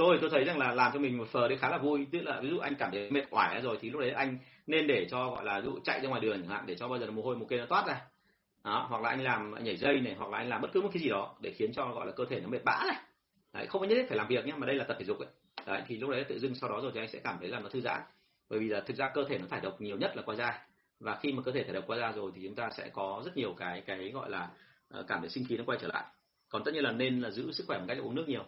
Tôi 0.00 0.18
tôi 0.20 0.30
thấy 0.30 0.44
rằng 0.44 0.58
là 0.58 0.74
làm 0.74 0.92
cho 0.92 0.98
mình 0.98 1.18
một 1.18 1.28
phờ 1.28 1.48
đấy 1.48 1.58
khá 1.58 1.68
là 1.68 1.78
vui. 1.78 2.06
Tức 2.12 2.20
là 2.20 2.40
ví 2.40 2.48
dụ 2.50 2.58
anh 2.58 2.74
cảm 2.78 2.90
thấy 2.92 3.10
mệt 3.10 3.24
oải 3.30 3.60
rồi 3.60 3.78
thì 3.80 3.90
lúc 3.90 4.00
đấy 4.00 4.10
anh 4.10 4.38
nên 4.66 4.86
để 4.86 5.06
cho 5.10 5.30
gọi 5.30 5.44
là 5.44 5.60
ví 5.60 5.64
dụ 5.64 5.78
chạy 5.84 6.00
ra 6.00 6.08
ngoài 6.08 6.20
đường 6.20 6.40
chẳng 6.42 6.50
hạn 6.50 6.64
để 6.66 6.74
cho 6.74 6.88
bao 6.88 6.98
giờ 6.98 7.10
mồ 7.10 7.22
hôi 7.22 7.36
một 7.36 7.46
kia 7.50 7.56
nó 7.56 7.66
toát 7.66 7.86
ra. 7.86 8.00
Đó, 8.64 8.86
hoặc 8.88 9.02
là 9.02 9.08
anh 9.08 9.24
làm 9.24 9.64
nhảy 9.64 9.76
dây 9.76 10.00
này 10.00 10.14
hoặc 10.18 10.30
là 10.30 10.38
anh 10.38 10.48
làm 10.48 10.60
bất 10.60 10.68
cứ 10.72 10.80
một 10.80 10.88
cái 10.92 11.02
gì 11.02 11.08
đó 11.08 11.34
để 11.40 11.50
khiến 11.50 11.72
cho 11.72 11.88
gọi 11.88 12.06
là 12.06 12.12
cơ 12.12 12.24
thể 12.30 12.40
nó 12.40 12.48
mệt 12.48 12.64
bã 12.64 12.84
này. 12.86 12.96
Đấy, 13.52 13.66
không 13.66 13.80
có 13.80 13.86
nhất 13.86 13.94
thiết 13.94 14.08
phải 14.08 14.18
làm 14.18 14.28
việc 14.28 14.46
nhé 14.46 14.52
mà 14.56 14.66
đây 14.66 14.76
là 14.76 14.84
tập 14.84 14.96
thể 14.98 15.04
dục 15.04 15.18
ấy. 15.18 15.28
Đấy, 15.66 15.82
thì 15.86 15.96
lúc 15.96 16.10
đấy 16.10 16.24
tự 16.24 16.38
dưng 16.38 16.54
sau 16.54 16.70
đó 16.70 16.80
rồi 16.82 16.90
thì 16.94 17.00
anh 17.00 17.08
sẽ 17.08 17.20
cảm 17.24 17.36
thấy 17.40 17.48
là 17.48 17.60
nó 17.60 17.68
thư 17.68 17.80
giãn. 17.80 18.00
Bởi 18.50 18.58
vì 18.58 18.68
là 18.68 18.80
thực 18.80 18.96
ra 18.96 19.10
cơ 19.14 19.24
thể 19.28 19.38
nó 19.38 19.46
thải 19.50 19.60
độc 19.60 19.80
nhiều 19.80 19.96
nhất 19.96 20.16
là 20.16 20.22
qua 20.22 20.34
da. 20.34 20.66
Và 21.00 21.18
khi 21.22 21.32
mà 21.32 21.42
cơ 21.42 21.52
thể 21.52 21.64
thải 21.64 21.72
độc 21.72 21.84
qua 21.86 21.98
da 21.98 22.12
rồi 22.12 22.32
thì 22.34 22.42
chúng 22.44 22.54
ta 22.54 22.70
sẽ 22.76 22.88
có 22.92 23.22
rất 23.24 23.36
nhiều 23.36 23.54
cái 23.58 23.80
cái 23.86 24.10
gọi 24.10 24.30
là 24.30 24.48
ờ, 24.88 25.04
cảm 25.08 25.20
thấy 25.20 25.30
sinh 25.30 25.44
khí 25.48 25.56
nó 25.56 25.64
quay 25.66 25.78
trở 25.82 25.88
lại. 25.88 26.04
Còn 26.48 26.64
tất 26.64 26.74
nhiên 26.74 26.84
là 26.84 26.92
nên 26.92 27.20
là 27.20 27.30
giữ 27.30 27.52
sức 27.52 27.64
khỏe 27.66 27.78
bằng 27.78 27.86
cách 27.86 27.98
uống 27.98 28.14
nước 28.14 28.28
nhiều. 28.28 28.44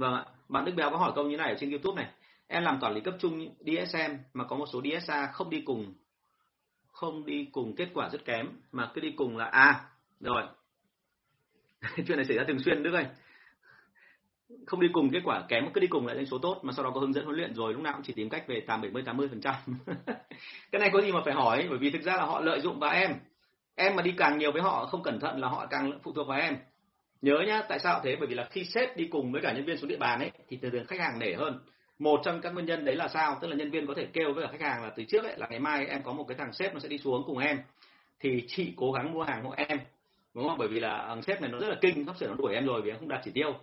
Vâng 0.00 0.14
ạ, 0.14 0.24
bạn 0.48 0.64
Đức 0.64 0.72
Béo 0.76 0.90
có 0.90 0.96
hỏi 0.96 1.12
câu 1.14 1.24
như 1.24 1.36
này 1.36 1.48
ở 1.48 1.56
trên 1.60 1.70
YouTube 1.70 2.02
này. 2.02 2.12
Em 2.46 2.62
làm 2.62 2.80
quản 2.80 2.94
lý 2.94 3.00
cấp 3.00 3.14
trung 3.18 3.54
DSM 3.60 4.14
mà 4.34 4.44
có 4.44 4.56
một 4.56 4.66
số 4.72 4.82
DSA 4.82 5.26
không 5.32 5.50
đi 5.50 5.60
cùng 5.60 5.94
không 6.86 7.26
đi 7.26 7.48
cùng 7.52 7.76
kết 7.76 7.88
quả 7.94 8.08
rất 8.12 8.24
kém 8.24 8.46
mà 8.72 8.90
cứ 8.94 9.00
đi 9.00 9.12
cùng 9.16 9.36
là 9.36 9.44
a. 9.44 9.60
À, 9.60 9.84
rồi. 10.20 10.42
Chuyện 12.06 12.16
này 12.16 12.24
xảy 12.24 12.36
ra 12.36 12.44
thường 12.48 12.58
xuyên 12.58 12.82
Đức 12.82 12.94
ơi. 12.94 13.06
Không 14.66 14.80
đi 14.80 14.88
cùng 14.92 15.10
kết 15.10 15.20
quả 15.24 15.44
kém 15.48 15.64
mà 15.64 15.70
cứ 15.74 15.80
đi 15.80 15.86
cùng 15.86 16.06
lại 16.06 16.16
lên 16.16 16.26
số 16.26 16.38
tốt 16.38 16.60
mà 16.62 16.72
sau 16.72 16.84
đó 16.84 16.90
có 16.94 17.00
hướng 17.00 17.12
dẫn 17.12 17.24
huấn 17.24 17.36
luyện 17.36 17.54
rồi 17.54 17.72
lúc 17.72 17.82
nào 17.82 17.92
cũng 17.92 18.02
chỉ 18.02 18.12
tìm 18.12 18.28
cách 18.28 18.44
về 18.48 18.60
tám 18.66 18.80
bảy 18.80 18.90
mươi 18.90 19.02
tám 19.06 19.16
mươi 19.16 19.28
phần 19.28 19.40
trăm. 19.40 19.54
Cái 20.72 20.80
này 20.80 20.90
có 20.92 21.00
gì 21.00 21.12
mà 21.12 21.20
phải 21.24 21.34
hỏi? 21.34 21.66
Bởi 21.68 21.78
vì 21.78 21.90
thực 21.90 22.02
ra 22.02 22.16
là 22.16 22.24
họ 22.24 22.40
lợi 22.40 22.60
dụng 22.60 22.78
vào 22.78 22.90
em. 22.90 23.14
Em 23.74 23.96
mà 23.96 24.02
đi 24.02 24.14
càng 24.16 24.38
nhiều 24.38 24.52
với 24.52 24.62
họ 24.62 24.86
không 24.86 25.02
cẩn 25.02 25.20
thận 25.20 25.40
là 25.40 25.48
họ 25.48 25.66
càng 25.66 25.98
phụ 26.02 26.12
thuộc 26.12 26.28
vào 26.28 26.40
em 26.40 26.56
nhớ 27.22 27.38
nhá, 27.46 27.62
tại 27.68 27.78
sao 27.78 28.00
thế? 28.04 28.16
Bởi 28.16 28.26
vì 28.26 28.34
là 28.34 28.48
khi 28.50 28.64
sếp 28.64 28.96
đi 28.96 29.06
cùng 29.06 29.32
với 29.32 29.42
cả 29.42 29.52
nhân 29.52 29.64
viên 29.64 29.76
xuống 29.76 29.88
địa 29.88 29.96
bàn 29.96 30.18
ấy, 30.18 30.30
thì 30.48 30.56
thường 30.56 30.70
thường 30.70 30.86
khách 30.86 31.00
hàng 31.00 31.18
nể 31.18 31.34
hơn. 31.34 31.60
Một 31.98 32.20
trong 32.24 32.40
các 32.40 32.54
nguyên 32.54 32.66
nhân 32.66 32.84
đấy 32.84 32.96
là 32.96 33.08
sao? 33.08 33.38
Tức 33.40 33.48
là 33.48 33.56
nhân 33.56 33.70
viên 33.70 33.86
có 33.86 33.94
thể 33.96 34.06
kêu 34.12 34.32
với 34.32 34.46
cả 34.46 34.52
khách 34.52 34.60
hàng 34.68 34.82
là 34.82 34.90
từ 34.96 35.04
trước 35.04 35.24
ấy, 35.24 35.34
là 35.36 35.46
ngày 35.50 35.60
mai 35.60 35.86
em 35.86 36.02
có 36.02 36.12
một 36.12 36.24
cái 36.28 36.36
thằng 36.38 36.52
sếp 36.52 36.74
nó 36.74 36.80
sẽ 36.80 36.88
đi 36.88 36.98
xuống 36.98 37.22
cùng 37.26 37.38
em. 37.38 37.58
Thì 38.20 38.44
chị 38.48 38.72
cố 38.76 38.92
gắng 38.92 39.12
mua 39.12 39.22
hàng 39.22 39.44
hộ 39.44 39.54
em, 39.56 39.78
đúng 40.34 40.48
không? 40.48 40.58
Bởi 40.58 40.68
vì 40.68 40.80
là 40.80 41.04
thằng 41.08 41.22
sếp 41.22 41.42
này 41.42 41.50
nó 41.50 41.58
rất 41.58 41.68
là 41.68 41.76
kinh, 41.80 42.06
sắp 42.06 42.16
sửa 42.16 42.28
nó 42.28 42.34
đuổi 42.34 42.54
em 42.54 42.66
rồi 42.66 42.82
vì 42.82 42.90
em 42.90 42.98
không 42.98 43.08
đạt 43.08 43.20
chỉ 43.24 43.30
tiêu. 43.34 43.54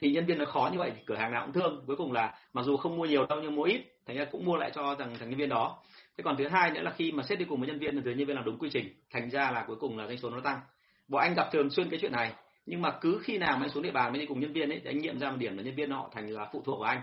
Thì 0.00 0.10
nhân 0.10 0.26
viên 0.26 0.38
nó 0.38 0.44
khó 0.44 0.70
như 0.72 0.78
vậy 0.78 0.92
thì 0.96 1.02
cửa 1.06 1.16
hàng 1.16 1.32
nào 1.32 1.42
cũng 1.44 1.54
thương. 1.54 1.84
Cuối 1.86 1.96
cùng 1.96 2.12
là 2.12 2.34
mặc 2.52 2.62
dù 2.62 2.76
không 2.76 2.96
mua 2.96 3.04
nhiều 3.04 3.26
đâu 3.26 3.38
nhưng 3.42 3.54
mua 3.54 3.62
ít, 3.62 3.80
thành 4.06 4.16
ra 4.16 4.24
cũng 4.24 4.44
mua 4.44 4.56
lại 4.56 4.70
cho 4.74 4.94
thằng 4.98 5.14
thằng 5.18 5.30
nhân 5.30 5.38
viên 5.38 5.48
đó. 5.48 5.82
Thế 6.16 6.22
còn 6.22 6.36
thứ 6.36 6.48
hai 6.48 6.70
nữa 6.70 6.80
là 6.80 6.90
khi 6.90 7.12
mà 7.12 7.22
sếp 7.22 7.38
đi 7.38 7.44
cùng 7.44 7.60
với 7.60 7.68
nhân 7.68 7.78
viên 7.78 8.02
thì 8.02 8.14
nhân 8.14 8.26
viên 8.26 8.36
làm 8.36 8.44
đúng 8.44 8.58
quy 8.58 8.70
trình, 8.72 8.94
thành 9.10 9.30
ra 9.30 9.50
là 9.50 9.64
cuối 9.66 9.76
cùng 9.80 9.98
là 9.98 10.06
doanh 10.06 10.18
số 10.18 10.30
nó 10.30 10.40
tăng. 10.40 10.60
Bọn 11.08 11.22
anh 11.22 11.34
gặp 11.34 11.48
thường 11.52 11.70
xuyên 11.70 11.90
cái 11.90 11.98
chuyện 12.02 12.12
này 12.12 12.32
nhưng 12.66 12.82
mà 12.82 12.90
cứ 13.00 13.20
khi 13.22 13.38
nào 13.38 13.56
mà 13.56 13.64
anh 13.64 13.70
xuống 13.70 13.82
địa 13.82 13.90
bàn 13.90 14.12
mới 14.12 14.20
đi 14.20 14.26
cùng 14.26 14.40
nhân 14.40 14.52
viên 14.52 14.70
ấy 14.70 14.80
thì 14.84 14.90
anh 14.90 14.98
nghiệm 14.98 15.18
ra 15.18 15.30
một 15.30 15.36
điểm 15.38 15.56
là 15.56 15.62
nhân 15.62 15.74
viên 15.74 15.90
họ 15.90 16.10
thành 16.12 16.30
là 16.30 16.48
phụ 16.52 16.62
thuộc 16.64 16.78
của 16.78 16.84
anh. 16.84 17.00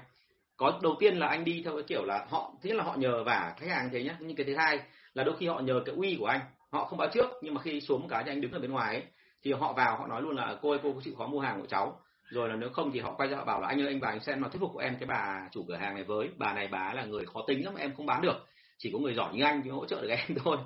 Có 0.58 0.80
đầu 0.84 0.96
tiên 1.00 1.18
là 1.18 1.28
anh 1.28 1.44
đi 1.44 1.62
theo 1.66 1.74
cái 1.74 1.84
kiểu 1.88 2.06
là 2.06 2.26
họ 2.30 2.52
thứ 2.62 2.70
nhất 2.70 2.76
là 2.76 2.84
họ 2.84 2.96
nhờ 2.98 3.24
vả 3.24 3.54
khách 3.60 3.70
hàng 3.70 3.90
thế 3.94 4.04
nhá. 4.04 4.18
Nhưng 4.20 4.36
cái 4.36 4.46
thứ 4.46 4.56
hai 4.56 4.80
là 5.14 5.24
đôi 5.24 5.36
khi 5.38 5.48
họ 5.48 5.60
nhờ 5.60 5.82
cái 5.86 5.96
uy 5.96 6.16
của 6.20 6.26
anh. 6.26 6.40
Họ 6.72 6.86
không 6.86 7.00
báo 7.00 7.10
trước 7.14 7.30
nhưng 7.42 7.54
mà 7.54 7.62
khi 7.62 7.82
xuống 7.82 8.08
cái 8.08 8.24
thì 8.26 8.32
anh 8.32 8.42
đứng 8.42 8.52
ở 8.52 8.60
bên 8.60 8.72
ngoài 8.72 8.96
ấy, 8.96 9.04
thì 9.44 9.52
họ 9.54 9.74
vào 9.74 9.98
họ 9.98 10.08
nói 10.08 10.22
luôn 10.22 10.36
là 10.36 10.56
cô 10.62 10.70
ơi 10.70 10.80
cô 10.84 10.94
có 10.94 11.02
chịu 11.04 11.16
khó 11.18 11.28
mua 11.28 11.40
hàng 11.40 11.62
của 11.62 11.68
cháu? 11.68 12.00
Rồi 12.30 12.50
là 12.50 12.56
nếu 12.56 12.70
không 12.70 12.92
thì 12.92 13.00
họ 13.00 13.14
quay 13.18 13.30
ra 13.30 13.38
họ 13.38 13.46
bảo 13.46 13.62
là 13.62 13.68
anh 13.68 13.82
ơi 13.82 13.88
anh 13.88 14.00
vào 14.00 14.12
anh 14.12 14.20
xem 14.20 14.42
mà 14.42 14.48
thuyết 14.48 14.60
phục 14.60 14.72
của 14.74 14.80
em 14.80 14.96
cái 15.00 15.08
bà 15.08 15.50
chủ 15.52 15.66
cửa 15.68 15.76
hàng 15.76 15.96
này 15.96 16.04
với. 16.04 16.30
Bà 16.38 16.54
này 16.54 16.68
bà 16.68 16.94
là 16.94 17.06
người 17.06 17.26
khó 17.26 17.42
tính 17.48 17.66
lắm 17.66 17.76
em 17.76 17.96
không 17.98 18.06
bán 18.06 18.22
được. 18.22 18.48
Chỉ 18.78 18.90
có 18.94 19.00
người 19.00 19.14
giỏi 19.14 19.34
như 19.34 19.44
anh 19.44 19.62
thì 19.64 19.70
hỗ 19.70 19.86
trợ 19.86 20.02
được 20.02 20.10
em 20.10 20.36
thôi 20.44 20.58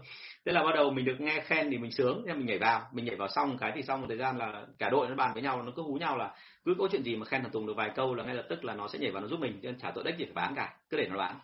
thế 0.47 0.53
là 0.53 0.63
bắt 0.63 0.71
đầu 0.75 0.91
mình 0.91 1.05
được 1.05 1.21
nghe 1.21 1.39
khen 1.39 1.71
thì 1.71 1.77
mình 1.77 1.91
sướng 1.91 2.23
nên 2.25 2.37
mình 2.37 2.45
nhảy 2.45 2.57
vào. 2.57 2.81
Mình 2.91 3.05
nhảy 3.05 3.15
vào 3.15 3.27
xong 3.27 3.57
cái 3.57 3.71
thì 3.75 3.81
xong 3.83 4.01
một 4.01 4.07
thời 4.09 4.17
gian 4.17 4.37
là 4.37 4.65
cả 4.79 4.89
đội 4.89 5.09
nó 5.09 5.15
bàn 5.15 5.33
với 5.33 5.41
nhau 5.41 5.63
nó 5.63 5.71
cứ 5.75 5.81
hú 5.81 5.93
nhau 5.93 6.17
là 6.17 6.35
cứ 6.65 6.75
có 6.79 6.87
chuyện 6.91 7.03
gì 7.03 7.15
mà 7.15 7.25
khen 7.25 7.41
thằng 7.41 7.51
tùng 7.51 7.67
được 7.67 7.73
vài 7.75 7.89
câu 7.95 8.15
là 8.15 8.23
ngay 8.23 8.35
lập 8.35 8.45
tức 8.49 8.65
là 8.65 8.73
nó 8.73 8.87
sẽ 8.87 8.99
nhảy 8.99 9.11
vào 9.11 9.21
nó 9.21 9.27
giúp 9.27 9.39
mình 9.39 9.59
nên 9.61 9.79
trả 9.79 9.91
tội 9.91 10.03
đếch 10.03 10.17
gì 10.17 10.25
phải 10.25 10.33
bán 10.33 10.55
cả 10.55 10.73
cứ 10.89 10.97
để 10.97 11.07
nó 11.07 11.17
bán. 11.17 11.35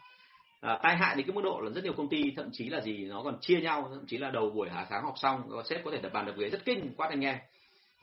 À, 0.61 0.79
tai 0.83 0.95
hại 0.95 1.15
thì 1.15 1.23
cái 1.23 1.35
mức 1.35 1.41
độ 1.43 1.59
là 1.63 1.69
rất 1.69 1.83
nhiều 1.83 1.93
công 1.93 2.09
ty 2.09 2.33
thậm 2.35 2.49
chí 2.51 2.69
là 2.69 2.81
gì 2.81 3.05
nó 3.05 3.21
còn 3.23 3.37
chia 3.41 3.61
nhau 3.61 3.89
thậm 3.93 4.05
chí 4.07 4.17
là 4.17 4.29
đầu 4.29 4.49
buổi 4.49 4.69
hạ 4.69 4.85
sáng 4.89 5.03
học 5.03 5.13
xong 5.17 5.41
sếp 5.65 5.85
có 5.85 5.91
thể 5.91 5.97
đập 6.01 6.13
bàn 6.13 6.25
đập 6.25 6.35
ghế 6.37 6.49
rất 6.49 6.65
kinh 6.65 6.93
quát 6.97 7.09
anh 7.09 7.19
nghe 7.19 7.39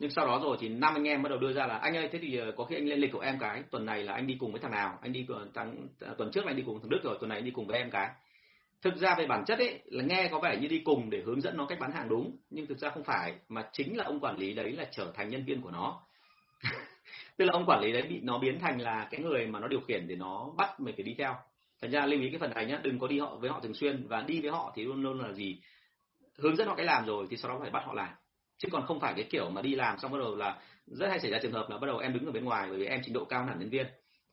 nhưng 0.01 0.11
sau 0.11 0.27
đó 0.27 0.39
rồi 0.43 0.57
thì 0.59 0.69
năm 0.69 0.93
anh 0.95 1.03
em 1.03 1.23
bắt 1.23 1.29
đầu 1.29 1.39
đưa 1.39 1.53
ra 1.53 1.67
là 1.67 1.77
anh 1.77 1.97
ơi 1.97 2.09
thế 2.11 2.19
thì 2.21 2.37
ờ, 2.37 2.51
có 2.57 2.63
khi 2.63 2.75
anh 2.75 2.85
lên 2.85 2.99
lịch 2.99 3.11
của 3.11 3.19
em 3.19 3.39
cái 3.39 3.63
tuần 3.71 3.85
này 3.85 4.03
là 4.03 4.13
anh 4.13 4.27
đi 4.27 4.37
cùng 4.39 4.51
với 4.51 4.61
thằng 4.61 4.71
nào? 4.71 4.99
Anh 5.01 5.11
đi 5.11 5.25
ờ, 5.29 5.47
tuần 5.53 5.87
ờ, 5.99 6.15
tuần 6.17 6.31
trước 6.31 6.45
là 6.45 6.51
anh 6.51 6.57
đi 6.57 6.63
cùng 6.65 6.79
thằng 6.79 6.89
đức 6.89 6.99
rồi 7.03 7.17
tuần 7.19 7.29
này 7.29 7.37
anh 7.37 7.45
đi 7.45 7.51
cùng 7.51 7.67
với 7.67 7.77
em 7.77 7.89
cái 7.91 8.09
thực 8.81 8.97
ra 8.97 9.15
về 9.17 9.27
bản 9.27 9.45
chất 9.45 9.59
ấy, 9.59 9.79
là 9.85 10.03
nghe 10.03 10.27
có 10.31 10.39
vẻ 10.39 10.57
như 10.57 10.67
đi 10.67 10.81
cùng 10.85 11.09
để 11.09 11.21
hướng 11.25 11.41
dẫn 11.41 11.57
nó 11.57 11.65
cách 11.65 11.79
bán 11.79 11.91
hàng 11.91 12.09
đúng, 12.09 12.37
nhưng 12.49 12.67
thực 12.67 12.77
ra 12.77 12.89
không 12.89 13.03
phải, 13.03 13.33
mà 13.49 13.69
chính 13.73 13.97
là 13.97 14.03
ông 14.03 14.19
quản 14.19 14.37
lý 14.37 14.53
đấy 14.53 14.71
là 14.71 14.85
trở 14.91 15.11
thành 15.15 15.29
nhân 15.29 15.45
viên 15.45 15.61
của 15.61 15.71
nó. 15.71 16.01
Tức 17.37 17.45
là 17.45 17.51
ông 17.53 17.65
quản 17.65 17.81
lý 17.81 17.91
đấy 17.91 18.01
bị, 18.01 18.19
nó 18.23 18.37
biến 18.37 18.59
thành 18.59 18.81
là 18.81 19.07
cái 19.11 19.21
người 19.21 19.47
mà 19.47 19.59
nó 19.59 19.67
điều 19.67 19.81
khiển 19.81 20.07
để 20.07 20.15
nó 20.15 20.51
bắt 20.57 20.79
mình 20.79 20.95
phải 20.95 21.03
đi 21.03 21.15
theo. 21.17 21.35
Thành 21.81 21.91
ra 21.91 22.05
lưu 22.05 22.21
ý 22.21 22.29
cái 22.29 22.39
phần 22.39 22.51
này 22.53 22.65
nhá, 22.65 22.79
đừng 22.83 22.99
có 22.99 23.07
đi 23.07 23.19
họ 23.19 23.35
với 23.35 23.49
họ 23.49 23.59
thường 23.59 23.73
xuyên, 23.73 24.07
và 24.07 24.21
đi 24.21 24.41
với 24.41 24.51
họ 24.51 24.73
thì 24.75 24.83
luôn 24.83 25.03
luôn 25.03 25.19
là 25.19 25.33
gì? 25.33 25.61
Hướng 26.37 26.55
dẫn 26.55 26.67
họ 26.67 26.75
cái 26.75 26.85
làm 26.85 27.05
rồi 27.05 27.27
thì 27.29 27.37
sau 27.37 27.51
đó 27.51 27.57
phải 27.61 27.69
bắt 27.69 27.83
họ 27.85 27.93
làm. 27.93 28.09
Chứ 28.57 28.67
còn 28.71 28.85
không 28.85 28.99
phải 28.99 29.13
cái 29.13 29.25
kiểu 29.29 29.49
mà 29.49 29.61
đi 29.61 29.75
làm 29.75 29.97
xong 29.97 30.11
bắt 30.11 30.17
đầu 30.17 30.35
là, 30.35 30.59
rất 30.87 31.07
hay 31.09 31.19
xảy 31.19 31.31
ra 31.31 31.39
trường 31.41 31.51
hợp 31.51 31.69
là 31.69 31.77
bắt 31.77 31.87
đầu 31.87 31.97
em 31.97 32.13
đứng 32.13 32.25
ở 32.25 32.31
bên 32.31 32.45
ngoài, 32.45 32.67
bởi 32.69 32.79
vì 32.79 32.85
em 32.85 33.01
trình 33.03 33.13
độ 33.13 33.25
cao 33.25 33.45
hẳn 33.45 33.59
nhân 33.59 33.69
viên 33.69 33.87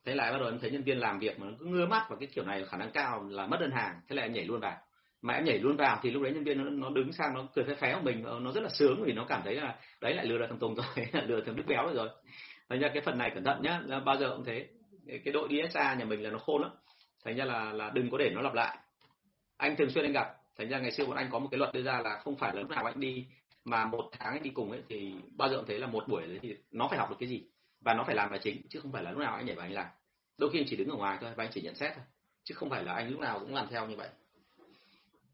thế 0.05 0.15
lại 0.15 0.31
bắt 0.31 0.37
đầu 0.37 0.47
em 0.47 0.59
thấy 0.59 0.71
nhân 0.71 0.83
viên 0.83 0.99
làm 0.99 1.19
việc 1.19 1.39
mà 1.39 1.47
nó 1.47 1.53
cứ 1.59 1.65
ngơ 1.65 1.85
mắt 1.85 2.05
vào 2.09 2.19
cái 2.19 2.29
kiểu 2.33 2.45
này 2.45 2.65
khả 2.65 2.77
năng 2.77 2.91
cao 2.91 3.23
là 3.29 3.47
mất 3.47 3.57
đơn 3.59 3.71
hàng. 3.71 4.01
Thế 4.07 4.15
là 4.15 4.21
em 4.21 4.33
nhảy 4.33 4.45
luôn 4.45 4.59
vào. 4.59 4.77
Mà 5.21 5.33
em 5.33 5.45
nhảy 5.45 5.59
luôn 5.59 5.77
vào 5.77 5.99
thì 6.01 6.11
lúc 6.11 6.23
đấy 6.23 6.31
nhân 6.33 6.43
viên 6.43 6.57
nó, 6.57 6.69
nó 6.69 6.89
đứng 6.89 7.11
sang 7.11 7.33
nó 7.33 7.47
cười 7.55 7.65
phé 7.65 7.75
phé 7.75 7.93
của 7.93 8.01
mình 8.01 8.23
nó 8.23 8.51
rất 8.51 8.63
là 8.63 8.69
sướng 8.69 9.03
vì 9.05 9.13
nó 9.13 9.25
cảm 9.29 9.41
thấy 9.43 9.55
là 9.55 9.75
đấy 10.01 10.13
lại 10.13 10.25
lừa 10.25 10.37
được 10.37 10.45
thằng 10.49 10.59
tùng 10.59 10.75
rồi 10.75 11.07
lừa 11.27 11.41
thằng 11.45 11.55
đức 11.55 11.63
béo 11.67 11.85
rồi 11.85 11.95
rồi. 11.95 12.09
Thành 12.69 12.79
ra 12.79 12.89
cái 12.93 13.01
phần 13.01 13.17
này 13.17 13.31
cẩn 13.33 13.43
thận 13.43 13.61
nhá 13.61 13.81
là 13.85 13.99
bao 13.99 14.17
giờ 14.17 14.33
cũng 14.35 14.45
thế. 14.45 14.67
Cái 15.07 15.33
đội 15.33 15.49
DSA 15.49 15.93
nhà 15.93 16.05
mình 16.05 16.23
là 16.23 16.29
nó 16.29 16.37
khôn 16.37 16.61
lắm. 16.61 16.71
Thành 17.25 17.35
ra 17.35 17.45
là 17.45 17.73
là 17.73 17.91
đừng 17.93 18.09
có 18.09 18.17
để 18.17 18.29
nó 18.29 18.41
lặp 18.41 18.53
lại. 18.53 18.77
Anh 19.57 19.75
thường 19.75 19.89
xuyên 19.89 20.05
anh 20.05 20.13
gặp. 20.13 20.27
Thành 20.57 20.69
ra 20.69 20.79
ngày 20.79 20.91
xưa 20.91 21.05
bọn 21.05 21.15
anh 21.15 21.29
có 21.31 21.39
một 21.39 21.47
cái 21.51 21.57
luật 21.57 21.73
đưa 21.73 21.81
ra 21.81 22.01
là 22.03 22.19
không 22.23 22.35
phải 22.35 22.55
là 22.55 22.61
lúc 22.61 22.69
nào 22.69 22.85
anh 22.85 22.99
đi 22.99 23.25
mà 23.65 23.85
một 23.85 24.09
tháng 24.11 24.33
anh 24.33 24.43
đi 24.43 24.49
cùng 24.49 24.71
ấy 24.71 24.81
thì 24.89 25.13
bao 25.37 25.49
giờ 25.49 25.57
cũng 25.57 25.65
thấy 25.65 25.79
là 25.79 25.87
một 25.87 26.07
buổi 26.07 26.27
đấy 26.27 26.39
thì 26.41 26.55
nó 26.71 26.87
phải 26.87 26.99
học 26.99 27.09
được 27.09 27.15
cái 27.19 27.29
gì 27.29 27.43
và 27.81 27.93
nó 27.93 28.03
phải 28.03 28.15
làm 28.15 28.31
là 28.31 28.37
chính 28.37 28.61
chứ 28.69 28.79
không 28.79 28.91
phải 28.91 29.03
là 29.03 29.11
lúc 29.11 29.19
nào 29.19 29.35
anh 29.35 29.45
nhảy 29.45 29.55
vào 29.55 29.65
anh 29.65 29.73
làm. 29.73 29.87
Đôi 30.37 30.49
khi 30.53 30.59
anh 30.59 30.65
chỉ 30.69 30.75
đứng 30.75 30.89
ở 30.89 30.95
ngoài 30.95 31.17
thôi 31.21 31.31
và 31.35 31.43
anh 31.43 31.51
chỉ 31.53 31.61
nhận 31.61 31.75
xét 31.75 31.91
thôi 31.95 32.03
chứ 32.43 32.55
không 32.55 32.69
phải 32.69 32.83
là 32.83 32.93
anh 32.93 33.09
lúc 33.09 33.19
nào 33.19 33.39
cũng 33.39 33.55
làm 33.55 33.67
theo 33.69 33.87
như 33.87 33.95
vậy. 33.95 34.09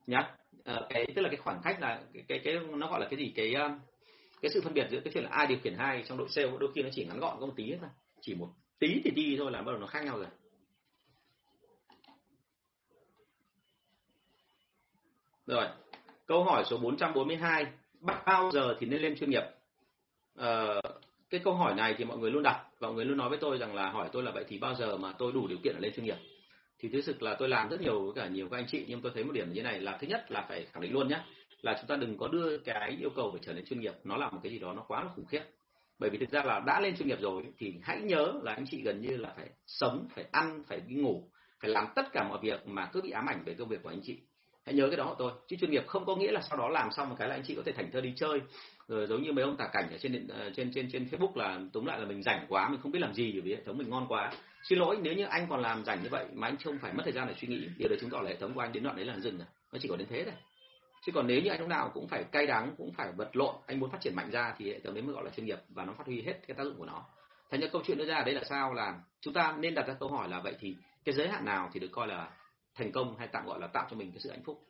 Nhá. 0.07 0.35
Ờ, 0.63 0.87
cái 0.89 1.05
tức 1.15 1.21
là 1.21 1.29
cái 1.29 1.37
khoảng 1.37 1.61
cách 1.63 1.81
là 1.81 2.01
cái, 2.13 2.23
cái 2.27 2.41
cái 2.43 2.53
nó 2.77 2.87
gọi 2.87 2.99
là 2.99 3.07
cái 3.09 3.19
gì? 3.19 3.33
Cái 3.35 3.53
ờ, 3.53 3.69
cái 4.41 4.51
sự 4.53 4.61
phân 4.61 4.73
biệt 4.73 4.87
giữa 4.91 4.99
cái 4.99 5.13
chuyện 5.13 5.23
là 5.23 5.29
ai 5.29 5.47
điều 5.47 5.57
khiển 5.63 5.75
hai 5.75 6.03
trong 6.07 6.17
đội 6.17 6.29
sale 6.29 6.51
đôi 6.59 6.71
khi 6.75 6.83
nó 6.83 6.89
chỉ 6.91 7.05
ngắn 7.05 7.19
gọn 7.19 7.37
có 7.39 7.45
một 7.45 7.53
tí 7.55 7.75
thôi 7.81 7.89
chỉ 8.21 8.35
một 8.35 8.49
tí 8.79 9.01
thì 9.03 9.11
đi 9.11 9.35
thôi 9.37 9.51
là 9.51 9.61
bắt 9.61 9.71
đầu 9.71 9.81
nó 9.81 9.87
khác 9.87 10.05
nhau 10.05 10.17
rồi. 10.17 10.27
Rồi 15.45 15.67
câu 16.25 16.43
hỏi 16.43 16.63
số 16.69 16.77
442 16.77 17.65
bao 18.25 18.51
giờ 18.51 18.75
thì 18.79 18.87
nên 18.87 19.01
lên 19.01 19.15
chuyên 19.19 19.29
nghiệp? 19.29 19.43
Ờ, 20.35 20.81
cái 21.35 21.43
câu 21.43 21.53
hỏi 21.53 21.75
này 21.75 21.95
thì 21.97 22.05
mọi 22.05 22.17
người 22.17 22.31
luôn 22.31 22.43
đặt. 22.43 22.65
Và 22.79 22.87
mọi 22.87 22.95
người 22.95 23.05
luôn 23.05 23.17
nói 23.17 23.29
với 23.29 23.37
tôi 23.41 23.57
rằng 23.57 23.75
là 23.75 23.89
hỏi 23.89 24.09
tôi 24.11 24.23
là 24.23 24.31
vậy 24.31 24.45
thì 24.47 24.57
bao 24.57 24.75
giờ 24.75 24.97
mà 24.97 25.13
tôi 25.17 25.31
đủ 25.31 25.47
điều 25.47 25.57
kiện 25.63 25.75
để 25.75 25.81
lên 25.81 25.93
chuyên 25.95 26.05
nghiệp? 26.05 26.17
Thì 26.79 26.89
thực 26.89 27.01
sự 27.01 27.15
là 27.19 27.35
tôi 27.39 27.49
làm 27.49 27.69
rất 27.69 27.81
nhiều 27.81 28.01
với 28.01 28.13
cả 28.15 28.27
nhiều 28.27 28.49
các 28.49 28.57
anh 28.57 28.65
chị, 28.67 28.85
nhưng 28.87 29.01
tôi 29.01 29.11
thấy 29.15 29.23
một 29.23 29.31
điểm 29.33 29.47
như 29.47 29.55
thế 29.55 29.63
này 29.63 29.79
là 29.79 29.97
thứ 30.01 30.07
nhất 30.07 30.31
là 30.31 30.45
phải 30.49 30.65
khẳng 30.65 30.81
định 30.81 30.93
luôn 30.93 31.07
nhé 31.07 31.19
là 31.61 31.75
chúng 31.77 31.87
ta 31.87 31.95
đừng 31.95 32.17
có 32.17 32.27
đưa 32.27 32.57
cái 32.57 32.97
yêu 32.99 33.09
cầu 33.15 33.31
phải 33.31 33.41
trở 33.43 33.53
nên 33.53 33.65
chuyên 33.65 33.79
nghiệp. 33.79 33.93
Nó 34.03 34.17
là 34.17 34.29
một 34.29 34.39
cái 34.43 34.51
gì 34.51 34.59
đó 34.59 34.73
nó 34.73 34.81
quá 34.87 35.03
là 35.03 35.09
khủng 35.15 35.25
khiếp. 35.25 35.41
Bởi 35.99 36.09
vì 36.09 36.17
thực 36.17 36.29
ra 36.29 36.43
là 36.43 36.59
đã 36.59 36.81
lên 36.81 36.97
chuyên 36.97 37.07
nghiệp 37.07 37.21
rồi 37.21 37.43
thì 37.57 37.73
hãy 37.83 38.01
nhớ 38.01 38.33
là 38.43 38.53
anh 38.53 38.65
chị 38.71 38.81
gần 38.81 39.01
như 39.01 39.17
là 39.17 39.33
phải 39.37 39.49
sống, 39.67 40.07
phải 40.15 40.25
ăn, 40.31 40.63
phải 40.67 40.81
đi 40.87 40.95
ngủ, 40.95 41.29
phải 41.59 41.69
làm 41.69 41.87
tất 41.95 42.11
cả 42.13 42.27
mọi 42.29 42.39
việc 42.41 42.67
mà 42.67 42.89
cứ 42.93 43.01
bị 43.01 43.09
ám 43.09 43.29
ảnh 43.29 43.43
về 43.45 43.53
công 43.53 43.67
việc 43.67 43.83
của 43.83 43.89
anh 43.89 44.01
chị 44.03 44.19
hãy 44.65 44.75
nhớ 44.75 44.87
cái 44.89 44.97
đó 44.97 45.15
thôi 45.19 45.31
chứ 45.47 45.55
chuyên 45.55 45.71
nghiệp 45.71 45.87
không 45.87 46.05
có 46.05 46.15
nghĩa 46.15 46.31
là 46.31 46.41
sau 46.41 46.57
đó 46.57 46.69
làm 46.69 46.91
xong 46.91 47.09
một 47.09 47.15
cái 47.19 47.27
là 47.27 47.35
anh 47.35 47.43
chị 47.47 47.55
có 47.55 47.61
thể 47.65 47.71
thành 47.71 47.91
thơ 47.91 48.01
đi 48.01 48.13
chơi. 48.15 48.41
Rồi 48.87 49.07
giống 49.07 49.23
như 49.23 49.31
mấy 49.31 49.43
ông 49.43 49.57
tả 49.57 49.67
cảnh 49.73 49.87
ở 49.91 49.97
trên 49.97 50.27
ờ, 50.27 50.49
trên 50.55 50.71
trên 50.73 50.91
trên 50.91 51.07
Facebook 51.11 51.35
là 51.35 51.59
tóm 51.73 51.85
lại 51.85 51.99
là 51.99 52.05
mình 52.05 52.23
rảnh 52.23 52.45
quá, 52.49 52.69
mình 52.69 52.79
không 52.81 52.91
biết 52.91 52.99
làm 52.99 53.13
gì 53.13 53.41
vì 53.43 53.55
hệ 53.55 53.61
thống 53.65 53.77
mình 53.77 53.89
ngon 53.89 54.05
quá. 54.07 54.31
Xin 54.63 54.79
lỗi, 54.79 54.97
nếu 55.01 55.13
như 55.13 55.25
anh 55.25 55.47
còn 55.49 55.61
làm 55.61 55.85
rảnh 55.85 56.03
như 56.03 56.09
vậy 56.09 56.25
mà 56.33 56.47
anh 56.47 56.57
không 56.63 56.77
phải 56.81 56.93
mất 56.93 57.03
thời 57.03 57.13
gian 57.13 57.27
để 57.27 57.33
suy 57.41 57.47
nghĩ 57.47 57.67
điều 57.77 57.89
đấy 57.89 57.97
chứng 58.01 58.09
tỏ 58.09 58.21
là 58.21 58.29
hệ 58.29 58.35
thống 58.35 58.53
của 58.53 58.61
anh 58.61 58.71
đến 58.71 58.83
đoạn 58.83 58.95
đấy 58.95 59.05
là 59.05 59.19
dừng 59.19 59.37
rồi. 59.37 59.47
Nó 59.71 59.79
chỉ 59.81 59.87
có 59.87 59.95
đến 59.95 60.07
thế 60.09 60.23
thôi. 60.23 60.33
Chứ 61.05 61.11
còn 61.11 61.27
nếu 61.27 61.41
như 61.41 61.49
anh 61.49 61.59
lúc 61.59 61.69
nào 61.69 61.91
cũng 61.93 62.07
phải 62.07 62.23
cay 62.23 62.47
đắng, 62.47 62.75
cũng 62.77 62.93
phải 62.93 63.11
vật 63.17 63.35
lộn, 63.35 63.55
anh 63.67 63.79
muốn 63.79 63.89
phát 63.91 64.01
triển 64.01 64.15
mạnh 64.15 64.31
ra 64.31 64.53
thì 64.57 64.71
hệ 64.71 64.79
thống 64.79 64.93
đấy 64.93 65.03
mới 65.03 65.13
gọi 65.13 65.23
là 65.23 65.29
chuyên 65.29 65.45
nghiệp 65.45 65.59
và 65.69 65.85
nó 65.85 65.93
phát 65.97 66.05
huy 66.05 66.21
hết 66.21 66.33
cái 66.47 66.55
tác 66.57 66.63
dụng 66.63 66.77
của 66.77 66.85
nó. 66.85 67.05
Thành 67.51 67.61
ra 67.61 67.67
câu 67.71 67.81
chuyện 67.85 67.97
đưa 67.97 68.05
ra 68.05 68.23
đây 68.25 68.35
là 68.35 68.43
sao 68.43 68.73
là 68.73 68.99
chúng 69.21 69.33
ta 69.33 69.55
nên 69.59 69.75
đặt 69.75 69.87
ra 69.87 69.95
câu 69.99 70.09
hỏi 70.09 70.29
là 70.29 70.39
vậy 70.39 70.55
thì 70.59 70.75
cái 71.05 71.15
giới 71.15 71.27
hạn 71.27 71.45
nào 71.45 71.69
thì 71.73 71.79
được 71.79 71.89
coi 71.91 72.07
là 72.07 72.29
thành 72.75 72.91
công 72.91 73.17
hay 73.17 73.27
tạm 73.27 73.45
gọi 73.45 73.59
là 73.59 73.67
tạo 73.67 73.87
cho 73.89 73.97
mình 73.97 74.11
cái 74.11 74.19
sự 74.19 74.29
hạnh 74.29 74.43
phúc. 74.43 74.67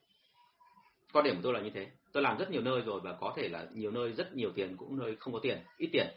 Quan 1.14 1.26
điểm 1.26 1.36
của 1.36 1.42
tôi 1.44 1.54
là 1.54 1.62
như 1.62 1.70
thế. 1.70 1.88
Tôi 2.12 2.24
làm 2.24 2.38
rất 2.38 2.52
nhiều 2.52 2.62
nơi 2.62 2.82
rồi 2.82 3.02
và 3.04 3.14
có 3.14 3.34
thể 3.38 3.50
là 3.50 3.68
nhiều 3.74 3.92
nơi 3.92 4.12
rất 4.12 4.36
nhiều 4.36 4.52
tiền 4.56 4.78
cũng 4.78 4.98
nơi 5.00 5.16
không 5.16 5.34
có 5.34 5.40
tiền, 5.44 5.58
ít 5.78 5.90
tiền. 5.94 6.08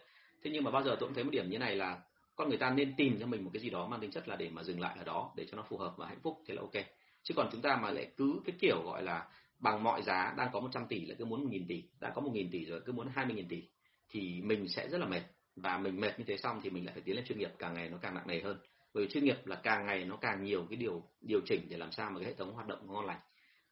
Thế 0.43 0.51
nhưng 0.51 0.65
mà 0.65 0.71
bao 0.71 0.83
giờ 0.83 0.97
tôi 1.01 1.09
cũng 1.09 1.15
thấy 1.15 1.25
một 1.25 1.31
điểm 1.31 1.51
như 1.51 1.59
này 1.59 1.77
là 1.77 2.01
con 2.37 2.49
người 2.49 2.59
ta 2.59 2.71
nên 2.71 2.95
tìm 2.97 3.17
cho 3.21 3.27
mình 3.27 3.45
một 3.45 3.51
cái 3.53 3.63
gì 3.63 3.71
đó 3.71 3.87
mang 3.87 4.01
tính 4.01 4.11
chất 4.11 4.29
là 4.29 4.37
để 4.37 4.51
mà 4.51 4.63
dừng 4.63 4.81
lại 4.81 4.97
ở 4.99 5.05
đó, 5.05 5.33
để 5.37 5.47
cho 5.51 5.57
nó 5.57 5.63
phù 5.69 5.77
hợp 5.79 5.95
và 5.97 6.07
hạnh 6.07 6.21
phúc 6.23 6.39
thế 6.47 6.55
là 6.55 6.63
ok. 6.63 6.85
Chứ 7.23 7.35
còn 7.35 7.49
chúng 7.53 7.63
ta 7.63 7.77
mà 7.77 7.91
lại 7.91 8.13
cứ 8.17 8.41
cái 8.45 8.57
kiểu 8.61 8.83
gọi 8.85 9.03
là 9.03 9.29
bằng 9.59 9.83
mọi 9.83 10.03
giá, 10.03 10.35
đang 10.37 10.49
có 10.53 10.61
100 10.61 10.87
tỷ 10.89 11.07
lại 11.07 11.17
cứ 11.19 11.25
muốn 11.25 11.51
1.000 11.51 11.65
tỷ, 11.69 11.83
đã 12.01 12.11
có 12.15 12.23
1.000 12.23 12.49
tỷ 12.53 12.65
rồi 12.65 12.81
cứ 12.87 12.93
muốn 12.93 13.09
20.000 13.15 13.45
tỷ 13.49 13.69
thì 14.11 14.41
mình 14.43 14.69
sẽ 14.69 14.89
rất 14.89 14.99
là 14.99 15.07
mệt. 15.07 15.23
Và 15.57 15.79
mình 15.79 16.01
mệt 16.01 16.19
như 16.19 16.25
thế 16.25 16.37
xong 16.37 16.61
thì 16.63 16.71
mình 16.71 16.85
lại 16.85 16.95
phải 16.95 17.03
tiến 17.03 17.17
lên 17.17 17.25
chuyên 17.25 17.39
nghiệp, 17.39 17.51
càng 17.59 17.75
ngày 17.75 17.89
nó 17.89 17.99
càng 18.03 18.15
nặng 18.15 18.27
nề 18.27 18.41
hơn 18.41 18.59
bởi 18.99 19.07
chuyên 19.07 19.25
nghiệp 19.25 19.47
là 19.47 19.57
càng 19.57 19.87
ngày 19.87 20.05
nó 20.05 20.17
càng 20.17 20.45
nhiều 20.45 20.67
cái 20.71 20.77
điều 20.77 21.03
điều 21.21 21.41
chỉnh 21.47 21.67
để 21.69 21.77
làm 21.77 21.93
sao 21.93 22.11
mà 22.11 22.19
cái 22.19 22.29
hệ 22.29 22.35
thống 22.35 22.53
hoạt 22.53 22.67
động 22.67 22.79
ngon 22.87 23.07
lành. 23.07 23.21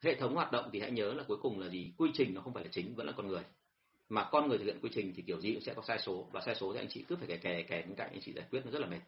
Hệ 0.03 0.15
thống 0.15 0.35
hoạt 0.35 0.53
động 0.53 0.71
thì 0.73 0.81
hãy 0.81 0.91
nhớ 0.91 1.15
là 1.15 1.25
cuối 1.29 1.37
cùng 1.43 1.61
là 1.61 1.69
gì? 1.69 1.93
Quy 1.99 2.11
trình 2.15 2.35
nó 2.35 2.41
không 2.41 2.55
phải 2.55 2.65
là 2.65 2.71
chính 2.73 2.95
vẫn 2.95 3.07
là 3.07 3.13
con 3.17 3.27
người. 3.27 3.43
Mà 4.09 4.29
con 4.33 4.49
người 4.49 4.59
thực 4.59 4.65
hiện 4.65 4.79
quy 4.83 4.91
trình 4.95 5.13
thì 5.17 5.23
kiểu 5.23 5.41
gì 5.41 5.53
cũng 5.53 5.63
sẽ 5.63 5.75
có 5.75 5.83
sai 5.83 5.99
số 5.99 6.29
và 6.33 6.41
sai 6.41 6.55
số 6.55 6.73
thì 6.73 6.79
anh 6.79 6.89
chị 6.89 7.05
cứ 7.09 7.17
phải 7.17 7.29
kè 7.29 7.37
kè 7.37 7.63
kè 7.63 7.83
bên 7.83 7.95
cạnh 7.95 8.09
anh 8.13 8.21
chị 8.21 8.33
giải 8.33 8.45
quyết 8.51 8.61
nó 8.65 8.71
rất 8.71 8.79
là 8.79 8.87
mệt. 8.87 9.01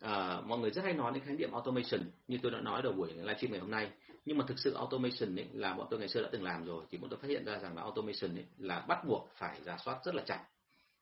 À, 0.00 0.40
mọi 0.46 0.58
người 0.58 0.70
rất 0.70 0.84
hay 0.84 0.92
nói 0.92 1.12
đến 1.14 1.22
khái 1.24 1.34
niệm 1.34 1.52
automation 1.52 2.00
như 2.28 2.38
tôi 2.42 2.52
đã 2.52 2.60
nói 2.60 2.82
đầu 2.82 2.92
buổi 2.92 3.12
livestream 3.12 3.52
ngày 3.52 3.60
hôm 3.60 3.70
nay. 3.70 3.90
Nhưng 4.24 4.38
mà 4.38 4.44
thực 4.48 4.58
sự 4.58 4.74
automation 4.74 5.38
ấy 5.38 5.46
là 5.52 5.74
bọn 5.74 5.86
tôi 5.90 6.00
ngày 6.00 6.08
xưa 6.08 6.22
đã 6.22 6.28
từng 6.32 6.42
làm 6.42 6.64
rồi 6.64 6.84
thì 6.90 6.98
bọn 6.98 7.10
tôi 7.10 7.18
phát 7.22 7.28
hiện 7.28 7.44
ra 7.44 7.58
rằng 7.58 7.76
là 7.76 7.82
automation 7.82 8.36
ấy 8.36 8.44
là 8.58 8.80
bắt 8.88 9.04
buộc 9.08 9.28
phải 9.36 9.60
giả 9.62 9.76
soát 9.84 9.98
rất 10.04 10.14
là 10.14 10.22
chặt. 10.26 10.44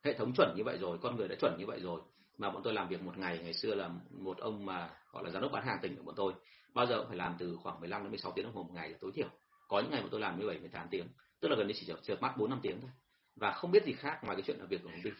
Hệ 0.02 0.12
thống 0.12 0.32
chuẩn 0.36 0.54
như 0.56 0.64
vậy 0.64 0.78
rồi 0.80 0.98
con 1.02 1.16
người 1.16 1.28
đã 1.28 1.34
chuẩn 1.40 1.56
như 1.58 1.66
vậy 1.66 1.80
rồi 1.80 2.00
mà 2.38 2.50
bọn 2.50 2.62
tôi 2.64 2.74
làm 2.74 2.88
việc 2.88 3.02
một 3.02 3.18
ngày 3.18 3.38
ngày 3.42 3.54
xưa 3.54 3.74
là 3.74 3.90
một 4.10 4.38
ông 4.38 4.66
mà 4.66 4.90
gọi 5.12 5.24
là 5.24 5.30
giám 5.30 5.42
đốc 5.42 5.52
bán 5.52 5.66
hàng 5.66 5.78
tỉnh 5.82 5.96
của 5.96 6.02
bọn 6.02 6.14
tôi, 6.14 6.32
bao 6.74 6.86
giờ 6.86 6.98
cũng 6.98 7.08
phải 7.08 7.16
làm 7.16 7.36
từ 7.38 7.56
khoảng 7.62 7.80
15 7.80 8.02
đến 8.02 8.10
16 8.10 8.32
tiếng 8.32 8.44
đồng 8.44 8.54
hồ 8.54 8.62
một 8.62 8.72
ngày 8.74 8.90
là 8.90 8.98
tối 9.00 9.12
thiểu. 9.14 9.28
Có 9.68 9.80
những 9.80 9.90
ngày 9.90 10.02
mà 10.02 10.08
tôi 10.10 10.20
làm 10.20 10.36
17 10.36 10.58
18 10.58 10.88
tiếng, 10.90 11.06
tức 11.40 11.48
là 11.48 11.56
gần 11.56 11.66
như 11.66 11.74
chỉ 11.76 11.92
chợp 12.02 12.22
mắt 12.22 12.36
4 12.36 12.50
5 12.50 12.58
tiếng 12.62 12.80
thôi. 12.80 12.90
Và 13.36 13.50
không 13.50 13.70
biết 13.70 13.84
gì 13.84 13.92
khác 13.92 14.18
ngoài 14.24 14.36
cái 14.36 14.42
chuyện 14.46 14.58
làm 14.58 14.68
việc 14.68 14.82
của 14.82 14.88
công 14.88 15.02
ty 15.02 15.10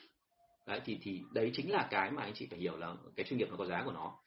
đấy, 0.66 0.80
thì 0.84 0.98
thì 1.02 1.22
đấy 1.32 1.50
chính 1.54 1.70
là 1.70 1.88
cái 1.90 2.10
mà 2.10 2.22
anh 2.22 2.34
chị 2.34 2.46
phải 2.50 2.58
hiểu 2.58 2.76
là 2.76 2.94
cái 3.16 3.26
chuyên 3.26 3.38
nghiệp 3.38 3.48
nó 3.50 3.56
có 3.56 3.66
giá 3.66 3.82
của 3.84 3.92
nó. 3.92 4.18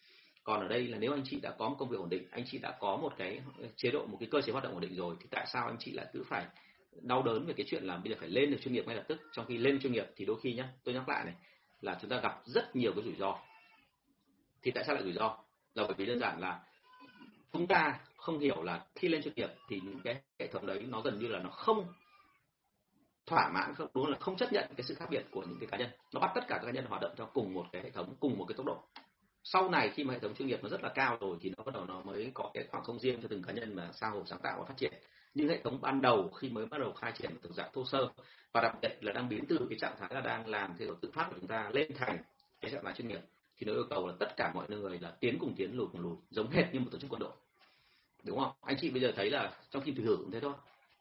Còn 0.43 0.61
ở 0.61 0.67
đây 0.67 0.87
là 0.87 0.97
nếu 0.97 1.11
anh 1.11 1.23
chị 1.25 1.39
đã 1.41 1.55
có 1.57 1.69
một 1.69 1.75
công 1.79 1.89
việc 1.89 1.97
ổn 1.97 2.09
định, 2.09 2.27
anh 2.31 2.43
chị 2.51 2.57
đã 2.57 2.77
có 2.79 2.97
một 2.97 3.13
cái 3.17 3.41
chế 3.75 3.91
độ, 3.91 4.05
một 4.05 4.17
cái 4.19 4.29
cơ 4.31 4.41
chế 4.41 4.51
hoạt 4.51 4.63
động 4.63 4.73
ổn 4.73 4.81
định 4.81 4.95
rồi, 4.95 5.15
thì 5.19 5.27
tại 5.31 5.45
sao 5.53 5.67
anh 5.67 5.77
chị 5.79 5.91
lại 5.91 6.05
cứ 6.13 6.23
phải 6.23 6.45
đau 7.01 7.23
đớn 7.23 7.45
về 7.45 7.53
cái 7.57 7.65
chuyện 7.69 7.83
là 7.83 7.97
bây 7.97 8.13
giờ 8.13 8.17
phải 8.19 8.29
lên 8.29 8.51
được 8.51 8.57
chuyên 8.61 8.73
nghiệp 8.73 8.87
ngay 8.87 8.95
lập 8.95 9.05
tức? 9.07 9.21
Trong 9.31 9.45
khi 9.45 9.57
lên 9.57 9.79
chuyên 9.79 9.93
nghiệp 9.93 10.05
thì 10.15 10.25
đôi 10.25 10.39
khi 10.41 10.53
nhá, 10.53 10.69
tôi 10.83 10.95
nhắc 10.95 11.09
lại 11.09 11.25
này 11.25 11.33
là 11.81 11.97
chúng 12.01 12.09
ta 12.09 12.19
gặp 12.19 12.41
rất 12.45 12.75
nhiều 12.75 12.91
cái 12.95 13.03
rủi 13.03 13.15
ro. 13.15 13.39
Thì 14.61 14.71
tại 14.71 14.83
sao 14.87 14.95
lại 14.95 15.03
rủi 15.03 15.13
ro? 15.13 15.37
Là 15.73 15.83
bởi 15.83 15.93
vì 15.97 16.05
đơn 16.05 16.19
giản 16.19 16.39
là 16.39 16.63
chúng 17.53 17.67
ta 17.67 17.99
không 18.17 18.39
hiểu 18.39 18.63
là 18.63 18.85
khi 18.95 19.07
lên 19.07 19.23
chuyên 19.23 19.33
nghiệp 19.35 19.49
thì 19.69 19.81
những 19.83 19.99
cái 20.03 20.21
hệ 20.39 20.47
thống 20.47 20.65
đấy 20.65 20.85
nó 20.87 21.01
gần 21.01 21.19
như 21.19 21.27
là 21.27 21.39
nó 21.39 21.49
không 21.49 21.87
thỏa 23.25 23.49
mãn, 23.53 23.75
không, 23.75 23.87
đúng 23.93 24.07
là 24.07 24.17
không 24.19 24.35
chấp 24.37 24.53
nhận 24.53 24.73
cái 24.77 24.83
sự 24.83 24.95
khác 24.95 25.05
biệt 25.09 25.25
của 25.31 25.41
những 25.41 25.59
cái 25.59 25.67
cá 25.71 25.77
nhân. 25.77 25.89
Nó 26.13 26.19
bắt 26.19 26.31
tất 26.35 26.41
cả 26.47 26.57
các 26.57 26.65
cá 26.65 26.71
nhân 26.71 26.85
hoạt 26.85 27.01
động 27.01 27.13
theo 27.17 27.29
cùng 27.33 27.53
một 27.53 27.65
cái 27.71 27.83
hệ 27.83 27.89
thống, 27.89 28.15
cùng 28.19 28.37
một 28.37 28.45
cái 28.47 28.55
tốc 28.57 28.65
độ. 28.65 28.83
Sau 29.43 29.69
này 29.69 29.89
khi 29.89 30.03
mà 30.03 30.13
hệ 30.13 30.19
thống 30.19 30.35
chuyên 30.35 30.47
nghiệp 30.47 30.59
nó 30.63 30.69
rất 30.69 30.83
là 30.83 30.89
cao 30.95 31.17
rồi 31.21 31.37
thì 31.41 31.53
nó 31.57 31.63
bắt 31.63 31.73
đầu 31.73 31.85
nó 31.85 32.01
mới 32.01 32.31
có 32.33 32.51
cái 32.53 32.67
khoảng 32.71 32.83
không 32.83 32.99
riêng 32.99 33.21
cho 33.21 33.27
từng 33.27 33.43
cá 33.43 33.53
nhân 33.53 33.75
mà 33.75 33.89
sao 33.93 34.11
hồ 34.11 34.23
sáng 34.25 34.39
tạo 34.43 34.59
và 34.59 34.65
phát 34.65 34.77
triển 34.77 34.93
nhưng 35.37 35.49
hệ 35.49 35.61
thống 35.63 35.81
ban 35.81 36.01
đầu 36.01 36.29
khi 36.29 36.49
mới 36.49 36.65
bắt 36.65 36.77
đầu 36.77 36.93
khai 36.93 37.11
triển 37.11 37.31
từ 37.41 37.49
dạng 37.53 37.69
thô 37.73 37.85
sơ 37.85 38.09
và 38.51 38.61
đặc 38.61 38.75
biệt 38.81 38.97
là 39.01 39.11
đang 39.11 39.29
biến 39.29 39.45
từ 39.49 39.67
cái 39.69 39.79
trạng 39.79 39.95
thái 39.99 40.09
là 40.13 40.21
đang 40.21 40.47
làm 40.47 40.73
theo 40.79 40.87
tự 41.01 41.11
phát 41.13 41.27
của 41.29 41.35
chúng 41.39 41.47
ta 41.47 41.69
lên 41.73 41.91
thành 41.95 42.17
cái 42.61 42.71
trạng 42.71 42.83
thái 42.83 42.93
chuyên 42.93 43.07
nghiệp 43.07 43.19
thì 43.57 43.67
nó 43.67 43.73
yêu 43.73 43.85
cầu 43.89 44.07
là 44.07 44.13
tất 44.19 44.37
cả 44.37 44.51
mọi 44.55 44.69
người 44.69 44.99
là 44.99 45.11
tiến 45.19 45.37
cùng 45.39 45.53
tiến 45.57 45.77
lùi 45.77 45.87
cùng 45.91 46.01
lùi 46.01 46.15
giống 46.29 46.49
hệt 46.49 46.73
như 46.73 46.79
một 46.79 46.87
tổ 46.91 46.97
chức 46.97 47.09
quân 47.09 47.19
đội. 47.19 47.31
Đúng 48.23 48.39
không? 48.39 48.51
Anh 48.61 48.77
chị 48.81 48.89
bây 48.89 49.01
giờ 49.01 49.11
thấy 49.15 49.29
là 49.29 49.51
trong 49.69 49.83
khi 49.83 49.91
thử 49.91 50.03
thử 50.03 50.17
cũng 50.17 50.31
thế 50.31 50.39
thôi. 50.39 50.53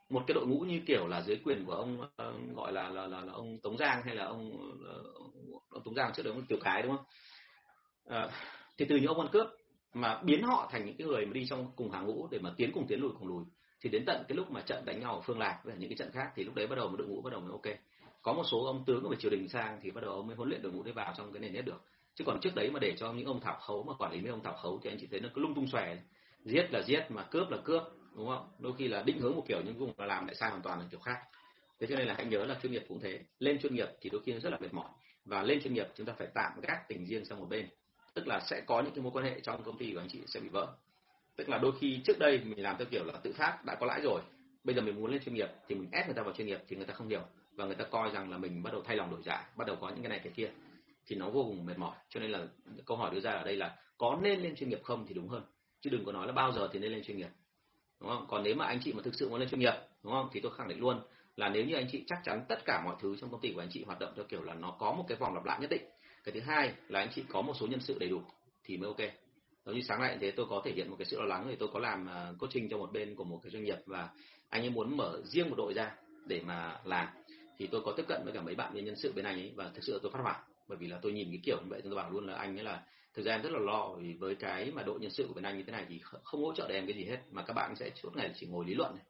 Một 0.08 0.24
cái 0.26 0.34
đội 0.34 0.46
ngũ 0.46 0.60
như 0.60 0.80
kiểu 0.86 1.06
là 1.06 1.22
dưới 1.22 1.40
quyền 1.44 1.64
của 1.64 1.72
ông 1.72 2.00
uh, 2.00 2.56
gọi 2.56 2.72
là, 2.72 2.88
là 2.88 3.06
là 3.06 3.20
là 3.20 3.32
ông 3.32 3.58
Tống 3.58 3.78
Giang 3.78 4.02
hay 4.02 4.14
là 4.14 4.24
ông 4.24 4.50
uh, 4.50 5.70
ông 5.70 5.82
Tống 5.84 5.94
Giang 5.94 6.12
trước 6.14 6.22
đó 6.22 6.30
ông 6.30 6.46
Tiểu 6.46 6.58
Cái 6.62 6.82
đúng 6.82 6.96
không? 6.96 7.04
Uh, 8.24 8.30
thì 8.78 8.86
từ 8.88 8.96
những 8.96 9.06
ông 9.06 9.20
ăn 9.20 9.28
cướp 9.32 9.46
mà 9.94 10.22
biến 10.22 10.42
họ 10.42 10.68
thành 10.72 10.86
những 10.86 10.96
cái 10.96 11.06
người 11.06 11.26
mà 11.26 11.32
đi 11.32 11.46
trong 11.46 11.72
cùng 11.76 11.90
hàng 11.90 12.06
ngũ 12.06 12.28
để 12.30 12.38
mà 12.38 12.54
tiến 12.56 12.70
cùng 12.74 12.86
tiến 12.86 13.00
lùi 13.00 13.10
cùng 13.18 13.28
lùi 13.28 13.44
thì 13.80 13.90
đến 13.90 14.04
tận 14.06 14.24
cái 14.28 14.36
lúc 14.36 14.50
mà 14.50 14.60
trận 14.60 14.84
đánh 14.84 15.00
nhau 15.00 15.14
ở 15.14 15.20
Phương 15.20 15.38
Lạc, 15.38 15.60
với 15.64 15.74
những 15.78 15.90
cái 15.90 15.96
trận 15.96 16.10
khác, 16.12 16.32
thì 16.34 16.44
lúc 16.44 16.54
đấy 16.54 16.66
bắt 16.66 16.76
đầu 16.76 16.88
một 16.88 16.96
đội 16.96 17.08
ngũ 17.08 17.20
bắt 17.20 17.30
đầu 17.30 17.40
mới 17.40 17.50
ok. 17.50 17.78
Có 18.22 18.32
một 18.32 18.44
số 18.44 18.64
ông 18.64 18.84
tướng 18.84 19.04
ở 19.04 19.14
triều 19.14 19.30
đình 19.30 19.48
sang 19.48 19.80
thì 19.82 19.90
bắt 19.90 20.00
đầu 20.00 20.12
ông 20.12 20.26
mới 20.26 20.36
huấn 20.36 20.48
luyện 20.48 20.62
đội 20.62 20.72
ngũ 20.72 20.82
đấy 20.82 20.92
vào 20.92 21.14
trong 21.16 21.32
cái 21.32 21.40
nền 21.40 21.52
nếp 21.52 21.64
được. 21.64 21.82
Chứ 22.14 22.24
còn 22.26 22.40
trước 22.40 22.54
đấy 22.54 22.70
mà 22.70 22.80
để 22.80 22.94
cho 22.96 23.12
những 23.12 23.26
ông 23.26 23.40
thảo 23.40 23.58
khấu, 23.66 23.82
mà 23.82 23.92
quản 23.98 24.12
lý 24.12 24.20
mấy 24.20 24.30
ông 24.30 24.42
thảo 24.42 24.56
khấu 24.62 24.80
thì 24.82 24.90
anh 24.90 24.98
chị 25.00 25.06
thấy 25.10 25.20
nó 25.20 25.28
cứ 25.34 25.40
lung 25.40 25.54
tung 25.54 25.66
xòe. 25.66 25.96
Giết 26.44 26.72
là 26.72 26.82
giết, 26.82 27.06
mà 27.08 27.22
cướp 27.22 27.50
là 27.50 27.58
cướp, 27.64 27.82
đúng 28.16 28.28
không? 28.28 28.48
Đôi 28.58 28.72
khi 28.78 28.88
là 28.88 29.02
định 29.02 29.18
hướng 29.20 29.36
một 29.36 29.44
kiểu 29.48 29.60
nhưng 29.64 29.78
vùng 29.78 29.92
mà 29.96 30.06
làm 30.06 30.26
lại 30.26 30.34
sai 30.34 30.50
hoàn 30.50 30.62
toàn 30.62 30.78
là 30.78 30.86
kiểu 30.90 31.00
khác. 31.00 31.18
Thế 31.80 31.86
cho 31.86 31.96
nên 31.96 32.08
là 32.08 32.14
hãy 32.14 32.26
nhớ 32.26 32.44
là 32.44 32.58
chuyên 32.62 32.72
nghiệp 32.72 32.84
cũng 32.88 33.00
thế. 33.00 33.20
Lên 33.38 33.58
chuyên 33.62 33.74
nghiệp 33.74 33.88
thì 34.00 34.10
đôi 34.10 34.22
khi 34.24 34.32
nó 34.32 34.38
rất 34.38 34.50
là 34.50 34.58
mệt 34.58 34.74
mỏi. 34.74 34.88
Và 35.24 35.42
lên 35.42 35.62
chuyên 35.62 35.74
nghiệp 35.74 35.86
chúng 35.94 36.06
ta 36.06 36.12
phải 36.18 36.28
tạm 36.34 36.60
gác 36.60 36.88
tình 36.88 37.06
riêng 37.06 37.24
sang 37.24 37.40
một 37.40 37.46
bên. 37.50 37.68
Tức 38.14 38.26
là 38.26 38.40
sẽ 38.40 38.62
có 38.66 38.80
những 38.80 38.94
cái 38.94 39.02
mối 39.02 39.12
quan 39.14 39.24
hệ 39.24 39.40
trong 39.40 39.62
công 39.62 39.78
ty 39.78 39.92
của 39.92 40.00
anh 40.00 40.08
chị 40.08 40.20
sẽ 40.26 40.40
bị 40.40 40.48
vỡ 40.48 40.76
tức 41.36 41.48
là 41.48 41.58
đôi 41.58 41.72
khi 41.80 42.00
trước 42.04 42.18
đây 42.18 42.40
mình 42.44 42.62
làm 42.62 42.76
theo 42.78 42.86
kiểu 42.90 43.04
là 43.04 43.12
tự 43.22 43.32
phát 43.32 43.64
đã 43.64 43.74
có 43.74 43.86
lãi 43.86 44.00
rồi, 44.04 44.20
bây 44.64 44.74
giờ 44.74 44.82
mình 44.82 44.94
muốn 44.94 45.10
lên 45.10 45.20
chuyên 45.24 45.34
nghiệp 45.34 45.48
thì 45.68 45.74
mình 45.74 45.88
ép 45.92 46.06
người 46.06 46.14
ta 46.14 46.22
vào 46.22 46.32
chuyên 46.32 46.46
nghiệp 46.46 46.58
thì 46.68 46.76
người 46.76 46.86
ta 46.86 46.94
không 46.94 47.08
hiểu 47.08 47.22
và 47.52 47.64
người 47.64 47.74
ta 47.74 47.84
coi 47.84 48.10
rằng 48.10 48.30
là 48.30 48.38
mình 48.38 48.62
bắt 48.62 48.72
đầu 48.72 48.82
thay 48.84 48.96
lòng 48.96 49.10
đổi 49.10 49.20
dạ 49.24 49.48
bắt 49.56 49.66
đầu 49.66 49.76
có 49.80 49.88
những 49.88 50.02
cái 50.02 50.08
này 50.08 50.20
cái 50.24 50.32
kia 50.36 50.50
thì 51.06 51.16
nó 51.16 51.30
vô 51.30 51.44
cùng 51.44 51.66
mệt 51.66 51.78
mỏi. 51.78 51.96
Cho 52.08 52.20
nên 52.20 52.30
là 52.30 52.46
câu 52.86 52.96
hỏi 52.96 53.10
đưa 53.14 53.20
ra 53.20 53.32
ở 53.32 53.44
đây 53.44 53.56
là 53.56 53.76
có 53.98 54.18
nên 54.22 54.40
lên 54.40 54.56
chuyên 54.56 54.68
nghiệp 54.68 54.80
không 54.82 55.06
thì 55.08 55.14
đúng 55.14 55.28
hơn, 55.28 55.42
chứ 55.80 55.90
đừng 55.90 56.04
có 56.04 56.12
nói 56.12 56.26
là 56.26 56.32
bao 56.32 56.52
giờ 56.52 56.68
thì 56.72 56.78
nên 56.78 56.92
lên 56.92 57.02
chuyên 57.04 57.16
nghiệp, 57.16 57.30
đúng 58.00 58.10
không? 58.10 58.26
Còn 58.28 58.42
nếu 58.42 58.54
mà 58.54 58.66
anh 58.66 58.80
chị 58.84 58.92
mà 58.92 59.02
thực 59.02 59.14
sự 59.14 59.28
muốn 59.28 59.40
lên 59.40 59.48
chuyên 59.48 59.60
nghiệp, 59.60 59.74
đúng 60.02 60.12
không? 60.12 60.28
Thì 60.32 60.40
tôi 60.40 60.52
khẳng 60.56 60.68
định 60.68 60.80
luôn 60.80 61.00
là 61.36 61.48
nếu 61.48 61.64
như 61.64 61.74
anh 61.74 61.86
chị 61.92 62.04
chắc 62.06 62.18
chắn 62.24 62.44
tất 62.48 62.64
cả 62.64 62.82
mọi 62.84 62.96
thứ 63.00 63.16
trong 63.20 63.30
công 63.30 63.40
ty 63.40 63.52
của 63.52 63.60
anh 63.60 63.68
chị 63.70 63.84
hoạt 63.84 63.98
động 63.98 64.12
theo 64.16 64.24
kiểu 64.28 64.42
là 64.42 64.54
nó 64.54 64.76
có 64.78 64.92
một 64.92 65.04
cái 65.08 65.18
vòng 65.18 65.34
lặp 65.34 65.44
lại 65.44 65.58
nhất 65.60 65.70
định. 65.70 65.82
Cái 66.24 66.32
thứ 66.32 66.40
hai 66.40 66.72
là 66.88 67.00
anh 67.00 67.08
chị 67.14 67.24
có 67.28 67.42
một 67.42 67.54
số 67.60 67.66
nhân 67.66 67.80
sự 67.80 67.96
đầy 68.00 68.08
đủ 68.08 68.22
thì 68.64 68.76
mới 68.76 68.88
ok 68.88 69.10
giống 69.66 69.74
như 69.74 69.82
sáng 69.82 70.00
nay 70.00 70.18
thế 70.20 70.30
tôi 70.30 70.46
có 70.50 70.62
thể 70.64 70.72
hiện 70.72 70.90
một 70.90 70.96
cái 70.98 71.06
sự 71.06 71.20
lo 71.20 71.24
lắng 71.24 71.46
thì 71.48 71.56
tôi 71.56 71.68
có 71.72 71.78
làm 71.78 72.06
ờ, 72.06 72.34
coaching 72.38 72.68
cho 72.68 72.78
một 72.78 72.92
bên 72.92 73.14
của 73.14 73.24
một 73.24 73.40
cái 73.42 73.50
doanh 73.50 73.64
nghiệp 73.64 73.78
và 73.86 74.08
anh 74.48 74.62
ấy 74.62 74.70
muốn 74.70 74.96
mở 74.96 75.20
riêng 75.24 75.50
một 75.50 75.56
đội 75.58 75.74
ra 75.74 75.94
để 76.26 76.40
mà 76.46 76.80
làm. 76.84 77.08
Thì 77.58 77.66
tôi 77.66 77.80
có 77.84 77.92
tiếp 77.96 78.04
cận 78.08 78.20
với 78.24 78.32
cả 78.32 78.42
mấy 78.42 78.54
bạn 78.54 78.84
nhân 78.84 78.96
sự 78.96 79.12
bên 79.12 79.24
anh 79.24 79.40
ấy 79.40 79.52
và 79.56 79.70
thực 79.74 79.84
sự 79.84 79.92
là 79.92 79.98
tôi 80.02 80.12
phát 80.12 80.20
hoảng 80.22 80.40
bởi 80.68 80.78
vì 80.78 80.86
là 80.86 80.98
tôi 81.02 81.12
nhìn 81.12 81.28
cái 81.30 81.40
kiểu 81.44 81.56
như 81.56 81.68
vậy 81.68 81.80
tôi 81.84 81.94
bảo 81.94 82.10
luôn 82.10 82.26
là 82.26 82.34
anh 82.34 82.58
ấy 82.58 82.64
là 82.64 82.82
thực 83.14 83.26
ra 83.26 83.32
em 83.32 83.42
rất 83.42 83.52
là 83.52 83.58
lo 83.58 83.94
vì 83.98 84.12
với 84.12 84.34
cái 84.34 84.70
mà 84.74 84.82
đội 84.82 85.00
nhân 85.00 85.10
sự 85.10 85.24
của 85.28 85.34
bên 85.34 85.44
anh 85.44 85.58
như 85.58 85.62
thế 85.62 85.72
này 85.72 85.86
thì 85.88 86.00
không 86.22 86.44
hỗ 86.44 86.52
trợ 86.52 86.68
được 86.68 86.74
em 86.74 86.86
cái 86.86 86.96
gì 86.96 87.04
hết 87.04 87.18
mà 87.30 87.42
các 87.42 87.52
bạn 87.54 87.76
sẽ 87.76 87.90
suốt 88.02 88.16
ngày 88.16 88.32
chỉ 88.34 88.46
ngồi 88.46 88.64
lý 88.64 88.74
luận 88.74 88.94
này. 88.94 89.04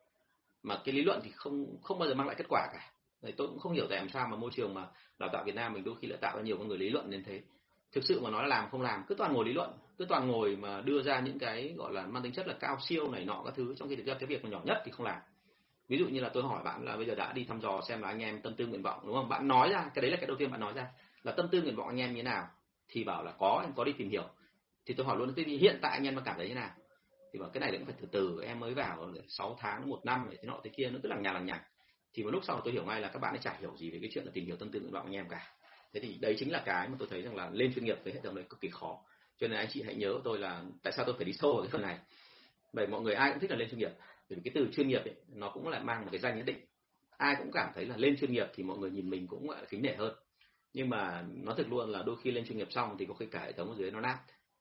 mà 0.62 0.80
cái 0.84 0.94
lý 0.94 1.02
luận 1.02 1.20
thì 1.24 1.30
không 1.34 1.76
không 1.82 1.98
bao 1.98 2.08
giờ 2.08 2.14
mang 2.14 2.26
lại 2.26 2.36
kết 2.38 2.46
quả 2.48 2.68
cả. 2.72 2.90
Đấy, 3.22 3.34
tôi 3.36 3.48
cũng 3.48 3.58
không 3.58 3.72
hiểu 3.72 3.86
tại 3.90 3.98
làm 3.98 4.08
sao 4.08 4.28
mà 4.28 4.36
môi 4.36 4.50
trường 4.54 4.74
mà 4.74 4.86
đào 5.18 5.28
tạo 5.32 5.44
Việt 5.44 5.54
Nam 5.54 5.72
mình 5.72 5.84
đôi 5.84 5.94
khi 6.00 6.08
lại 6.08 6.18
tạo 6.22 6.36
ra 6.36 6.42
nhiều 6.42 6.58
con 6.58 6.68
người 6.68 6.78
lý 6.78 6.88
luận 6.88 7.10
đến 7.10 7.22
thế. 7.24 7.42
Thực 7.92 8.04
sự 8.04 8.20
mà 8.20 8.30
nói 8.30 8.42
là 8.42 8.48
làm 8.48 8.70
không 8.70 8.82
làm 8.82 9.04
cứ 9.08 9.14
toàn 9.14 9.32
ngồi 9.32 9.44
lý 9.44 9.52
luận 9.52 9.70
cứ 9.98 10.04
toàn 10.04 10.28
ngồi 10.28 10.56
mà 10.56 10.80
đưa 10.80 11.02
ra 11.02 11.20
những 11.20 11.38
cái, 11.38 11.74
gọi 11.76 11.92
là, 11.92 12.06
mang 12.06 12.22
tính 12.22 12.32
chất 12.32 12.46
là 12.46 12.54
cao 12.60 12.78
siêu 12.80 13.10
này 13.10 13.24
nọ 13.24 13.42
các 13.44 13.54
thứ. 13.56 13.74
Trong 13.78 13.88
khi 13.88 13.96
thực 13.96 14.06
ra 14.06 14.14
cái 14.14 14.26
việc 14.26 14.44
mà 14.44 14.50
nhỏ 14.50 14.60
nhất 14.64 14.82
thì 14.84 14.92
không 14.92 15.06
làm. 15.06 15.20
Ví 15.88 15.98
dụ 15.98 16.08
như 16.08 16.20
là 16.20 16.28
tôi 16.28 16.42
hỏi 16.42 16.64
bạn 16.64 16.84
là 16.84 16.96
bây 16.96 17.06
giờ 17.06 17.14
đã 17.14 17.32
đi 17.32 17.44
thăm 17.44 17.60
dò 17.60 17.80
xem 17.88 18.02
là 18.02 18.08
anh 18.08 18.18
em 18.18 18.40
tâm 18.42 18.54
tư 18.54 18.66
nguyện 18.66 18.82
vọng, 18.82 19.00
đúng 19.06 19.14
không? 19.14 19.28
Bạn 19.28 19.48
nói 19.48 19.68
ra, 19.72 19.90
cái 19.94 20.02
đấy 20.02 20.10
là 20.10 20.16
cái 20.16 20.26
đầu 20.26 20.36
tiên 20.36 20.50
bạn 20.50 20.60
nói 20.60 20.72
ra. 20.72 20.86
Là 21.22 21.32
tâm 21.32 21.48
tư 21.52 21.62
nguyện 21.62 21.76
vọng 21.76 21.88
anh 21.88 22.00
em 22.00 22.10
như 22.10 22.16
thế 22.16 22.22
nào? 22.22 22.48
Thì 22.88 23.04
bảo 23.04 23.24
là 23.24 23.32
có, 23.38 23.60
em 23.62 23.72
có 23.76 23.84
đi 23.84 23.92
tìm 23.92 24.08
hiểu. 24.08 24.24
Thì 24.86 24.94
tôi 24.94 25.06
hỏi 25.06 25.16
luôn, 25.18 25.34
thế 25.36 25.44
thì 25.46 25.56
hiện 25.56 25.78
tại 25.82 25.92
anh 25.92 26.04
em 26.04 26.14
nó 26.14 26.22
cảm 26.24 26.36
thấy 26.38 26.48
thế 26.48 26.54
nào? 26.54 26.70
Thì 27.32 27.38
bảo, 27.38 27.50
cái 27.50 27.60
này 27.60 27.72
cũng 27.72 27.84
phải 27.84 27.94
từ 28.00 28.08
từ, 28.12 28.42
em 28.42 28.60
mới 28.60 28.74
vào 28.74 29.12
6 29.28 29.56
tháng, 29.60 29.88
một 29.90 30.00
năm 30.04 30.28
thế 30.30 30.38
nọ, 30.42 30.60
thế 30.64 30.70
kia. 30.76 30.90
Nó 30.90 30.98
cứ 31.02 31.08
lằng 31.08 31.22
nhà 31.22 31.32
lằng 31.32 31.46
nhằng. 31.46 31.60
Thì 32.14 32.22
một 32.22 32.30
lúc 32.30 32.44
sau 32.44 32.60
tôi 32.64 32.72
hiểu 32.72 32.84
ngay 32.84 33.00
là 33.00 33.08
các 33.08 33.18
bạn 33.18 33.34
ấy 33.34 33.40
chả 33.42 33.56
hiểu 33.60 33.76
gì 33.76 33.90
về 33.90 33.98
cái 34.00 34.10
chuyện 34.12 34.24
là 34.24 34.30
tìm 34.34 34.46
hiểu 34.46 34.56
tâm 34.56 34.70
tư 34.70 34.80
nguyện 34.80 34.92
vọng 34.92 35.06
anh 35.06 35.14
em 35.14 35.28
cả. 35.28 35.50
Thế 35.92 36.00
thì 36.00 36.18
đấy 36.20 36.36
chính 36.38 36.52
là 36.52 36.62
cái 36.64 36.88
mà 36.88 36.96
tôi 36.98 37.08
thấy 37.10 37.22
rằng 37.22 37.36
là 37.36 37.50
lên 37.52 37.74
chuyên 37.74 37.84
nghiệp 37.84 37.98
với 38.04 38.12
hệ 38.12 38.20
thống 38.20 38.34
đấy 38.34 38.44
cực 38.48 38.60
kỳ 38.60 38.68
khó 38.68 38.98
cho 39.38 39.48
nên 39.48 39.58
anh 39.58 39.68
chị 39.70 39.82
hãy 39.82 39.94
nhớ 39.94 40.20
tôi 40.24 40.38
là 40.38 40.64
tại 40.82 40.92
sao 40.96 41.04
tôi 41.04 41.14
phải 41.16 41.24
đi 41.24 41.32
sâu 41.32 41.52
vào 41.52 41.62
cái 41.62 41.70
phần 41.70 41.82
này. 41.82 41.98
Bởi 42.72 42.86
mọi 42.86 43.00
người 43.00 43.14
ai 43.14 43.30
cũng 43.30 43.40
thích 43.40 43.50
là 43.50 43.56
lên 43.56 43.70
chuyên 43.70 43.78
nghiệp 43.78 43.92
bởi 44.28 44.36
vì 44.36 44.42
cái 44.44 44.52
từ 44.54 44.72
chuyên 44.72 44.88
nghiệp 44.88 45.04
ấy, 45.04 45.14
nó 45.28 45.50
cũng 45.50 45.68
là 45.68 45.80
mang 45.80 46.02
một 46.02 46.08
cái 46.12 46.20
danh 46.20 46.36
nhất 46.36 46.46
định. 46.46 46.58
Ai 47.16 47.34
cũng 47.38 47.50
cảm 47.52 47.72
thấy 47.74 47.84
là 47.84 47.96
lên 47.96 48.16
chuyên 48.16 48.32
nghiệp 48.32 48.46
thì 48.54 48.62
mọi 48.62 48.78
người 48.78 48.90
nhìn 48.90 49.10
mình 49.10 49.26
cũng 49.26 49.46
gọi 49.46 49.60
là 49.60 49.66
kính 49.70 49.82
nể 49.82 49.94
hơn. 49.94 50.14
Nhưng 50.72 50.88
mà 50.88 51.24
nó 51.42 51.54
thực 51.54 51.68
luôn 51.68 51.90
là 51.90 52.02
đôi 52.02 52.16
khi 52.22 52.30
lên 52.30 52.46
chuyên 52.46 52.58
nghiệp 52.58 52.68
xong 52.70 52.96
thì 52.98 53.06
có 53.06 53.14
khi 53.14 53.26
cả 53.26 53.40
hệ 53.40 53.52
thống 53.52 53.68
ở 53.68 53.76
dưới 53.76 53.90
nó 53.90 54.00
nát. 54.00 54.18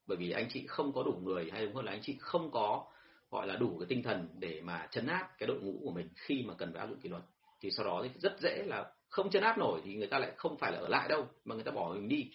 Bởi 0.07 0.17
vì 0.17 0.31
anh 0.31 0.49
chị 0.49 0.67
không 0.67 0.93
có 0.93 1.03
đủ 1.03 1.11
người 1.11 1.49
hay 1.51 1.65
đúng 1.65 1.75
hơn 1.75 1.85
là 1.85 1.91
anh 1.91 2.01
chị 2.01 2.17
không 2.19 2.51
có 2.51 2.85
gọi 3.31 3.47
là 3.47 3.55
đủ 3.55 3.77
cái 3.79 3.85
tinh 3.89 4.03
thần 4.03 4.27
để 4.39 4.61
mà 4.61 4.87
chấn 4.91 5.07
áp 5.07 5.29
cái 5.37 5.47
đội 5.47 5.59
ngũ 5.59 5.79
của 5.83 5.91
mình 5.91 6.09
khi 6.15 6.43
mà 6.47 6.53
cần 6.53 6.73
phải 6.73 6.79
áp 6.79 6.87
dụng 6.87 6.99
kỷ 6.99 7.09
luật. 7.09 7.23
Thì 7.61 7.71
sau 7.71 7.85
đó 7.85 8.01
thì 8.03 8.09
rất 8.19 8.39
dễ 8.39 8.63
là 8.65 8.91
không 9.09 9.29
chấn 9.29 9.43
áp 9.43 9.57
nổi 9.57 9.81
thì 9.83 9.95
người 9.95 10.07
ta 10.07 10.19
lại 10.19 10.31
không 10.37 10.57
phải 10.57 10.71
là 10.71 10.77
ở 10.77 10.87
lại 10.87 11.07
đâu 11.09 11.27
mà 11.45 11.55
người 11.55 11.63
ta 11.63 11.71
bỏ 11.71 11.93
mình 11.93 12.07
đi 12.07 12.31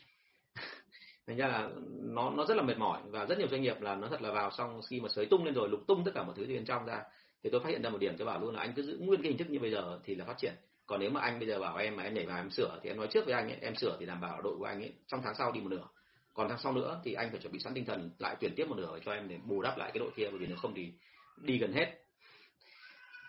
thành 1.31 1.39
ra 1.39 1.49
là 1.49 1.69
nó 2.03 2.31
nó 2.31 2.45
rất 2.45 2.57
là 2.57 2.63
mệt 2.63 2.79
mỏi 2.79 3.01
và 3.05 3.27
rất 3.27 3.39
nhiều 3.39 3.49
doanh 3.49 3.63
nghiệp 3.63 3.81
là 3.81 3.95
nó 3.95 4.09
thật 4.09 4.23
là 4.23 4.33
vào 4.33 4.51
xong 4.51 4.81
khi 4.89 5.01
mà 5.01 5.09
sới 5.09 5.27
tung 5.27 5.45
lên 5.45 5.55
rồi 5.55 5.69
lục 5.69 5.81
tung 5.87 6.05
tất 6.05 6.11
cả 6.15 6.23
mọi 6.23 6.35
thứ 6.37 6.47
bên 6.47 6.65
trong 6.65 6.87
ra 6.87 7.03
thì 7.43 7.51
tôi 7.51 7.61
phát 7.61 7.69
hiện 7.69 7.83
ra 7.83 7.91
một 7.91 7.99
điểm 7.99 8.17
cho 8.19 8.25
bảo 8.25 8.41
luôn 8.41 8.55
là 8.55 8.61
anh 8.61 8.73
cứ 8.77 8.83
giữ 8.83 8.99
nguyên 9.01 9.23
cái 9.23 9.29
hình 9.29 9.39
thức 9.39 9.51
như 9.51 9.59
bây 9.59 9.71
giờ 9.71 10.01
thì 10.05 10.15
là 10.15 10.25
phát 10.25 10.39
triển. 10.39 10.55
Còn 10.87 11.01
nếu 11.01 11.11
mà 11.11 11.21
anh 11.21 11.39
bây 11.39 11.49
giờ 11.49 11.59
bảo 11.59 11.77
em 11.77 11.97
mà 11.97 12.03
em 12.03 12.15
nhảy 12.15 12.27
vào 12.27 12.37
em 12.37 12.51
sửa 12.51 12.81
thì 12.83 12.91
em 12.91 12.97
nói 12.97 13.07
trước 13.07 13.25
với 13.25 13.35
anh 13.35 13.49
ấy, 13.49 13.59
em 13.61 13.75
sửa 13.75 13.97
thì 14.01 14.07
đảm 14.07 14.21
bảo 14.21 14.43
đội 14.43 14.57
của 14.59 14.65
anh 14.65 14.81
ấy 14.81 14.93
trong 15.07 15.21
tháng 15.25 15.35
sau 15.35 15.53
đi 15.53 15.61
một 15.61 15.69
nửa. 15.69 15.89
Còn 16.35 16.49
tháng 16.49 16.59
sau 16.59 16.73
nữa 16.73 17.01
thì 17.05 17.15
anh 17.15 17.31
phải 17.31 17.41
chuẩn 17.41 17.53
bị 17.53 17.59
sẵn 17.59 17.75
tinh 17.75 17.85
thần 17.85 18.11
lại 18.19 18.37
tuyển 18.41 18.55
tiếp 18.57 18.69
một 18.69 18.77
nửa 18.77 18.99
cho 19.05 19.13
em 19.13 19.29
để 19.29 19.39
bù 19.45 19.63
đắp 19.63 19.79
lại 19.79 19.91
cái 19.95 19.99
đội 19.99 20.11
kia 20.17 20.29
bởi 20.31 20.39
vì 20.39 20.47
nếu 20.47 20.57
không 20.57 20.75
thì 20.75 20.93
đi 21.37 21.59
gần 21.59 21.73
hết. 21.73 21.87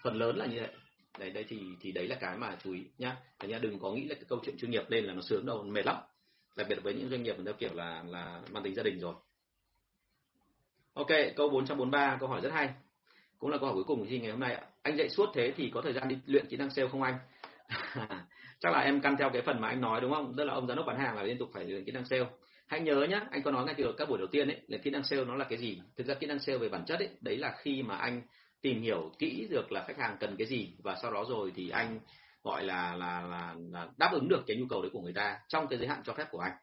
Phần 0.03 0.15
lớn 0.15 0.37
là 0.37 0.45
như 0.45 0.59
vậy. 0.59 0.71
Đấy 1.19 1.29
đây 1.29 1.45
thì 1.49 1.59
thì 1.81 1.91
đấy 1.91 2.07
là 2.07 2.15
cái 2.15 2.37
mà 2.37 2.57
chú 2.63 2.73
ý 2.73 2.83
nhá. 2.97 3.15
Thành 3.39 3.49
ra 3.49 3.59
đừng 3.59 3.79
có 3.79 3.91
nghĩ 3.91 4.05
là 4.05 4.15
cái 4.15 4.25
câu 4.27 4.39
chuyện 4.45 4.57
chuyên 4.57 4.71
nghiệp 4.71 4.83
lên 4.87 5.05
là 5.05 5.13
nó 5.13 5.21
sướng 5.21 5.45
đâu 5.45 5.63
mệt 5.63 5.85
lắm 5.85 5.95
đặc 6.55 6.67
biệt 6.69 6.83
với 6.83 6.93
những 6.93 7.09
doanh 7.09 7.23
nghiệp 7.23 7.35
theo 7.45 7.53
kiểu 7.53 7.73
là 7.73 8.03
là 8.07 8.41
mang 8.51 8.63
tính 8.63 8.75
gia 8.75 8.83
đình 8.83 8.99
rồi. 8.99 9.13
Ok, 10.93 11.07
câu 11.35 11.49
443 11.49 12.17
câu 12.19 12.29
hỏi 12.29 12.41
rất 12.41 12.51
hay. 12.53 12.69
Cũng 13.37 13.49
là 13.49 13.57
câu 13.57 13.65
hỏi 13.65 13.75
cuối 13.75 13.83
cùng 13.83 13.99
của 13.99 14.05
chị 14.09 14.19
ngày 14.19 14.31
hôm 14.31 14.39
nay 14.39 14.61
anh 14.81 14.97
dạy 14.97 15.09
suốt 15.09 15.29
thế 15.33 15.53
thì 15.57 15.71
có 15.73 15.81
thời 15.81 15.93
gian 15.93 16.07
đi 16.07 16.17
luyện 16.25 16.47
kỹ 16.47 16.57
năng 16.57 16.69
sale 16.69 16.87
không 16.87 17.03
anh? 17.03 17.17
Chắc 18.59 18.73
là 18.73 18.79
em 18.79 19.01
căn 19.01 19.15
theo 19.19 19.29
cái 19.33 19.41
phần 19.41 19.61
mà 19.61 19.67
anh 19.67 19.81
nói 19.81 20.01
đúng 20.01 20.13
không? 20.13 20.33
Tức 20.37 20.43
là 20.43 20.53
ông 20.53 20.67
giám 20.67 20.77
đốc 20.77 20.85
bán 20.85 20.99
hàng 20.99 21.15
là 21.15 21.23
liên 21.23 21.37
tục 21.37 21.49
phải 21.53 21.65
luyện 21.65 21.85
kỹ 21.85 21.91
năng 21.91 22.05
sale. 22.05 22.25
Hãy 22.67 22.79
nhớ 22.79 23.05
nhé 23.09 23.19
anh 23.31 23.43
có 23.43 23.51
nói 23.51 23.65
ngay 23.65 23.75
từ 23.77 23.93
các 23.97 24.09
buổi 24.09 24.17
đầu 24.17 24.27
tiên 24.27 24.47
ấy, 24.47 24.61
là 24.67 24.77
kỹ 24.77 24.89
năng 24.89 25.03
sale 25.03 25.25
nó 25.25 25.35
là 25.35 25.45
cái 25.49 25.57
gì? 25.57 25.81
Thực 25.97 26.07
ra 26.07 26.13
kỹ 26.13 26.27
năng 26.27 26.39
sale 26.39 26.57
về 26.57 26.69
bản 26.69 26.85
chất 26.85 26.99
ấy, 26.99 27.09
đấy 27.21 27.37
là 27.37 27.55
khi 27.57 27.83
mà 27.83 27.95
anh 27.95 28.21
tìm 28.61 28.81
hiểu 28.81 29.11
kỹ 29.19 29.47
được 29.49 29.71
là 29.71 29.83
khách 29.87 29.97
hàng 29.97 30.17
cần 30.19 30.35
cái 30.37 30.47
gì 30.47 30.73
và 30.83 30.95
sau 31.01 31.11
đó 31.11 31.25
rồi 31.29 31.51
thì 31.55 31.69
anh 31.69 31.99
gọi 32.43 32.63
là 32.63 32.95
là 32.95 33.21
là, 33.21 33.55
là 33.71 33.87
đáp 33.97 34.09
ứng 34.13 34.27
được 34.27 34.43
cái 34.47 34.57
nhu 34.57 34.65
cầu 34.69 34.81
đấy 34.81 34.91
của 34.93 35.01
người 35.01 35.13
ta 35.13 35.39
trong 35.47 35.67
cái 35.67 35.79
giới 35.79 35.87
hạn 35.87 36.01
cho 36.05 36.13
phép 36.13 36.27
của 36.31 36.39
anh. 36.39 36.53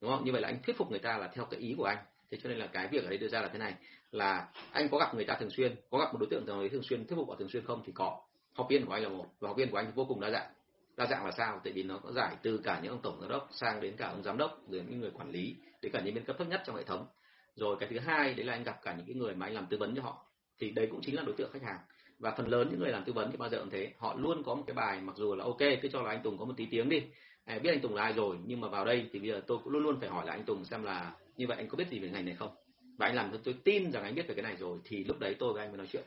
Đúng 0.00 0.10
không? 0.10 0.24
Như 0.24 0.32
vậy 0.32 0.40
là 0.40 0.48
anh 0.48 0.62
thuyết 0.62 0.76
phục 0.76 0.90
người 0.90 0.98
ta 0.98 1.18
là 1.18 1.28
theo 1.28 1.44
cái 1.44 1.60
ý 1.60 1.74
của 1.78 1.84
anh. 1.84 1.98
Thế 2.30 2.38
cho 2.42 2.48
nên 2.48 2.58
là 2.58 2.66
cái 2.66 2.88
việc 2.88 3.04
ở 3.04 3.08
đây 3.08 3.18
đưa 3.18 3.28
ra 3.28 3.40
là 3.40 3.48
thế 3.48 3.58
này 3.58 3.74
là 4.10 4.48
anh 4.72 4.88
có 4.88 4.98
gặp 4.98 5.14
người 5.14 5.24
ta 5.24 5.34
thường 5.40 5.50
xuyên 5.50 5.76
có 5.90 5.98
gặp 5.98 6.12
một 6.12 6.18
đối 6.20 6.28
tượng 6.30 6.46
nào 6.46 6.60
đấy 6.60 6.68
thường 6.68 6.82
xuyên 6.82 7.06
thuyết 7.06 7.16
phục 7.16 7.28
họ 7.28 7.34
thường 7.38 7.48
xuyên 7.48 7.64
không? 7.64 7.82
Thì 7.86 7.92
có. 7.92 8.20
Học 8.52 8.66
viên 8.70 8.86
của 8.86 8.92
anh 8.92 9.02
là 9.02 9.08
một 9.08 9.26
và 9.40 9.48
học 9.48 9.56
viên 9.56 9.70
của 9.70 9.76
anh 9.76 9.86
thì 9.86 9.92
vô 9.94 10.04
cùng 10.04 10.20
đa 10.20 10.30
dạng. 10.30 10.52
Đa 10.96 11.06
dạng 11.06 11.24
là 11.24 11.32
sao? 11.32 11.60
Tại 11.64 11.72
vì 11.72 11.82
nó 11.82 11.98
có 11.98 12.12
giải 12.12 12.36
từ 12.42 12.60
cả 12.64 12.80
những 12.82 12.92
ông 12.92 13.02
tổng 13.02 13.20
giám 13.20 13.30
đốc 13.30 13.48
sang 13.52 13.80
đến 13.80 13.96
cả 13.96 14.08
ông 14.08 14.22
giám 14.22 14.38
đốc 14.38 14.60
rồi 14.68 14.84
những 14.88 15.00
người 15.00 15.10
quản 15.10 15.30
lý 15.30 15.56
đến 15.82 15.92
cả 15.92 16.00
những 16.00 16.14
bên 16.14 16.24
cấp 16.24 16.36
thấp 16.38 16.48
nhất 16.48 16.62
trong 16.66 16.76
hệ 16.76 16.84
thống. 16.84 17.06
Rồi 17.54 17.76
cái 17.80 17.88
thứ 17.88 17.98
hai 17.98 18.34
đấy 18.34 18.46
là 18.46 18.52
anh 18.52 18.64
gặp 18.64 18.82
cả 18.82 18.94
những 18.94 19.06
cái 19.06 19.14
người 19.14 19.34
mà 19.34 19.46
anh 19.46 19.54
làm 19.54 19.66
tư 19.66 19.76
vấn 19.76 19.96
cho 19.96 20.02
họ. 20.02 20.26
Thì 20.58 20.70
đấy 20.70 20.88
cũng 20.90 21.00
chính 21.02 21.16
là 21.16 21.22
đối 21.22 21.34
tượng 21.36 21.52
khách 21.52 21.62
hàng 21.62 21.78
và 22.18 22.34
phần 22.36 22.48
lớn 22.48 22.68
những 22.70 22.80
người 22.80 22.90
làm 22.90 23.04
tư 23.04 23.12
vấn 23.12 23.30
thì 23.30 23.36
bao 23.36 23.48
giờ 23.48 23.58
cũng 23.58 23.70
thế. 23.70 23.92
Họ 23.98 24.14
luôn 24.18 24.42
có 24.42 24.54
một 24.54 24.64
cái 24.66 24.74
bài 24.74 25.00
mặc 25.00 25.16
dù 25.16 25.34
là 25.34 25.44
ok 25.44 25.58
cứ 25.82 25.88
cho 25.92 26.02
là 26.02 26.10
anh 26.10 26.22
Tùng 26.22 26.38
có 26.38 26.44
một 26.44 26.54
tí 26.56 26.66
tiếng 26.70 26.88
đi. 26.88 27.02
À, 27.44 27.58
biết 27.58 27.70
anh 27.70 27.80
Tùng 27.80 27.94
là 27.94 28.02
ai 28.02 28.12
rồi 28.12 28.36
nhưng 28.46 28.60
mà 28.60 28.68
vào 28.68 28.84
đây 28.84 29.08
thì 29.12 29.18
bây 29.18 29.28
giờ 29.28 29.40
tôi 29.46 29.58
cũng 29.64 29.72
luôn 29.72 29.82
luôn 29.82 30.00
phải 30.00 30.08
hỏi 30.08 30.26
là 30.26 30.32
anh 30.32 30.44
Tùng 30.44 30.64
xem 30.64 30.82
là 30.82 31.12
như 31.36 31.46
vậy 31.46 31.56
anh 31.56 31.68
có 31.68 31.76
biết 31.76 31.88
gì 31.90 31.98
về 31.98 32.08
ngành 32.08 32.24
này 32.24 32.34
không? 32.34 32.54
Và 32.98 33.06
anh 33.06 33.14
làm 33.16 33.32
cho 33.32 33.38
tôi 33.44 33.54
tin 33.64 33.92
rằng 33.92 34.02
anh 34.02 34.14
biết 34.14 34.28
về 34.28 34.34
cái 34.34 34.42
này 34.42 34.56
rồi 34.56 34.78
thì 34.84 35.04
lúc 35.04 35.18
đấy 35.18 35.36
tôi 35.38 35.52
với 35.52 35.62
anh 35.62 35.70
mới 35.70 35.78
nói 35.78 35.86
chuyện. 35.92 36.04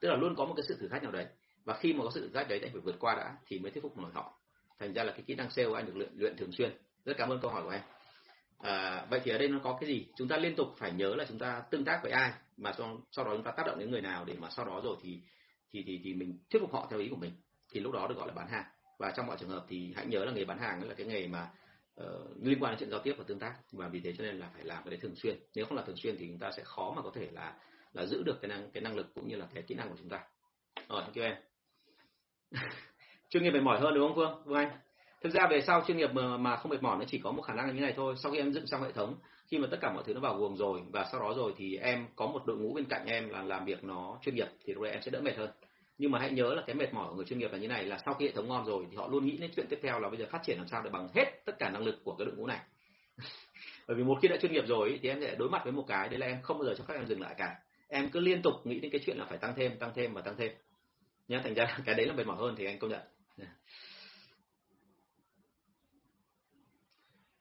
Tức 0.00 0.08
là 0.08 0.16
luôn 0.16 0.34
có 0.36 0.44
một 0.44 0.54
cái 0.56 0.64
sự 0.68 0.76
thử 0.80 0.88
thách 0.88 1.02
nào 1.02 1.12
đấy. 1.12 1.26
Và 1.64 1.74
khi 1.74 1.92
mà 1.92 2.04
có 2.04 2.10
sự 2.10 2.20
thử 2.20 2.34
thách 2.34 2.48
đấy 2.48 2.58
thì 2.58 2.66
anh 2.66 2.72
phải 2.72 2.80
vượt 2.80 2.96
qua 2.98 3.14
đã 3.14 3.36
thì 3.46 3.58
mới 3.58 3.70
thuyết 3.70 3.82
phục 3.82 3.98
nổi 3.98 4.10
họ. 4.14 4.38
Thành 4.78 4.92
ra 4.94 5.04
là 5.04 5.12
cái 5.12 5.22
kỹ 5.26 5.34
năng 5.34 5.50
sale 5.50 5.68
anh 5.74 5.86
được 5.86 5.96
luyện 5.96 6.10
luyện 6.16 6.36
thường 6.36 6.52
xuyên. 6.52 6.70
Rất 7.04 7.16
cảm 7.16 7.28
ơn 7.28 7.40
câu 7.40 7.50
hỏi 7.50 7.62
của 7.62 7.70
em. 7.70 7.80
À, 8.58 9.06
vậy 9.10 9.20
thì 9.24 9.30
ở 9.30 9.38
đây 9.38 9.48
nó 9.48 9.58
có 9.62 9.78
cái 9.80 9.88
gì? 9.88 10.06
Chúng 10.16 10.28
ta 10.28 10.36
liên 10.36 10.56
tục 10.56 10.68
phải 10.76 10.92
nhớ 10.92 11.14
là 11.14 11.24
chúng 11.28 11.38
ta 11.38 11.62
tương 11.70 11.84
tác 11.84 12.00
với 12.02 12.12
ai 12.12 12.32
mà 12.56 12.72
sau, 12.78 13.00
sau 13.10 13.24
đó 13.24 13.30
chúng 13.34 13.42
ta 13.42 13.50
tác 13.50 13.66
động 13.66 13.78
đến 13.78 13.90
người 13.90 14.00
nào 14.00 14.24
để 14.24 14.34
mà 14.38 14.48
sau 14.50 14.64
đó 14.64 14.80
rồi 14.84 14.96
thì 15.02 15.18
thì 15.72 15.82
thì 15.86 16.00
thì 16.04 16.14
mình 16.14 16.38
thuyết 16.50 16.60
phục 16.60 16.72
họ 16.72 16.86
theo 16.90 16.98
ý 16.98 17.08
của 17.08 17.16
mình 17.16 17.32
thì 17.72 17.80
lúc 17.80 17.92
đó 17.92 18.06
được 18.08 18.14
gọi 18.18 18.28
là 18.28 18.34
bán 18.34 18.48
hàng. 18.48 18.64
Và 18.98 19.12
trong 19.16 19.26
mọi 19.26 19.36
trường 19.40 19.48
hợp 19.48 19.64
thì 19.68 19.92
hãy 19.96 20.06
nhớ 20.06 20.24
là 20.24 20.32
nghề 20.32 20.44
bán 20.44 20.58
hàng 20.58 20.88
là 20.88 20.94
cái 20.94 21.06
nghề 21.06 21.26
mà 21.26 21.50
uh, 22.02 22.06
liên 22.42 22.58
quan 22.60 22.72
đến 22.72 22.78
chuyện 22.78 22.90
giao 22.90 23.00
tiếp 23.00 23.14
và 23.18 23.24
tương 23.26 23.38
tác. 23.38 23.54
Và 23.72 23.88
vì 23.88 24.00
thế 24.00 24.12
cho 24.18 24.24
nên 24.24 24.38
là 24.38 24.50
phải 24.54 24.64
làm 24.64 24.84
cái 24.84 24.90
đấy 24.90 24.98
thường 25.02 25.14
xuyên. 25.16 25.38
Nếu 25.54 25.66
không 25.66 25.76
là 25.76 25.82
thường 25.82 25.96
xuyên 25.96 26.16
thì 26.18 26.26
chúng 26.26 26.38
ta 26.38 26.50
sẽ 26.56 26.62
khó 26.64 26.92
mà 26.96 27.02
có 27.02 27.10
thể 27.14 27.28
là 27.32 27.54
là 27.92 28.06
giữ 28.06 28.22
được 28.22 28.38
cái 28.42 28.48
năng 28.48 28.70
cái 28.70 28.82
năng 28.82 28.96
lực 28.96 29.14
cũng 29.14 29.28
như 29.28 29.36
là 29.36 29.46
cái 29.54 29.62
kỹ 29.62 29.74
năng 29.74 29.88
của 29.88 29.96
chúng 29.98 30.08
ta. 30.08 30.20
Rồi 30.88 31.02
thank 31.02 31.16
you 31.16 31.22
em. 31.22 31.34
Chuyên 33.28 33.42
nghiệp 33.42 33.50
mệt 33.50 33.62
mỏi 33.62 33.80
hơn 33.80 33.94
đúng 33.94 34.08
không 34.08 34.16
phương? 34.16 34.42
Phương 34.44 34.54
anh? 34.54 34.78
Thực 35.22 35.32
ra 35.32 35.46
về 35.50 35.60
sau 35.60 35.84
chuyên 35.86 35.96
nghiệp 35.96 36.10
mà, 36.12 36.36
mà 36.36 36.56
không 36.56 36.70
mệt 36.70 36.82
mỏi 36.82 36.96
nó 36.98 37.04
chỉ 37.08 37.18
có 37.18 37.32
một 37.32 37.42
khả 37.42 37.54
năng 37.54 37.74
như 37.74 37.80
này 37.80 37.92
thôi. 37.96 38.14
Sau 38.22 38.32
khi 38.32 38.38
em 38.38 38.52
dựng 38.52 38.66
xong 38.66 38.82
hệ 38.82 38.92
thống 38.92 39.18
khi 39.50 39.58
mà 39.58 39.68
tất 39.70 39.78
cả 39.80 39.92
mọi 39.92 40.02
thứ 40.06 40.14
nó 40.14 40.20
vào 40.20 40.38
guồng 40.38 40.56
rồi 40.56 40.80
và 40.92 41.08
sau 41.12 41.20
đó 41.20 41.34
rồi 41.36 41.52
thì 41.56 41.76
em 41.76 42.06
có 42.16 42.26
một 42.26 42.46
đội 42.46 42.56
ngũ 42.56 42.74
bên 42.74 42.84
cạnh 42.84 43.06
em 43.06 43.28
là 43.28 43.42
làm 43.42 43.64
việc 43.64 43.84
nó 43.84 44.18
chuyên 44.22 44.34
nghiệp 44.34 44.48
thì 44.64 44.74
lúc 44.74 44.82
đấy 44.82 44.92
em 44.92 45.02
sẽ 45.02 45.10
đỡ 45.10 45.20
mệt 45.20 45.36
hơn. 45.36 45.50
Nhưng 45.98 46.10
mà 46.10 46.18
hãy 46.18 46.30
nhớ 46.30 46.54
là 46.54 46.62
cái 46.66 46.76
mệt 46.76 46.94
mỏi 46.94 47.08
của 47.08 47.14
người 47.14 47.24
chuyên 47.24 47.38
nghiệp 47.38 47.52
là 47.52 47.58
như 47.58 47.68
này, 47.68 47.84
là 47.84 47.98
sau 48.04 48.14
khi 48.14 48.26
hệ 48.26 48.32
thống 48.32 48.48
ngon 48.48 48.66
rồi 48.66 48.86
thì 48.90 48.96
họ 48.96 49.08
luôn 49.08 49.26
nghĩ 49.26 49.36
đến 49.36 49.50
chuyện 49.56 49.66
tiếp 49.70 49.78
theo 49.82 50.00
là 50.00 50.08
bây 50.08 50.18
giờ 50.18 50.26
phát 50.30 50.40
triển 50.44 50.58
làm 50.58 50.68
sao 50.68 50.82
để 50.84 50.90
bằng 50.90 51.08
hết 51.14 51.44
tất 51.44 51.58
cả 51.58 51.70
năng 51.70 51.84
lực 51.84 52.00
của 52.04 52.14
cái 52.18 52.26
đội 52.26 52.36
ngũ 52.36 52.46
này. 52.46 52.60
Bởi 53.88 53.96
vì 53.96 54.02
một 54.02 54.18
khi 54.22 54.28
đã 54.28 54.36
chuyên 54.42 54.52
nghiệp 54.52 54.64
rồi 54.66 54.98
thì 55.02 55.08
em 55.08 55.20
sẽ 55.20 55.34
đối 55.34 55.48
mặt 55.50 55.60
với 55.64 55.72
một 55.72 55.84
cái 55.88 56.08
đấy 56.08 56.18
là 56.18 56.26
em 56.26 56.42
không 56.42 56.58
bao 56.58 56.64
giờ 56.64 56.74
cho 56.78 56.84
phép 56.84 56.94
em 56.94 57.06
dừng 57.06 57.20
lại 57.20 57.34
cả. 57.38 57.56
Em 57.88 58.08
cứ 58.08 58.20
liên 58.20 58.42
tục 58.42 58.54
nghĩ 58.64 58.80
đến 58.80 58.90
cái 58.90 59.00
chuyện 59.06 59.18
là 59.18 59.24
phải 59.24 59.38
tăng 59.38 59.54
thêm 59.56 59.78
tăng 59.78 59.92
thêm 59.94 60.14
và 60.14 60.20
tăng 60.20 60.36
thêm. 60.36 60.52
Nhá, 61.28 61.40
thành 61.44 61.54
ra 61.54 61.78
cái 61.86 61.94
đấy 61.94 62.06
là 62.06 62.14
mệt 62.14 62.26
mỏi 62.26 62.36
hơn 62.36 62.54
thì 62.58 62.64
anh 62.64 62.78
công 62.78 62.90
nhận. 62.90 63.00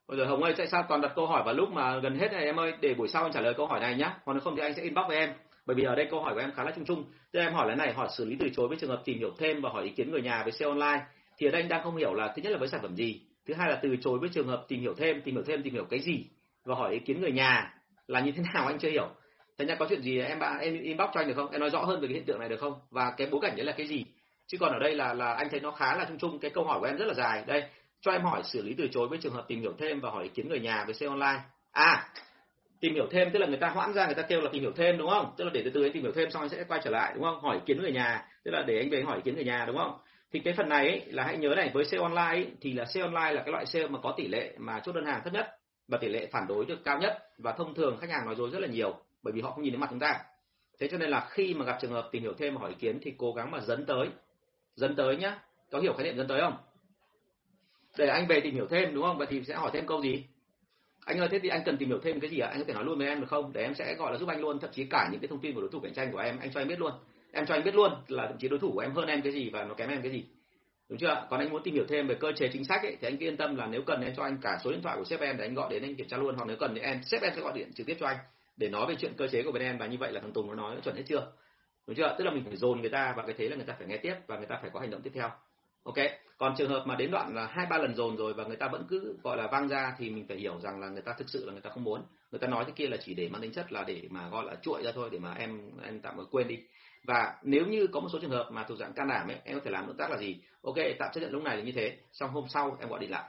Bây 0.10 0.18
giờ 0.18 0.26
Hồng 0.26 0.44
ơi, 0.44 0.54
tại 0.58 0.68
sao 0.68 0.86
toàn 0.90 1.02
đặt 1.02 1.12
câu 1.16 1.28
hỏi 1.28 1.44
vào 1.46 1.54
lúc 1.54 1.70
mà 1.70 2.00
gần 2.00 2.20
hết 2.20 2.32
này 2.32 2.46
em 2.46 2.60
ơi, 2.60 2.74
để 2.82 2.94
buổi 2.94 3.08
sau 3.08 3.24
anh 3.24 3.32
trả 3.32 3.42
lời 3.42 3.54
câu 3.58 3.68
hỏi 3.68 3.80
này 3.80 3.96
nhá. 3.96 4.18
Còn 4.26 4.36
nếu 4.36 4.42
không 4.42 4.56
thì 4.56 4.62
anh 4.62 4.74
sẽ 4.74 4.82
inbox 4.82 5.08
với 5.08 5.18
em. 5.18 5.30
Bởi 5.66 5.76
vì 5.76 5.84
ở 5.84 5.96
đây 5.96 6.08
câu 6.12 6.22
hỏi 6.22 6.34
của 6.34 6.40
em 6.40 6.52
khá 6.52 6.64
là 6.64 6.72
chung 6.76 6.86
chung. 6.86 7.04
Thế 7.34 7.40
em 7.40 7.54
hỏi 7.54 7.70
là 7.70 7.76
này, 7.76 7.94
hỏi 7.94 8.08
xử 8.18 8.26
lý 8.26 8.36
từ 8.40 8.50
chối 8.56 8.68
với 8.68 8.78
trường 8.78 8.90
hợp 8.90 9.02
tìm 9.06 9.20
hiểu 9.20 9.34
thêm 9.38 9.62
và 9.62 9.70
hỏi 9.70 9.84
ý 9.84 9.90
kiến 9.90 10.12
người 10.12 10.22
nhà 10.22 10.44
với 10.44 10.52
sale 10.52 10.70
online. 10.70 11.06
Thì 11.38 11.48
ở 11.48 11.52
đây 11.52 11.62
anh 11.62 11.70
đang 11.70 11.84
không 11.84 11.96
hiểu 11.96 12.14
là 12.14 12.34
thứ 12.36 12.42
nhất 12.42 12.52
là 12.52 12.58
với 12.58 12.68
sản 12.68 12.82
phẩm 12.82 12.96
gì, 12.96 13.22
thứ 13.48 13.54
hai 13.54 13.70
là 13.70 13.80
từ 13.82 13.96
chối 14.02 14.20
với 14.20 14.30
trường 14.34 14.48
hợp 14.48 14.66
tìm 14.68 14.82
hiểu 14.82 14.94
thêm, 14.98 15.22
tìm 15.22 15.36
hiểu 15.36 15.44
thêm 15.48 15.64
tìm 15.64 15.74
hiểu 15.74 15.86
cái 15.90 16.00
gì 16.00 16.26
và 16.66 16.76
hỏi 16.76 16.94
ý 16.94 17.00
kiến 17.00 17.22
người 17.22 17.32
nhà 17.32 17.74
là 18.08 18.20
như 18.20 18.32
thế 18.32 18.44
nào 18.54 18.68
anh 18.68 18.80
chưa 18.80 18.90
hiểu. 18.90 19.08
Thế 19.58 19.66
nha 19.66 19.76
có 19.76 19.86
chuyện 19.90 20.02
gì 20.02 20.20
em 20.20 20.40
bạn 20.40 20.60
em 20.60 20.80
inbox 20.82 21.10
cho 21.14 21.20
anh 21.22 21.28
được 21.28 21.34
không? 21.36 21.52
Em 21.52 21.62
nói 21.62 21.70
rõ 21.70 21.84
hơn 21.84 22.02
về 22.02 22.08
cái 22.08 22.14
hiện 22.16 22.26
tượng 22.26 22.40
này 22.40 22.50
được 22.50 22.60
không? 22.60 22.74
Và 22.92 23.14
cái 23.18 23.28
bối 23.32 23.42
cảnh 23.42 23.56
đấy 23.56 23.66
là 23.66 23.72
cái 23.72 23.88
gì? 23.88 24.06
Chứ 24.48 24.58
còn 24.58 24.74
ở 24.74 24.80
đây 24.80 24.96
là 24.96 25.14
là 25.14 25.34
anh 25.34 25.48
thấy 25.52 25.60
nó 25.60 25.72
khá 25.72 25.96
là 25.96 26.06
chung 26.06 26.18
chung, 26.18 26.40
cái 26.40 26.52
câu 26.52 26.64
hỏi 26.64 26.80
của 26.80 26.86
em 26.86 26.98
rất 26.98 27.06
là 27.06 27.14
dài. 27.14 27.44
Đây, 27.48 27.64
cho 28.02 28.12
em 28.12 28.22
hỏi 28.22 28.42
xử 28.44 28.62
lý 28.62 28.74
từ 28.78 28.88
chối 28.92 29.08
với 29.08 29.20
trường 29.22 29.34
hợp 29.34 29.46
tìm 29.48 29.62
hiểu 29.62 29.74
thêm 29.78 30.00
và 30.00 30.10
hỏi 30.10 30.24
ý 30.24 30.30
kiến 30.30 30.50
người 30.50 30.60
nhà 30.60 30.84
với 30.86 30.94
sale 30.94 31.10
online. 31.10 31.40
À, 31.72 32.10
tìm 32.80 32.94
hiểu 32.94 33.08
thêm 33.12 33.30
tức 33.34 33.40
là 33.40 33.48
người 33.48 33.58
ta 33.58 33.70
hoãn 33.70 33.94
ra 33.94 34.06
người 34.06 34.16
ta 34.16 34.22
kêu 34.22 34.42
là 34.42 34.50
tìm 34.54 34.62
hiểu 34.62 34.72
thêm 34.76 34.98
đúng 34.98 35.10
không? 35.10 35.34
Tức 35.38 35.44
là 35.44 35.52
để 35.54 35.62
từ 35.66 35.72
từ 35.74 35.84
anh 35.84 35.92
tìm 35.92 36.04
hiểu 36.04 36.12
thêm 36.12 36.32
xong 36.32 36.42
anh 36.42 36.50
sẽ 36.50 36.64
quay 36.68 36.82
trở 36.84 36.92
lại 36.92 37.12
đúng 37.16 37.24
không? 37.24 37.42
Hỏi 37.42 37.56
ý 37.56 37.62
kiến 37.66 37.82
người 37.82 37.92
nhà, 37.92 38.28
tức 38.44 38.52
là 38.52 38.64
để 38.68 38.78
anh 38.78 38.90
về 38.90 39.02
hỏi 39.02 39.16
ý 39.16 39.22
kiến 39.26 39.36
người 39.36 39.46
nhà 39.46 39.66
đúng 39.68 39.78
không? 39.78 39.98
Thì 40.32 40.40
cái 40.40 40.54
phần 40.58 40.70
này 40.70 40.88
ấy, 40.88 41.02
là 41.08 41.24
hãy 41.24 41.38
nhớ 41.38 41.54
này 41.56 41.72
với 41.74 41.86
sale 41.86 42.04
online 42.04 42.44
ấy, 42.44 42.48
thì 42.62 42.74
là 42.74 42.86
sale 42.86 43.06
online 43.06 43.34
là 43.34 43.42
cái 43.42 43.52
loại 43.52 43.66
sale 43.66 43.88
mà 43.88 44.00
có 44.04 44.14
tỷ 44.18 44.28
lệ 44.28 44.54
mà 44.58 44.80
chốt 44.80 44.92
đơn 44.92 45.06
hàng 45.06 45.22
thấp 45.24 45.34
nhất 45.34 45.48
và 45.88 45.98
tỷ 45.98 46.08
lệ 46.08 46.28
phản 46.32 46.48
đối 46.48 46.66
được 46.66 46.84
cao 46.86 47.00
nhất 47.00 47.18
và 47.38 47.52
thông 47.52 47.76
thường 47.76 47.98
khách 48.02 48.10
hàng 48.10 48.26
nói 48.26 48.36
dối 48.36 48.50
rất 48.50 48.60
là 48.60 48.68
nhiều 48.68 48.96
bởi 49.24 49.34
vì 49.34 49.42
họ 49.42 49.52
không 49.52 49.64
nhìn 49.64 49.74
thấy 49.74 49.80
mặt 49.80 49.88
chúng 49.90 50.00
ta. 50.00 50.20
Thế 50.80 50.88
cho 50.88 50.98
nên 50.98 51.10
là 51.10 51.28
khi 51.30 51.54
mà 51.54 51.66
gặp 51.66 51.78
trường 51.82 51.92
hợp 51.92 52.10
tìm 52.12 52.22
hiểu 52.22 52.34
thêm 52.38 52.56
và 52.56 52.62
hỏi 52.62 52.70
ý 52.70 52.76
kiến 52.80 53.00
thì 53.02 53.14
cố 53.18 53.34
gắng 53.34 53.52
mà 53.52 53.60
dẫn 53.60 53.86
tới, 53.86 54.08
dẫn 54.76 54.96
tới 54.96 55.18
nhá. 55.18 55.40
Có 55.72 55.80
hiểu 55.80 55.94
khái 55.94 56.04
niệm 56.04 56.18
dẫn 56.18 56.28
tới 56.28 56.42
không? 56.42 56.58
Để 57.98 58.08
anh 58.08 58.28
về 58.28 58.40
tìm 58.42 58.54
hiểu 58.54 58.68
thêm 58.70 58.94
đúng 58.94 59.04
không? 59.04 59.18
Vậy 59.18 59.28
thì 59.30 59.44
sẽ 59.44 59.56
hỏi 59.56 59.72
thêm 59.74 59.88
câu 59.88 60.02
gì? 60.02 60.26
Anh 61.06 61.20
ơi 61.20 61.28
thế 61.32 61.40
thì 61.40 61.50
anh 61.50 61.62
cần 61.66 61.78
tìm 61.78 61.90
hiểu 61.90 62.00
thêm 62.04 62.20
cái 62.20 62.30
gì 62.30 62.40
ạ? 62.40 62.48
À? 62.48 62.52
anh 62.52 62.60
có 62.60 62.66
thể 62.68 62.74
nói 62.74 62.84
luôn 62.84 62.98
với 62.98 63.08
em 63.08 63.22
được 63.22 63.28
không? 63.30 63.54
Để 63.54 63.62
em 63.62 63.76
sẽ 63.76 63.96
gọi 63.96 64.12
là 64.12 64.18
giúp 64.18 64.30
anh 64.30 64.42
luôn 64.42 64.60
thậm 64.60 64.70
chí 64.74 64.86
cả 64.86 65.10
những 65.12 65.22
cái 65.22 65.28
thông 65.28 65.40
tin 65.40 65.56
của 65.56 65.62
đối 65.62 65.70
thủ 65.70 65.80
cạnh 65.80 65.94
tranh 65.94 66.12
của 66.12 66.18
em 66.18 66.40
anh 66.40 66.52
cho 66.54 66.62
anh 66.62 66.68
biết 66.68 66.80
luôn. 66.80 66.92
Em 67.32 67.46
cho 67.46 67.54
anh 67.54 67.64
biết 67.64 67.76
luôn 67.76 67.92
là 68.08 68.28
thậm 68.28 68.38
chí 68.38 68.48
đối 68.48 68.60
thủ 68.60 68.72
của 68.74 68.80
em 68.80 68.92
hơn 68.92 69.08
em 69.08 69.22
cái 69.22 69.34
gì 69.34 69.50
và 69.50 69.64
nó 69.64 69.74
kém 69.74 69.90
em 69.90 70.02
cái 70.02 70.12
gì. 70.12 70.26
Đúng 70.90 71.00
chưa 71.00 71.28
còn 71.30 71.40
anh 71.40 71.50
muốn 71.50 71.64
tìm 71.64 71.74
hiểu 71.74 71.86
thêm 71.90 72.08
về 72.08 72.16
cơ 72.16 72.32
chế 72.32 72.50
chính 72.54 72.66
sách 72.66 72.82
ấy, 72.82 72.98
thì 73.02 73.08
anh 73.08 73.18
cứ 73.18 73.26
yên 73.26 73.38
tâm 73.38 73.56
là 73.56 73.68
nếu 73.68 73.82
cần 73.82 74.02
em 74.02 74.14
cho 74.18 74.24
anh 74.24 74.38
cả 74.42 74.58
số 74.64 74.72
điện 74.72 74.82
thoại 74.82 74.98
của 74.98 75.04
sếp 75.04 75.20
em 75.20 75.38
để 75.38 75.46
anh 75.46 75.54
gọi 75.54 75.70
đến 75.70 75.84
anh 75.84 75.96
kiểm 75.96 76.08
tra 76.08 76.18
luôn. 76.18 76.36
Hoặc 76.36 76.46
nếu 76.48 76.58
cần 76.60 76.76
thì 76.76 76.82
em 76.82 77.04
sếp 77.04 77.22
em 77.22 77.32
sẽ 77.36 77.42
gọi 77.42 77.54
điện 77.56 77.72
trực 77.74 77.88
tiếp 77.88 77.98
cho 78.00 78.08
anh 78.08 78.18
để 78.58 78.70
nói 78.70 78.86
về 78.90 78.96
chuyện 79.00 79.14
cơ 79.18 79.28
chế 79.28 79.44
của 79.44 79.52
bên 79.52 79.64
em. 79.64 79.78
Và 79.78 79.86
như 79.86 79.98
vậy 80.00 80.12
là 80.12 80.22
thằng 80.22 80.32
Tùng 80.32 80.48
nó 80.48 80.56
nói 80.56 80.76
chuẩn 80.84 80.96
hết 80.96 81.04
chưa? 81.08 81.32
Đúng 81.88 81.96
chưa 81.96 82.16
tức 82.18 82.24
là 82.24 82.32
mình 82.32 82.44
phải 82.44 82.56
dồn 82.56 82.82
người 82.82 82.90
ta 82.90 83.14
và 83.18 83.24
cái 83.26 83.36
thế 83.38 83.50
là 83.50 83.56
người 83.56 83.66
ta 83.66 83.76
phải 83.78 83.88
nghe 83.88 83.98
tiếp 83.98 84.16
và 84.28 84.38
người 84.38 84.48
ta 84.48 84.58
phải 84.62 84.70
có 84.74 84.80
hành 84.80 84.92
động 84.92 85.02
tiếp 85.02 85.12
theo 85.14 85.30
ok, 85.84 85.96
còn 86.38 86.56
trường 86.58 86.70
hợp 86.70 86.84
mà 86.88 86.96
đến 86.96 87.12
đoạn 87.12 87.36
là 87.36 87.48
hai, 87.48 87.66
ba 87.70 87.78
lần 87.78 87.96
dồn 87.96 88.18
rồi 88.18 88.34
và 88.34 88.44
người 88.44 88.56
ta 88.56 88.68
vẫn 88.68 88.86
cứ, 88.90 89.18
gọi 89.24 89.38
là, 89.38 89.48
vang 89.48 89.68
ra 89.68 89.94
thì 89.98 90.10
mình 90.10 90.26
phải 90.28 90.38
hiểu 90.38 90.60
rằng 90.60 90.80
là 90.80 90.90
người 90.90 91.02
ta 91.02 91.14
thực 91.18 91.30
sự 91.30 91.46
là 91.46 91.52
người 91.52 91.62
ta 91.62 91.70
không 91.70 91.84
muốn. 91.84 92.02
Người 92.32 92.40
ta 92.40 92.48
nói 92.48 92.66
thế 92.66 92.72
kia 92.76 92.88
là 92.88 92.98
chỉ 92.98 93.14
để 93.14 93.30
mang 93.30 93.42
tính 93.42 93.52
chất 93.52 93.72
là 93.72 93.84
để 93.84 94.02
mà, 94.10 94.30
gọi 94.30 94.46
là 94.46 94.56
chuội 94.56 94.84
ra 94.84 94.92
thôi, 94.96 95.10
để 95.12 95.20
mà 95.20 95.34
em 95.34 95.62
em 95.84 96.00
tạm 96.00 96.16
thời 96.16 96.26
quên 96.32 96.48
đi. 96.48 96.60
Và 97.04 97.36
nếu 97.44 97.66
như 97.66 97.88
có 97.88 98.00
một 98.00 98.10
số 98.14 98.20
trường 98.22 98.32
hợp 98.32 98.50
mà 98.52 98.64
thuộc 98.64 98.78
dạng 98.78 98.94
can 98.94 99.08
đảm 99.08 99.28
ấy, 99.28 99.38
em 99.44 99.56
có 99.60 99.62
thể 99.66 99.72
làm 99.72 99.88
động 99.88 99.98
tác 99.98 100.12
là 100.12 100.18
gì? 100.18 100.38
Ok, 100.62 100.76
tạm 101.00 101.10
chấp 101.14 101.22
nhận 101.22 101.32
lúc 101.32 101.44
này 101.44 101.58
là 101.58 101.64
như 101.64 101.72
thế, 101.72 101.98
xong 102.12 102.32
hôm 102.32 102.46
sau 102.50 102.78
em 102.80 102.90
gọi 102.90 103.00
điện 103.00 103.12
lại. 103.12 103.24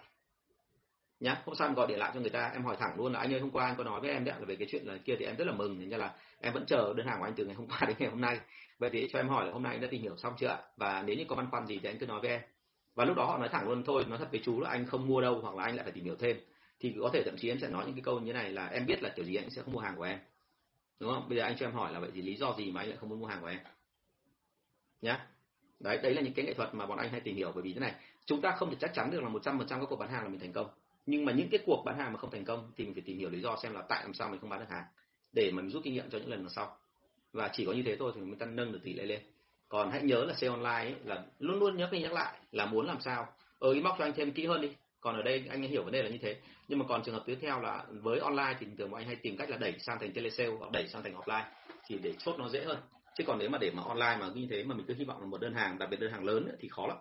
Nhá, 1.21 1.43
hôm 1.45 1.55
sau 1.55 1.69
em 1.69 1.75
gọi 1.75 1.87
điện 1.87 1.99
lại 1.99 2.11
cho 2.15 2.21
người 2.21 2.31
ta, 2.31 2.51
em 2.53 2.65
hỏi 2.65 2.77
thẳng 2.81 2.95
luôn 2.97 3.13
là 3.13 3.19
anh 3.19 3.35
ơi, 3.35 3.41
hôm 3.41 3.51
qua 3.51 3.67
anh 3.67 3.77
có 3.77 3.85
nói 3.85 4.01
với 4.01 4.11
em 4.11 4.25
đấy 4.25 4.35
là 4.39 4.45
về 4.45 4.57
cái 4.57 4.69
chuyện 4.71 4.87
là 4.87 4.97
kia 5.05 5.17
thì 5.19 5.25
em 5.25 5.37
rất 5.37 5.47
là 5.47 5.53
mừng 5.53 5.79
nên 5.79 5.99
là 6.01 6.15
em 6.41 6.53
vẫn 6.53 6.67
chờ 6.67 6.95
đơn 6.97 7.07
hàng 7.07 7.19
của 7.19 7.25
anh 7.25 7.35
từ 7.37 7.45
ngày 7.45 7.55
hôm 7.55 7.67
qua 7.69 7.81
đến 7.87 7.97
ngày 7.99 8.11
hôm 8.11 8.21
nay 8.21 8.41
vậy 8.81 8.91
thì 8.93 9.09
cho 9.13 9.19
em 9.19 9.29
hỏi 9.29 9.47
là 9.47 9.53
hôm 9.53 9.63
nay 9.63 9.73
anh 9.73 9.81
đã 9.81 9.89
tìm 9.91 10.03
hiểu 10.03 10.17
xong 10.17 10.35
chưa 10.39 10.47
ạ? 10.47 10.59
Và 10.77 11.03
nếu 11.07 11.17
như 11.17 11.25
có 11.29 11.37
băn 11.37 11.51
khoăn 11.51 11.67
gì 11.67 11.79
thì 11.83 11.89
anh 11.89 11.99
cứ 11.99 12.07
nói 12.07 12.21
với 12.21 12.31
em. 12.31 12.41
Và 12.95 13.05
lúc 13.05 13.17
đó 13.17 13.25
họ 13.25 13.39
nói 13.39 13.49
thẳng 13.49 13.69
luôn, 13.69 13.83
thôi, 13.87 14.05
nói 14.09 14.19
thật 14.19 14.29
với 14.31 14.41
chú 14.45 14.61
là 14.61 14.71
anh 14.71 14.87
không 14.87 15.09
mua 15.09 15.21
đâu, 15.21 15.41
hoặc 15.41 15.57
là 15.57 15.65
anh 15.65 15.77
lại 15.77 15.85
phải 15.85 15.93
tìm 15.93 16.05
hiểu 16.05 16.17
thêm. 16.19 16.37
Thì 16.81 16.95
có 17.01 17.11
thể 17.13 17.23
thậm 17.25 17.37
chí 17.39 17.49
em 17.49 17.59
sẽ 17.61 17.69
nói 17.69 17.85
những 17.87 17.95
cái 17.95 18.03
câu 18.03 18.21
như 18.21 18.33
này 18.33 18.51
là 18.51 18.67
em 18.67 18.87
biết 18.87 19.03
là 19.03 19.13
kiểu 19.17 19.25
gì 19.25 19.35
anh 19.35 19.51
sẽ 19.51 19.63
không 19.63 19.73
mua 19.73 19.81
hàng 19.81 19.97
của 19.97 20.03
em. 20.03 20.19
Đúng 21.01 21.11
không? 21.11 21.29
Bây 21.29 21.39
giờ 21.39 21.45
anh 21.45 21.57
cho 21.59 21.67
em 21.67 21.73
hỏi 21.73 21.93
là 21.93 22.01
vậy 22.01 22.11
thì 22.15 22.23
lý 22.23 22.37
do 22.37 22.55
gì 22.59 22.71
mà 22.71 22.81
anh 22.81 22.89
lại 22.89 22.99
không 23.01 23.09
muốn 23.09 23.21
mua 23.21 23.27
hàng 23.27 23.41
của 23.41 23.47
em? 23.47 23.59
Nhá. 25.03 25.27
Đấy 25.81 25.99
đấy 26.03 26.15
là 26.15 26.23
những 26.23 26.35
cái 26.35 26.45
nghệ 26.45 26.55
thuật 26.55 26.75
mà 26.75 26.87
bọn 26.87 26.99
anh 26.99 27.11
hay 27.11 27.21
tìm 27.21 27.37
hiểu. 27.37 27.53
Bởi 27.55 27.63
vì 27.63 27.73
thế 27.73 27.81
này, 27.81 27.95
chúng 28.27 28.41
ta 28.41 28.51
không 28.51 28.71
thể 28.71 28.77
chắc 28.81 28.95
chắn 28.95 29.11
được 29.11 29.23
là 29.23 29.29
một 29.29 29.43
trăm 29.43 29.59
phần 29.59 29.69
trăm 29.69 29.81
các 29.81 29.87
cuộc 29.91 29.97
bán 29.97 30.11
hàng 30.11 30.23
là 30.23 30.29
mình 30.29 30.41
thành 30.41 30.53
công. 30.53 30.71
Nhưng 31.07 31.25
mà 31.25 31.33
những 31.33 31.49
cái 31.51 31.61
cuộc 31.67 31.83
bán 31.85 31.99
hàng 31.99 32.13
mà 32.13 32.19
không 32.19 32.31
thành 32.31 32.45
công 32.45 32.73
thì 32.77 32.85
mình 32.85 32.95
phải 32.95 33.03
tìm 33.07 33.19
hiểu 33.19 33.31
lý 33.31 33.41
do 33.41 33.57
xem 33.63 33.73
là 33.73 33.83
tại 33.83 34.03
làm 34.05 34.15
sao 34.15 34.29
mình 34.29 34.41
không 34.41 34.51
bán 34.51 34.61
được 34.61 34.69
hàng, 34.69 34.85
để 35.33 35.51
mình 35.51 35.71
rút 35.71 35.83
kinh 35.85 35.95
nghiệm 35.95 36.11
cho 36.11 36.19
những 36.19 36.31
lần 36.31 36.49
sau 36.49 36.77
và 37.33 37.51
chỉ 37.53 37.65
có 37.65 37.73
như 37.73 37.83
thế 37.83 37.97
thôi 37.97 38.13
thì 38.15 38.21
mình 38.21 38.39
mới 38.39 38.49
nâng 38.49 38.73
được 38.73 38.81
tỷ 38.85 38.93
lệ 38.93 39.05
lên. 39.05 39.21
Còn 39.69 39.91
hãy 39.91 40.03
nhớ 40.03 40.25
là 40.25 40.35
sale 40.35 40.51
online 40.51 40.71
ấy, 40.71 40.95
là 41.05 41.25
luôn 41.39 41.59
luôn 41.59 41.77
nhớ 41.77 41.89
đi 41.93 42.01
nhắc 42.01 42.13
lại 42.13 42.39
là 42.51 42.67
muốn 42.67 42.87
làm 42.87 43.01
sao. 43.01 43.23
Ở 43.59 43.69
ờ, 43.69 43.73
inbox 43.73 43.93
cho 43.99 44.05
anh 44.05 44.13
thêm 44.17 44.33
kỹ 44.33 44.47
hơn 44.47 44.61
đi. 44.61 44.69
Còn 45.01 45.17
ở 45.17 45.23
đây 45.23 45.45
anh 45.51 45.63
hiểu 45.63 45.83
vấn 45.83 45.93
đề 45.93 46.03
là 46.03 46.09
như 46.09 46.19
thế. 46.23 46.37
Nhưng 46.69 46.79
mà 46.79 46.85
còn 46.89 47.03
trường 47.03 47.15
hợp 47.15 47.23
tiếp 47.27 47.39
theo 47.41 47.61
là 47.61 47.85
với 47.91 48.19
online 48.19 48.57
thì 48.61 48.67
thường 48.79 48.91
bọn 48.91 49.01
anh 49.01 49.07
hay 49.07 49.17
tìm 49.17 49.37
cách 49.37 49.51
là 49.51 49.57
đẩy 49.57 49.75
sang 49.79 49.99
thành 50.01 50.13
telesale 50.13 50.51
hoặc 50.51 50.71
đẩy 50.71 50.89
sang 50.89 51.03
thành 51.03 51.15
offline 51.15 51.45
thì 51.87 51.99
để 52.03 52.15
chốt 52.19 52.35
nó 52.39 52.49
dễ 52.49 52.65
hơn. 52.65 52.79
Chứ 53.19 53.25
còn 53.27 53.39
nếu 53.39 53.51
mà 53.51 53.59
để 53.59 53.71
mà 53.71 53.83
online 53.83 54.17
mà 54.21 54.29
như 54.35 54.47
thế 54.51 54.65
mà 54.65 54.75
mình 54.75 54.87
cứ 54.89 54.95
hy 54.95 55.05
vọng 55.05 55.21
là 55.21 55.27
một 55.27 55.41
đơn 55.41 55.55
hàng 55.55 55.79
đặc 55.79 55.91
biệt 55.91 56.01
đơn 56.01 56.13
hàng 56.13 56.25
lớn 56.25 56.49
thì 56.61 56.69
khó 56.69 56.87
lắm. 56.87 56.97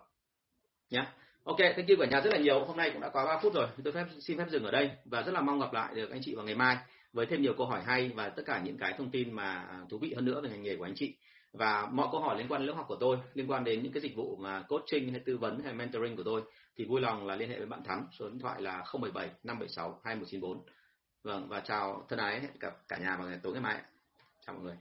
Nhá. 0.90 1.12
Ok 1.44 1.58
thank 1.58 1.88
you 1.88 1.96
cả 2.00 2.06
nhà 2.06 2.20
rất 2.20 2.32
là 2.32 2.38
nhiều. 2.38 2.64
Hôm 2.64 2.76
nay 2.76 2.90
cũng 2.90 3.00
đã 3.00 3.08
quá 3.08 3.24
3 3.24 3.38
phút 3.42 3.54
rồi. 3.54 3.66
Tôi 3.84 3.92
phép 3.92 4.06
xin 4.20 4.38
phép 4.38 4.46
dừng 4.50 4.64
ở 4.64 4.70
đây 4.70 4.90
và 5.04 5.22
rất 5.22 5.32
là 5.32 5.40
mong 5.40 5.60
gặp 5.60 5.72
lại 5.72 5.94
được 5.94 6.10
anh 6.10 6.20
chị 6.22 6.34
vào 6.34 6.44
ngày 6.44 6.54
mai 6.54 6.76
với 7.12 7.26
thêm 7.26 7.42
nhiều 7.42 7.54
câu 7.58 7.66
hỏi 7.66 7.82
hay 7.82 8.08
và 8.08 8.28
tất 8.28 8.42
cả 8.46 8.62
những 8.64 8.78
cái 8.78 8.94
thông 8.98 9.10
tin 9.10 9.32
mà 9.32 9.68
thú 9.90 9.98
vị 9.98 10.12
hơn 10.14 10.24
nữa 10.24 10.40
về 10.40 10.50
ngành 10.50 10.62
nghề 10.62 10.76
của 10.76 10.84
anh 10.84 10.94
chị. 10.96 11.16
Và 11.52 11.88
mọi 11.92 12.08
câu 12.12 12.20
hỏi 12.20 12.38
liên 12.38 12.48
quan 12.48 12.60
đến 12.60 12.66
lớp 12.66 12.74
học 12.74 12.86
của 12.88 12.96
tôi, 13.00 13.16
liên 13.34 13.50
quan 13.50 13.64
đến 13.64 13.82
những 13.82 13.92
cái 13.92 14.00
dịch 14.00 14.16
vụ 14.16 14.36
mà 14.36 14.62
coaching 14.62 15.10
hay 15.10 15.20
tư 15.20 15.38
vấn 15.38 15.60
hay 15.64 15.74
mentoring 15.74 16.16
của 16.16 16.22
tôi 16.22 16.42
thì 16.76 16.84
vui 16.84 17.00
lòng 17.00 17.26
là 17.26 17.36
liên 17.36 17.50
hệ 17.50 17.58
với 17.58 17.66
bạn 17.66 17.84
Thắng, 17.84 18.06
số 18.18 18.28
điện 18.28 18.38
thoại 18.38 18.62
là 18.62 18.84
077 18.92 19.26
576 19.42 20.00
2194 20.04 20.64
vâng 21.22 21.48
và 21.48 21.60
chào 21.60 22.06
thân 22.08 22.18
ái, 22.18 22.40
hẹn 22.40 22.58
gặp 22.60 22.88
cả 22.88 22.98
nhà 22.98 23.16
vào 23.16 23.28
ngày 23.28 23.38
tối 23.42 23.52
ngày 23.52 23.62
mai. 23.62 23.80
Chào 24.46 24.54
mọi 24.54 24.64
người. 24.64 24.76